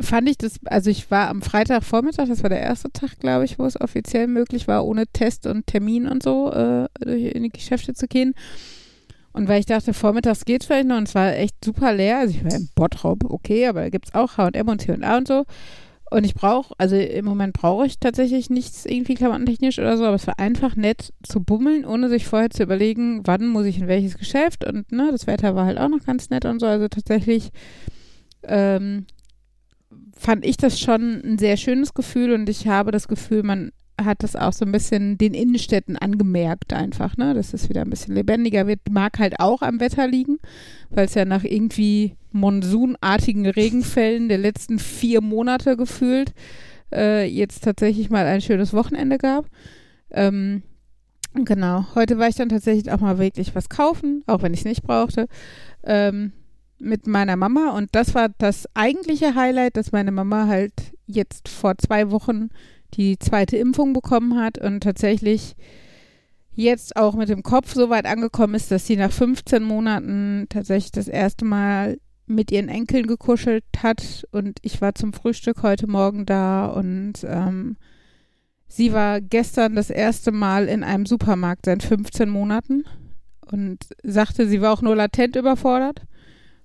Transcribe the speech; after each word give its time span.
fand 0.00 0.28
ich 0.28 0.36
das, 0.36 0.58
also 0.66 0.90
ich 0.90 1.10
war 1.10 1.28
am 1.30 1.40
Freitagvormittag, 1.40 2.26
das 2.28 2.42
war 2.42 2.50
der 2.50 2.60
erste 2.60 2.90
Tag, 2.92 3.18
glaube 3.20 3.44
ich, 3.44 3.58
wo 3.58 3.64
es 3.64 3.80
offiziell 3.80 4.26
möglich 4.26 4.66
war, 4.68 4.84
ohne 4.84 5.06
Test 5.06 5.46
und 5.46 5.66
Termin 5.66 6.06
und 6.06 6.22
so 6.22 6.52
äh, 6.52 6.86
durch- 7.00 7.32
in 7.34 7.44
die 7.44 7.48
Geschäfte 7.50 7.94
zu 7.94 8.06
gehen. 8.08 8.34
Und 9.32 9.48
weil 9.48 9.60
ich 9.60 9.66
dachte, 9.66 9.94
vormittags 9.94 10.44
geht 10.44 10.62
es 10.62 10.66
vielleicht 10.66 10.88
noch 10.88 10.98
und 10.98 11.08
es 11.08 11.14
war 11.14 11.34
echt 11.34 11.64
super 11.64 11.92
leer. 11.94 12.18
Also 12.18 12.34
ich 12.36 12.44
war 12.44 12.54
im 12.54 12.68
Bottrop, 12.74 13.24
okay, 13.30 13.66
aber 13.66 13.82
da 13.82 13.88
gibt 13.88 14.08
es 14.08 14.14
auch 14.14 14.36
H&M 14.36 14.68
und 14.68 14.80
C&A 14.82 15.16
und 15.16 15.28
so. 15.28 15.44
Und 16.08 16.24
ich 16.24 16.34
brauche, 16.34 16.72
also 16.78 16.94
im 16.96 17.24
Moment 17.24 17.52
brauche 17.52 17.84
ich 17.84 17.98
tatsächlich 17.98 18.48
nichts 18.48 18.86
irgendwie 18.86 19.14
klamottentechnisch 19.14 19.78
oder 19.80 19.96
so, 19.96 20.04
aber 20.04 20.14
es 20.14 20.26
war 20.26 20.38
einfach 20.38 20.76
nett 20.76 21.12
zu 21.24 21.42
bummeln, 21.42 21.84
ohne 21.84 22.08
sich 22.08 22.26
vorher 22.26 22.50
zu 22.50 22.62
überlegen, 22.62 23.22
wann 23.24 23.48
muss 23.48 23.66
ich 23.66 23.78
in 23.78 23.88
welches 23.88 24.16
Geschäft 24.16 24.64
und 24.64 24.92
ne, 24.92 25.08
das 25.10 25.26
Wetter 25.26 25.56
war 25.56 25.66
halt 25.66 25.78
auch 25.78 25.88
noch 25.88 26.04
ganz 26.04 26.30
nett 26.30 26.44
und 26.44 26.60
so. 26.60 26.66
Also 26.66 26.86
tatsächlich 26.86 27.50
ähm, 28.44 29.06
fand 30.16 30.44
ich 30.44 30.56
das 30.56 30.78
schon 30.78 31.22
ein 31.24 31.38
sehr 31.38 31.56
schönes 31.56 31.92
Gefühl 31.92 32.32
und 32.32 32.48
ich 32.48 32.68
habe 32.68 32.92
das 32.92 33.08
Gefühl, 33.08 33.42
man 33.42 33.72
hat 34.02 34.22
das 34.22 34.36
auch 34.36 34.52
so 34.52 34.64
ein 34.64 34.72
bisschen 34.72 35.16
den 35.18 35.34
Innenstädten 35.34 35.96
angemerkt 35.96 36.72
einfach, 36.72 37.16
ne, 37.16 37.34
dass 37.34 37.54
es 37.54 37.68
wieder 37.68 37.82
ein 37.82 37.90
bisschen 37.90 38.14
lebendiger 38.14 38.66
wird. 38.66 38.80
Mag 38.90 39.18
halt 39.18 39.40
auch 39.40 39.62
am 39.62 39.80
Wetter 39.80 40.06
liegen, 40.06 40.38
weil 40.90 41.06
es 41.06 41.14
ja 41.14 41.24
nach 41.24 41.44
irgendwie 41.44 42.14
monsunartigen 42.32 43.46
Regenfällen 43.46 44.28
der 44.28 44.38
letzten 44.38 44.78
vier 44.78 45.22
Monate 45.22 45.76
gefühlt 45.76 46.34
äh, 46.92 47.26
jetzt 47.26 47.64
tatsächlich 47.64 48.10
mal 48.10 48.26
ein 48.26 48.40
schönes 48.40 48.72
Wochenende 48.72 49.18
gab. 49.18 49.46
Ähm, 50.10 50.62
genau, 51.34 51.86
heute 51.94 52.18
war 52.18 52.28
ich 52.28 52.36
dann 52.36 52.48
tatsächlich 52.48 52.92
auch 52.92 53.00
mal 53.00 53.18
wirklich 53.18 53.54
was 53.54 53.68
kaufen, 53.68 54.22
auch 54.26 54.42
wenn 54.42 54.54
ich 54.54 54.60
es 54.60 54.66
nicht 54.66 54.82
brauchte, 54.82 55.26
ähm, 55.84 56.32
mit 56.78 57.06
meiner 57.06 57.36
Mama 57.36 57.70
und 57.70 57.88
das 57.92 58.14
war 58.14 58.28
das 58.36 58.66
eigentliche 58.74 59.34
Highlight, 59.34 59.76
dass 59.76 59.92
meine 59.92 60.12
Mama 60.12 60.46
halt 60.46 60.74
jetzt 61.06 61.48
vor 61.48 61.78
zwei 61.78 62.10
Wochen 62.10 62.50
die 62.94 63.18
zweite 63.18 63.56
Impfung 63.56 63.92
bekommen 63.92 64.38
hat 64.38 64.58
und 64.58 64.82
tatsächlich 64.82 65.54
jetzt 66.52 66.96
auch 66.96 67.14
mit 67.14 67.28
dem 67.28 67.42
Kopf 67.42 67.74
so 67.74 67.90
weit 67.90 68.06
angekommen 68.06 68.54
ist, 68.54 68.70
dass 68.70 68.86
sie 68.86 68.96
nach 68.96 69.12
15 69.12 69.62
Monaten 69.62 70.46
tatsächlich 70.48 70.92
das 70.92 71.08
erste 71.08 71.44
Mal 71.44 71.98
mit 72.26 72.50
ihren 72.50 72.68
Enkeln 72.68 73.06
gekuschelt 73.06 73.64
hat. 73.78 74.26
Und 74.32 74.58
ich 74.62 74.80
war 74.80 74.94
zum 74.94 75.12
Frühstück 75.12 75.62
heute 75.62 75.86
Morgen 75.86 76.26
da 76.26 76.66
und 76.66 77.24
ähm, 77.24 77.76
sie 78.66 78.92
war 78.92 79.20
gestern 79.20 79.76
das 79.76 79.90
erste 79.90 80.32
Mal 80.32 80.66
in 80.66 80.82
einem 80.82 81.06
Supermarkt 81.06 81.66
seit 81.66 81.82
15 81.82 82.28
Monaten 82.28 82.84
und 83.52 83.86
sagte, 84.02 84.48
sie 84.48 84.60
war 84.60 84.72
auch 84.72 84.82
nur 84.82 84.96
latent 84.96 85.36
überfordert 85.36 86.02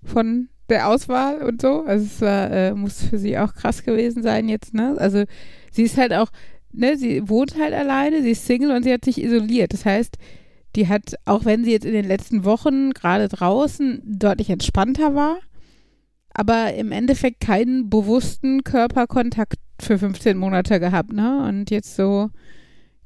von 0.04 0.50
der 0.72 0.88
Auswahl 0.88 1.44
und 1.44 1.62
so. 1.62 1.84
Also 1.86 2.06
es 2.06 2.22
war, 2.22 2.52
äh, 2.52 2.74
muss 2.74 3.04
für 3.04 3.18
sie 3.18 3.38
auch 3.38 3.54
krass 3.54 3.84
gewesen 3.84 4.24
sein 4.24 4.50
jetzt, 4.50 4.74
ne? 4.74 4.96
Also 4.98 5.26
sie 5.72 5.84
ist 5.84 5.98
halt 5.98 6.14
auch, 6.14 6.32
ne, 6.72 6.98
sie 6.98 7.30
wohnt 7.30 7.56
halt 7.60 7.74
alleine, 7.74 8.24
sie 8.24 8.32
ist 8.32 8.46
Single 8.46 8.72
und 8.72 8.84
sie 8.84 8.94
hat 8.94 9.06
sich 9.06 9.22
isoliert. 9.22 9.74
Das 9.74 9.86
heißt, 9.86 10.18
die 10.76 10.88
hat, 10.88 11.16
auch 11.26 11.46
wenn 11.46 11.64
sie 11.64 11.72
jetzt 11.72 11.86
in 11.86 11.94
den 11.94 12.08
letzten 12.08 12.46
Wochen 12.46 12.92
gerade 12.92 13.28
draußen 13.28 14.02
deutlich 14.06 14.50
entspannter 14.50 15.14
war, 15.14 15.38
aber 16.34 16.74
im 16.74 16.92
Endeffekt 16.92 17.42
keinen 17.42 17.90
bewussten 17.90 18.64
Körperkontakt 18.64 19.58
für 19.80 19.98
15 19.98 20.38
Monate 20.38 20.80
gehabt, 20.80 21.12
ne? 21.12 21.46
Und 21.48 21.70
jetzt 21.72 21.96
so, 21.96 22.30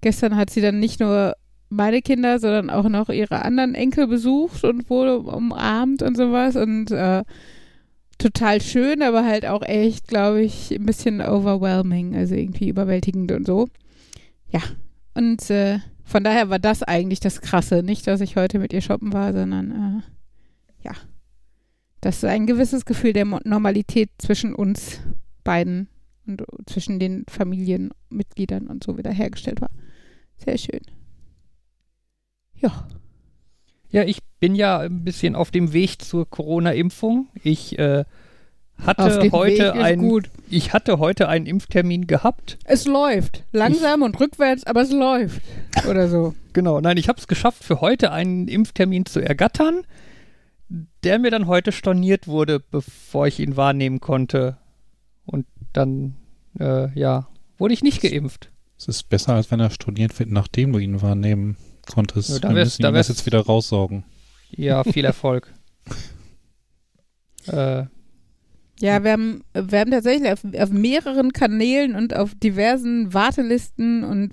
gestern 0.01 0.35
hat 0.35 0.49
sie 0.49 0.61
dann 0.61 0.79
nicht 0.79 0.99
nur 0.99 1.35
meine 1.69 2.01
Kinder, 2.01 2.39
sondern 2.39 2.69
auch 2.69 2.87
noch 2.87 3.09
ihre 3.09 3.43
anderen 3.43 3.75
Enkel 3.75 4.07
besucht 4.07 4.63
und 4.63 4.89
wurde 4.89 5.19
umarmt 5.19 6.03
und 6.03 6.15
sowas 6.15 6.55
und 6.55 6.91
äh, 6.91 7.23
total 8.17 8.61
schön, 8.61 9.01
aber 9.01 9.25
halt 9.25 9.45
auch 9.45 9.61
echt, 9.61 10.07
glaube 10.07 10.41
ich, 10.41 10.71
ein 10.71 10.85
bisschen 10.85 11.21
overwhelming, 11.21 12.15
also 12.15 12.35
irgendwie 12.35 12.69
überwältigend 12.69 13.31
und 13.31 13.45
so. 13.45 13.67
Ja, 14.49 14.61
und 15.13 15.49
äh, 15.49 15.79
von 16.03 16.23
daher 16.23 16.49
war 16.49 16.59
das 16.59 16.83
eigentlich 16.83 17.19
das 17.19 17.41
Krasse. 17.41 17.83
Nicht, 17.83 18.07
dass 18.07 18.21
ich 18.21 18.35
heute 18.35 18.59
mit 18.59 18.73
ihr 18.73 18.81
shoppen 18.81 19.11
war, 19.13 19.33
sondern 19.33 19.71
äh, 19.71 20.85
ja, 20.85 20.93
dass 22.01 22.23
ein 22.23 22.45
gewisses 22.45 22.85
Gefühl 22.85 23.13
der 23.13 23.25
Normalität 23.25 24.09
zwischen 24.19 24.53
uns 24.53 25.01
beiden 25.43 25.89
und 26.27 26.43
zwischen 26.67 26.99
den 26.99 27.25
Familienmitgliedern 27.27 28.67
und 28.67 28.83
so 28.83 28.97
wiederhergestellt 28.97 29.61
war. 29.61 29.71
Sehr 30.37 30.57
schön. 30.57 30.81
Ja. 32.57 32.87
Ja, 33.89 34.03
ich 34.03 34.19
bin 34.39 34.55
ja 34.55 34.79
ein 34.79 35.03
bisschen 35.03 35.35
auf 35.35 35.51
dem 35.51 35.73
Weg 35.73 36.01
zur 36.01 36.29
Corona-Impfung. 36.29 37.27
Ich 37.43 37.79
äh, 37.79 38.03
hatte 38.83 39.31
heute 39.31 39.73
ein, 39.73 39.99
gut. 39.99 40.29
ich 40.49 40.73
hatte 40.73 40.99
heute 40.99 41.29
einen 41.29 41.45
Impftermin 41.45 42.07
gehabt. 42.07 42.57
Es 42.65 42.85
läuft. 42.85 43.43
Langsam 43.51 44.01
und 44.01 44.19
rückwärts, 44.19 44.65
aber 44.65 44.81
es 44.81 44.91
läuft. 44.91 45.41
Oder 45.89 46.07
so. 46.07 46.35
Genau, 46.55 46.79
nein, 46.79 46.95
ich 46.95 47.09
habe 47.09 47.19
es 47.19 47.27
geschafft, 47.27 47.65
für 47.65 47.81
heute 47.81 48.13
einen 48.13 48.47
Impftermin 48.47 49.05
zu 49.05 49.19
ergattern, 49.19 49.81
der 51.03 51.19
mir 51.19 51.29
dann 51.29 51.47
heute 51.47 51.73
storniert 51.73 52.29
wurde, 52.29 52.61
bevor 52.61 53.27
ich 53.27 53.41
ihn 53.41 53.57
wahrnehmen 53.57 53.99
konnte. 53.99 54.55
Und 55.25 55.45
dann, 55.73 56.15
äh, 56.57 56.97
ja, 56.97 57.27
wurde 57.57 57.73
ich 57.73 57.83
nicht 57.83 58.01
geimpft. 58.01 58.51
Es 58.77 58.87
ist 58.87 59.09
besser, 59.09 59.33
als 59.33 59.51
wenn 59.51 59.59
er 59.59 59.69
storniert 59.69 60.17
wird, 60.17 60.31
nachdem 60.31 60.71
du 60.71 60.79
ihn 60.79 61.01
wahrnehmen 61.01 61.57
konntest. 61.85 62.29
Ja, 62.29 62.39
da 62.39 62.49
Wir 62.49 62.55
müssen 62.55 62.81
da 62.81 62.91
das 62.91 63.07
jetzt 63.07 63.25
wieder 63.25 63.41
raussaugen. 63.41 64.03
Ja, 64.51 64.83
viel 64.83 65.05
Erfolg. 65.05 65.53
äh, 67.47 67.85
Ja, 68.79 69.03
wir 69.03 69.11
haben, 69.11 69.43
wir 69.53 69.79
haben 69.79 69.91
tatsächlich 69.91 70.31
auf, 70.31 70.43
auf 70.43 70.69
mehreren 70.69 71.33
Kanälen 71.33 71.95
und 71.95 72.15
auf 72.15 72.35
diversen 72.35 73.13
Wartelisten 73.13 74.03
und 74.03 74.31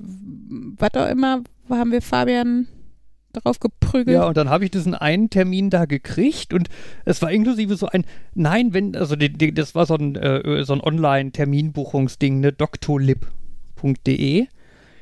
was 0.78 0.94
auch 0.94 1.08
immer 1.08 1.42
haben 1.68 1.92
wir 1.92 2.02
Fabian 2.02 2.68
drauf 3.32 3.60
geprügelt. 3.60 4.14
ja, 4.14 4.26
und 4.26 4.36
dann 4.36 4.50
habe 4.50 4.64
ich 4.64 4.70
diesen 4.70 4.94
einen 4.94 5.30
Termin 5.30 5.70
da 5.70 5.86
gekriegt 5.86 6.52
und 6.52 6.68
es 7.04 7.22
war 7.22 7.30
inklusive 7.30 7.76
so 7.76 7.86
ein, 7.86 8.04
nein, 8.34 8.74
wenn, 8.74 8.94
also 8.94 9.16
die, 9.16 9.32
die, 9.32 9.54
das 9.54 9.74
war 9.74 9.86
so 9.86 9.94
ein, 9.94 10.16
äh, 10.16 10.64
so 10.64 10.74
ein 10.74 10.80
Online-Terminbuchungsding, 10.80 12.40
ne, 12.40 12.52
doctolib.de 12.52 14.46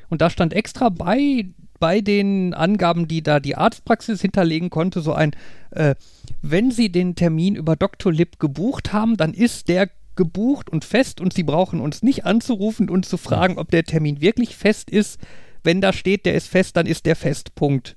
und 0.08 0.20
da 0.20 0.30
stand 0.30 0.54
extra 0.54 0.88
bei, 0.88 1.46
bei 1.80 2.00
den 2.00 2.54
Angaben, 2.54 3.08
die 3.08 3.22
da 3.22 3.40
die 3.40 3.56
Arztpraxis 3.56 4.20
hinterlegen 4.20 4.70
konnte, 4.70 5.00
so 5.00 5.12
ein, 5.12 5.32
äh, 5.70 5.96
wenn 6.42 6.70
Sie 6.70 6.92
den 6.92 7.16
Termin 7.16 7.56
über 7.56 7.74
Doctolib 7.74 8.38
gebucht 8.38 8.92
haben, 8.92 9.16
dann 9.16 9.34
ist 9.34 9.68
der 9.68 9.90
gebucht 10.14 10.70
und 10.70 10.84
fest 10.84 11.20
und 11.20 11.32
Sie 11.32 11.42
brauchen 11.42 11.80
uns 11.80 12.02
nicht 12.02 12.26
anzurufen 12.26 12.90
und 12.90 13.06
zu 13.06 13.16
fragen, 13.16 13.58
ob 13.58 13.70
der 13.70 13.84
Termin 13.84 14.20
wirklich 14.20 14.54
fest 14.54 14.90
ist. 14.90 15.18
Wenn 15.64 15.80
da 15.80 15.92
steht, 15.92 16.26
der 16.26 16.34
ist 16.34 16.48
fest, 16.48 16.76
dann 16.76 16.86
ist 16.86 17.06
der 17.06 17.16
fest. 17.16 17.54
Punkt. 17.54 17.96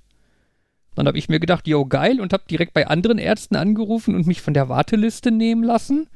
Dann 0.96 1.08
habe 1.08 1.18
ich 1.18 1.28
mir 1.28 1.40
gedacht, 1.40 1.68
yo, 1.68 1.86
geil, 1.86 2.22
und 2.22 2.34
habe 2.34 2.44
direkt 2.50 2.74
bei 2.74 2.88
anderen 2.88 3.18
Ärzten 3.18 3.56
angerufen 3.56 4.16
und 4.16 4.28
mich 4.28 4.42
von 4.42 4.54
der 4.54 4.70
Warteliste 4.70 5.32
nehmen 5.32 5.64
lassen. 5.64 6.08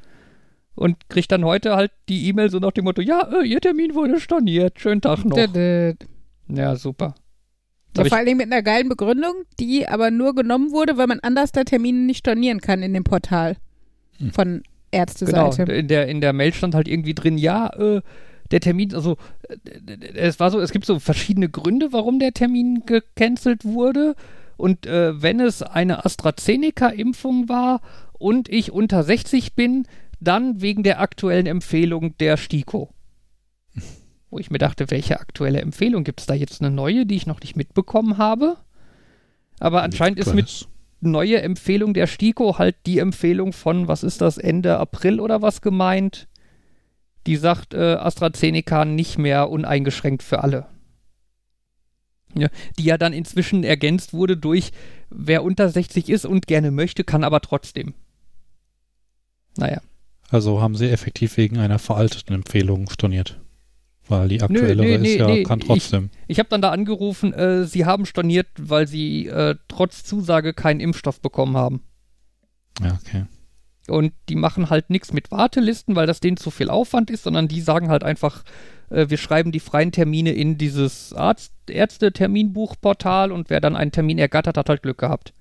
Und 0.74 1.08
krieg 1.08 1.28
dann 1.28 1.44
heute 1.44 1.74
halt 1.74 1.90
die 2.08 2.28
E-Mail 2.28 2.50
so 2.50 2.58
nach 2.60 2.70
dem 2.70 2.84
Motto, 2.84 3.02
ja, 3.02 3.28
äh, 3.32 3.44
Ihr 3.44 3.60
Termin 3.60 3.94
wurde 3.94 4.20
storniert, 4.20 4.78
schönen 4.80 5.00
Tag 5.00 5.24
noch. 5.24 5.36
Ja, 6.48 6.76
super. 6.76 7.14
Ja, 7.98 8.04
vor 8.08 8.16
allen 8.18 8.26
Dingen 8.26 8.38
mit 8.38 8.52
einer 8.52 8.62
geilen 8.62 8.88
Begründung, 8.88 9.34
die 9.60 9.88
aber 9.88 10.10
nur 10.10 10.34
genommen 10.34 10.70
wurde, 10.72 10.96
weil 10.96 11.06
man 11.06 11.20
anders 11.20 11.52
da 11.52 11.64
Termine 11.64 11.98
nicht 11.98 12.18
stornieren 12.20 12.60
kann 12.60 12.82
in 12.82 12.94
dem 12.94 13.04
Portal 13.04 13.56
Hm. 14.18 14.32
von 14.32 14.46
Genau, 14.90 15.02
Ärzteseite. 15.02 15.70
in 15.70 15.86
der, 15.86 16.08
in 16.08 16.20
der 16.22 16.32
Mail 16.32 16.54
stand 16.54 16.74
halt 16.74 16.88
irgendwie 16.88 17.14
drin, 17.14 17.36
ja, 17.36 17.68
äh, 17.78 18.00
der 18.50 18.60
Termin, 18.60 18.94
also 18.94 19.16
äh, 19.48 19.94
es 20.14 20.40
war 20.40 20.50
so, 20.50 20.60
es 20.60 20.72
gibt 20.72 20.86
so 20.86 20.98
verschiedene 20.98 21.50
Gründe, 21.50 21.92
warum 21.92 22.18
der 22.18 22.32
Termin 22.32 22.84
gecancelt 22.86 23.64
wurde. 23.66 24.14
Und 24.56 24.86
äh, 24.86 25.20
wenn 25.22 25.40
es 25.40 25.62
eine 25.62 26.04
AstraZeneca-Impfung 26.06 27.48
war 27.48 27.80
und 28.14 28.48
ich 28.48 28.72
unter 28.72 29.02
60 29.04 29.54
bin, 29.54 29.86
dann 30.20 30.60
wegen 30.62 30.82
der 30.82 31.00
aktuellen 31.00 31.46
Empfehlung 31.46 32.16
der 32.18 32.36
STIKO. 32.36 32.88
Wo 34.30 34.38
ich 34.38 34.50
mir 34.50 34.58
dachte, 34.58 34.90
welche 34.90 35.20
aktuelle 35.20 35.60
Empfehlung? 35.60 36.04
Gibt 36.04 36.20
es 36.20 36.26
da 36.26 36.34
jetzt 36.34 36.60
eine 36.60 36.70
neue, 36.70 37.06
die 37.06 37.16
ich 37.16 37.26
noch 37.26 37.40
nicht 37.40 37.56
mitbekommen 37.56 38.18
habe? 38.18 38.56
Aber 39.58 39.82
anscheinend 39.82 40.18
ist 40.18 40.34
mit 40.34 40.68
neue 41.00 41.40
Empfehlung 41.40 41.94
der 41.94 42.06
STIKO 42.06 42.58
halt 42.58 42.76
die 42.86 42.98
Empfehlung 42.98 43.52
von, 43.52 43.88
was 43.88 44.02
ist 44.02 44.20
das, 44.20 44.38
Ende 44.38 44.78
April 44.78 45.20
oder 45.20 45.42
was 45.42 45.60
gemeint? 45.60 46.28
Die 47.26 47.36
sagt, 47.36 47.74
äh, 47.74 47.94
AstraZeneca 47.94 48.84
nicht 48.84 49.18
mehr 49.18 49.50
uneingeschränkt 49.50 50.22
für 50.22 50.42
alle. 50.42 50.66
Ja, 52.34 52.48
die 52.78 52.84
ja 52.84 52.98
dann 52.98 53.12
inzwischen 53.12 53.64
ergänzt 53.64 54.12
wurde 54.12 54.36
durch, 54.36 54.70
wer 55.08 55.42
unter 55.42 55.68
60 55.68 56.10
ist 56.10 56.26
und 56.26 56.46
gerne 56.46 56.70
möchte, 56.70 57.04
kann 57.04 57.24
aber 57.24 57.40
trotzdem. 57.40 57.94
Naja. 59.56 59.80
Also 60.30 60.60
haben 60.60 60.74
sie 60.74 60.90
effektiv 60.90 61.36
wegen 61.38 61.58
einer 61.58 61.78
veralteten 61.78 62.34
Empfehlung 62.34 62.90
storniert. 62.90 63.40
Weil 64.08 64.28
die 64.28 64.42
aktuelle 64.42 64.82
nö, 64.82 64.98
nö, 64.98 65.06
ist 65.06 65.18
ja, 65.18 65.26
nee, 65.26 65.42
kann 65.42 65.60
trotzdem. 65.60 66.10
Ich, 66.26 66.32
ich 66.32 66.38
habe 66.38 66.48
dann 66.48 66.62
da 66.62 66.70
angerufen, 66.70 67.32
äh, 67.32 67.64
sie 67.64 67.84
haben 67.84 68.06
storniert, 68.06 68.48
weil 68.58 68.86
sie 68.86 69.26
äh, 69.26 69.56
trotz 69.68 70.04
Zusage 70.04 70.54
keinen 70.54 70.80
Impfstoff 70.80 71.20
bekommen 71.20 71.56
haben. 71.56 71.82
Ja, 72.82 72.98
okay. 73.04 73.26
Und 73.88 74.12
die 74.28 74.36
machen 74.36 74.70
halt 74.70 74.90
nichts 74.90 75.12
mit 75.12 75.30
Wartelisten, 75.30 75.96
weil 75.96 76.06
das 76.06 76.20
denen 76.20 76.36
zu 76.36 76.50
viel 76.50 76.68
Aufwand 76.68 77.10
ist, 77.10 77.24
sondern 77.24 77.48
die 77.48 77.60
sagen 77.60 77.88
halt 77.88 78.04
einfach, 78.04 78.44
äh, 78.90 79.06
wir 79.08 79.16
schreiben 79.16 79.52
die 79.52 79.60
freien 79.60 79.92
Termine 79.92 80.32
in 80.32 80.58
dieses 80.58 81.12
Arzt 81.12 81.52
Ärzte-Terminbuchportal 81.68 83.32
und 83.32 83.50
wer 83.50 83.60
dann 83.60 83.76
einen 83.76 83.92
Termin 83.92 84.18
ergattert, 84.18 84.56
hat 84.56 84.68
halt 84.68 84.82
Glück 84.82 84.98
gehabt. 84.98 85.34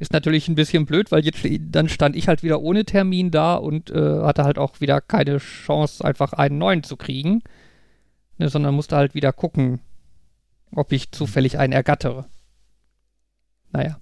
Ist 0.00 0.14
natürlich 0.14 0.48
ein 0.48 0.54
bisschen 0.54 0.86
blöd, 0.86 1.12
weil 1.12 1.26
jetzt 1.26 1.46
dann 1.70 1.90
stand 1.90 2.16
ich 2.16 2.26
halt 2.26 2.42
wieder 2.42 2.62
ohne 2.62 2.86
Termin 2.86 3.30
da 3.30 3.54
und 3.56 3.90
äh, 3.90 4.22
hatte 4.22 4.44
halt 4.44 4.56
auch 4.56 4.80
wieder 4.80 5.02
keine 5.02 5.36
Chance, 5.36 6.02
einfach 6.02 6.32
einen 6.32 6.56
neuen 6.56 6.82
zu 6.82 6.96
kriegen, 6.96 7.42
ne, 8.38 8.48
sondern 8.48 8.74
musste 8.74 8.96
halt 8.96 9.14
wieder 9.14 9.34
gucken, 9.34 9.80
ob 10.74 10.90
ich 10.92 11.12
zufällig 11.12 11.58
einen 11.58 11.74
ergattere. 11.74 12.24
Naja. 13.72 14.00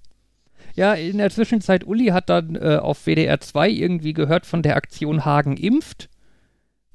Ja, 0.76 0.94
in 0.94 1.18
der 1.18 1.30
Zwischenzeit, 1.30 1.84
Uli 1.84 2.06
hat 2.06 2.28
dann 2.30 2.54
äh, 2.54 2.78
auf 2.80 3.04
WDR 3.06 3.40
2 3.40 3.68
irgendwie 3.68 4.12
gehört 4.12 4.46
von 4.46 4.62
der 4.62 4.76
Aktion 4.76 5.24
Hagen 5.24 5.56
impft, 5.56 6.08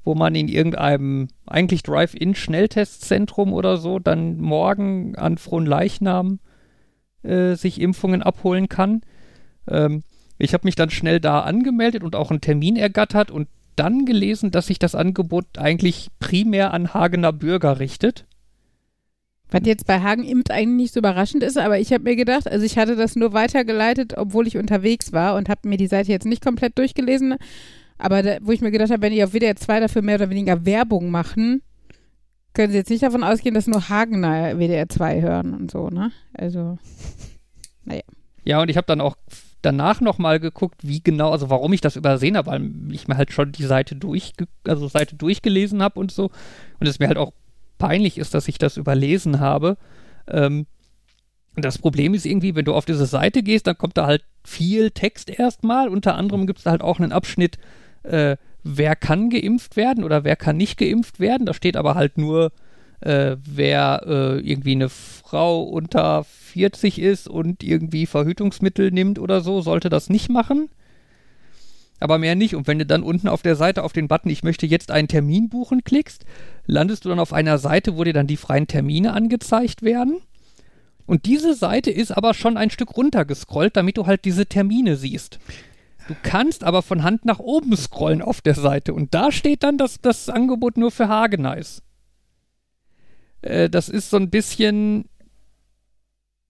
wo 0.02 0.14
man 0.14 0.34
in 0.34 0.48
irgendeinem 0.48 1.28
eigentlich 1.44 1.82
Drive-In-Schnelltestzentrum 1.82 3.52
oder 3.52 3.76
so 3.76 3.98
dann 3.98 4.38
morgen 4.38 5.14
an 5.16 5.36
Fronleichnam 5.36 6.40
äh, 7.24 7.54
sich 7.54 7.80
Impfungen 7.80 8.22
abholen 8.22 8.68
kann. 8.68 9.02
Ähm, 9.68 10.02
ich 10.38 10.52
habe 10.54 10.66
mich 10.66 10.74
dann 10.74 10.90
schnell 10.90 11.20
da 11.20 11.40
angemeldet 11.40 12.02
und 12.02 12.16
auch 12.16 12.30
einen 12.30 12.40
Termin 12.40 12.76
ergattert 12.76 13.30
und 13.30 13.48
dann 13.76 14.04
gelesen, 14.04 14.50
dass 14.50 14.68
sich 14.68 14.78
das 14.78 14.94
Angebot 14.94 15.58
eigentlich 15.58 16.08
primär 16.20 16.72
an 16.72 16.94
Hagener 16.94 17.32
Bürger 17.32 17.80
richtet. 17.80 18.26
Was 19.50 19.62
jetzt 19.64 19.86
bei 19.86 20.00
Hagen 20.00 20.24
Immt 20.24 20.50
eigentlich 20.50 20.84
nicht 20.84 20.94
so 20.94 21.00
überraschend 21.00 21.42
ist, 21.42 21.58
aber 21.58 21.78
ich 21.78 21.92
habe 21.92 22.04
mir 22.04 22.16
gedacht, 22.16 22.50
also 22.50 22.64
ich 22.64 22.78
hatte 22.78 22.96
das 22.96 23.14
nur 23.14 23.32
weitergeleitet, 23.32 24.14
obwohl 24.16 24.46
ich 24.46 24.56
unterwegs 24.56 25.12
war 25.12 25.36
und 25.36 25.48
habe 25.48 25.68
mir 25.68 25.76
die 25.76 25.86
Seite 25.86 26.10
jetzt 26.10 26.26
nicht 26.26 26.42
komplett 26.42 26.78
durchgelesen. 26.78 27.36
Aber 27.98 28.22
da, 28.22 28.38
wo 28.42 28.52
ich 28.52 28.60
mir 28.60 28.70
gedacht 28.70 28.90
habe, 28.90 29.02
wenn 29.02 29.12
die 29.12 29.22
auf 29.22 29.32
WDR 29.32 29.54
2 29.54 29.80
dafür 29.80 30.02
mehr 30.02 30.16
oder 30.16 30.30
weniger 30.30 30.66
Werbung 30.66 31.10
machen, 31.10 31.62
können 32.54 32.72
sie 32.72 32.78
jetzt 32.78 32.90
nicht 32.90 33.02
davon 33.02 33.24
ausgehen, 33.24 33.54
dass 33.54 33.66
nur 33.66 33.88
Hagener 33.88 34.56
WDR 34.56 34.88
2 34.88 35.20
hören 35.20 35.54
und 35.54 35.70
so, 35.70 35.90
ne? 35.90 36.12
Also, 36.32 36.78
naja. 37.84 38.02
Ja, 38.44 38.62
und 38.62 38.68
ich 38.68 38.76
habe 38.76 38.86
dann 38.86 39.00
auch 39.00 39.16
danach 39.62 40.00
nochmal 40.00 40.40
geguckt, 40.40 40.80
wie 40.82 41.02
genau, 41.02 41.30
also 41.30 41.50
warum 41.50 41.72
ich 41.72 41.80
das 41.80 41.96
übersehen 41.96 42.36
habe, 42.36 42.50
weil 42.50 42.70
ich 42.92 43.08
mir 43.08 43.16
halt 43.16 43.32
schon 43.32 43.52
die 43.52 43.64
Seite 43.64 43.96
durch, 43.96 44.34
also 44.66 44.88
Seite 44.88 45.16
durchgelesen 45.16 45.82
habe 45.82 45.98
und 45.98 46.10
so. 46.10 46.30
Und 46.80 46.86
es 46.86 46.98
mir 46.98 47.08
halt 47.08 47.16
auch 47.16 47.32
peinlich 47.78 48.18
ist, 48.18 48.34
dass 48.34 48.48
ich 48.48 48.58
das 48.58 48.76
überlesen 48.76 49.40
habe. 49.40 49.76
Ähm, 50.28 50.66
das 51.56 51.78
Problem 51.78 52.14
ist 52.14 52.26
irgendwie, 52.26 52.54
wenn 52.54 52.64
du 52.64 52.74
auf 52.74 52.84
diese 52.84 53.06
Seite 53.06 53.42
gehst, 53.42 53.66
dann 53.66 53.78
kommt 53.78 53.96
da 53.96 54.06
halt 54.06 54.24
viel 54.44 54.90
Text 54.90 55.30
erstmal. 55.30 55.88
Unter 55.88 56.16
anderem 56.16 56.46
gibt 56.46 56.58
es 56.58 56.64
da 56.64 56.72
halt 56.72 56.82
auch 56.82 56.98
einen 56.98 57.12
Abschnitt, 57.12 57.58
äh, 58.02 58.36
wer 58.64 58.96
kann 58.96 59.30
geimpft 59.30 59.76
werden 59.76 60.02
oder 60.02 60.24
wer 60.24 60.36
kann 60.36 60.56
nicht 60.56 60.78
geimpft 60.78 61.20
werden. 61.20 61.46
Da 61.46 61.54
steht 61.54 61.76
aber 61.76 61.94
halt 61.94 62.18
nur, 62.18 62.50
äh, 63.00 63.36
wer 63.44 64.02
äh, 64.06 64.40
irgendwie 64.40 64.72
eine 64.72 64.88
Frau 64.88 65.62
unter 65.62 66.24
40 66.24 66.98
ist 66.98 67.28
und 67.28 67.62
irgendwie 67.62 68.06
Verhütungsmittel 68.06 68.90
nimmt 68.90 69.18
oder 69.18 69.40
so, 69.40 69.60
sollte 69.60 69.88
das 69.90 70.10
nicht 70.10 70.28
machen 70.28 70.68
aber 72.04 72.18
mehr 72.18 72.34
nicht. 72.34 72.54
Und 72.54 72.66
wenn 72.66 72.78
du 72.78 72.86
dann 72.86 73.02
unten 73.02 73.28
auf 73.28 73.42
der 73.42 73.56
Seite 73.56 73.82
auf 73.82 73.92
den 73.92 74.08
Button 74.08 74.30
Ich 74.30 74.42
möchte 74.42 74.66
jetzt 74.66 74.90
einen 74.90 75.08
Termin 75.08 75.48
buchen 75.48 75.84
klickst, 75.84 76.24
landest 76.66 77.04
du 77.04 77.08
dann 77.08 77.18
auf 77.18 77.32
einer 77.32 77.58
Seite, 77.58 77.96
wo 77.96 78.04
dir 78.04 78.12
dann 78.12 78.26
die 78.26 78.36
freien 78.36 78.66
Termine 78.66 79.14
angezeigt 79.14 79.82
werden. 79.82 80.18
Und 81.06 81.26
diese 81.26 81.54
Seite 81.54 81.90
ist 81.90 82.10
aber 82.10 82.34
schon 82.34 82.56
ein 82.56 82.70
Stück 82.70 82.96
runtergescrollt, 82.96 83.76
damit 83.76 83.96
du 83.96 84.06
halt 84.06 84.24
diese 84.24 84.46
Termine 84.46 84.96
siehst. 84.96 85.38
Du 86.08 86.14
kannst 86.22 86.64
aber 86.64 86.82
von 86.82 87.02
Hand 87.02 87.24
nach 87.24 87.38
oben 87.38 87.76
scrollen 87.76 88.20
auf 88.20 88.40
der 88.40 88.54
Seite 88.54 88.92
und 88.92 89.14
da 89.14 89.32
steht 89.32 89.62
dann, 89.62 89.78
dass 89.78 90.00
das 90.00 90.28
Angebot 90.28 90.76
nur 90.76 90.90
für 90.90 91.08
Hagener 91.08 91.56
ist. 91.56 91.82
Äh, 93.40 93.70
das 93.70 93.88
ist 93.88 94.10
so 94.10 94.16
ein 94.16 94.30
bisschen, 94.30 95.08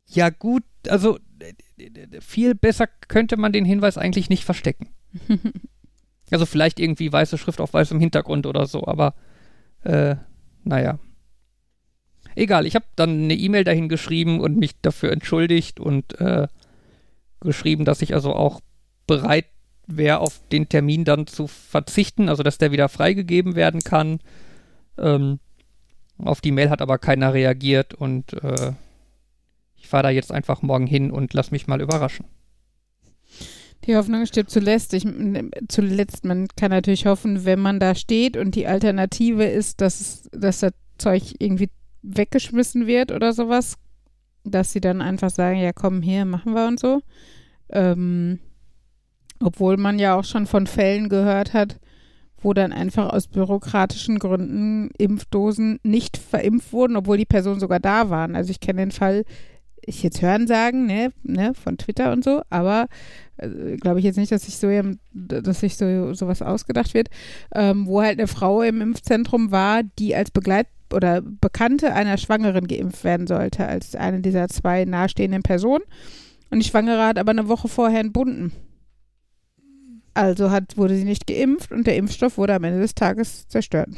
ja 0.07 0.31
gut, 0.31 0.65
also 0.89 1.19
viel 2.21 2.55
besser 2.55 2.89
könnte 3.09 3.37
man 3.37 3.53
den 3.53 3.65
Hinweis 3.65 3.99
eigentlich 3.99 4.29
nicht 4.29 4.45
verstecken. 4.45 4.89
also 6.31 6.47
vielleicht 6.47 6.81
irgendwie 6.81 7.13
weiße 7.13 7.39
Schrift 7.39 7.61
auf 7.61 7.73
weißem 7.73 8.01
Hintergrund 8.01 8.47
oder 8.47 8.67
so, 8.67 8.87
aber 8.87 9.15
äh, 9.83 10.17
naja. 10.65 10.99
Egal, 12.37 12.67
ich 12.67 12.75
habe 12.75 12.87
dann 12.97 13.25
eine 13.25 13.35
E-Mail 13.35 13.63
dahin 13.63 13.89
geschrieben 13.89 14.41
und 14.41 14.57
mich 14.57 14.81
dafür 14.81 15.13
entschuldigt 15.13 15.79
und 15.79 16.19
äh, 16.21 16.49
geschrieben, 17.41 17.85
dass 17.85 18.03
ich 18.03 18.15
also 18.15 18.35
auch 18.35 18.61
bereit 19.07 19.47
wäre, 19.87 20.19
auf 20.19 20.41
den 20.51 20.69
Termin 20.69 21.05
dann 21.05 21.27
zu 21.27 21.47
verzichten, 21.47 22.29
also 22.29 22.43
dass 22.43 22.59
der 22.59 22.73
wieder 22.73 22.89
freigegeben 22.89 23.55
werden 23.55 23.83
kann. 23.83 24.21
Ähm, 24.99 25.39
auf 26.19 26.41
die 26.41 26.53
Mail 26.53 26.71
hat 26.71 26.81
aber 26.81 26.99
keiner 26.99 27.35
reagiert 27.35 27.95
und 27.95 28.33
äh, 28.43 28.73
ich 29.77 29.89
fahre 29.89 30.05
da 30.05 30.11
jetzt 30.11 30.33
einfach 30.33 30.63
morgen 30.63 30.87
hin 30.87 31.11
und 31.11 31.35
lass 31.35 31.51
mich 31.51 31.67
mal 31.67 31.81
überraschen. 31.81 32.27
Die 33.87 33.97
Hoffnung 33.97 34.25
stirbt 34.25 34.51
zuletzt. 34.51 34.95
Ich, 34.95 35.07
zuletzt, 35.69 36.25
man 36.25 36.49
kann 36.57 36.71
natürlich 36.71 37.05
hoffen, 37.07 37.45
wenn 37.45 37.61
man 37.61 37.81
da 37.81 37.95
steht 37.95 38.37
und 38.37 38.55
die 38.55 38.67
Alternative 38.67 39.45
ist, 39.45 39.81
dass, 39.81 40.29
dass 40.33 40.61
das 40.61 40.73
Zeug 40.97 41.35
irgendwie 41.39 41.69
weggeschmissen 42.03 42.87
wird 42.87 43.13
oder 43.13 43.33
sowas, 43.33 43.77
dass 44.45 44.73
sie 44.73 44.81
dann 44.81 45.03
einfach 45.03 45.31
sagen, 45.31 45.59
ja 45.59 45.73
komm, 45.73 46.01
hier, 46.01 46.25
machen 46.25 46.55
wir 46.55 46.67
und 46.67 46.81
so. 46.81 47.03
Ähm, 47.71 48.39
obwohl 49.43 49.77
man 49.77 49.99
ja 49.99 50.15
auch 50.15 50.25
schon 50.25 50.47
von 50.47 50.67
Fällen 50.67 51.09
gehört 51.09 51.53
hat, 51.53 51.79
wo 52.45 52.53
dann 52.53 52.73
einfach 52.73 53.11
aus 53.13 53.27
bürokratischen 53.27 54.19
Gründen 54.19 54.91
Impfdosen 54.99 55.81
nicht 55.83 56.17
verimpft 56.17 56.73
wurden, 56.73 56.97
obwohl 56.97 57.17
die 57.17 57.25
Personen 57.25 57.61
sogar 57.61 57.81
da 57.81 58.11
waren. 58.11 58.37
Also 58.37 58.51
ich 58.51 58.61
kenne 58.61 58.83
den 58.83 58.91
Fall, 58.91 59.25
ich 59.87 60.03
jetzt 60.03 60.23
hören 60.23 60.47
sagen, 60.47 60.87
ne, 60.87 61.11
ne, 61.23 61.53
von 61.55 61.79
Twitter 61.79 62.13
und 62.13 62.25
so, 62.25 62.43
aber 62.51 62.87
äh, 63.39 63.77
glaube 63.77 63.99
ich 63.99 64.05
jetzt 64.05 64.17
nicht, 64.17 64.33
dass 64.33 64.45
sich 64.45 64.59
so, 64.59 64.69
dass 65.13 65.61
sich 65.61 65.77
so 65.77 66.15
sowas 66.15 66.43
ausgedacht 66.43 66.95
wird, 66.95 67.09
ähm, 67.55 67.87
wo 67.87 68.03
halt 68.03 68.19
eine 68.19 68.29
Frau 68.29 68.63
im 68.63 68.81
Impfzentrum 68.81 69.51
war, 69.51 69.83
die 69.99 70.15
als 70.15 70.31
Begleit 70.31 70.67
oder 70.93 71.23
Bekannte 71.23 71.93
einer 71.95 72.19
Schwangeren 72.19 72.67
geimpft 72.69 73.05
werden 73.05 73.27
sollte, 73.27 73.67
als 73.67 73.97
eine 73.97 74.21
dieser 74.21 74.49
zwei 74.49 74.85
nahestehenden 74.85 75.43
Personen. 75.43 75.85
Und 76.51 76.63
die 76.63 76.69
Schwangere 76.69 77.05
hat 77.05 77.19
aber 77.19 77.33
eine 77.33 77.49
Woche 77.49 77.69
vorher 77.69 78.01
entbunden. 78.01 78.53
Also 80.15 80.51
hat, 80.51 80.77
wurde 80.77 80.97
sie 80.97 81.05
nicht 81.05 81.27
geimpft 81.27 81.73
und 81.73 81.87
der 81.87 81.97
Impfstoff 81.97 82.39
wurde 82.39 82.55
am 82.55 82.65
Ende 82.65 82.81
des 82.81 82.95
Tages 82.95 83.49
zerstört. 83.49 83.89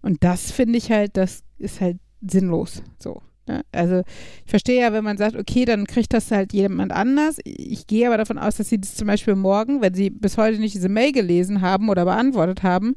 Und 0.00 0.24
das 0.24 0.50
finde 0.50 0.78
ich 0.78 0.90
halt, 0.90 1.16
das 1.16 1.42
ist 1.58 1.80
halt 1.80 1.98
sinnlos. 2.20 2.82
So. 2.98 3.22
Ne? 3.46 3.64
Also 3.72 4.02
ich 4.44 4.50
verstehe 4.50 4.80
ja, 4.80 4.92
wenn 4.92 5.04
man 5.04 5.16
sagt, 5.16 5.36
okay, 5.36 5.64
dann 5.64 5.86
kriegt 5.86 6.12
das 6.12 6.30
halt 6.30 6.52
jemand 6.52 6.92
anders. 6.92 7.38
Ich 7.44 7.86
gehe 7.86 8.06
aber 8.06 8.16
davon 8.16 8.38
aus, 8.38 8.56
dass 8.56 8.68
sie 8.68 8.80
das 8.80 8.94
zum 8.94 9.06
Beispiel 9.08 9.34
morgen, 9.34 9.80
wenn 9.80 9.94
sie 9.94 10.10
bis 10.10 10.38
heute 10.38 10.58
nicht 10.58 10.74
diese 10.74 10.88
Mail 10.88 11.12
gelesen 11.12 11.60
haben 11.60 11.88
oder 11.88 12.04
beantwortet 12.04 12.62
haben, 12.62 12.94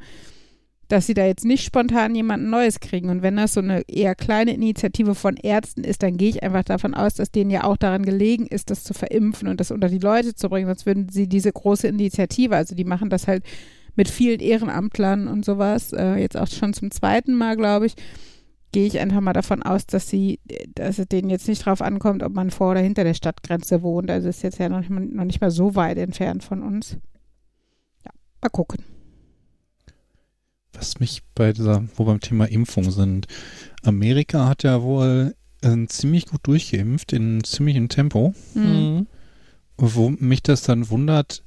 dass 0.87 1.07
sie 1.07 1.13
da 1.13 1.25
jetzt 1.25 1.45
nicht 1.45 1.63
spontan 1.63 2.15
jemanden 2.15 2.49
Neues 2.49 2.79
kriegen. 2.79 3.09
Und 3.09 3.21
wenn 3.21 3.37
das 3.37 3.53
so 3.53 3.59
eine 3.59 3.81
eher 3.87 4.15
kleine 4.15 4.53
Initiative 4.53 5.15
von 5.15 5.35
Ärzten 5.37 5.83
ist, 5.83 6.03
dann 6.03 6.17
gehe 6.17 6.29
ich 6.29 6.43
einfach 6.43 6.63
davon 6.63 6.93
aus, 6.93 7.15
dass 7.15 7.31
denen 7.31 7.49
ja 7.49 7.63
auch 7.63 7.77
daran 7.77 8.03
gelegen 8.03 8.45
ist, 8.47 8.69
das 8.69 8.83
zu 8.83 8.93
verimpfen 8.93 9.47
und 9.47 9.59
das 9.59 9.71
unter 9.71 9.89
die 9.89 9.99
Leute 9.99 10.35
zu 10.35 10.49
bringen. 10.49 10.67
Sonst 10.67 10.85
würden 10.85 11.09
sie 11.09 11.27
diese 11.27 11.51
große 11.51 11.87
Initiative, 11.87 12.55
also 12.55 12.75
die 12.75 12.85
machen 12.85 13.09
das 13.09 13.27
halt 13.27 13.43
mit 13.95 14.09
vielen 14.09 14.41
Ehrenamtlern 14.41 15.27
und 15.27 15.45
sowas, 15.45 15.93
äh, 15.93 16.15
jetzt 16.15 16.37
auch 16.37 16.47
schon 16.47 16.73
zum 16.73 16.91
zweiten 16.91 17.33
Mal, 17.33 17.55
glaube 17.55 17.85
ich 17.85 17.95
gehe 18.75 18.87
ich 18.87 18.99
einfach 18.99 19.21
mal 19.21 19.31
davon 19.31 19.63
aus, 19.63 19.85
dass 19.85 20.09
sie, 20.09 20.41
dass 20.75 20.99
es 20.99 21.07
denen 21.07 21.29
jetzt 21.29 21.47
nicht 21.47 21.65
drauf 21.65 21.81
ankommt, 21.81 22.21
ob 22.23 22.33
man 22.33 22.51
vor 22.51 22.71
oder 22.71 22.81
hinter 22.81 23.05
der 23.05 23.13
Stadtgrenze 23.13 23.81
wohnt. 23.83 24.11
Also 24.11 24.27
ist 24.27 24.43
jetzt 24.43 24.59
ja 24.59 24.67
noch 24.67 24.79
nicht 24.79 24.89
mal, 24.89 24.99
noch 24.99 25.23
nicht 25.23 25.39
mal 25.39 25.49
so 25.49 25.75
weit 25.75 25.97
entfernt 25.97 26.43
von 26.43 26.61
uns. 26.61 26.97
Ja. 28.03 28.11
Mal 28.41 28.49
gucken. 28.49 28.83
Was 30.77 30.99
mich 30.99 31.21
bei 31.35 31.53
dieser, 31.53 31.83
wo 31.95 32.03
beim 32.05 32.19
Thema 32.19 32.45
Impfung 32.45 32.91
sind, 32.91 33.27
Amerika 33.83 34.47
hat 34.47 34.63
ja 34.63 34.81
wohl 34.81 35.35
äh, 35.61 35.87
ziemlich 35.87 36.25
gut 36.27 36.41
durchgeimpft 36.43 37.13
in 37.13 37.43
ziemlichem 37.43 37.89
Tempo, 37.89 38.33
Hm. 38.53 38.63
Mhm. 38.63 39.07
wo 39.77 40.09
mich 40.09 40.41
das 40.43 40.63
dann 40.63 40.89
wundert, 40.89 41.43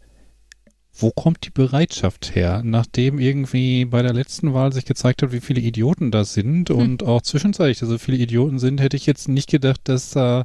wo 1.00 1.11
kommt 1.11 1.44
die 1.47 1.50
Bereitschaft 1.50 2.35
her, 2.35 2.62
nachdem 2.64 3.18
irgendwie 3.20 3.85
bei 3.85 4.02
der 4.02 4.12
letzten 4.12 4.52
Wahl 4.52 4.73
sich 4.73 4.85
gezeigt 4.85 5.23
hat, 5.23 5.30
wie 5.32 5.40
viele 5.40 5.61
Idioten 5.61 6.11
das 6.11 6.35
sind 6.35 6.70
Hm. 6.70 6.76
und 6.76 7.02
auch 7.04 7.23
zwischenzeitlich, 7.23 7.78
dass 7.78 7.88
so 7.88 7.99
viele 7.99 8.18
Idioten 8.18 8.58
sind, 8.58 8.80
hätte 8.80 8.97
ich 8.97 9.06
jetzt 9.06 9.28
nicht 9.28 9.49
gedacht, 9.50 9.80
dass 9.85 10.11
da 10.11 10.44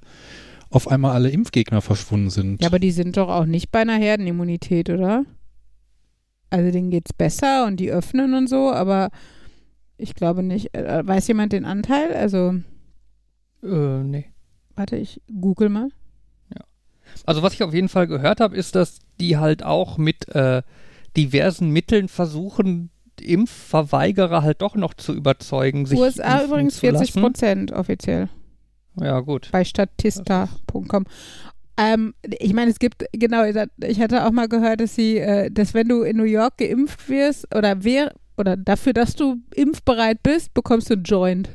auf 0.70 0.88
einmal 0.88 1.12
alle 1.14 1.30
Impfgegner 1.30 1.82
verschwunden 1.82 2.30
sind. 2.32 2.62
Ja, 2.62 2.68
aber 2.68 2.80
die 2.80 2.92
sind 2.92 3.16
doch 3.18 3.30
auch 3.30 3.46
nicht 3.46 3.72
bei 3.72 3.80
einer 3.82 3.98
Herdenimmunität, 3.98 4.90
oder? 4.90 5.24
Also 6.54 6.72
denen 6.72 6.92
geht's 6.92 7.14
besser 7.14 7.66
und 7.66 7.78
die 7.78 7.90
öffnen 7.92 8.34
und 8.36 8.48
so, 8.48 8.72
aber 8.72 9.10
ich 9.98 10.14
glaube 10.14 10.44
nicht. 10.44 10.76
Äh, 10.76 11.02
weiß 11.06 11.28
jemand 11.28 11.52
den 11.54 11.66
Anteil? 11.66 12.14
Also, 12.14 12.56
Äh, 13.64 14.04
nee. 14.04 14.26
warte, 14.76 14.96
ich 14.98 15.22
google 15.40 15.70
mal. 15.70 15.90
Also 17.28 17.44
was 17.44 17.54
ich 17.54 17.62
auf 17.64 17.74
jeden 17.76 17.90
Fall 17.90 18.08
gehört 18.08 18.40
habe, 18.40 18.56
ist, 18.56 18.76
dass 18.76 18.98
die 19.20 19.38
halt 19.38 19.64
auch 19.64 19.98
mit 20.00 20.28
äh, 20.36 20.64
diversen 21.16 21.70
Mitteln 21.70 22.08
versuchen, 22.08 22.90
Impfverweigerer 23.22 24.42
halt 24.42 24.62
doch 24.64 24.76
noch 24.76 24.94
zu 24.96 25.14
überzeugen, 25.14 25.86
sich 25.86 26.00
USA 26.00 26.44
übrigens 26.44 26.74
zu 26.76 26.80
40 26.82 27.00
lassen. 27.10 27.22
Prozent 27.22 27.72
offiziell 27.72 28.30
Ja, 29.00 29.20
gut. 29.20 29.50
bei 29.52 29.64
statista.com. 29.64 31.06
Ähm, 31.78 32.14
ich 32.40 32.54
meine, 32.54 32.70
es 32.70 32.80
gibt, 32.80 33.06
genau, 33.14 33.44
ich 33.46 34.00
hatte 34.00 34.26
auch 34.26 34.32
mal 34.32 34.48
gehört, 34.48 34.82
dass 34.82 34.96
sie, 34.96 35.18
äh, 35.18 35.50
dass 35.50 35.74
wenn 35.74 35.88
du 35.88 36.04
in 36.04 36.18
New 36.18 36.24
York 36.24 36.58
geimpft 36.58 37.10
wirst 37.10 37.54
oder 37.56 37.84
wer, 37.84 38.14
oder 38.38 38.58
dafür, 38.58 38.94
dass 38.94 39.16
du 39.16 39.38
impfbereit 39.56 40.22
bist, 40.22 40.54
bekommst 40.54 40.90
du 40.90 40.94
einen 40.94 41.04
Joint 41.04 41.50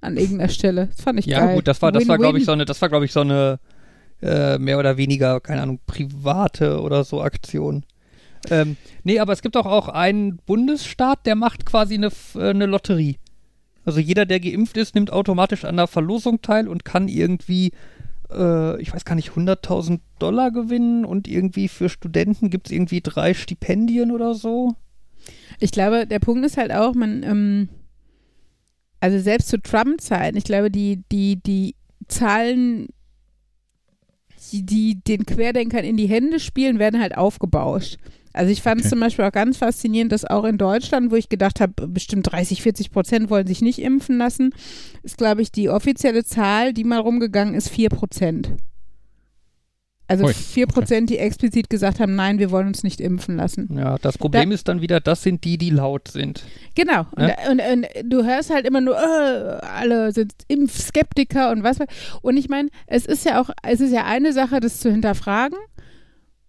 an 0.00 0.16
irgendeiner 0.16 0.50
Stelle. 0.50 0.86
Das 0.86 1.02
fand 1.02 1.18
ich 1.18 1.26
Ja, 1.26 1.40
geil. 1.46 1.56
gut, 1.56 1.68
das 1.68 1.82
war, 1.82 1.92
das 1.92 2.08
war, 2.08 2.18
glaube 2.18 2.38
ich, 2.38 2.44
so 2.44 2.52
eine, 2.52 2.64
das 2.64 2.80
war, 2.80 2.88
glaube 2.88 3.04
ich, 3.04 3.12
so 3.12 3.20
eine 3.20 3.58
äh, 4.22 4.58
mehr 4.58 4.78
oder 4.78 4.96
weniger, 4.96 5.40
keine 5.40 5.62
Ahnung, 5.62 5.80
private 5.86 6.80
oder 6.80 7.04
so 7.04 7.20
Aktion. 7.20 7.84
Ähm, 8.50 8.76
nee, 9.02 9.18
aber 9.18 9.32
es 9.32 9.42
gibt 9.42 9.56
auch, 9.56 9.66
auch 9.66 9.88
einen 9.88 10.36
Bundesstaat, 10.46 11.26
der 11.26 11.34
macht 11.34 11.66
quasi 11.66 11.94
eine, 11.94 12.10
äh, 12.34 12.50
eine 12.50 12.66
Lotterie. 12.66 13.16
Also 13.84 14.00
jeder, 14.00 14.26
der 14.26 14.40
geimpft 14.40 14.76
ist, 14.76 14.94
nimmt 14.94 15.12
automatisch 15.12 15.64
an 15.64 15.76
der 15.76 15.86
Verlosung 15.86 16.42
teil 16.42 16.68
und 16.68 16.84
kann 16.84 17.08
irgendwie, 17.08 17.72
äh, 18.30 18.80
ich 18.80 18.92
weiß 18.92 19.04
gar 19.04 19.14
nicht, 19.14 19.30
100.000 19.30 20.00
Dollar 20.18 20.50
gewinnen 20.50 21.04
und 21.04 21.28
irgendwie 21.28 21.68
für 21.68 21.88
Studenten 21.88 22.50
gibt 22.50 22.68
es 22.68 22.72
irgendwie 22.72 23.00
drei 23.00 23.34
Stipendien 23.34 24.10
oder 24.10 24.34
so. 24.34 24.74
Ich 25.58 25.70
glaube, 25.70 26.06
der 26.06 26.18
Punkt 26.18 26.44
ist 26.44 26.56
halt 26.56 26.72
auch, 26.72 26.94
man, 26.94 27.22
ähm, 27.22 27.68
also 29.00 29.18
selbst 29.18 29.48
zu 29.48 29.60
Trump-Zeiten, 29.60 30.36
ich 30.36 30.44
glaube, 30.44 30.70
die, 30.70 31.02
die, 31.10 31.36
die 31.42 31.74
Zahlen, 32.08 32.88
die, 34.52 34.64
die 34.64 35.00
den 35.02 35.26
Querdenkern 35.26 35.84
in 35.84 35.96
die 35.96 36.08
Hände 36.08 36.40
spielen, 36.40 36.78
werden 36.78 37.00
halt 37.00 37.16
aufgebauscht. 37.16 37.96
Also 38.36 38.52
ich 38.52 38.62
fand 38.62 38.80
es 38.80 38.86
Okay. 38.86 38.90
zum 38.90 39.00
Beispiel 39.00 39.24
auch 39.24 39.32
ganz 39.32 39.56
faszinierend, 39.56 40.12
dass 40.12 40.24
auch 40.24 40.44
in 40.44 40.58
Deutschland, 40.58 41.10
wo 41.10 41.16
ich 41.16 41.28
gedacht 41.28 41.60
habe, 41.60 41.88
bestimmt 41.88 42.30
30, 42.30 42.62
40 42.62 42.90
Prozent 42.90 43.30
wollen 43.30 43.46
sich 43.46 43.62
nicht 43.62 43.78
impfen 43.80 44.18
lassen, 44.18 44.50
ist, 45.02 45.16
glaube 45.18 45.42
ich, 45.42 45.50
die 45.50 45.70
offizielle 45.70 46.24
Zahl, 46.24 46.72
die 46.72 46.84
mal 46.84 46.98
rumgegangen 47.00 47.54
ist, 47.54 47.68
4 47.70 47.88
Prozent. 47.88 48.50
Also 50.08 50.28
4 50.28 50.68
Prozent, 50.68 51.10
die 51.10 51.18
explizit 51.18 51.68
gesagt 51.68 51.98
haben, 51.98 52.14
nein, 52.14 52.38
wir 52.38 52.52
wollen 52.52 52.68
uns 52.68 52.84
nicht 52.84 53.00
impfen 53.00 53.36
lassen. 53.36 53.68
Ja, 53.76 53.98
das 53.98 54.16
Problem 54.18 54.52
ist 54.52 54.68
dann 54.68 54.80
wieder, 54.80 55.00
das 55.00 55.22
sind 55.24 55.42
die, 55.42 55.58
die 55.58 55.70
laut 55.70 56.06
sind. 56.06 56.44
Genau. 56.76 57.06
Und, 57.16 57.26
Ja. 57.28 57.34
und, 57.50 57.60
und 57.60 57.86
du 58.04 58.22
hörst 58.24 58.50
halt 58.50 58.66
immer 58.66 58.80
nur, 58.80 58.94
äh, 58.96 58.98
alle 59.66 60.12
sind 60.12 60.32
Impfskeptiker 60.46 61.50
und 61.50 61.64
was. 61.64 61.80
weiß- 61.80 61.88
Und 62.22 62.36
ich 62.36 62.48
meine, 62.48 62.68
es 62.86 63.04
ist 63.04 63.24
ja 63.24 63.40
auch, 63.40 63.50
es 63.64 63.80
ist 63.80 63.92
ja 63.92 64.04
eine 64.04 64.32
Sache, 64.32 64.60
das 64.60 64.78
zu 64.78 64.92
hinterfragen. 64.92 65.58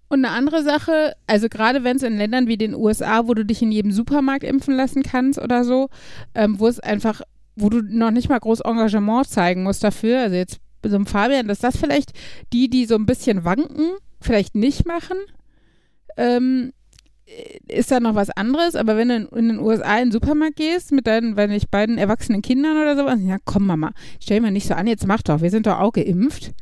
Und 0.10 0.24
eine 0.24 0.34
andere 0.34 0.64
Sache, 0.64 1.14
also 1.28 1.50
gerade 1.50 1.84
wenn 1.84 1.98
es 1.98 2.04
in 2.04 2.18
Ländern 2.18 2.48
wie 2.48 2.58
den 2.58 2.74
USA, 2.74 3.28
wo 3.28 3.34
du 3.34 3.44
dich 3.44 3.62
in 3.62 3.72
jedem 3.72 3.92
Supermarkt 3.92 4.44
impfen 4.44 4.76
lassen 4.76 5.04
kannst 5.04 5.40
oder 5.40 5.64
so, 5.64 5.90
ähm, 6.34 6.60
wo 6.60 6.68
es 6.68 6.80
einfach, 6.80 7.22
wo 7.56 7.70
du 7.70 7.82
noch 7.82 8.12
nicht 8.12 8.30
mal 8.30 8.40
groß 8.40 8.62
Engagement 8.62 9.28
zeigen 9.28 9.64
musst 9.64 9.84
dafür, 9.84 10.22
also 10.22 10.36
jetzt 10.36 10.60
so 10.84 10.96
ein 10.96 11.06
Fabian, 11.06 11.48
dass 11.48 11.60
das 11.60 11.76
vielleicht 11.76 12.12
die, 12.54 12.70
die 12.70 12.86
so 12.86 12.96
ein 12.96 13.06
bisschen 13.06 13.44
wanken, 13.44 13.92
vielleicht 14.22 14.56
nicht 14.56 14.86
machen, 14.86 15.18
ähm, 16.16 16.72
ist 17.68 17.92
da 17.92 18.00
noch 18.00 18.16
was 18.16 18.30
anderes, 18.30 18.76
aber 18.76 18.96
wenn 18.96 19.10
du 19.10 19.16
in, 19.16 19.28
in 19.28 19.48
den 19.50 19.60
USA 19.60 19.98
in 19.98 20.06
den 20.06 20.12
Supermarkt 20.14 20.56
gehst 20.56 20.94
mit 20.94 21.08
deinen, 21.08 21.36
wenn 21.36 21.52
ich 21.52 21.70
beiden 21.70 21.98
erwachsenen 21.98 22.42
Kindern 22.42 22.78
oder 22.78 22.96
sowas, 22.96 23.20
ja 23.22 23.38
komm 23.44 23.66
Mama, 23.66 23.92
stell 24.22 24.40
mal 24.40 24.52
nicht 24.52 24.68
so 24.68 24.74
an, 24.74 24.88
jetzt 24.88 25.06
mach 25.06 25.22
doch, 25.22 25.42
wir 25.42 25.50
sind 25.50 25.68
doch 25.68 25.80
auch 25.80 25.92
geimpft. 25.92 26.54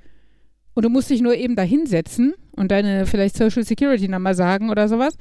Und 0.75 0.83
du 0.85 0.89
musst 0.89 1.09
dich 1.09 1.21
nur 1.21 1.35
eben 1.35 1.55
da 1.55 1.63
hinsetzen 1.63 2.33
und 2.55 2.69
deine 2.69 3.05
vielleicht 3.07 3.35
Social 3.37 3.63
Security 3.63 4.07
Nummer 4.07 4.35
sagen 4.35 4.69
oder 4.69 4.87
sowas. 4.87 5.17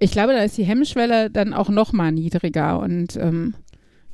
Ich 0.00 0.12
glaube, 0.12 0.32
da 0.32 0.38
ist 0.42 0.56
die 0.56 0.64
Hemmschwelle 0.64 1.28
dann 1.30 1.52
auch 1.52 1.68
noch 1.68 1.92
mal 1.92 2.10
niedriger 2.12 2.78
und 2.78 3.16
ähm, 3.16 3.54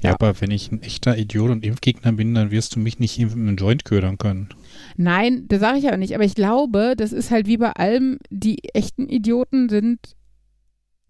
Ja, 0.01 0.11
Ja. 0.11 0.15
aber 0.15 0.41
wenn 0.41 0.51
ich 0.51 0.73
ein 0.73 0.83
echter 0.83 1.17
Idiot 1.19 1.51
und 1.51 1.65
Impfgegner 1.65 2.13
bin, 2.13 2.35
dann 2.35 2.51
wirst 2.51 2.75
du 2.75 2.81
mich 2.81 2.99
nicht 2.99 3.19
im 3.19 3.57
Joint 3.57 3.85
ködern 3.85 4.17
können. 4.17 4.49
Nein, 4.97 5.45
das 5.49 5.61
sage 5.61 5.79
ich 5.79 5.87
aber 5.89 5.97
nicht. 5.99 6.15
Aber 6.15 6.25
ich 6.25 6.35
glaube, 6.35 6.95
das 6.97 7.13
ist 7.13 7.31
halt 7.31 7.47
wie 7.47 7.59
bei 7.59 7.73
allem, 7.73 8.19
die 8.31 8.59
echten 8.75 9.09
Idioten 9.09 9.69
sind 9.69 9.99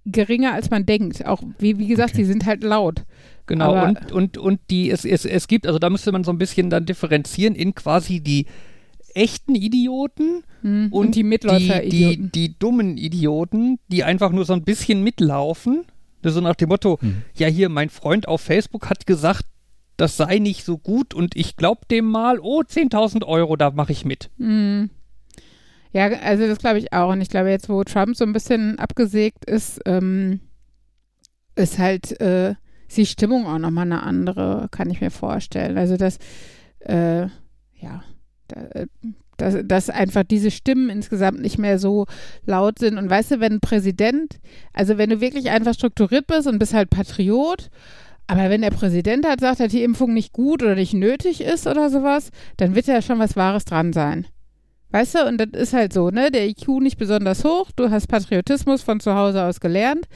geringer, 0.06 0.54
als 0.54 0.70
man 0.70 0.87
denkt. 0.87 1.25
Auch, 1.26 1.42
wie, 1.58 1.78
wie 1.78 1.87
gesagt, 1.87 2.11
Okay. 2.14 2.23
die 2.23 2.25
sind 2.25 2.47
halt 2.47 2.64
laut. 2.64 3.04
Genau, 3.47 3.75
Aber- 3.75 3.88
und, 3.88 4.12
und, 4.12 4.38
und 4.38 4.61
die, 4.70 4.90
es, 4.90 5.04
es, 5.04 5.25
es 5.25 5.47
gibt, 5.49 5.66
also 5.66 5.78
da 5.78 5.88
müsste 5.90 6.11
man 6.12 6.25
so 6.25 6.30
ein 6.32 6.38
bisschen 6.38 6.70
dann 6.70 6.87
differenzieren 6.87 7.54
in 7.54 7.75
quasi 7.75 8.20
die 8.20 8.47
echten 9.14 9.54
Idioten 9.54 10.42
Hm. 10.62 10.88
und, 10.92 11.14
die 11.14 11.20
die, 11.20 11.24
Mitläufer-Idioten. 11.24 12.30
die, 12.32 12.48
die 12.48 12.58
dummen 12.58 12.96
Idioten, 12.96 13.78
die 13.88 14.02
einfach 14.04 14.32
nur 14.32 14.44
so 14.44 14.52
ein 14.54 14.64
bisschen 14.64 15.02
mitlaufen. 15.04 15.84
So 16.22 16.40
nach 16.40 16.56
dem 16.56 16.68
Motto, 16.70 16.98
Hm. 17.00 17.22
ja 17.36 17.46
hier, 17.46 17.68
mein 17.68 17.90
Freund 17.90 18.26
auf 18.28 18.40
Facebook 18.40 18.90
hat 18.90 19.06
gesagt, 19.06 19.44
das 19.96 20.16
sei 20.16 20.38
nicht 20.38 20.64
so 20.64 20.78
gut 20.78 21.14
und 21.14 21.36
ich 21.36 21.56
glaub 21.56 21.86
dem 21.88 22.06
mal, 22.06 22.38
oh, 22.40 22.62
10.000 22.62 23.24
Euro, 23.24 23.56
da 23.56 23.70
mache 23.70 23.92
ich 23.92 24.04
mit. 24.04 24.30
Hm. 24.38 24.90
Ja, 25.92 26.06
also 26.08 26.46
das 26.46 26.58
glaube 26.58 26.78
ich 26.78 26.92
auch. 26.92 27.10
Und 27.12 27.20
ich 27.20 27.28
glaube, 27.30 27.50
jetzt, 27.50 27.68
wo 27.68 27.82
Trump 27.84 28.14
so 28.16 28.24
ein 28.24 28.32
bisschen 28.32 28.78
abgesägt 28.78 29.44
ist, 29.46 29.80
ähm, 29.86 30.40
ist 31.56 31.78
halt 31.78 32.20
äh, 32.20 32.54
die 32.96 33.06
Stimmung 33.06 33.46
auch 33.46 33.58
nochmal 33.58 33.86
eine 33.86 34.02
andere, 34.02 34.68
kann 34.70 34.90
ich 34.90 35.00
mir 35.00 35.10
vorstellen. 35.10 35.78
Also, 35.78 35.96
dass, 35.96 36.18
äh, 36.80 37.22
ja, 37.80 38.02
dass, 39.38 39.57
dass 39.64 39.88
einfach 39.88 40.25
diese 40.25 40.50
Stimmen 40.50 40.90
insgesamt 40.90 41.40
nicht 41.40 41.59
mehr 41.59 41.78
so 41.78 42.07
laut 42.45 42.78
sind. 42.78 42.99
Und 42.99 43.09
weißt 43.09 43.31
du, 43.33 43.40
wenn 43.40 43.55
ein 43.55 43.61
Präsident, 43.61 44.38
also 44.75 44.99
wenn 44.99 45.11
du 45.11 45.21
wirklich 45.21 45.50
einfach 45.50 45.75
strukturiert 45.75 46.26
bist 46.26 46.47
und 46.47 46.59
bist 46.59 46.75
halt 46.75 46.90
Patriot, 46.90 47.71
aber 48.26 48.50
wenn 48.50 48.61
der 48.61 48.71
Präsident 48.71 49.26
halt 49.26 49.40
sagt, 49.40 49.61
dass 49.61 49.73
die 49.73 49.83
Impfung 49.83 50.12
nicht 50.12 50.33
gut 50.33 50.62
oder 50.62 50.75
nicht 50.75 50.93
nötig 50.93 51.40
ist 51.40 51.67
oder 51.67 51.88
sowas, 51.88 52.31
dann 52.59 52.75
wird 52.75 52.87
ja 52.87 53.00
schon 53.00 53.19
was 53.19 53.37
Wahres 53.37 53.64
dran 53.64 53.93
sein. 53.95 54.26
Weißt 54.90 55.14
du, 55.14 55.26
und 55.26 55.38
das 55.38 55.49
ist 55.61 55.73
halt 55.73 55.93
so, 55.93 56.11
ne? 56.11 56.31
Der 56.31 56.47
IQ 56.47 56.81
nicht 56.81 56.99
besonders 56.99 57.45
hoch, 57.45 57.71
du 57.75 57.90
hast 57.90 58.07
Patriotismus 58.07 58.83
von 58.83 59.00
zu 59.00 59.14
Hause 59.14 59.45
aus 59.45 59.61
gelernt, 59.61 60.07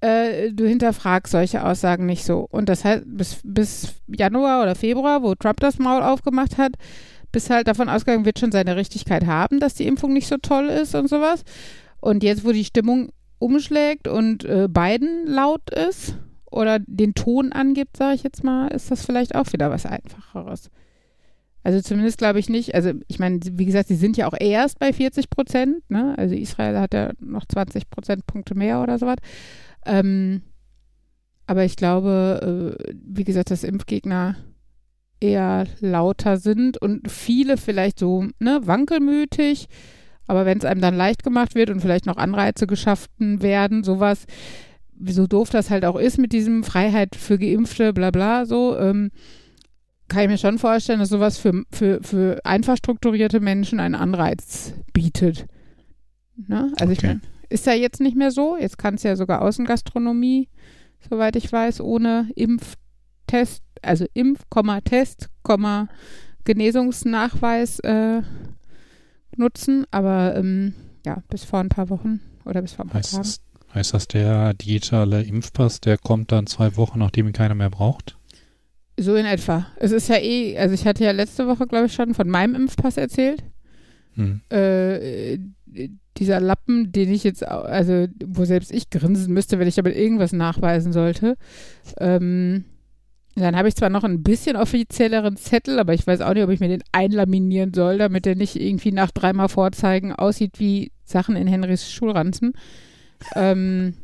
äh, 0.00 0.52
du 0.52 0.66
hinterfragst 0.66 1.32
solche 1.32 1.64
Aussagen 1.64 2.06
nicht 2.06 2.24
so. 2.24 2.46
Und 2.50 2.68
das 2.68 2.84
heißt, 2.84 3.02
bis, 3.06 3.40
bis 3.42 3.94
Januar 4.06 4.62
oder 4.62 4.74
Februar, 4.74 5.22
wo 5.22 5.34
Trump 5.34 5.60
das 5.60 5.78
Maul 5.78 6.02
aufgemacht 6.02 6.58
hat, 6.58 6.72
bis 7.38 7.50
halt 7.50 7.68
davon 7.68 7.88
ausgegangen 7.88 8.24
wird 8.24 8.40
schon 8.40 8.50
seine 8.50 8.74
Richtigkeit 8.74 9.24
haben, 9.24 9.60
dass 9.60 9.74
die 9.74 9.86
Impfung 9.86 10.12
nicht 10.12 10.26
so 10.26 10.38
toll 10.38 10.66
ist 10.66 10.96
und 10.96 11.08
sowas. 11.08 11.44
Und 12.00 12.24
jetzt, 12.24 12.44
wo 12.44 12.50
die 12.50 12.64
Stimmung 12.64 13.10
umschlägt 13.38 14.08
und 14.08 14.44
äh, 14.44 14.66
Biden 14.68 15.24
laut 15.24 15.70
ist 15.70 16.16
oder 16.50 16.80
den 16.80 17.14
Ton 17.14 17.52
angibt, 17.52 17.96
sage 17.96 18.16
ich 18.16 18.24
jetzt 18.24 18.42
mal, 18.42 18.66
ist 18.72 18.90
das 18.90 19.06
vielleicht 19.06 19.36
auch 19.36 19.52
wieder 19.52 19.70
was 19.70 19.86
Einfacheres. 19.86 20.68
Also 21.62 21.80
zumindest 21.80 22.18
glaube 22.18 22.40
ich 22.40 22.48
nicht, 22.48 22.74
also 22.74 22.90
ich 23.06 23.20
meine, 23.20 23.38
wie 23.52 23.66
gesagt, 23.66 23.86
sie 23.86 23.94
sind 23.94 24.16
ja 24.16 24.26
auch 24.26 24.36
erst 24.36 24.80
bei 24.80 24.92
40 24.92 25.30
Prozent, 25.30 25.88
ne? 25.88 26.16
Also 26.18 26.34
Israel 26.34 26.80
hat 26.80 26.92
ja 26.92 27.12
noch 27.20 27.44
20 27.46 27.88
Prozentpunkte 27.88 28.56
mehr 28.56 28.82
oder 28.82 28.98
sowas. 28.98 29.18
Ähm, 29.86 30.42
aber 31.46 31.64
ich 31.64 31.76
glaube, 31.76 32.76
äh, 32.82 32.94
wie 33.00 33.24
gesagt, 33.24 33.52
dass 33.52 33.62
Impfgegner 33.62 34.34
eher 35.20 35.66
lauter 35.80 36.36
sind 36.36 36.80
und 36.80 37.10
viele 37.10 37.56
vielleicht 37.56 37.98
so, 37.98 38.26
ne, 38.38 38.60
wankelmütig. 38.64 39.68
Aber 40.26 40.44
wenn 40.44 40.58
es 40.58 40.64
einem 40.64 40.80
dann 40.80 40.94
leicht 40.96 41.22
gemacht 41.22 41.54
wird 41.54 41.70
und 41.70 41.80
vielleicht 41.80 42.06
noch 42.06 42.16
Anreize 42.18 42.66
geschaffen 42.66 43.40
werden, 43.42 43.82
sowas, 43.82 44.26
so 45.04 45.26
doof 45.26 45.50
das 45.50 45.70
halt 45.70 45.84
auch 45.84 45.96
ist 45.96 46.18
mit 46.18 46.32
diesem 46.32 46.64
Freiheit 46.64 47.16
für 47.16 47.38
Geimpfte, 47.38 47.92
bla 47.92 48.10
bla, 48.10 48.44
so, 48.44 48.76
ähm, 48.78 49.10
kann 50.08 50.22
ich 50.22 50.28
mir 50.28 50.38
schon 50.38 50.58
vorstellen, 50.58 51.00
dass 51.00 51.10
sowas 51.10 51.38
für, 51.38 51.64
für, 51.70 52.00
für 52.02 52.40
einfach 52.44 52.76
strukturierte 52.76 53.40
Menschen 53.40 53.78
einen 53.80 53.94
Anreiz 53.94 54.72
bietet. 54.92 55.46
Ne? 56.46 56.72
Also 56.78 56.92
ich 56.92 56.98
Okay. 56.98 57.06
meine, 57.08 57.20
ist 57.50 57.66
ja 57.66 57.74
jetzt 57.74 58.00
nicht 58.00 58.16
mehr 58.16 58.30
so. 58.30 58.56
Jetzt 58.58 58.78
kann 58.78 58.94
es 58.94 59.02
ja 59.02 59.16
sogar 59.16 59.42
Außengastronomie, 59.42 60.48
soweit 61.08 61.36
ich 61.36 61.50
weiß, 61.50 61.80
ohne 61.80 62.30
Impftest, 62.36 63.62
also 63.82 64.06
Impf, 64.14 64.42
Test, 64.84 65.28
Genesungsnachweis 66.44 67.78
äh, 67.80 68.22
nutzen. 69.36 69.86
Aber 69.90 70.36
ähm, 70.36 70.74
ja, 71.04 71.22
bis 71.28 71.44
vor 71.44 71.60
ein 71.60 71.68
paar 71.68 71.90
Wochen 71.90 72.20
oder 72.44 72.62
bis 72.62 72.72
vor 72.72 72.84
ein 72.84 72.88
paar 72.88 72.98
Heißt 72.98 73.12
Tagen. 73.12 73.22
das, 73.22 73.40
heißt 73.74 73.94
das, 73.94 74.08
der 74.08 74.54
digitale 74.54 75.22
Impfpass, 75.22 75.80
der 75.80 75.98
kommt 75.98 76.32
dann 76.32 76.46
zwei 76.46 76.76
Wochen, 76.76 76.98
nachdem 76.98 77.26
ihn 77.26 77.32
keiner 77.32 77.54
mehr 77.54 77.70
braucht? 77.70 78.16
So 78.98 79.14
in 79.14 79.26
etwa. 79.26 79.66
Es 79.76 79.92
ist 79.92 80.08
ja 80.08 80.16
eh, 80.16 80.58
also 80.58 80.74
ich 80.74 80.84
hatte 80.84 81.04
ja 81.04 81.12
letzte 81.12 81.46
Woche, 81.46 81.66
glaube 81.66 81.86
ich, 81.86 81.92
schon 81.92 82.14
von 82.14 82.28
meinem 82.28 82.54
Impfpass 82.54 82.96
erzählt. 82.96 83.44
Hm. 84.14 84.40
Äh, 84.50 85.38
dieser 86.16 86.40
Lappen, 86.40 86.90
den 86.90 87.12
ich 87.12 87.22
jetzt, 87.22 87.46
also 87.46 88.06
wo 88.24 88.44
selbst 88.44 88.72
ich 88.72 88.90
grinsen 88.90 89.32
müsste, 89.32 89.58
wenn 89.58 89.68
ich 89.68 89.76
damit 89.76 89.94
irgendwas 89.94 90.32
nachweisen 90.32 90.92
sollte. 90.92 91.36
Ähm, 91.98 92.64
dann 93.40 93.56
habe 93.56 93.68
ich 93.68 93.76
zwar 93.76 93.90
noch 93.90 94.04
ein 94.04 94.22
bisschen 94.22 94.56
offizielleren 94.56 95.36
Zettel, 95.36 95.78
aber 95.78 95.94
ich 95.94 96.06
weiß 96.06 96.20
auch 96.20 96.34
nicht, 96.34 96.42
ob 96.44 96.50
ich 96.50 96.60
mir 96.60 96.68
den 96.68 96.82
einlaminieren 96.92 97.74
soll, 97.74 97.98
damit 97.98 98.24
der 98.24 98.36
nicht 98.36 98.56
irgendwie 98.56 98.92
nach 98.92 99.10
dreimal 99.10 99.48
Vorzeigen 99.48 100.12
aussieht 100.12 100.58
wie 100.58 100.92
Sachen 101.04 101.36
in 101.36 101.46
Henrys 101.46 101.90
Schulranzen. 101.90 102.52
Ähm, 103.34 103.94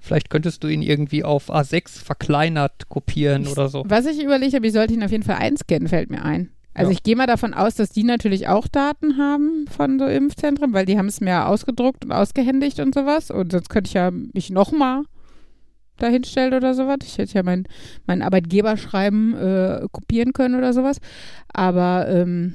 Vielleicht 0.00 0.30
könntest 0.30 0.64
du 0.64 0.68
ihn 0.68 0.82
irgendwie 0.82 1.22
auf 1.24 1.50
A6 1.50 2.02
verkleinert 2.02 2.88
kopieren 2.88 3.42
Ich- 3.42 3.50
oder 3.52 3.68
so. 3.68 3.84
Was 3.86 4.06
ich 4.06 4.22
überlegt 4.22 4.54
habe, 4.54 4.66
ich 4.66 4.72
sollte 4.72 4.94
ihn 4.94 5.02
auf 5.04 5.10
jeden 5.12 5.22
Fall 5.22 5.36
einscannen, 5.36 5.86
fällt 5.88 6.10
mir 6.10 6.24
ein. 6.24 6.50
Also 6.74 6.90
Ja. 6.90 6.96
ich 6.96 7.02
gehe 7.02 7.16
mal 7.16 7.26
davon 7.26 7.54
aus, 7.54 7.74
dass 7.74 7.90
die 7.90 8.04
natürlich 8.04 8.48
auch 8.48 8.66
Daten 8.68 9.16
haben 9.18 9.66
von 9.68 9.98
so 9.98 10.06
Impfzentren, 10.06 10.72
weil 10.72 10.86
die 10.86 10.96
haben 10.98 11.06
es 11.06 11.20
mir 11.20 11.46
ausgedruckt 11.46 12.04
und 12.04 12.12
ausgehändigt 12.12 12.80
und 12.80 12.94
sowas. 12.94 13.30
Und 13.30 13.52
sonst 13.52 13.68
könnte 13.68 13.88
ich 13.88 13.94
ja 13.94 14.10
mich 14.10 14.50
nochmal 14.50 15.02
dahinstellen 15.98 16.54
oder 16.54 16.74
sowas. 16.74 16.98
Ich 17.04 17.18
hätte 17.18 17.34
ja 17.34 17.42
mein, 17.42 17.64
mein 18.06 18.22
Arbeitgeberschreiben 18.22 19.34
äh, 19.34 19.86
kopieren 19.92 20.32
können 20.32 20.54
oder 20.54 20.72
sowas. 20.72 20.98
Aber 21.52 22.08
ähm, 22.08 22.54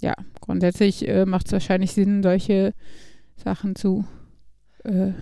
ja, 0.00 0.14
grundsätzlich 0.40 1.06
äh, 1.08 1.26
macht 1.26 1.46
es 1.46 1.52
wahrscheinlich 1.52 1.92
Sinn, 1.92 2.22
solche 2.22 2.74
Sachen 3.36 3.76
zu 3.76 4.04
äh, 4.84 5.12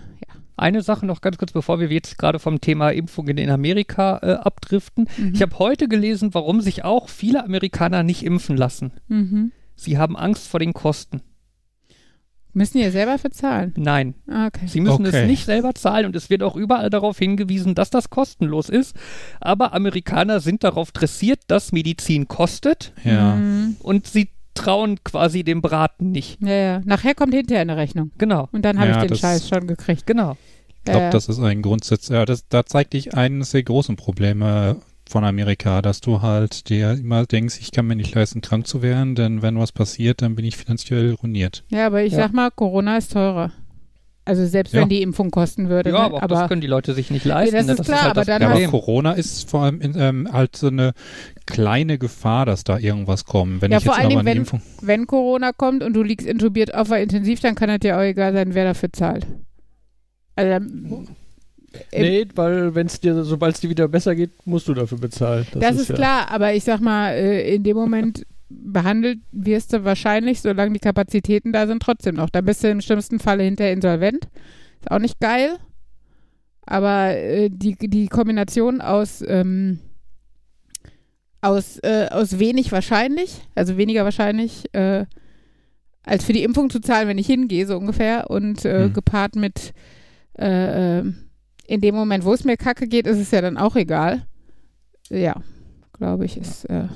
Eine 0.57 0.81
Sache 0.81 1.05
noch 1.05 1.21
ganz 1.21 1.37
kurz, 1.37 1.51
bevor 1.51 1.79
wir 1.79 1.87
jetzt 1.87 2.17
gerade 2.17 2.39
vom 2.39 2.59
Thema 2.59 2.89
Impfungen 2.89 3.37
in 3.37 3.49
Amerika 3.49 4.19
äh, 4.21 4.31
abdriften. 4.33 5.07
mhm. 5.17 5.33
Ich 5.33 5.41
habe 5.41 5.57
heute 5.59 5.87
gelesen, 5.87 6.33
warum 6.33 6.61
sich 6.61 6.83
auch 6.83 7.09
viele 7.09 7.43
Amerikaner 7.43 8.03
nicht 8.03 8.23
impfen 8.23 8.57
lassen. 8.57 8.91
mhm. 9.07 9.51
Sie 9.75 9.97
haben 9.97 10.17
Angst 10.17 10.49
vor 10.49 10.59
den 10.59 10.73
Kosten. 10.73 11.21
Müssen 12.59 12.77
die 12.77 12.83
ja 12.83 12.91
selber 12.91 13.17
bezahlen. 13.17 13.73
Nein, 13.77 14.13
Ah, 14.29 14.47
Okay. 14.47 14.67
sie 14.67 14.81
müssen 14.81 15.05
Okay. 15.07 15.21
es 15.21 15.27
nicht 15.27 15.45
selber 15.45 15.73
zahlen 15.73 16.05
und 16.05 16.15
es 16.15 16.29
wird 16.29 16.43
auch 16.43 16.55
überall 16.55 16.89
darauf 16.89 17.17
hingewiesen, 17.17 17.73
dass 17.73 17.89
das 17.89 18.09
kostenlos 18.09 18.69
ist. 18.69 18.95
Aber 19.39 19.73
Amerikaner 19.73 20.41
sind 20.41 20.63
darauf 20.63 20.91
dressiert, 20.91 21.39
dass 21.47 21.71
Medizin 21.71 22.27
kostet 22.27 22.93
Ja. 23.03 23.35
Mhm. 23.35 23.77
und 23.79 24.05
sie 24.07 24.29
trauen 24.55 25.01
quasi 25.05 25.43
dem 25.45 25.61
Braten 25.61 26.11
nicht. 26.11 26.41
Ja, 26.41 26.53
ja. 26.53 26.81
Nachher 26.83 27.15
kommt 27.15 27.33
hinterher 27.33 27.61
eine 27.61 27.77
Rechnung. 27.77 28.11
Genau, 28.17 28.49
Und 28.51 28.63
dann 28.65 28.77
habe 28.77 28.91
Ja, 28.91 29.01
ich 29.03 29.07
den 29.09 29.17
Scheiß 29.17 29.47
schon 29.47 29.65
gekriegt. 29.67 30.05
genau. 30.05 30.35
Ich 30.85 30.91
glaube, 30.91 31.09
das 31.11 31.29
ist 31.29 31.39
ein 31.39 31.61
Grundsatz. 31.61 32.07
Ja, 32.09 32.25
das, 32.25 32.47
da 32.49 32.65
zeigt 32.65 32.93
dich 32.93 33.13
eines 33.13 33.51
der 33.51 33.63
großen 33.63 33.95
Probleme 33.95 34.77
von 35.09 35.23
Amerika, 35.23 35.81
dass 35.81 35.99
du 36.01 36.21
halt 36.21 36.69
dir 36.69 36.91
immer 36.93 37.25
denkst, 37.25 37.57
ich 37.59 37.71
kann 37.71 37.87
mir 37.87 37.95
nicht 37.95 38.13
leisten, 38.15 38.41
krank 38.41 38.67
zu 38.67 38.81
werden, 38.81 39.15
denn 39.15 39.41
wenn 39.41 39.57
was 39.59 39.71
passiert, 39.71 40.21
dann 40.21 40.35
bin 40.35 40.45
ich 40.45 40.55
finanziell 40.55 41.13
ruiniert. 41.15 41.63
ja, 41.69 41.87
aber 41.87 42.03
ich 42.03 42.13
Ja. 42.13 42.19
sag 42.19 42.33
mal, 42.33 42.51
Corona 42.51 42.97
ist 42.97 43.11
teurer. 43.13 43.51
Also 44.25 44.45
selbst 44.45 44.75
Ja. 44.75 44.81
wenn 44.81 44.89
die 44.89 45.01
Impfung 45.01 45.31
kosten 45.31 45.69
würde. 45.69 45.89
Ja, 45.89 45.97
ne? 45.97 46.03
aber, 46.05 46.17
aber 46.23 46.35
das 46.35 46.47
können 46.49 46.61
die 46.61 46.67
Leute 46.67 46.93
sich 46.93 47.09
nicht 47.09 47.25
leisten. 47.25 47.55
das 47.55 47.65
ne? 47.65 47.73
ist 47.73 47.83
klar, 47.85 48.01
halt 48.03 48.11
aber 48.11 48.19
das 48.21 48.27
dann 48.27 48.41
Ja, 48.43 48.49
aber. 48.51 48.67
Corona 48.67 49.13
ist 49.13 49.49
vor 49.49 49.63
allem 49.63 49.81
in, 49.81 49.95
ähm, 49.97 50.29
halt 50.31 50.55
so 50.55 50.67
eine 50.67 50.91
kleine 51.47 51.97
Gefahr, 51.97 52.45
dass 52.45 52.63
da 52.63 52.77
irgendwas 52.77 53.25
kommt. 53.25 53.63
Wenn 53.63 53.71
Ja, 53.71 53.79
ich 53.79 53.83
vor 53.85 53.93
jetzt 53.93 54.01
allen 54.01 54.09
Dingen, 54.11 54.25
wenn- 54.25 54.37
Impfung. 54.37 54.61
wenn 54.83 55.07
Corona 55.07 55.51
kommt 55.51 55.81
und 55.81 55.93
du 55.93 56.03
liegst 56.03 56.27
intubiert 56.27 56.75
auf 56.75 56.89
der 56.89 57.01
Intensiv, 57.01 57.39
dann 57.39 57.55
kann 57.55 57.71
es 57.71 57.79
dir 57.79 57.97
auch 57.97 58.01
egal 58.03 58.33
sein, 58.33 58.53
wer 58.53 58.65
dafür 58.65 58.93
zahlt. 58.93 59.25
Also 60.35 60.51
dann, 60.51 61.07
Nee, 61.93 62.27
weil 62.35 62.73
wenn 62.75 62.87
es 62.87 62.99
dir, 62.99 63.23
sobald 63.23 63.55
es 63.55 63.61
dir 63.61 63.69
wieder 63.69 63.87
besser 63.87 64.15
geht, 64.15 64.31
musst 64.45 64.67
du 64.67 64.73
dafür 64.73 64.97
bezahlen. 64.97 65.45
das, 65.53 65.75
ist 65.79 65.89
ja- 65.89 65.95
klar, 65.95 66.31
aber 66.31 66.53
ich 66.53 66.63
sag 66.63 66.79
mal, 66.81 67.11
äh, 67.13 67.53
in 67.55 67.63
dem 67.63 67.77
Moment 67.77 68.25
behandelt 68.49 69.19
wirst 69.31 69.73
du 69.73 69.83
wahrscheinlich, 69.83 70.41
solange 70.41 70.73
die 70.73 70.79
Kapazitäten 70.79 71.53
da 71.53 71.67
sind, 71.67 71.81
trotzdem 71.83 72.15
noch. 72.15 72.29
Dann 72.31 72.45
bist 72.45 72.63
du 72.63 72.69
im 72.69 72.81
schlimmsten 72.81 73.19
Falle 73.19 73.43
hinterher 73.43 73.73
insolvent. 73.73 74.25
Ist 74.81 74.89
auch 74.89 74.97
nicht 74.99 75.19
geil. 75.19 75.57
Aber 76.65 77.15
äh, 77.15 77.49
die, 77.51 77.75
die 77.75 78.07
Kombination 78.07 78.81
aus, 78.81 79.23
ähm, 79.27 79.79
aus, 81.41 81.77
äh, 81.83 82.07
aus 82.11 82.39
wenig 82.39 82.71
wahrscheinlich, 82.71 83.41
also 83.55 83.77
weniger 83.77 84.03
wahrscheinlich, 84.03 84.65
äh, 84.73 85.05
als 86.03 86.23
für 86.25 86.33
die 86.33 86.43
Impfung 86.43 86.69
zu 86.69 86.79
zahlen, 86.81 87.07
wenn 87.07 87.17
ich 87.17 87.27
hingehe, 87.27 87.65
so 87.67 87.77
ungefähr, 87.77 88.29
und 88.29 88.65
äh, 88.65 88.85
Hm. 88.85 88.93
gepaart 88.93 89.35
mit 89.35 89.73
äh, 90.37 90.99
ähm, 90.99 91.28
in 91.69 91.81
dem 91.81 91.93
Moment, 91.93 92.25
wo 92.25 92.33
es 92.33 92.43
mir 92.43 92.57
kacke 92.57 92.87
geht, 92.87 93.05
ist 93.05 93.19
es 93.19 93.29
ja 93.29 93.41
dann 93.41 93.57
auch 93.57 93.75
egal. 93.75 94.25
Ja, 95.09 95.35
glaube 95.93 96.25
ich, 96.25 96.37
ist. 96.37 96.65
Äh, 96.65 96.87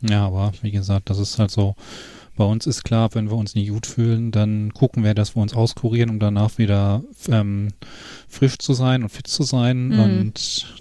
Ja, 0.00 0.26
aber 0.26 0.52
wie 0.62 0.70
gesagt, 0.70 1.10
das 1.10 1.18
ist 1.18 1.38
halt 1.38 1.50
so. 1.50 1.74
Bei 2.36 2.44
uns 2.44 2.66
ist 2.66 2.82
klar, 2.82 3.14
wenn 3.14 3.30
wir 3.30 3.36
uns 3.36 3.54
nicht 3.54 3.70
gut 3.70 3.86
fühlen, 3.86 4.32
dann 4.32 4.72
gucken 4.72 5.04
wir, 5.04 5.14
dass 5.14 5.36
wir 5.36 5.42
uns 5.42 5.54
auskurieren, 5.54 6.10
um 6.10 6.18
danach 6.18 6.58
wieder 6.58 7.04
ähm, 7.28 7.68
frisch 8.26 8.58
zu 8.58 8.72
sein 8.72 9.02
und 9.02 9.10
fit 9.10 9.26
zu 9.26 9.44
sein. 9.44 9.88
Mhm. 9.88 10.00
Und 10.00 10.74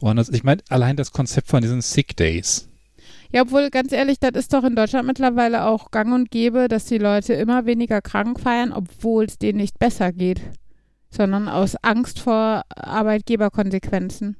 woanders, 0.00 0.28
ich 0.30 0.44
meine, 0.44 0.62
allein 0.70 0.96
das 0.96 1.10
Konzept 1.10 1.48
von 1.48 1.60
diesen 1.60 1.82
Sick 1.82 2.16
Days. 2.16 2.68
Ja, 3.32 3.42
obwohl, 3.42 3.68
ganz 3.70 3.92
ehrlich, 3.92 4.20
das 4.20 4.32
ist 4.34 4.52
doch 4.54 4.62
in 4.62 4.76
Deutschland 4.76 5.06
mittlerweile 5.08 5.66
auch 5.66 5.90
gang 5.90 6.14
und 6.14 6.30
gäbe, 6.30 6.68
dass 6.68 6.86
die 6.86 6.98
Leute 6.98 7.34
immer 7.34 7.66
weniger 7.66 8.00
krank 8.00 8.38
feiern, 8.38 8.72
obwohl 8.72 9.24
es 9.24 9.38
denen 9.38 9.58
nicht 9.58 9.78
besser 9.78 10.12
geht, 10.12 10.40
sondern 11.14 11.48
aus 11.48 11.76
Angst 11.82 12.18
vor 12.20 12.62
Arbeitgeberkonsequenzen. 12.74 14.36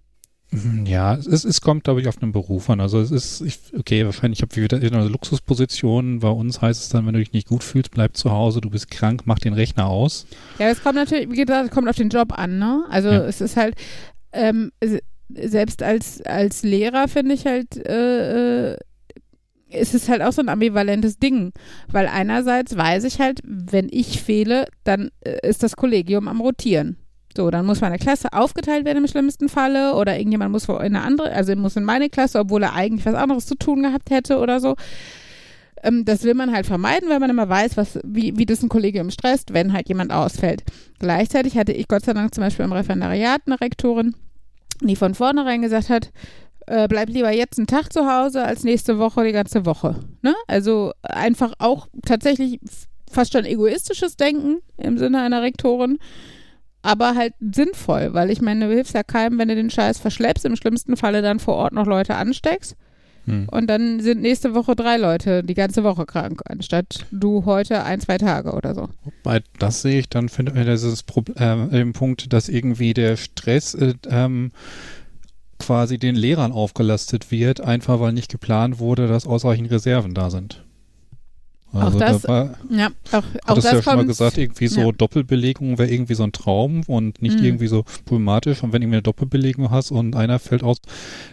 Mhm, 0.50 0.86
Ja, 0.86 1.14
es, 1.14 1.44
es 1.44 1.60
kommt, 1.60 1.84
glaube 1.84 2.00
ich, 2.00 2.08
auf 2.08 2.16
den 2.16 2.32
Beruf 2.32 2.70
an. 2.70 2.80
Also 2.80 3.00
es 3.00 3.10
ist, 3.10 3.40
ich, 3.40 3.58
okay, 3.76 4.04
wahrscheinlich 4.04 4.40
habe 4.42 4.50
ich 4.54 4.62
wieder 4.62 4.76
eine 4.76 5.08
Luxusposition. 5.08 6.20
Bei 6.20 6.28
uns 6.28 6.60
heißt 6.60 6.82
es 6.82 6.88
dann, 6.90 7.06
wenn 7.06 7.14
du 7.14 7.18
dich 7.20 7.32
nicht 7.32 7.48
gut 7.48 7.64
fühlst, 7.64 7.90
bleib 7.90 8.16
zu 8.16 8.30
Hause, 8.30 8.60
du 8.60 8.70
bist 8.70 8.90
krank, 8.90 9.22
mach 9.24 9.38
den 9.38 9.54
Rechner 9.54 9.86
aus. 9.86 10.26
Ja, 10.58 10.68
es 10.68 10.82
kommt 10.82 10.96
natürlich, 10.96 11.30
wie 11.30 11.36
gesagt, 11.36 11.66
es 11.66 11.70
kommt 11.74 11.88
auf 11.88 11.96
den 11.96 12.08
Job 12.10 12.38
an, 12.38 12.58
ne? 12.58 12.84
Also 12.90 13.08
Ja. 13.08 13.24
es 13.24 13.40
ist 13.40 13.56
halt, 13.56 13.74
ähm, 14.32 14.70
se- 14.84 15.00
selbst 15.34 15.82
als, 15.82 16.20
als 16.22 16.62
Lehrer 16.62 17.08
finde 17.08 17.34
ich 17.34 17.46
halt, 17.46 17.76
äh, 17.76 18.76
äh, 19.74 19.80
ist 19.80 19.94
es 19.94 20.08
halt 20.08 20.22
auch 20.22 20.32
so 20.32 20.42
ein 20.42 20.48
ambivalentes 20.48 21.18
Ding. 21.18 21.52
Weil 21.88 22.06
einerseits 22.06 22.76
weiß 22.76 23.04
ich 23.04 23.20
halt, 23.20 23.40
wenn 23.44 23.88
ich 23.90 24.22
fehle, 24.22 24.66
dann 24.84 25.10
äh, 25.20 25.48
ist 25.48 25.62
das 25.62 25.76
Kollegium 25.76 26.28
am 26.28 26.40
Rotieren. 26.40 26.96
So, 27.36 27.50
dann 27.50 27.66
muss 27.66 27.80
meine 27.80 27.98
Klasse 27.98 28.32
aufgeteilt 28.32 28.84
werden 28.84 28.98
im 28.98 29.08
schlimmsten 29.08 29.48
Falle 29.48 29.94
oder 29.94 30.16
irgendjemand 30.16 30.52
muss 30.52 30.68
in 30.68 30.76
eine 30.76 31.02
andere, 31.02 31.32
also 31.32 31.54
muss 31.56 31.74
in 31.74 31.82
meine 31.82 32.08
Klasse, 32.08 32.38
obwohl 32.38 32.62
er 32.62 32.74
eigentlich 32.74 33.04
was 33.06 33.14
anderes 33.14 33.46
zu 33.46 33.56
tun 33.56 33.82
gehabt 33.82 34.10
hätte 34.10 34.38
oder 34.38 34.60
so. 34.60 34.76
Ähm, 35.82 36.04
das 36.04 36.22
will 36.22 36.34
man 36.34 36.52
halt 36.52 36.66
vermeiden, 36.66 37.08
weil 37.08 37.18
man 37.18 37.30
immer 37.30 37.48
weiß, 37.48 37.76
was, 37.76 37.98
wie, 38.04 38.38
wie 38.38 38.46
das 38.46 38.62
ein 38.62 38.68
Kollegium 38.68 39.10
stresst, 39.10 39.52
wenn 39.52 39.72
halt 39.72 39.88
jemand 39.88 40.12
ausfällt. 40.12 40.62
Gleichzeitig 41.00 41.56
hatte 41.56 41.72
ich 41.72 41.88
Gott 41.88 42.04
sei 42.04 42.14
Dank 42.14 42.34
zum 42.34 42.42
Beispiel 42.42 42.64
im 42.64 42.72
Referendariat 42.72 43.42
eine 43.46 43.60
Rektorin, 43.60 44.14
die 44.80 44.96
von 44.96 45.14
vornherein 45.14 45.60
gesagt 45.60 45.90
hat, 45.90 46.10
äh, 46.66 46.88
bleib 46.88 47.08
lieber 47.08 47.30
jetzt 47.32 47.58
einen 47.58 47.66
Tag 47.66 47.92
zu 47.92 48.06
Hause 48.06 48.44
als 48.44 48.64
nächste 48.64 48.98
Woche 48.98 49.24
die 49.24 49.32
ganze 49.32 49.66
Woche. 49.66 49.96
Ne? 50.22 50.34
Also 50.46 50.92
einfach 51.02 51.52
auch 51.58 51.88
tatsächlich 52.04 52.60
fast 53.10 53.32
schon 53.32 53.44
egoistisches 53.44 54.16
Denken 54.16 54.58
im 54.76 54.98
Sinne 54.98 55.20
einer 55.22 55.42
Rektorin, 55.42 55.98
aber 56.82 57.14
halt 57.14 57.34
sinnvoll, 57.40 58.12
weil 58.12 58.30
ich 58.30 58.40
meine, 58.40 58.66
du 58.66 58.74
hilfst 58.74 58.94
ja 58.94 59.02
keinem, 59.02 59.38
wenn 59.38 59.48
du 59.48 59.54
den 59.54 59.70
Scheiß 59.70 59.98
verschleppst, 59.98 60.44
im 60.44 60.56
schlimmsten 60.56 60.96
Falle 60.96 61.22
dann 61.22 61.38
vor 61.38 61.54
Ort 61.54 61.72
noch 61.72 61.86
Leute 61.86 62.16
ansteckst 62.16 62.76
Hm. 63.26 63.48
und 63.50 63.68
dann 63.68 64.00
sind 64.00 64.20
nächste 64.20 64.54
Woche 64.54 64.76
drei 64.76 64.98
Leute 64.98 65.42
die 65.42 65.54
ganze 65.54 65.82
Woche 65.82 66.04
krank, 66.04 66.42
anstatt 66.44 67.06
du 67.10 67.44
heute 67.46 67.82
ein, 67.82 68.00
zwei 68.00 68.18
Tage 68.18 68.52
oder 68.52 68.74
so. 68.74 68.90
Wobei, 69.04 69.40
das 69.58 69.80
sehe 69.80 70.00
ich 70.00 70.10
dann, 70.10 70.28
finde 70.28 70.52
ich, 70.58 70.66
das 70.66 70.82
ist 70.82 70.92
das 70.92 71.02
Problem, 71.04 71.70
äh, 71.72 71.84
Punkt, 71.92 72.32
dass 72.32 72.50
irgendwie 72.50 72.92
der 72.92 73.16
Stress 73.16 73.74
äh, 73.74 73.94
ähm, 74.10 74.52
quasi 75.58 75.98
den 75.98 76.14
Lehrern 76.14 76.52
aufgelastet 76.52 77.30
wird, 77.30 77.60
einfach 77.60 78.00
weil 78.00 78.12
nicht 78.12 78.30
geplant 78.30 78.78
wurde, 78.78 79.06
dass 79.06 79.26
ausreichend 79.26 79.70
Reserven 79.70 80.14
da 80.14 80.30
sind. 80.30 80.64
Also 81.82 81.98
das- 81.98 82.22
da 82.22 82.28
war, 82.28 82.54
Ja, 82.70 82.88
auch, 83.12 83.22
auch 83.46 83.54
das 83.56 83.64
du 83.64 83.76
ja 83.76 83.82
schon 83.82 83.96
mal 83.96 84.06
gesagt, 84.06 84.38
irgendwie 84.38 84.68
so 84.68 84.80
ja. 84.80 84.92
Doppelbelegung 84.92 85.78
wäre 85.78 85.90
irgendwie 85.90 86.14
so 86.14 86.22
ein 86.22 86.32
Traum 86.32 86.82
und 86.86 87.20
nicht 87.22 87.38
Mhm. 87.38 87.44
irgendwie 87.44 87.66
so 87.66 87.84
problematisch. 88.04 88.62
Und 88.62 88.72
wenn 88.72 88.82
du 88.82 88.86
eine 88.88 89.02
Doppelbelegung 89.02 89.70
hast 89.70 89.90
und 89.90 90.14
einer 90.16 90.38
fällt 90.38 90.62
aus, 90.62 90.78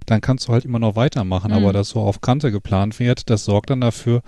dann 0.05 0.21
kannst 0.21 0.47
du 0.47 0.53
halt 0.53 0.65
immer 0.65 0.79
noch 0.79 0.95
weitermachen. 0.95 1.51
Mhm. 1.51 1.57
Aber 1.57 1.73
dass 1.73 1.89
so 1.89 1.99
auf 1.99 2.21
Kante 2.21 2.51
geplant 2.51 2.99
wird, 2.99 3.29
das 3.29 3.45
sorgt 3.45 3.69
dann 3.69 3.81
dafür, 3.81 4.21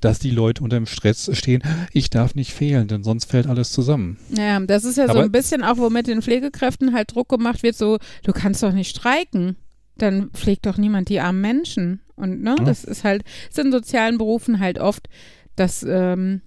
dass 0.00 0.18
die 0.18 0.30
Leute 0.30 0.62
unter 0.62 0.76
dem 0.76 0.86
Stress 0.86 1.30
stehen, 1.36 1.62
ich 1.92 2.10
darf 2.10 2.34
nicht 2.34 2.52
fehlen, 2.52 2.88
denn 2.88 3.02
sonst 3.02 3.26
fällt 3.30 3.46
alles 3.46 3.70
zusammen. 3.72 4.18
Ja, 4.36 4.60
das 4.60 4.84
ist 4.84 4.96
ja 4.98 5.06
so 5.06 5.12
Aber- 5.12 5.22
ein 5.22 5.32
bisschen 5.32 5.64
auch, 5.64 5.78
womit 5.78 6.06
den 6.06 6.22
Pflegekräften 6.22 6.92
halt 6.94 7.14
Druck 7.14 7.28
gemacht 7.28 7.62
wird, 7.62 7.76
so, 7.76 7.98
du 8.24 8.32
kannst 8.32 8.62
doch 8.62 8.72
nicht 8.72 8.90
streiken. 8.96 9.56
Dann 9.98 10.28
pflegt 10.30 10.66
doch 10.66 10.76
niemand 10.76 11.08
die 11.08 11.20
armen 11.20 11.40
Menschen. 11.40 12.00
Und 12.16 12.42
ne, 12.42 12.54
Ja. 12.58 12.64
das 12.64 12.84
ist 12.84 13.02
halt, 13.04 13.24
ist 13.48 13.58
in 13.58 13.72
sozialen 13.72 14.18
Berufen 14.18 14.58
halt 14.60 14.78
oft, 14.78 15.08
dass, 15.56 15.82
ähm, 15.82 16.42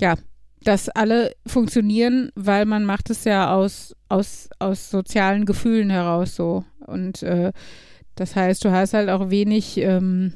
ja, 0.00 0.16
dass 0.62 0.88
alle 0.88 1.32
funktionieren, 1.46 2.30
weil 2.34 2.66
man 2.66 2.84
macht 2.84 3.10
es 3.10 3.24
ja 3.24 3.54
aus, 3.54 3.96
aus, 4.08 4.48
aus 4.58 4.90
sozialen 4.90 5.46
Gefühlen 5.46 5.90
heraus 5.90 6.36
so. 6.36 6.64
Und 6.86 7.22
äh, 7.22 7.52
das 8.14 8.36
heißt, 8.36 8.64
du 8.64 8.70
hast 8.70 8.92
halt 8.92 9.08
auch 9.08 9.30
wenig, 9.30 9.78
ähm, 9.78 10.34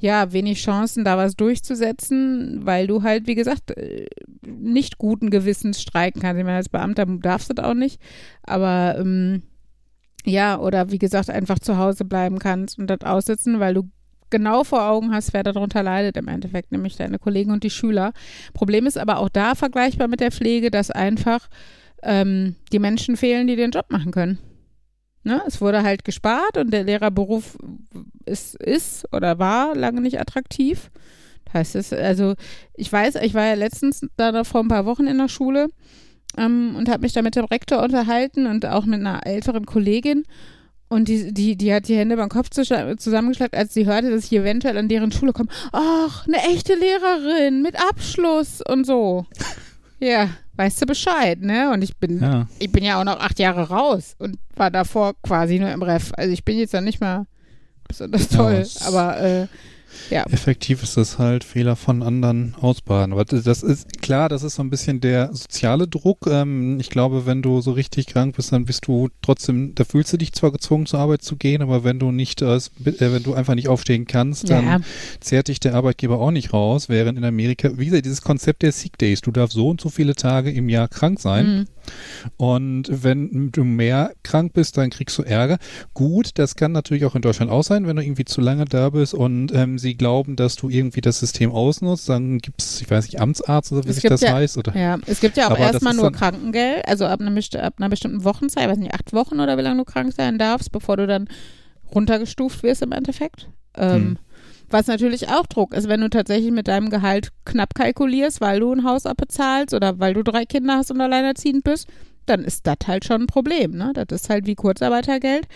ja, 0.00 0.32
wenig 0.32 0.60
Chancen, 0.60 1.04
da 1.04 1.16
was 1.16 1.36
durchzusetzen, 1.36 2.64
weil 2.64 2.86
du 2.86 3.02
halt, 3.02 3.26
wie 3.26 3.34
gesagt, 3.34 3.76
äh, 3.76 4.06
nicht 4.44 4.98
guten 4.98 5.30
Gewissens 5.30 5.80
streiken 5.80 6.22
kannst. 6.22 6.38
Ich 6.38 6.44
meine, 6.44 6.56
als 6.56 6.68
Beamter 6.68 7.06
darfst 7.06 7.50
du 7.50 7.54
das 7.54 7.64
auch 7.64 7.74
nicht, 7.74 8.00
aber 8.42 8.96
ähm, 8.98 9.42
ja, 10.24 10.58
oder 10.58 10.90
wie 10.90 10.98
gesagt, 10.98 11.30
einfach 11.30 11.58
zu 11.58 11.78
Hause 11.78 12.04
bleiben 12.04 12.38
kannst 12.38 12.78
und 12.78 12.88
das 12.88 13.00
aussitzen, 13.02 13.60
weil 13.60 13.74
du 13.74 13.90
genau 14.30 14.64
vor 14.64 14.88
Augen 14.88 15.12
hast, 15.12 15.32
wer 15.32 15.42
darunter 15.42 15.82
leidet 15.82 16.16
im 16.16 16.28
Endeffekt, 16.28 16.72
nämlich 16.72 16.96
deine 16.96 17.18
Kollegen 17.18 17.50
und 17.50 17.64
die 17.64 17.70
Schüler. 17.70 18.12
Problem 18.54 18.86
ist 18.86 18.98
aber 18.98 19.18
auch 19.18 19.28
da 19.28 19.54
vergleichbar 19.54 20.08
mit 20.08 20.20
der 20.20 20.32
Pflege, 20.32 20.70
dass 20.70 20.90
einfach 20.90 21.48
ähm, 22.02 22.56
die 22.72 22.78
Menschen 22.78 23.16
fehlen, 23.16 23.46
die 23.46 23.56
den 23.56 23.70
Job 23.70 23.86
machen 23.90 24.12
können. 24.12 24.38
Ne? 25.24 25.42
Es 25.46 25.60
wurde 25.60 25.82
halt 25.82 26.04
gespart 26.04 26.56
und 26.56 26.72
der 26.72 26.84
Lehrerberuf 26.84 27.58
ist, 28.24 28.54
ist 28.56 29.04
oder 29.12 29.38
war 29.38 29.74
lange 29.74 30.00
nicht 30.00 30.20
attraktiv. 30.20 30.90
Heißt 31.52 31.76
es, 31.76 31.92
also 31.92 32.34
ich 32.74 32.92
weiß, 32.92 33.16
ich 33.16 33.34
war 33.34 33.46
ja 33.46 33.54
letztens 33.54 34.06
da 34.16 34.32
noch 34.32 34.46
vor 34.46 34.62
ein 34.62 34.68
paar 34.68 34.84
Wochen 34.84 35.06
in 35.06 35.18
der 35.18 35.28
Schule 35.28 35.68
ähm, 36.36 36.74
und 36.76 36.88
habe 36.88 37.02
mich 37.02 37.12
da 37.12 37.22
mit 37.22 37.36
dem 37.36 37.46
Rektor 37.46 37.82
unterhalten 37.82 38.46
und 38.46 38.66
auch 38.66 38.84
mit 38.84 39.00
einer 39.00 39.26
älteren 39.26 39.66
Kollegin. 39.66 40.24
Und 40.88 41.08
die, 41.08 41.34
die, 41.34 41.56
die 41.56 41.72
hat 41.74 41.86
die 41.88 41.96
Hände 41.96 42.16
beim 42.16 42.30
Kopf 42.30 42.48
zusammengeschlagen, 42.50 43.58
als 43.58 43.74
sie 43.74 43.84
hörte, 43.86 44.10
dass 44.10 44.24
ich 44.24 44.32
eventuell 44.32 44.78
an 44.78 44.88
deren 44.88 45.12
Schule 45.12 45.32
komme. 45.34 45.50
Ach, 45.72 46.26
eine 46.26 46.38
echte 46.54 46.74
Lehrerin 46.74 47.60
mit 47.62 47.76
Abschluss 47.90 48.62
und 48.66 48.86
so. 48.86 49.26
Ja, 50.00 50.28
weißt 50.54 50.80
du 50.80 50.86
Bescheid, 50.86 51.40
ne? 51.40 51.72
Und 51.72 51.82
ich 51.82 51.96
bin, 51.96 52.20
Ja. 52.20 52.46
ich 52.60 52.70
bin 52.70 52.84
ja 52.84 53.00
auch 53.00 53.04
noch 53.04 53.18
acht 53.18 53.40
Jahre 53.40 53.68
raus 53.68 54.14
und 54.20 54.38
war 54.54 54.70
davor 54.70 55.14
quasi 55.24 55.58
nur 55.58 55.70
im 55.72 55.82
Ref. 55.82 56.12
Also 56.16 56.32
ich 56.32 56.44
bin 56.44 56.56
jetzt 56.56 56.72
dann 56.72 56.84
nicht 56.84 57.00
mal 57.00 57.26
besonders 57.88 58.30
Ja, 58.30 58.36
toll, 58.36 58.52
es- 58.62 58.80
aber 58.86 59.18
äh, 59.20 59.46
ja. 60.10 60.24
Effektiv 60.30 60.82
ist 60.82 60.96
es 60.96 61.18
halt 61.18 61.44
Fehler 61.44 61.76
von 61.76 62.02
anderen 62.02 62.54
ausbaden. 62.60 63.12
Aber 63.12 63.24
das 63.24 63.62
ist 63.62 64.00
klar, 64.02 64.28
das 64.28 64.42
ist 64.42 64.56
so 64.56 64.62
ein 64.62 64.70
bisschen 64.70 65.00
der 65.00 65.30
soziale 65.34 65.88
Druck. 65.88 66.26
Ähm, 66.30 66.78
ich 66.80 66.90
glaube, 66.90 67.26
wenn 67.26 67.42
du 67.42 67.60
so 67.60 67.72
richtig 67.72 68.06
krank 68.06 68.36
bist, 68.36 68.52
dann 68.52 68.64
bist 68.64 68.86
du 68.86 69.08
trotzdem, 69.22 69.74
da 69.74 69.84
fühlst 69.84 70.12
du 70.12 70.16
dich 70.16 70.32
zwar 70.32 70.52
gezwungen 70.52 70.86
zur 70.86 71.00
Arbeit 71.00 71.22
zu 71.22 71.36
gehen, 71.36 71.62
aber 71.62 71.84
wenn 71.84 71.98
du 71.98 72.10
nicht, 72.12 72.42
äh, 72.42 72.58
wenn 72.78 73.22
du 73.22 73.34
einfach 73.34 73.54
nicht 73.54 73.68
aufstehen 73.68 74.06
kannst, 74.06 74.50
dann 74.50 74.64
Ja. 74.64 74.80
zehrt 75.20 75.48
dich 75.48 75.60
der 75.60 75.74
Arbeitgeber 75.74 76.18
auch 76.18 76.30
nicht 76.30 76.52
raus. 76.52 76.88
Während 76.88 77.18
in 77.18 77.24
Amerika, 77.24 77.70
wie 77.76 77.86
gesagt, 77.86 78.04
dieses 78.04 78.22
Konzept 78.22 78.62
der 78.62 78.72
Sick 78.72 78.98
Days, 78.98 79.20
du 79.20 79.30
darfst 79.30 79.54
so 79.56 79.68
und 79.68 79.80
so 79.80 79.88
viele 79.88 80.14
Tage 80.14 80.50
im 80.50 80.68
Jahr 80.68 80.88
krank 80.88 81.20
sein. 81.20 81.46
Mhm. 81.46 81.66
Und 82.36 82.90
wenn 82.90 83.50
du 83.52 83.64
mehr 83.64 84.12
krank 84.22 84.52
bist, 84.52 84.76
dann 84.76 84.90
kriegst 84.90 85.16
du 85.18 85.22
Ärger. 85.22 85.58
Gut, 85.94 86.32
das 86.34 86.56
kann 86.56 86.72
natürlich 86.72 87.04
auch 87.04 87.14
in 87.14 87.22
Deutschland 87.22 87.50
auch 87.50 87.62
sein, 87.64 87.86
wenn 87.86 87.96
du 87.96 88.02
irgendwie 88.02 88.24
zu 88.24 88.40
lange 88.40 88.64
da 88.66 88.90
bist 88.90 89.14
und 89.14 89.52
ähm, 89.54 89.77
sie 89.78 89.96
glauben, 89.96 90.36
dass 90.36 90.56
du 90.56 90.68
irgendwie 90.68 91.00
das 91.00 91.20
System 91.20 91.52
ausnutzt, 91.52 92.08
dann 92.08 92.38
gibt 92.38 92.62
es, 92.62 92.80
ich 92.80 92.90
weiß 92.90 93.04
nicht, 93.06 93.20
Amtsarzt 93.20 93.72
oder 93.72 93.84
wie 93.84 93.88
Es 93.90 93.96
sich 93.96 94.04
das 94.04 94.20
ja- 94.20 94.32
heißt. 94.34 94.58
Oder? 94.58 94.76
Ja, 94.76 94.98
es 95.06 95.20
gibt 95.20 95.36
ja 95.36 95.50
auch 95.50 95.58
erstmal 95.58 95.94
nur 95.94 96.12
Krankengeld, 96.12 96.86
also 96.86 97.06
ab 97.06 97.20
einer, 97.20 97.36
ab 97.62 97.74
einer 97.78 97.88
bestimmten 97.88 98.24
Wochenzeit, 98.24 98.64
ich 98.64 98.70
weiß 98.70 98.78
nicht, 98.78 98.94
acht 98.94 99.12
Wochen 99.12 99.40
oder 99.40 99.56
wie 99.58 99.62
lange 99.62 99.78
du 99.78 99.84
krank 99.84 100.12
sein 100.16 100.38
darfst, 100.38 100.72
bevor 100.72 100.96
du 100.96 101.06
dann 101.06 101.28
runtergestuft 101.94 102.62
wirst 102.62 102.82
im 102.82 102.92
Endeffekt. 102.92 103.48
Ähm, 103.76 103.92
Hm. 103.94 104.18
Was 104.70 104.86
natürlich 104.86 105.30
auch 105.30 105.46
Druck 105.46 105.72
ist, 105.74 105.88
wenn 105.88 106.02
du 106.02 106.10
tatsächlich 106.10 106.52
mit 106.52 106.68
deinem 106.68 106.90
Gehalt 106.90 107.30
knapp 107.46 107.74
kalkulierst, 107.74 108.42
weil 108.42 108.60
du 108.60 108.70
ein 108.70 108.84
Haus 108.84 109.06
abbezahlst 109.06 109.72
oder 109.72 109.98
weil 109.98 110.12
du 110.12 110.22
drei 110.22 110.44
Kinder 110.44 110.76
hast 110.76 110.90
und 110.90 111.00
alleinerziehend 111.00 111.64
bist, 111.64 111.88
dann 112.26 112.44
ist 112.44 112.66
das 112.66 112.76
halt 112.86 113.06
schon 113.06 113.22
ein 113.22 113.26
Problem. 113.26 113.70
Ne? 113.72 113.92
Das 113.94 114.06
ist 114.10 114.28
halt 114.28 114.46
wie 114.46 114.54
Kurzarbeitergeld. 114.54 115.48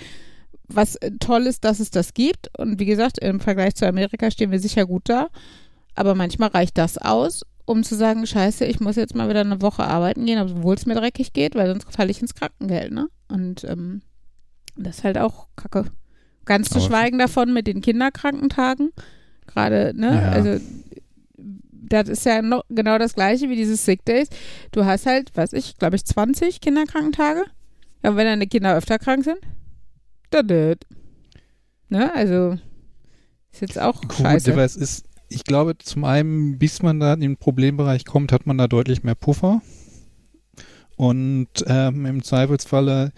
Was 0.75 0.97
äh, 0.97 1.11
toll 1.21 1.47
ist, 1.47 1.65
dass 1.65 1.81
es 1.81 1.91
das 1.91 2.15
gibt. 2.15 2.51
Und 2.59 2.79
wie 2.81 2.85
gesagt, 2.87 3.19
im 3.19 3.41
Vergleich 3.41 3.75
zu 3.75 3.87
Amerika 3.87 4.31
stehen 4.31 4.51
wir 4.51 4.59
sicher 4.61 4.87
gut 4.87 5.03
da. 5.09 5.29
Aber 5.95 6.15
manchmal 6.15 6.49
reicht 6.51 6.79
das 6.79 6.97
aus, 6.99 7.45
um 7.67 7.83
zu 7.85 7.95
sagen, 7.95 8.27
scheiße, 8.27 8.65
ich 8.65 8.81
muss 8.81 8.97
jetzt 8.97 9.15
mal 9.15 9.29
wieder 9.29 9.41
eine 9.43 9.61
Woche 9.63 9.85
arbeiten 9.85 10.25
gehen, 10.25 10.39
obwohl 10.41 10.75
es 10.75 10.87
mir 10.87 10.95
dreckig 10.95 11.33
geht, 11.33 11.55
weil 11.55 11.69
sonst 11.69 11.93
falle 11.93 12.11
ich 12.11 12.21
ins 12.23 12.35
Krankengeld. 12.35 12.93
Ne? 12.93 13.09
Und 13.29 13.65
ähm, 13.65 14.03
das 14.77 14.99
ist 14.99 15.05
halt 15.05 15.19
auch 15.19 15.49
kacke. 15.57 15.85
Ganz 16.45 16.71
zu 16.71 16.79
Aber- 16.79 16.87
schweigen 16.87 17.19
davon 17.19 17.53
mit 17.53 17.67
den 17.67 17.81
Kinderkrankentagen. 17.83 18.91
Gerade, 19.47 19.93
ne? 19.95 20.15
Ja. 20.15 20.31
Also 20.31 20.59
das 21.37 22.09
ist 22.09 22.25
ja 22.25 22.41
noch 22.41 22.65
genau 22.71 22.97
das 22.97 23.15
gleiche 23.15 23.51
wie 23.51 23.57
dieses 23.57 23.85
Sick 23.85 24.05
Days. 24.07 24.29
Du 24.71 24.85
hast 24.87 25.05
halt, 25.05 25.37
weiß 25.37 25.53
ich, 25.53 25.77
glaube 25.77 25.97
ich, 25.97 26.05
20 26.07 26.61
Kinderkrankentage. 26.61 27.45
Ja, 28.03 28.17
wenn 28.17 28.25
deine 28.27 28.47
Kinder 28.47 28.75
öfter 28.77 28.99
krank 28.99 29.25
sind, 29.25 29.39
nicht. 30.35 30.87
Ne? 31.89 32.15
Also 32.15 32.59
ist 33.53 33.61
jetzt 33.61 33.79
auch 33.79 34.01
Gut, 34.01 34.15
scheiße. 34.15 34.53
aber 34.53 34.65
es 34.65 34.77
ist, 34.77 35.05
ich 35.29 35.45
glaube, 35.45 35.77
zum 35.79 36.05
einen, 36.05 36.59
bis 36.59 36.83
man 36.83 37.01
da 37.01 37.13
in 37.15 37.21
den 37.21 37.37
Problembereich 37.37 38.05
kommt, 38.05 38.33
hat 38.33 38.47
man 38.47 38.59
da 38.59 38.67
deutlich 38.67 39.03
mehr 39.03 39.15
Puffer. 39.15 39.61
Und 40.97 41.49
ähm, 41.67 42.07
im 42.07 42.23
Zweifelsfalle, 42.23 43.13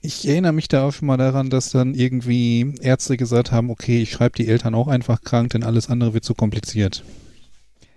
ich 0.00 0.26
erinnere 0.26 0.52
mich 0.52 0.68
da 0.68 0.86
auch 0.86 0.92
schon 0.92 1.06
mal 1.06 1.16
daran, 1.16 1.50
dass 1.50 1.70
dann 1.70 1.94
irgendwie 1.94 2.74
Ärzte 2.80 3.16
gesagt 3.16 3.52
haben, 3.52 3.70
okay, 3.70 4.02
ich 4.02 4.12
schreibe 4.12 4.36
die 4.36 4.48
Eltern 4.48 4.74
auch 4.74 4.88
einfach 4.88 5.22
krank, 5.22 5.50
denn 5.50 5.64
alles 5.64 5.88
andere 5.90 6.14
wird 6.14 6.24
zu 6.24 6.34
kompliziert. 6.34 7.04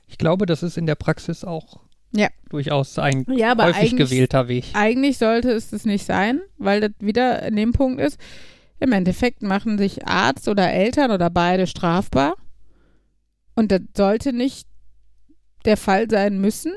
Ich 0.07 0.17
glaube, 0.17 0.45
das 0.45 0.61
ist 0.61 0.77
in 0.77 0.85
der 0.85 0.95
Praxis 0.95 1.43
auch 1.43 1.84
Ja. 2.15 2.27
durchaus 2.49 2.97
ein 2.97 3.25
Ja, 3.35 3.51
aber 3.51 3.65
häufig 3.65 3.91
eigentlich, 3.91 3.95
gewählter 4.09 4.47
Weg. 4.47 4.65
eigentlich 4.73 5.17
sollte 5.17 5.51
es 5.51 5.69
das 5.71 5.85
nicht 5.85 6.05
sein, 6.05 6.41
weil 6.57 6.79
das 6.81 6.91
wieder 6.99 7.43
in 7.47 7.55
dem 7.55 7.73
Punkt 7.73 7.99
ist, 7.99 8.19
im 8.79 8.91
Endeffekt 8.91 9.41
machen 9.41 9.77
sich 9.77 10.05
Arzt 10.07 10.47
oder 10.47 10.71
Eltern 10.71 11.11
oder 11.11 11.29
beide 11.29 11.67
strafbar. 11.67 12.35
Und 13.55 13.71
das 13.71 13.81
sollte 13.95 14.33
nicht 14.33 14.67
der 15.65 15.77
Fall 15.77 16.09
sein 16.09 16.39
müssen, 16.39 16.73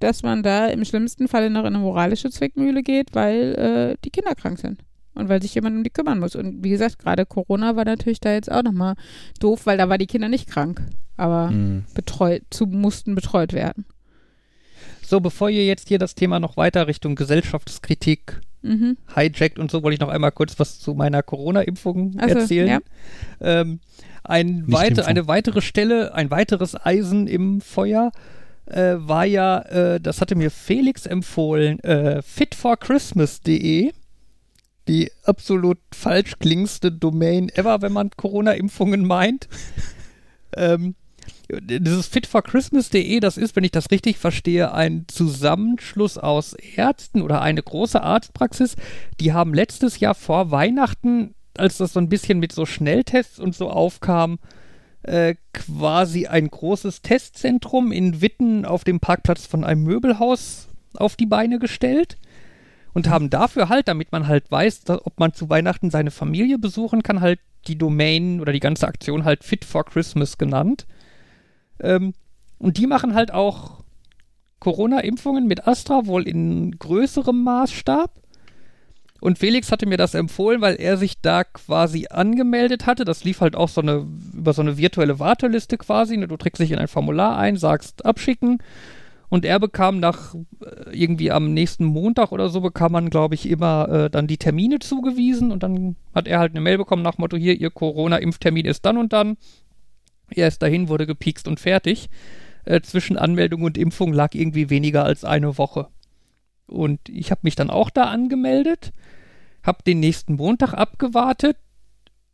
dass 0.00 0.22
man 0.22 0.42
da 0.42 0.66
im 0.66 0.84
schlimmsten 0.84 1.28
Falle 1.28 1.50
noch 1.50 1.60
in 1.60 1.66
eine 1.74 1.78
moralische 1.78 2.30
Zwickmühle 2.30 2.82
geht, 2.82 3.14
weil 3.14 3.54
äh, 3.54 3.96
die 4.04 4.10
Kinder 4.10 4.34
krank 4.34 4.58
sind. 4.58 4.80
Und 5.14 5.28
weil 5.28 5.42
sich 5.42 5.54
jemand 5.54 5.76
um 5.76 5.84
die 5.84 5.90
kümmern 5.90 6.18
muss. 6.18 6.34
Und 6.34 6.64
wie 6.64 6.70
gesagt, 6.70 6.98
gerade 6.98 7.26
Corona 7.26 7.76
war 7.76 7.84
natürlich 7.84 8.18
da 8.20 8.32
jetzt 8.32 8.50
auch 8.50 8.62
nochmal 8.62 8.94
doof, 9.40 9.66
weil 9.66 9.76
da 9.76 9.88
war 9.90 9.98
die 9.98 10.06
Kinder 10.06 10.28
nicht 10.30 10.48
krank, 10.48 10.82
aber 11.18 11.50
Hm. 11.50 11.84
betreut, 11.94 12.42
zu, 12.50 12.64
mussten 12.66 13.14
betreut 13.14 13.52
werden. 13.52 13.84
So, 15.12 15.20
bevor 15.20 15.50
ihr 15.50 15.66
jetzt 15.66 15.88
hier 15.88 15.98
das 15.98 16.14
Thema 16.14 16.40
noch 16.40 16.56
weiter 16.56 16.86
Richtung 16.86 17.16
Gesellschaftskritik 17.16 18.40
Mhm. 18.62 18.96
hijackt 19.14 19.58
und 19.58 19.70
so, 19.70 19.82
wollte 19.82 19.92
ich 19.92 20.00
noch 20.00 20.08
einmal 20.08 20.32
kurz 20.32 20.58
was 20.58 20.80
zu 20.80 20.94
meiner 20.94 21.22
Corona-Impfung 21.22 22.16
Ach 22.18 22.30
so, 22.30 22.38
erzählen. 22.38 22.66
ja. 22.66 22.80
Ähm, 23.42 23.80
ein 24.24 24.64
weite, 24.68 24.92
Impfung. 24.92 25.04
eine 25.04 25.28
weitere 25.28 25.60
Stelle, 25.60 26.14
ein 26.14 26.30
weiteres 26.30 26.74
Eisen 26.82 27.26
im 27.26 27.60
Feuer 27.60 28.10
äh, 28.64 28.94
war 28.96 29.26
ja, 29.26 29.58
äh, 29.58 30.00
das 30.00 30.22
hatte 30.22 30.34
mir 30.34 30.50
Felix 30.50 31.04
empfohlen, 31.04 31.78
äh, 31.80 32.22
fitforchristmas.de. 32.22 33.92
Die 34.88 35.10
absolut 35.24 35.78
falsch 35.92 36.38
klingendste 36.38 36.90
Domain 36.90 37.50
ever, 37.50 37.82
wenn 37.82 37.92
man 37.92 38.08
Corona-Impfungen 38.16 39.04
meint. 39.04 39.46
ähm, 40.56 40.94
dieses 41.60 42.06
fitforchristmas.de, 42.06 43.20
das 43.20 43.36
ist, 43.36 43.56
wenn 43.56 43.64
ich 43.64 43.70
das 43.70 43.90
richtig 43.90 44.18
verstehe, 44.18 44.72
ein 44.72 45.04
Zusammenschluss 45.08 46.16
aus 46.18 46.54
Ärzten 46.54 47.22
oder 47.22 47.42
eine 47.42 47.62
große 47.62 48.02
Arztpraxis. 48.02 48.76
Die 49.20 49.32
haben 49.32 49.52
letztes 49.52 50.00
Jahr 50.00 50.14
vor 50.14 50.50
Weihnachten, 50.50 51.34
als 51.56 51.78
das 51.78 51.92
so 51.92 52.00
ein 52.00 52.08
bisschen 52.08 52.38
mit 52.38 52.52
so 52.52 52.64
Schnelltests 52.64 53.38
und 53.38 53.54
so 53.54 53.70
aufkam, 53.70 54.38
äh, 55.02 55.34
quasi 55.52 56.26
ein 56.26 56.48
großes 56.48 57.02
Testzentrum 57.02 57.92
in 57.92 58.20
Witten 58.20 58.64
auf 58.64 58.84
dem 58.84 59.00
Parkplatz 59.00 59.46
von 59.46 59.64
einem 59.64 59.82
Möbelhaus 59.82 60.68
auf 60.94 61.16
die 61.16 61.26
Beine 61.26 61.58
gestellt 61.58 62.16
und 62.94 63.08
haben 63.08 63.30
dafür 63.30 63.68
halt, 63.68 63.88
damit 63.88 64.12
man 64.12 64.26
halt 64.28 64.50
weiß, 64.50 64.84
dass, 64.84 65.04
ob 65.04 65.18
man 65.18 65.34
zu 65.34 65.50
Weihnachten 65.50 65.90
seine 65.90 66.10
Familie 66.10 66.58
besuchen 66.58 67.02
kann, 67.02 67.20
halt 67.20 67.40
die 67.66 67.78
Domain 67.78 68.40
oder 68.40 68.52
die 68.52 68.60
ganze 68.60 68.86
Aktion 68.86 69.24
halt 69.24 69.44
Fit 69.44 69.64
for 69.64 69.84
Christmas 69.84 70.38
genannt. 70.38 70.86
Ähm, 71.82 72.14
und 72.58 72.78
die 72.78 72.86
machen 72.86 73.14
halt 73.14 73.32
auch 73.32 73.82
Corona-Impfungen 74.60 75.46
mit 75.46 75.66
Astra, 75.66 76.06
wohl 76.06 76.26
in 76.28 76.78
größerem 76.78 77.42
Maßstab. 77.42 78.12
Und 79.20 79.38
Felix 79.38 79.70
hatte 79.70 79.86
mir 79.86 79.96
das 79.96 80.14
empfohlen, 80.14 80.60
weil 80.60 80.76
er 80.76 80.96
sich 80.96 81.20
da 81.20 81.44
quasi 81.44 82.06
angemeldet 82.10 82.86
hatte. 82.86 83.04
Das 83.04 83.22
lief 83.22 83.40
halt 83.40 83.54
auch 83.54 83.68
so 83.68 83.80
eine, 83.80 84.06
über 84.32 84.52
so 84.52 84.62
eine 84.62 84.78
virtuelle 84.78 85.18
Warteliste 85.18 85.78
quasi. 85.78 86.16
Ne? 86.16 86.26
Du 86.26 86.36
trägst 86.36 86.60
dich 86.60 86.72
in 86.72 86.78
ein 86.78 86.88
Formular 86.88 87.38
ein, 87.38 87.56
sagst 87.56 88.04
abschicken. 88.04 88.58
Und 89.28 89.44
er 89.44 89.58
bekam 89.58 89.98
nach 89.98 90.34
äh, 90.34 90.90
irgendwie 90.92 91.30
am 91.30 91.54
nächsten 91.54 91.84
Montag 91.84 92.32
oder 92.32 92.48
so 92.48 92.60
bekam 92.60 92.92
man, 92.92 93.10
glaube 93.10 93.34
ich, 93.34 93.48
immer 93.48 93.88
äh, 93.88 94.10
dann 94.10 94.26
die 94.26 94.38
Termine 94.38 94.78
zugewiesen. 94.80 95.52
Und 95.52 95.62
dann 95.62 95.96
hat 96.14 96.28
er 96.28 96.38
halt 96.38 96.52
eine 96.52 96.60
Mail 96.60 96.78
bekommen 96.78 97.02
nach 97.02 97.18
Motto, 97.18 97.36
hier, 97.36 97.58
ihr 97.58 97.70
Corona-Impftermin 97.70 98.66
ist 98.66 98.84
dann 98.84 98.98
und 98.98 99.12
dann. 99.12 99.36
Er 100.36 100.48
ist 100.48 100.62
dahin, 100.62 100.88
wurde 100.88 101.06
gepikst 101.06 101.48
und 101.48 101.60
fertig. 101.60 102.08
Äh, 102.64 102.80
zwischen 102.80 103.16
Anmeldung 103.16 103.62
und 103.62 103.76
Impfung 103.76 104.12
lag 104.12 104.34
irgendwie 104.34 104.70
weniger 104.70 105.04
als 105.04 105.24
eine 105.24 105.58
Woche. 105.58 105.88
Und 106.66 107.00
ich 107.08 107.30
habe 107.30 107.40
mich 107.42 107.56
dann 107.56 107.70
auch 107.70 107.90
da 107.90 108.04
angemeldet, 108.04 108.92
habe 109.62 109.82
den 109.84 110.00
nächsten 110.00 110.34
Montag 110.34 110.72
abgewartet 110.72 111.56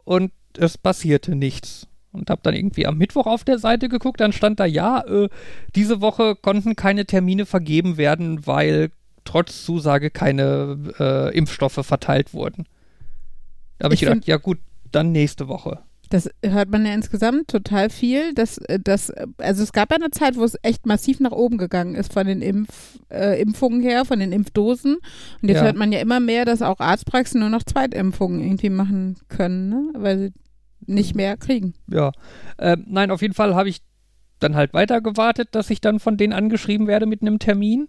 und 0.05 0.33
es 0.57 0.79
passierte 0.79 1.35
nichts. 1.35 1.87
Und 2.11 2.31
habe 2.31 2.41
dann 2.43 2.55
irgendwie 2.55 2.87
am 2.87 2.97
Mittwoch 2.97 3.27
auf 3.27 3.45
der 3.45 3.59
Seite 3.59 3.89
geguckt, 3.89 4.21
dann 4.21 4.33
stand 4.33 4.61
da, 4.61 4.65
ja, 4.65 5.01
äh, 5.07 5.29
diese 5.75 6.01
Woche 6.01 6.37
konnten 6.37 6.75
keine 6.75 7.05
Termine 7.05 7.45
vergeben 7.45 7.97
werden, 7.97 8.47
weil 8.47 8.91
trotz 9.25 9.65
Zusage 9.65 10.11
keine 10.11 10.95
äh, 10.99 11.37
Impfstoffe 11.37 11.85
verteilt 11.85 12.33
wurden. 12.33 12.65
Da 13.79 13.85
habe 13.85 13.95
ich, 13.95 14.03
Ich 14.03 14.09
gedacht, 14.09 14.27
ja 14.27 14.39
gut, 14.39 14.59
dann 14.91 15.13
nächste 15.13 15.49
Woche. 15.49 15.81
Das 16.11 16.31
hört 16.44 16.71
man 16.71 16.87
ja 16.87 16.94
insgesamt 16.94 17.49
total 17.49 17.90
viel. 17.90 18.33
Dass, 18.35 18.61
dass, 18.85 19.12
also 19.38 19.62
es 19.62 19.73
gab 19.73 19.90
ja 19.90 19.97
eine 19.97 20.11
Zeit, 20.11 20.37
wo 20.37 20.44
es 20.44 20.57
echt 20.62 20.87
massiv 20.87 21.21
nach 21.21 21.33
oben 21.33 21.59
gegangen 21.59 21.94
ist 21.94 22.12
von 22.12 22.27
den 22.27 22.40
Impf, 22.42 22.99
äh, 23.11 23.40
Impfungen 23.40 23.81
her, 23.83 24.05
von 24.05 24.18
den 24.18 24.33
Impfdosen. 24.33 24.97
Und 25.42 25.49
jetzt 25.49 25.59
Ja. 25.59 25.64
hört 25.64 25.77
man 25.77 25.92
ja 25.92 26.01
immer 26.01 26.21
mehr, 26.21 26.44
dass 26.44 26.62
auch 26.62 26.81
Arztpraxen 26.81 27.40
nur 27.40 27.51
noch 27.51 27.62
Zweitimpfungen 27.62 28.40
irgendwie 28.40 28.71
machen 28.71 29.16
können, 29.29 29.68
ne? 29.68 29.90
weil 29.94 30.18
sie 30.18 30.33
nicht 30.87 31.14
mehr 31.14 31.37
kriegen. 31.37 31.75
Ja. 31.90 32.12
Ähm, 32.59 32.85
nein, 32.88 33.11
auf 33.11 33.21
jeden 33.23 33.35
Fall 33.35 33.55
habe 33.55 33.68
ich 33.68 33.83
dann 34.40 34.55
halt 34.55 34.73
weiter 34.73 35.01
gewartet, 35.01 35.49
dass 35.53 35.68
ich 35.71 35.81
dann 35.81 35.99
von 36.01 36.16
denen 36.16 36.33
angeschrieben 36.33 36.87
werde 36.87 37.07
mit 37.07 37.23
einem 37.23 37.38
Termin. 37.38 37.88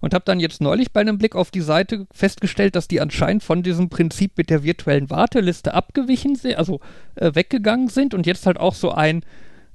Und 0.00 0.14
habe 0.14 0.24
dann 0.24 0.40
jetzt 0.40 0.60
neulich 0.60 0.92
bei 0.92 1.00
einem 1.00 1.18
Blick 1.18 1.34
auf 1.34 1.50
die 1.50 1.60
Seite 1.60 2.06
festgestellt, 2.12 2.76
dass 2.76 2.88
die 2.88 3.00
anscheinend 3.00 3.42
von 3.42 3.62
diesem 3.62 3.88
Prinzip 3.88 4.32
mit 4.36 4.50
der 4.50 4.62
virtuellen 4.62 5.10
Warteliste 5.10 5.74
abgewichen 5.74 6.36
sind, 6.36 6.56
also 6.56 6.80
äh, 7.14 7.34
weggegangen 7.34 7.88
sind 7.88 8.14
und 8.14 8.26
jetzt 8.26 8.46
halt 8.46 8.58
auch 8.58 8.74
so 8.74 8.92
ein, 8.92 9.24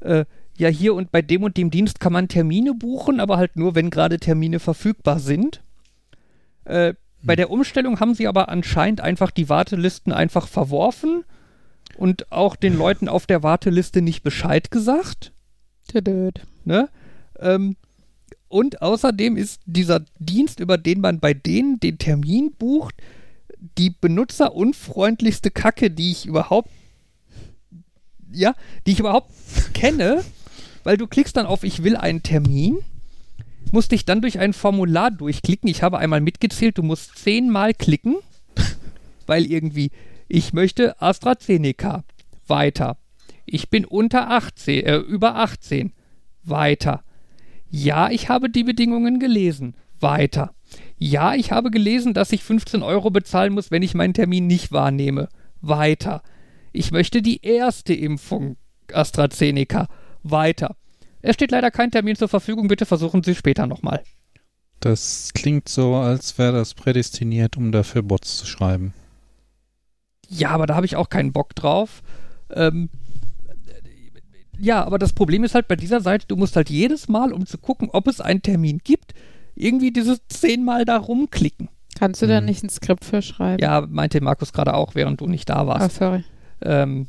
äh, 0.02 0.26
ja, 0.58 0.70
hier 0.70 0.94
und 0.94 1.12
bei 1.12 1.22
dem 1.22 1.44
und 1.44 1.58
dem 1.58 1.72
Dienst 1.72 2.00
kann 2.00 2.14
man 2.14 2.28
Termine 2.28 2.74
buchen, 2.74 3.20
aber 3.20 3.38
halt 3.38 3.56
nur, 3.56 3.74
wenn 3.76 3.90
gerade 3.90 4.20
Termine 4.20 4.60
verfügbar 4.60 5.20
sind. 5.20 5.62
Äh, 6.66 6.94
bei 7.24 7.36
der 7.36 7.50
Umstellung 7.50 8.00
haben 8.00 8.16
sie 8.16 8.28
aber 8.28 8.50
anscheinend 8.50 9.02
einfach 9.02 9.32
die 9.32 9.50
Wartelisten 9.50 10.12
einfach 10.12 10.48
verworfen 10.48 11.24
und 11.98 12.32
auch 12.32 12.56
den 12.56 12.78
Leuten 12.78 13.08
auf 13.08 13.28
der 13.28 13.44
Warteliste 13.44 14.02
nicht 14.02 14.24
Bescheid 14.24 14.72
gesagt. 14.72 15.32
Tüdöd. 15.88 16.42
Ne? 16.66 16.90
Ähm, 17.40 17.76
und 18.52 18.82
außerdem 18.82 19.38
ist 19.38 19.62
dieser 19.66 20.04
Dienst, 20.20 20.60
über 20.60 20.78
den 20.78 21.00
man 21.00 21.20
bei 21.20 21.34
denen 21.34 21.80
den 21.80 21.98
Termin 21.98 22.52
bucht, 22.52 22.96
die 23.78 23.92
benutzerunfreundlichste 23.92 25.52
Kacke, 25.52 25.90
die 25.90 26.12
ich 26.12 26.26
überhaupt, 26.26 26.70
ja, 28.32 28.54
die 28.86 28.92
ich 28.92 29.00
überhaupt 29.00 29.32
kenne, 29.74 30.24
weil 30.84 30.98
du 30.98 31.08
klickst 31.08 31.38
dann 31.38 31.46
auf 31.46 31.64
Ich 31.64 31.84
will 31.84 31.96
einen 31.96 32.24
Termin, 32.24 32.80
musst 33.72 33.94
dich 33.94 34.04
dann 34.04 34.22
durch 34.22 34.38
ein 34.38 34.52
Formular 34.52 35.12
durchklicken. 35.12 35.70
Ich 35.70 35.82
habe 35.82 36.00
einmal 36.00 36.20
mitgezählt, 36.20 36.78
du 36.78 36.84
musst 36.84 37.18
zehnmal 37.18 37.74
klicken, 37.74 38.18
weil 39.28 39.46
irgendwie, 39.46 39.92
ich 40.28 40.52
möchte 40.52 41.02
AstraZeneca, 41.02 42.04
weiter. 42.48 42.98
Ich 43.46 43.70
bin 43.70 43.86
unter 43.86 44.30
18, 44.30 44.86
äh, 44.86 44.98
über 44.98 45.36
18, 45.36 45.94
weiter. 46.44 47.04
Ja, 47.72 48.10
ich 48.10 48.30
habe 48.30 48.50
die 48.50 48.64
Bedingungen 48.64 49.20
gelesen. 49.20 49.76
Weiter. 50.00 50.54
Ja, 50.98 51.34
ich 51.36 51.52
habe 51.52 51.72
gelesen, 51.72 52.14
dass 52.14 52.32
ich 52.32 52.44
15 52.44 52.84
Euro 52.84 53.10
bezahlen 53.10 53.54
muss, 53.54 53.72
wenn 53.72 53.82
ich 53.82 53.94
meinen 53.94 54.14
Termin 54.14 54.46
nicht 54.46 54.72
wahrnehme. 54.72 55.30
Weiter. 55.62 56.22
Ich 56.74 56.92
möchte 56.92 57.22
die 57.22 57.44
erste 57.46 57.94
Impfung 57.94 58.58
AstraZeneca. 58.92 59.88
Weiter. 60.24 60.76
Es 61.22 61.36
steht 61.36 61.52
leider 61.52 61.72
kein 61.72 61.92
Termin 61.92 62.16
zur 62.16 62.28
Verfügung. 62.28 62.68
Bitte 62.68 62.86
versuchen 62.86 63.24
Sie 63.24 63.36
später 63.36 63.68
nochmal. 63.68 64.04
Das 64.82 65.32
klingt 65.34 65.70
so, 65.70 65.96
als 65.96 66.38
wäre 66.38 66.54
das 66.54 66.74
prädestiniert, 66.74 67.56
um 67.56 67.72
dafür 67.72 68.02
Bots 68.02 68.38
zu 68.38 68.46
schreiben. 68.46 68.94
Ja, 70.28 70.50
aber 70.50 70.66
da 70.66 70.76
habe 70.76 70.86
ich 70.86 70.96
auch 70.96 71.10
keinen 71.10 71.32
Bock 71.32 71.56
drauf. 71.56 72.02
Ähm, 72.50 72.90
ja, 74.62 74.84
aber 74.86 74.98
das 75.00 75.14
Problem 75.14 75.44
ist 75.44 75.56
halt 75.56 75.68
bei 75.68 75.76
dieser 75.76 76.02
Seite, 76.02 76.26
du 76.28 76.36
musst 76.36 76.56
halt 76.56 76.70
jedes 76.70 77.08
Mal, 77.08 77.34
um 77.34 77.46
zu 77.46 77.58
gucken, 77.58 77.90
ob 77.92 78.08
es 78.08 78.22
einen 78.22 78.42
Termin 78.42 78.80
gibt, 78.84 79.14
irgendwie 79.56 79.92
dieses 79.92 80.20
zehnmal 80.30 80.86
da 80.86 80.98
rumklicken. 80.98 81.70
Kannst 81.98 82.22
du 82.22 82.28
da 82.28 82.38
Hm. 82.38 82.46
nicht 82.46 82.64
ein 82.64 82.70
Skript 82.70 83.04
für 83.06 83.22
schreiben? 83.22 83.62
Ja, 83.62 83.86
meinte 83.90 84.22
Markus 84.22 84.54
gerade 84.54 84.74
auch, 84.74 84.96
während 84.96 85.20
du 85.22 85.28
nicht 85.28 85.50
da 85.50 85.64
Oh, 85.64 85.68
warst. 85.68 85.96
sorry. 85.98 86.24
Ähm, 86.62 87.08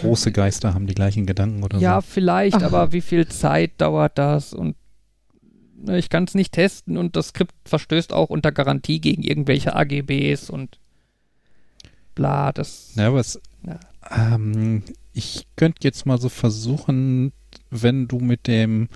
Große 0.00 0.30
Geister 0.30 0.72
haben 0.74 0.86
die 0.86 0.94
gleichen 0.94 1.26
Gedanken 1.26 1.64
oder 1.64 1.78
ja, 1.78 2.00
so. 2.00 2.06
vielleicht, 2.08 2.56
Ach. 2.56 2.62
aber 2.62 2.92
wie 2.92 3.00
viel 3.00 3.26
Zeit 3.26 3.72
dauert 3.78 4.16
das? 4.16 4.52
Und 4.54 4.76
ne, 5.76 5.98
ich 5.98 6.10
kann 6.10 6.24
es 6.24 6.34
nicht 6.34 6.52
testen 6.52 6.96
und 6.96 7.16
das 7.16 7.28
Skript 7.28 7.54
verstößt 7.64 8.12
auch 8.12 8.30
unter 8.30 8.52
Garantie 8.52 9.00
gegen 9.00 9.22
irgendwelche 9.22 9.74
AGBs 9.74 10.50
und 10.50 10.78
bla, 12.14 12.52
das. 12.52 12.92
Ja, 12.94 13.08
aber 13.08 13.18
es, 13.20 13.40
Ja. 13.66 13.80
ähm, 14.34 14.84
ich 15.18 15.48
könnte 15.56 15.80
jetzt 15.82 16.06
mal 16.06 16.20
so 16.20 16.28
versuchen, 16.28 17.32
wenn 17.70 18.06
du 18.06 18.20
mit 18.20 18.46
dem 18.46 18.88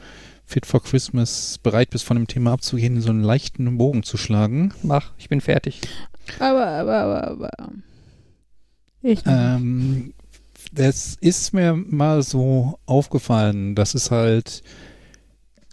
Fit 0.47 0.67
for 0.67 0.81
Christmas 0.81 1.59
bereit 1.63 1.91
bist, 1.91 2.05
von 2.05 2.17
dem 2.17 2.29
Thema 2.29 2.53
abzugehen, 2.53 3.01
so 3.01 3.11
einen 3.11 3.25
leichten 3.25 3.77
Bogen 3.77 4.05
zu 4.05 4.17
schlagen. 4.17 4.73
Mach, 4.83 5.11
ich 5.19 5.29
bin 5.29 5.41
fertig. 5.41 5.81
Aber, 6.39 6.67
aber, 6.67 6.97
aber, 6.97 7.29
aber. 7.29 7.51
Ich. 9.03 9.21
Ähm, 9.27 10.15
das 10.71 11.17
ist 11.21 11.53
mir 11.53 11.75
mal 11.75 12.23
so 12.23 12.79
aufgefallen, 12.87 13.75
dass 13.75 13.95
es 13.95 14.13
halt 14.13 14.63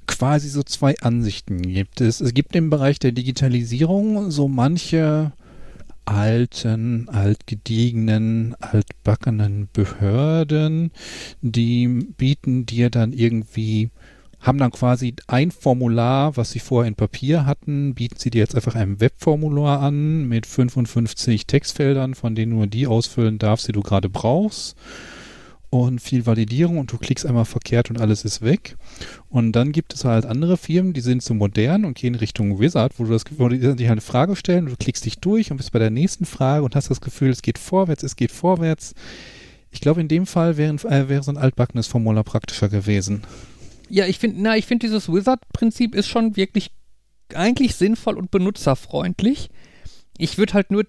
quasi 0.07 0.49
so 0.49 0.63
zwei 0.63 0.97
Ansichten 0.99 1.61
gibt. 1.61 2.01
Es, 2.01 2.21
es 2.21 2.33
gibt 2.33 2.55
im 2.55 2.71
Bereich 2.71 2.97
der 2.97 3.11
Digitalisierung 3.11 4.31
so 4.31 4.47
manche 4.47 5.31
alten, 6.09 7.07
altgediegenen, 7.09 8.55
altbackenen 8.59 9.69
Behörden, 9.71 10.91
die 11.41 11.87
bieten 11.87 12.65
dir 12.65 12.89
dann 12.89 13.13
irgendwie 13.13 13.89
haben 14.39 14.57
dann 14.57 14.71
quasi 14.71 15.15
ein 15.27 15.51
Formular, 15.51 16.37
was 16.37 16.51
sie 16.51 16.59
vorher 16.59 16.87
in 16.87 16.95
Papier 16.95 17.45
hatten, 17.45 17.93
bieten 17.93 18.15
sie 18.17 18.29
dir 18.29 18.39
jetzt 18.39 18.55
einfach 18.55 18.75
ein 18.75 19.01
Webformular 19.01 19.81
an 19.81 20.27
mit 20.29 20.45
55 20.45 21.45
Textfeldern, 21.45 22.15
von 22.15 22.35
denen 22.35 22.53
nur 22.53 22.67
die 22.67 22.87
ausfüllen 22.87 23.37
darfst, 23.37 23.67
die 23.67 23.73
du 23.73 23.81
gerade 23.81 24.07
brauchst. 24.07 24.77
Und 25.71 26.01
viel 26.01 26.25
Validierung 26.25 26.79
und 26.79 26.91
du 26.91 26.97
klickst 26.97 27.27
einmal 27.27 27.45
verkehrt 27.45 27.91
und 27.91 28.01
alles 28.01 28.25
ist 28.25 28.41
weg. 28.41 28.75
Und 29.29 29.51
dann 29.51 29.71
gibt 29.71 29.93
es 29.93 30.03
halt 30.03 30.25
andere 30.25 30.57
Firmen, 30.57 30.93
die 30.93 31.01
sind 31.01 31.21
so 31.21 31.35
modern 31.35 31.85
und 31.85 31.95
gehen 31.95 32.15
Richtung 32.15 32.59
Wizard, 32.59 32.93
wo 32.97 33.03
du 33.03 33.11
das 33.11 33.23
wo 33.37 33.47
die 33.49 33.63
halt 33.67 33.79
eine 33.79 34.01
Frage 34.01 34.35
stellen, 34.35 34.65
du 34.65 34.75
klickst 34.75 35.05
dich 35.05 35.19
durch 35.19 35.51
und 35.51 35.57
bist 35.57 35.71
bei 35.71 35.77
der 35.77 35.91
nächsten 35.91 36.25
Frage 36.25 36.63
und 36.63 36.75
hast 36.75 36.89
das 36.89 37.01
Gefühl, 37.01 37.29
es 37.29 37.43
geht 37.43 37.59
vorwärts, 37.59 38.01
es 38.01 38.15
geht 38.15 38.31
vorwärts. 38.31 38.95
Ich 39.71 39.81
glaube, 39.81 40.01
in 40.01 40.07
dem 40.07 40.25
Fall 40.25 40.57
wären, 40.57 40.79
äh, 40.79 41.07
wäre 41.07 41.21
so 41.21 41.31
ein 41.31 41.37
altbackenes 41.37 41.85
Formular 41.85 42.23
praktischer 42.23 42.69
gewesen. 42.69 43.21
Ja, 43.89 44.07
ich 44.07 44.17
finde, 44.17 44.41
na, 44.41 44.57
ich 44.57 44.65
finde 44.65 44.87
dieses 44.87 45.11
Wizard-Prinzip 45.11 45.93
ist 45.93 46.07
schon 46.07 46.35
wirklich 46.35 46.71
eigentlich 47.33 47.75
sinnvoll 47.75 48.17
und 48.17 48.31
benutzerfreundlich. 48.31 49.49
Ich 50.17 50.37
würde 50.37 50.53
halt 50.53 50.71
nur, 50.71 50.85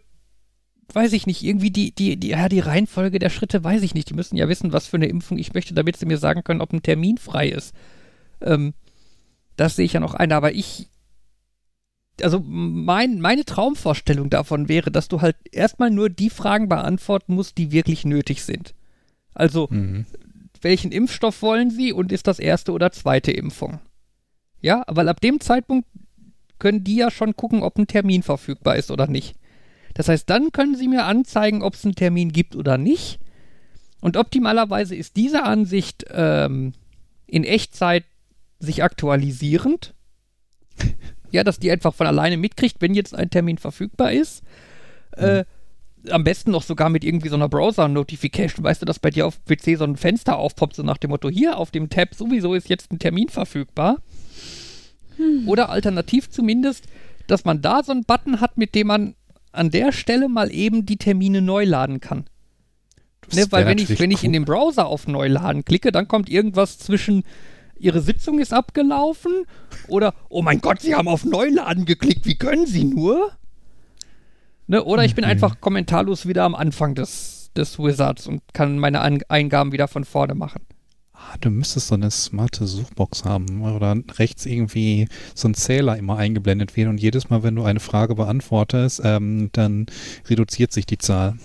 weiß 0.94 1.12
ich 1.12 1.26
nicht, 1.26 1.42
irgendwie 1.42 1.70
die, 1.70 1.92
die, 1.94 2.16
die, 2.16 2.28
ja, 2.28 2.48
die 2.48 2.60
Reihenfolge 2.60 3.18
der 3.18 3.30
Schritte 3.30 3.62
weiß 3.62 3.82
ich 3.82 3.94
nicht. 3.94 4.10
Die 4.10 4.14
müssen 4.14 4.36
ja 4.36 4.48
wissen, 4.48 4.72
was 4.72 4.86
für 4.86 4.96
eine 4.96 5.06
Impfung 5.06 5.38
ich 5.38 5.54
möchte, 5.54 5.74
damit 5.74 5.96
sie 5.96 6.06
mir 6.06 6.18
sagen 6.18 6.44
können, 6.44 6.60
ob 6.60 6.72
ein 6.72 6.82
Termin 6.82 7.18
frei 7.18 7.48
ist. 7.48 7.74
Ähm, 8.40 8.74
das 9.56 9.76
sehe 9.76 9.84
ich 9.84 9.92
ja 9.92 10.00
noch 10.00 10.14
ein, 10.14 10.32
aber 10.32 10.52
ich, 10.54 10.88
also 12.22 12.40
mein, 12.44 13.20
meine 13.20 13.44
Traumvorstellung 13.44 14.30
davon 14.30 14.68
wäre, 14.68 14.90
dass 14.90 15.08
du 15.08 15.20
halt 15.20 15.36
erstmal 15.52 15.90
nur 15.90 16.08
die 16.10 16.30
Fragen 16.30 16.68
beantworten 16.68 17.34
musst, 17.34 17.58
die 17.58 17.72
wirklich 17.72 18.04
nötig 18.04 18.42
sind. 18.42 18.74
Also, 19.34 19.68
Mhm. 19.70 20.06
welchen 20.62 20.92
Impfstoff 20.92 21.42
wollen 21.42 21.70
Sie 21.70 21.92
und 21.92 22.12
ist 22.12 22.26
das 22.26 22.38
erste 22.38 22.72
oder 22.72 22.92
zweite 22.92 23.32
Impfung? 23.32 23.80
Ja, 24.60 24.84
weil 24.88 25.08
ab 25.08 25.20
dem 25.20 25.40
Zeitpunkt 25.40 25.88
können 26.58 26.84
die 26.84 26.96
ja 26.96 27.10
schon 27.10 27.36
gucken, 27.36 27.62
ob 27.62 27.78
ein 27.78 27.86
Termin 27.86 28.22
verfügbar 28.22 28.76
ist 28.76 28.90
oder 28.90 29.06
nicht. 29.06 29.36
Das 29.94 30.08
heißt, 30.08 30.28
dann 30.30 30.52
können 30.52 30.76
Sie 30.76 30.88
mir 30.88 31.04
anzeigen, 31.04 31.62
ob 31.62 31.74
es 31.74 31.84
einen 31.84 31.94
Termin 31.94 32.32
gibt 32.32 32.56
oder 32.56 32.78
nicht. 32.78 33.18
Und 34.00 34.16
optimalerweise 34.16 34.94
ist 34.94 35.16
diese 35.16 35.42
Ansicht 35.42 36.06
ähm, 36.10 36.72
in 37.26 37.44
Echtzeit 37.44 38.04
sich 38.58 38.82
aktualisierend. 38.82 39.94
ja, 41.30 41.44
dass 41.44 41.58
die 41.58 41.70
einfach 41.70 41.94
von 41.94 42.06
alleine 42.06 42.36
mitkriegt, 42.36 42.76
wenn 42.80 42.94
jetzt 42.94 43.14
ein 43.14 43.30
Termin 43.30 43.58
verfügbar 43.58 44.12
ist. 44.12 44.42
Äh, 45.12 45.44
am 46.08 46.24
besten 46.24 46.50
noch 46.50 46.62
sogar 46.62 46.88
mit 46.88 47.04
irgendwie 47.04 47.28
so 47.28 47.34
einer 47.34 47.48
Browser-Notification, 47.48 48.64
weißt 48.64 48.80
du, 48.80 48.86
dass 48.86 48.98
bei 48.98 49.10
dir 49.10 49.26
auf 49.26 49.44
PC 49.44 49.76
so 49.76 49.84
ein 49.84 49.96
Fenster 49.96 50.38
aufpoppt, 50.38 50.76
so 50.76 50.82
nach 50.82 50.96
dem 50.96 51.10
Motto, 51.10 51.28
hier 51.28 51.58
auf 51.58 51.70
dem 51.70 51.90
Tab 51.90 52.14
sowieso 52.14 52.54
ist 52.54 52.70
jetzt 52.70 52.90
ein 52.90 52.98
Termin 52.98 53.28
verfügbar. 53.28 53.98
Oder 55.46 55.68
alternativ 55.68 56.30
zumindest, 56.30 56.86
dass 57.26 57.44
man 57.44 57.60
da 57.60 57.82
so 57.82 57.92
einen 57.92 58.04
Button 58.04 58.40
hat, 58.40 58.56
mit 58.56 58.74
dem 58.74 58.86
man 58.86 59.14
an 59.52 59.70
der 59.70 59.92
Stelle 59.92 60.28
mal 60.28 60.52
eben 60.52 60.86
die 60.86 60.96
Termine 60.96 61.42
neu 61.42 61.64
laden 61.64 62.00
kann. 62.00 62.24
Ne, 63.32 63.46
weil 63.50 63.66
wenn 63.66 63.78
ich, 63.78 64.00
wenn 64.00 64.10
ich 64.10 64.24
in 64.24 64.30
cool. 64.30 64.34
dem 64.34 64.44
Browser 64.44 64.86
auf 64.86 65.06
Neuladen 65.06 65.64
klicke, 65.64 65.92
dann 65.92 66.08
kommt 66.08 66.28
irgendwas 66.28 66.78
zwischen 66.78 67.22
Ihre 67.78 68.00
Sitzung 68.00 68.40
ist 68.40 68.52
abgelaufen 68.52 69.44
oder 69.88 70.14
Oh 70.28 70.42
mein 70.42 70.60
Gott, 70.60 70.82
Sie 70.82 70.94
haben 70.94 71.08
auf 71.08 71.24
Neuladen 71.24 71.84
geklickt, 71.84 72.26
wie 72.26 72.36
können 72.36 72.66
Sie 72.66 72.84
nur? 72.84 73.30
Ne, 74.66 74.84
oder 74.84 75.04
ich 75.04 75.14
bin 75.14 75.24
Mhm. 75.24 75.30
einfach 75.30 75.60
kommentarlos 75.60 76.26
wieder 76.26 76.44
am 76.44 76.54
Anfang 76.54 76.94
des, 76.94 77.50
des 77.56 77.78
Wizards 77.78 78.26
und 78.26 78.42
kann 78.52 78.78
meine 78.78 79.00
An 79.00 79.20
Eingaben 79.28 79.72
wieder 79.72 79.88
von 79.88 80.04
vorne 80.04 80.34
machen. 80.34 80.62
Ah, 81.22 81.36
du 81.40 81.50
müsstest 81.50 81.88
so 81.88 81.94
eine 81.94 82.10
smarte 82.10 82.66
Suchbox 82.66 83.24
haben 83.24 83.62
oder 83.62 83.94
rechts 84.18 84.46
irgendwie 84.46 85.06
so 85.34 85.48
ein 85.48 85.54
Zähler 85.54 85.98
immer 85.98 86.16
eingeblendet 86.16 86.76
wird 86.76 86.88
und 86.88 86.98
jedes 86.98 87.28
Mal, 87.28 87.42
wenn 87.42 87.56
du 87.56 87.62
eine 87.62 87.78
Frage 87.78 88.14
beantwortest, 88.14 89.02
ähm, 89.04 89.50
dann 89.52 89.86
reduziert 90.28 90.72
sich 90.72 90.86
die 90.86 90.98
Zahl. 90.98 91.36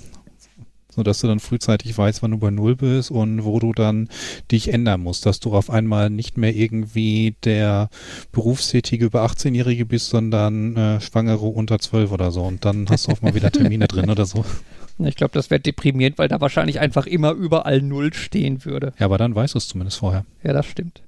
Sodass 0.90 1.20
du 1.20 1.28
dann 1.28 1.42
frühzeitig 1.42 1.98
weißt, 1.98 2.24
wann 2.24 2.32
du 2.32 2.38
bei 2.38 2.52
Null 2.52 2.78
bist 2.78 3.12
und 3.12 3.44
wo 3.44 3.60
du 3.60 3.74
dann 3.74 4.08
dich 4.50 4.74
ändern 4.74 5.02
musst, 5.02 5.26
dass 5.26 5.42
du 5.42 5.54
auf 5.54 5.70
einmal 5.70 6.10
nicht 6.10 6.38
mehr 6.38 6.56
irgendwie 6.56 7.36
der 7.44 7.90
berufstätige 8.32 9.06
über 9.06 9.26
18-Jährige 9.26 9.86
bist, 9.86 10.08
sondern 10.08 10.78
äh, 10.78 11.02
Schwangere 11.02 11.48
unter 11.48 11.80
12 11.80 12.14
oder 12.14 12.32
so 12.32 12.44
und 12.44 12.64
dann 12.64 12.88
hast 12.90 13.08
du 13.08 13.12
auch 13.12 13.22
mal 13.22 13.36
wieder 13.36 13.52
Termine 13.52 13.88
drin 13.88 14.10
oder 14.10 14.26
so. 14.26 14.46
Ich 15.00 15.16
glaube, 15.16 15.34
das 15.34 15.50
wäre 15.50 15.60
deprimierend, 15.60 16.18
weil 16.18 16.28
da 16.28 16.40
wahrscheinlich 16.40 16.80
einfach 16.80 17.06
immer 17.06 17.32
überall 17.32 17.82
Null 17.82 18.14
stehen 18.14 18.64
würde. 18.64 18.94
Ja, 18.98 19.06
aber 19.06 19.18
dann 19.18 19.36
weißt 19.36 19.54
du 19.54 19.58
es 19.58 19.68
zumindest 19.68 19.98
vorher. 19.98 20.26
Ja, 20.44 20.54
das 20.54 20.66
stimmt. 20.66 21.02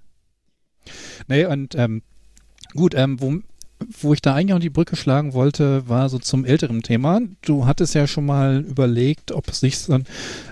Nee, 1.27 1.45
und 1.45 1.75
ähm, 1.75 2.01
gut, 2.75 2.93
ähm, 2.95 3.21
wo, 3.21 3.37
wo 4.01 4.13
ich 4.13 4.21
da 4.21 4.35
eigentlich 4.35 4.53
auch 4.53 4.59
die 4.59 4.69
Brücke 4.69 4.95
schlagen 4.95 5.33
wollte, 5.33 5.87
war 5.87 6.09
so 6.09 6.19
zum 6.19 6.45
älteren 6.45 6.81
Thema. 6.81 7.21
Du 7.41 7.65
hattest 7.65 7.95
ja 7.95 8.07
schon 8.07 8.25
mal 8.25 8.59
überlegt, 8.67 9.31
ob 9.31 9.47
es 9.47 9.59
sich 9.59 9.77
so, 9.79 9.99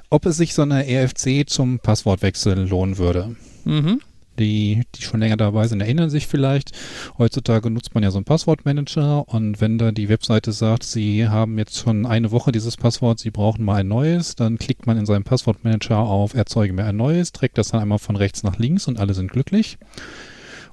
ob 0.10 0.26
es 0.26 0.38
sich 0.38 0.54
so 0.54 0.62
eine 0.62 0.88
EFC 0.88 1.48
zum 1.50 1.80
Passwortwechsel 1.80 2.68
lohnen 2.68 2.98
würde. 2.98 3.36
Mhm. 3.66 4.02
Die, 4.40 4.84
die 4.96 5.02
schon 5.02 5.20
länger 5.20 5.38
dabei 5.38 5.68
sind, 5.68 5.82
erinnern 5.82 6.10
sich 6.10 6.28
vielleicht. 6.28 6.72
Heutzutage 7.18 7.70
nutzt 7.70 7.94
man 7.94 8.04
ja 8.04 8.12
so 8.12 8.18
einen 8.18 8.26
Passwortmanager 8.26 9.28
und 9.28 9.62
wenn 9.62 9.78
da 9.78 9.92
die 9.92 10.10
Webseite 10.10 10.52
sagt, 10.52 10.84
sie 10.84 11.28
haben 11.28 11.58
jetzt 11.58 11.78
schon 11.78 12.06
eine 12.06 12.32
Woche 12.32 12.52
dieses 12.52 12.78
Passwort, 12.78 13.20
sie 13.20 13.32
brauchen 13.32 13.64
mal 13.64 13.76
ein 13.76 13.88
neues, 13.88 14.36
dann 14.36 14.58
klickt 14.58 14.88
man 14.88 14.98
in 14.98 15.06
seinem 15.06 15.24
Passwortmanager 15.24 16.00
auf 16.00 16.34
Erzeuge 16.34 16.74
mir 16.74 16.86
ein 16.86 16.98
neues, 16.98 17.32
trägt 17.32 17.58
das 17.58 17.70
dann 17.70 17.82
einmal 17.82 18.00
von 18.00 18.16
rechts 18.16 18.44
nach 18.44 18.58
links 18.58 18.88
und 18.88 19.00
alle 19.00 19.14
sind 19.14 19.32
glücklich. 19.32 19.78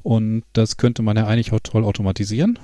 Und 0.02 0.42
das 0.52 0.76
könnte 0.76 1.02
man 1.02 1.16
ja 1.16 1.26
eigentlich 1.26 1.52
auch 1.52 1.60
toll 1.60 1.84
automatisieren. 1.84 2.58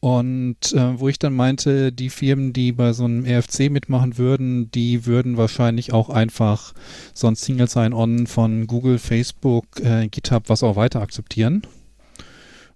Und 0.00 0.72
äh, 0.74 1.00
wo 1.00 1.08
ich 1.08 1.18
dann 1.18 1.34
meinte, 1.34 1.92
die 1.92 2.10
Firmen, 2.10 2.52
die 2.52 2.70
bei 2.70 2.92
so 2.92 3.04
einem 3.04 3.24
RFC 3.24 3.68
mitmachen 3.68 4.16
würden, 4.16 4.70
die 4.70 5.06
würden 5.06 5.36
wahrscheinlich 5.36 5.92
auch 5.92 6.08
einfach 6.08 6.72
so 7.14 7.26
ein 7.26 7.34
Single 7.34 7.68
Sign-On 7.68 8.28
von 8.28 8.68
Google, 8.68 8.98
Facebook, 8.98 9.64
äh, 9.80 10.06
GitHub, 10.08 10.48
was 10.48 10.62
auch 10.62 10.76
weiter 10.76 11.00
akzeptieren. 11.00 11.62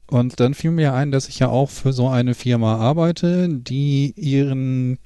Und 0.08 0.40
dann 0.40 0.54
fiel 0.54 0.72
mir 0.72 0.94
ein, 0.94 1.12
dass 1.12 1.28
ich 1.28 1.38
ja 1.38 1.48
auch 1.48 1.70
für 1.70 1.92
so 1.92 2.08
eine 2.08 2.34
Firma 2.34 2.76
arbeite, 2.76 3.48
die 3.48 4.12
ihren, 4.16 4.98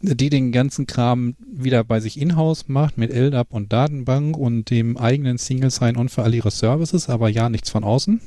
die 0.00 0.30
den 0.30 0.52
ganzen 0.52 0.86
Kram 0.86 1.34
wieder 1.46 1.82
bei 1.82 1.98
sich 1.98 2.18
in-house 2.18 2.68
macht 2.68 2.96
mit 2.96 3.10
LDAP 3.10 3.52
und 3.52 3.72
Datenbank 3.72 4.36
und 4.36 4.70
dem 4.70 4.96
eigenen 4.96 5.36
Single 5.36 5.70
Sign-On 5.70 6.08
für 6.08 6.22
all 6.22 6.32
ihre 6.32 6.52
Services, 6.52 7.08
aber 7.08 7.28
ja 7.28 7.48
nichts 7.48 7.70
von 7.70 7.82
außen 7.82 8.20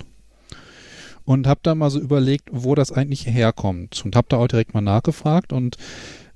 und 1.28 1.46
habe 1.46 1.60
da 1.62 1.76
mal 1.76 1.90
so 1.90 2.00
überlegt, 2.00 2.48
wo 2.54 2.74
das 2.74 2.94
eigentlich 2.94 3.28
herkommt 3.28 4.02
und 4.06 4.16
habe 4.16 4.28
da 4.30 4.38
auch 4.38 4.48
direkt 4.48 4.74
mal 4.74 4.80
nachgefragt 4.80 5.52
und 5.52 5.76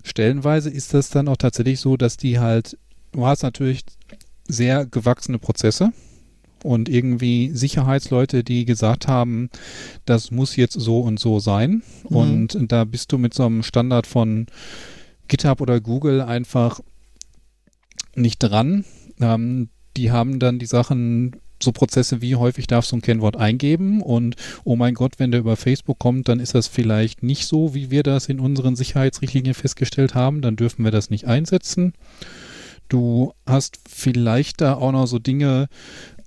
stellenweise 0.03 0.69
ist 0.69 0.93
das 0.93 1.09
dann 1.09 1.29
auch 1.29 1.37
tatsächlich 1.37 1.79
so, 1.79 1.95
dass 1.95 2.17
die 2.17 2.39
halt, 2.39 2.77
du 3.13 3.25
hast 3.25 3.41
natürlich 3.41 3.85
sehr 4.49 4.85
gewachsene 4.85 5.39
Prozesse 5.39 5.93
und 6.61 6.89
irgendwie 6.89 7.51
Sicherheitsleute, 7.53 8.43
die 8.43 8.65
gesagt 8.65 9.07
haben, 9.07 9.49
das 10.03 10.29
muss 10.29 10.57
jetzt 10.57 10.73
so 10.73 10.99
und 10.99 11.21
so 11.21 11.39
sein 11.39 11.83
Mhm. 12.09 12.17
und 12.17 12.71
da 12.71 12.83
bist 12.83 13.13
du 13.13 13.17
mit 13.17 13.33
so 13.33 13.45
einem 13.45 13.63
Standard 13.63 14.07
von 14.07 14.47
GitHub 15.29 15.61
oder 15.61 15.79
Google 15.79 16.19
einfach 16.19 16.81
nicht 18.13 18.39
dran. 18.39 18.83
Ähm, 19.21 19.69
die 19.95 20.11
haben 20.11 20.39
dann 20.39 20.59
die 20.59 20.65
Sachen 20.65 21.37
so 21.63 21.71
Prozesse 21.71 22.21
wie 22.21 22.35
häufig 22.35 22.67
darfst 22.67 22.91
du 22.91 22.97
ein 22.97 23.01
Kennwort 23.01 23.37
eingeben 23.37 24.01
und 24.01 24.35
oh 24.63 24.75
mein 24.75 24.93
Gott, 24.93 25.13
wenn 25.17 25.31
der 25.31 25.39
über 25.39 25.57
Facebook 25.57 25.99
kommt, 25.99 26.27
dann 26.27 26.39
ist 26.39 26.55
das 26.55 26.67
vielleicht 26.67 27.23
nicht 27.23 27.45
so, 27.45 27.73
wie 27.73 27.91
wir 27.91 28.03
das 28.03 28.29
in 28.29 28.39
unseren 28.39 28.75
Sicherheitsrichtlinien 28.75 29.53
festgestellt 29.53 30.15
haben, 30.15 30.41
dann 30.41 30.55
dürfen 30.55 30.83
wir 30.83 30.91
das 30.91 31.09
nicht 31.09 31.25
einsetzen. 31.25 31.93
Du 32.89 33.33
hast 33.45 33.79
vielleicht 33.87 34.59
da 34.59 34.73
auch 34.73 34.91
noch 34.91 35.07
so 35.07 35.17
Dinge, 35.17 35.69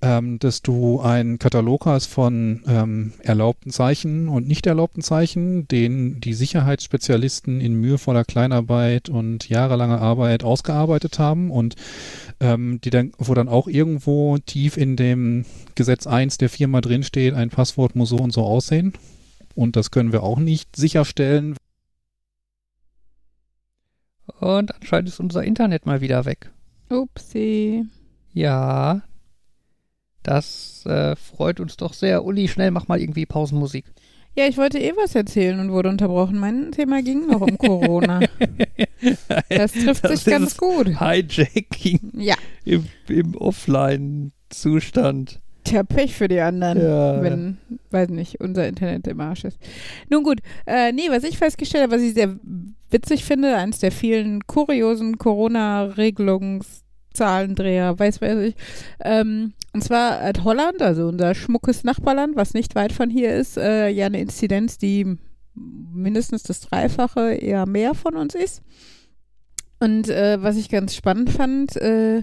ähm, 0.05 0.39
dass 0.39 0.61
du 0.61 1.01
einen 1.01 1.39
Katalog 1.39 1.87
hast 1.87 2.07
von 2.07 2.63
ähm, 2.67 3.15
erlaubten 3.21 3.71
Zeichen 3.71 4.29
und 4.29 4.47
nicht 4.47 4.67
erlaubten 4.67 5.01
Zeichen, 5.01 5.67
den 5.67 6.21
die 6.21 6.35
Sicherheitsspezialisten 6.35 7.59
in 7.59 7.73
mühevoller 7.75 8.25
Kleinarbeit 8.25 9.09
und 9.09 9.49
jahrelanger 9.49 10.03
Arbeit 10.03 10.45
ausgearbeitet 10.45 11.19
haben 11.19 11.51
und 11.51 11.77
ähm, 12.41 12.81
die 12.85 12.91
dann, 12.91 13.13
wo 13.17 13.33
dann 13.33 13.49
auch 13.49 13.67
irgendwo 13.67 14.37
tief 14.37 14.77
in 14.77 14.97
dem 14.97 15.47
Gesetz 15.75 16.07
1 16.07 16.37
der 16.37 16.51
Firma 16.51 16.83
drinsteht, 16.83 17.33
ein 17.33 17.49
Passwort 17.49 17.97
muss 17.97 18.11
so 18.11 18.19
und 18.19 18.33
so 18.33 18.43
aussehen. 18.43 18.93
Und 19.55 19.75
das 19.75 19.91
können 19.91 20.13
wir 20.13 20.23
auch 20.23 20.39
nicht 20.39 20.77
sicherstellen. 20.77 21.57
Und 24.39 24.75
anscheinend 24.75 25.09
ist 25.09 25.21
unser 25.21 25.45
Internet 25.45 25.87
mal 25.87 26.03
wieder 26.03 26.27
weg. 26.27 26.51
Upsi. 26.91 27.87
Ja, 28.35 29.03
das 30.25 30.85
äh, 30.87 31.15
freut 31.15 31.61
uns 31.61 31.77
doch 31.77 31.93
sehr. 31.93 32.25
Uli, 32.25 32.49
schnell 32.49 32.73
mach 32.73 32.89
mal 32.89 33.01
irgendwie 33.01 33.27
Pausenmusik. 33.27 33.85
Ja, 34.37 34.49
ich 34.49 34.57
wollte 34.59 34.81
eh 34.81 34.93
was 34.97 35.15
erzählen 35.15 35.61
und 35.61 35.71
wurde 35.71 35.89
unterbrochen. 35.89 36.41
Mein 36.41 36.73
Thema 36.73 37.03
ging 37.03 37.29
noch 37.29 37.41
um 37.41 37.57
Corona. 37.57 38.19
Das 39.51 39.73
trifft 39.73 40.05
Das 40.05 40.25
sich 40.25 40.33
ganz 40.33 40.57
gut. 40.57 40.99
Hijacking 40.99 42.13
Ja, 42.15 42.37
im, 42.65 42.87
im 43.09 43.35
Offline-Zustand. 43.37 45.41
tja, 45.65 45.83
Pech 45.83 46.15
für 46.15 46.29
die 46.29 46.41
anderen. 46.41 46.81
Ja. 46.81 47.23
wenn, 47.23 47.59
weiß 47.91 48.09
nicht, 48.11 48.41
unser 48.41 48.67
Internet 48.67 49.07
im 49.07 49.21
Arsch 49.21 49.45
ist. 49.45 49.59
Nun 50.11 50.25
gut, 50.25 50.41
äh, 50.67 50.93
nee, 50.93 51.09
was 51.11 51.25
ich 51.25 51.39
festgestellt 51.39 51.85
habe, 51.85 51.97
was 51.97 52.03
ich 52.03 52.15
sehr 52.15 52.39
witzig 52.91 53.25
finde, 53.25 53.57
eines 53.57 53.79
der 53.81 53.93
vielen 53.93 54.47
kuriosen 54.47 55.19
Corona-Regelungszahlendreher, 57.15 57.99
weiß 57.99 58.21
weiß 58.21 58.39
ich, 58.41 58.55
ähm, 59.01 59.53
und 59.73 59.83
zwar 59.83 60.21
hat 60.21 60.45
Holland, 60.45 60.83
also 60.83 61.09
unser 61.09 61.35
schmuckes 61.35 61.85
Nachbarland, 61.85 62.37
was 62.37 62.55
nicht 62.55 62.75
weit 62.75 62.93
von 62.93 63.11
hier 63.11 63.35
ist, 63.35 63.57
äh, 63.57 63.89
ja 63.89 64.07
eine 64.07 64.21
Inzidenz, 64.21 64.79
die 64.79 65.17
mindestens 65.55 66.43
das 66.43 66.61
Dreifache, 66.61 67.35
eher 67.35 67.67
mehr 67.67 67.95
von 67.95 68.17
uns 68.17 68.35
ist. 68.35 68.63
Und 69.81 70.09
äh, 70.09 70.43
was 70.43 70.57
ich 70.57 70.69
ganz 70.69 70.95
spannend 70.95 71.31
fand, 71.31 71.77
äh, 71.77 72.23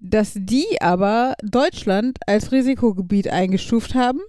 dass 0.00 0.32
die 0.34 0.80
aber 0.80 1.34
Deutschland 1.42 2.18
als 2.26 2.52
Risikogebiet 2.52 3.28
eingestuft 3.28 3.94
haben 3.94 4.20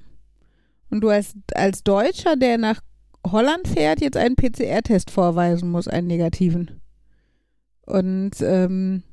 und 0.89 1.01
du 1.01 1.09
als, 1.09 1.33
als 1.53 1.83
Deutscher, 1.83 2.35
der 2.35 2.57
nach 2.57 2.81
Holland 3.25 3.67
fährt, 3.67 4.01
jetzt 4.01 4.17
einen 4.17 4.35
PCR-Test 4.35 5.11
vorweisen 5.11 5.69
muss, 5.69 5.87
einen 5.87 6.07
negativen. 6.07 6.81
Und 7.85 8.41
ähm, 8.41 9.03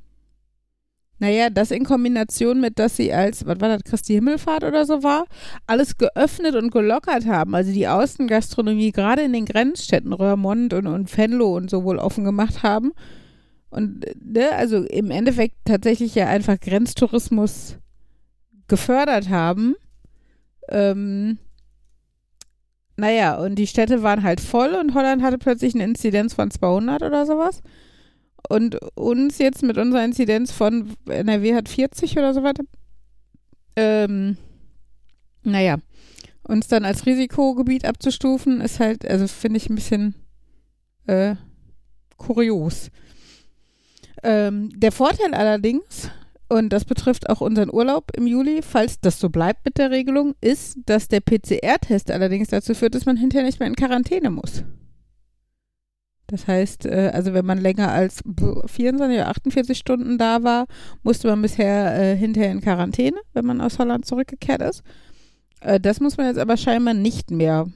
naja, 1.18 1.50
das 1.50 1.70
in 1.70 1.84
Kombination 1.84 2.60
mit, 2.60 2.78
dass 2.78 2.96
sie 2.96 3.12
als, 3.12 3.44
was 3.44 3.60
war 3.60 3.68
das, 3.68 3.82
Christi 3.84 4.14
Himmelfahrt 4.14 4.62
oder 4.62 4.86
so 4.86 5.02
war, 5.02 5.24
alles 5.66 5.96
geöffnet 5.96 6.54
und 6.54 6.70
gelockert 6.70 7.26
haben. 7.26 7.54
Also 7.54 7.72
die 7.72 7.88
Außengastronomie 7.88 8.92
gerade 8.92 9.22
in 9.22 9.32
den 9.32 9.44
Grenzstädten 9.44 10.12
Röhrmond 10.12 10.74
und, 10.74 10.86
und 10.86 11.16
Venlo 11.16 11.56
und 11.56 11.70
so 11.70 11.82
wohl 11.82 11.98
offen 11.98 12.24
gemacht 12.24 12.62
haben. 12.62 12.92
Und 13.70 14.06
ne, 14.24 14.52
also 14.52 14.84
im 14.84 15.10
Endeffekt 15.10 15.56
tatsächlich 15.64 16.14
ja 16.14 16.26
einfach 16.26 16.58
Grenztourismus 16.60 17.76
gefördert 18.68 19.28
haben. 19.28 19.74
Ähm, 20.68 21.38
naja, 22.96 23.38
und 23.38 23.56
die 23.56 23.66
Städte 23.66 24.02
waren 24.02 24.22
halt 24.22 24.40
voll 24.40 24.74
und 24.74 24.94
Holland 24.94 25.22
hatte 25.22 25.38
plötzlich 25.38 25.74
eine 25.74 25.84
Inzidenz 25.84 26.34
von 26.34 26.50
200 26.50 27.02
oder 27.02 27.26
sowas. 27.26 27.62
Und 28.49 28.76
uns 28.97 29.39
jetzt 29.39 29.62
mit 29.62 29.78
unserer 29.78 30.05
Inzidenz 30.05 30.53
von 30.53 30.95
NRW 31.07 31.55
hat 31.55 31.68
40 31.68 32.16
oder 32.18 32.32
so 32.34 32.43
weiter. 32.43 32.64
Ähm, 33.76 34.36
naja, 35.43 35.78
uns 36.43 36.68
dann 36.68 36.84
als 36.84 37.07
Risikogebiet 37.07 37.84
abzustufen, 37.84 38.61
ist 38.61 38.80
halt, 38.80 39.07
also 39.07 39.28
finde 39.28 39.59
ich 39.59 39.68
ein 39.68 39.74
bisschen 39.74 40.14
äh, 41.07 41.36
kurios. 42.16 42.91
Ähm, 44.22 44.70
der 44.74 44.93
Vorteil 44.93 45.34
allerdings, 45.34 46.11
und 46.49 46.70
das 46.70 46.84
betrifft 46.84 47.28
auch 47.28 47.41
unseren 47.41 47.72
Urlaub 47.72 48.11
im 48.16 48.26
Juli, 48.26 48.62
falls 48.62 49.01
das 49.01 49.20
so 49.20 49.28
bleibt 49.28 49.64
mit 49.64 49.78
der 49.78 49.91
Regelung, 49.91 50.34
ist, 50.41 50.78
dass 50.86 51.09
der 51.09 51.20
PCR-Test 51.20 52.11
allerdings 52.11 52.49
dazu 52.49 52.74
führt, 52.74 52.95
dass 52.95 53.07
man 53.07 53.16
hinterher 53.16 53.47
nicht 53.47 53.61
mehr 53.61 53.68
in 53.68 53.76
Quarantäne 53.76 54.30
muss. 54.30 54.64
Das 56.29 56.47
heißt, 56.47 56.87
äh, 56.87 57.11
also 57.12 57.33
wenn 57.33 57.47
man 57.47 57.59
länger 57.59 57.91
als 57.91 58.22
24 58.66 59.18
oder 59.18 59.29
48 59.29 59.76
Stunden 59.76 60.18
da 60.18 60.43
war, 60.45 60.66
musste 61.03 61.29
man 61.29 61.43
bisher 61.43 61.99
äh, 61.99 62.16
hinterher 62.16 62.53
in 62.53 62.61
Quarantäne, 62.61 63.16
wenn 63.33 63.47
man 63.47 63.61
aus 63.61 63.79
Holland 63.79 64.05
zurückgekehrt 64.05 64.62
ist. 64.62 64.83
Äh, 65.61 65.81
das 65.81 66.01
muss 66.01 66.18
man 66.18 66.26
jetzt 66.26 66.39
aber 66.39 66.59
scheinbar 66.59 66.93
nicht 66.93 67.31
mehr, 67.31 67.66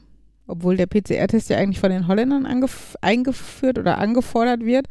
obwohl 0.47 0.77
der 0.77 0.87
PCR-Test 0.87 1.49
ja 1.49 1.57
eigentlich 1.57 1.81
von 1.81 1.91
den 1.91 2.09
Holländern 2.09 2.47
eingeführt 3.01 3.79
oder 3.79 3.97
angefordert 3.99 4.65
wird 4.65 4.87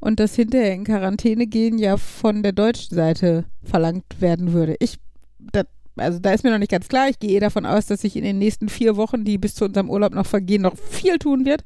und 0.00 0.18
das 0.18 0.34
hinterher 0.34 0.74
in 0.74 0.84
Quarantäne 0.84 1.46
gehen 1.46 1.78
ja 1.78 1.96
von 1.96 2.42
der 2.42 2.52
deutschen 2.52 2.96
Seite 2.96 3.44
verlangt 3.62 4.20
werden 4.20 4.52
würde. 4.52 4.74
Ich, 4.80 4.98
das, 5.38 5.66
also 5.94 6.18
da 6.18 6.32
ist 6.32 6.42
mir 6.42 6.50
noch 6.50 6.58
nicht 6.58 6.72
ganz 6.72 6.88
klar. 6.88 7.08
Ich 7.08 7.20
gehe 7.20 7.36
eh 7.36 7.40
davon 7.40 7.66
aus, 7.66 7.86
dass 7.86 8.00
sich 8.00 8.16
in 8.16 8.24
den 8.24 8.38
nächsten 8.38 8.68
vier 8.68 8.96
Wochen, 8.96 9.24
die 9.24 9.38
bis 9.38 9.54
zu 9.54 9.64
unserem 9.64 9.90
Urlaub 9.90 10.12
noch 10.12 10.26
vergehen, 10.26 10.62
noch 10.62 10.76
viel 10.76 11.18
tun 11.18 11.44
wird, 11.44 11.62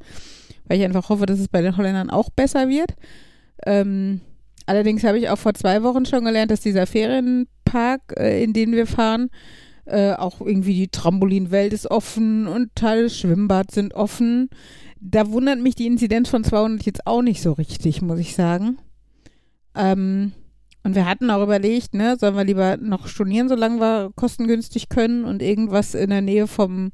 weil 0.70 0.78
ich 0.78 0.84
einfach 0.84 1.08
hoffe, 1.08 1.26
dass 1.26 1.40
es 1.40 1.48
bei 1.48 1.60
den 1.60 1.76
Holländern 1.76 2.08
auch 2.08 2.30
besser 2.30 2.68
wird. 2.68 2.94
Ähm, 3.66 4.20
allerdings 4.66 5.02
habe 5.02 5.18
ich 5.18 5.28
auch 5.28 5.38
vor 5.38 5.54
zwei 5.54 5.82
Wochen 5.82 6.06
schon 6.06 6.24
gelernt, 6.24 6.52
dass 6.52 6.60
dieser 6.60 6.86
Ferienpark, 6.86 8.14
äh, 8.16 8.42
in 8.42 8.52
den 8.52 8.72
wir 8.72 8.86
fahren, 8.86 9.28
äh, 9.84 10.12
auch 10.12 10.40
irgendwie 10.40 10.74
die 10.74 10.88
Trampolinwelt 10.88 11.72
ist 11.72 11.90
offen 11.90 12.46
und 12.46 12.74
Teile 12.76 13.02
des 13.02 13.18
Schwimmbads 13.18 13.74
sind 13.74 13.94
offen 13.94 14.48
da 15.00 15.30
wundert 15.30 15.60
mich 15.60 15.74
die 15.74 15.86
Inzidenz 15.86 16.28
von 16.28 16.44
200 16.44 16.84
jetzt 16.84 17.06
auch 17.06 17.22
nicht 17.22 17.40
so 17.40 17.52
richtig, 17.52 18.02
muss 18.02 18.18
ich 18.18 18.34
sagen. 18.34 18.78
Ähm, 19.74 20.32
und 20.82 20.94
wir 20.94 21.06
hatten 21.06 21.30
auch 21.30 21.42
überlegt, 21.42 21.94
ne, 21.94 22.16
sollen 22.18 22.36
wir 22.36 22.44
lieber 22.44 22.76
noch 22.76 23.06
stornieren, 23.06 23.48
solange 23.48 23.80
wir 23.80 24.10
kostengünstig 24.14 24.88
können 24.88 25.24
und 25.24 25.42
irgendwas 25.42 25.94
in 25.94 26.10
der 26.10 26.22
Nähe 26.22 26.46
vom, 26.46 26.90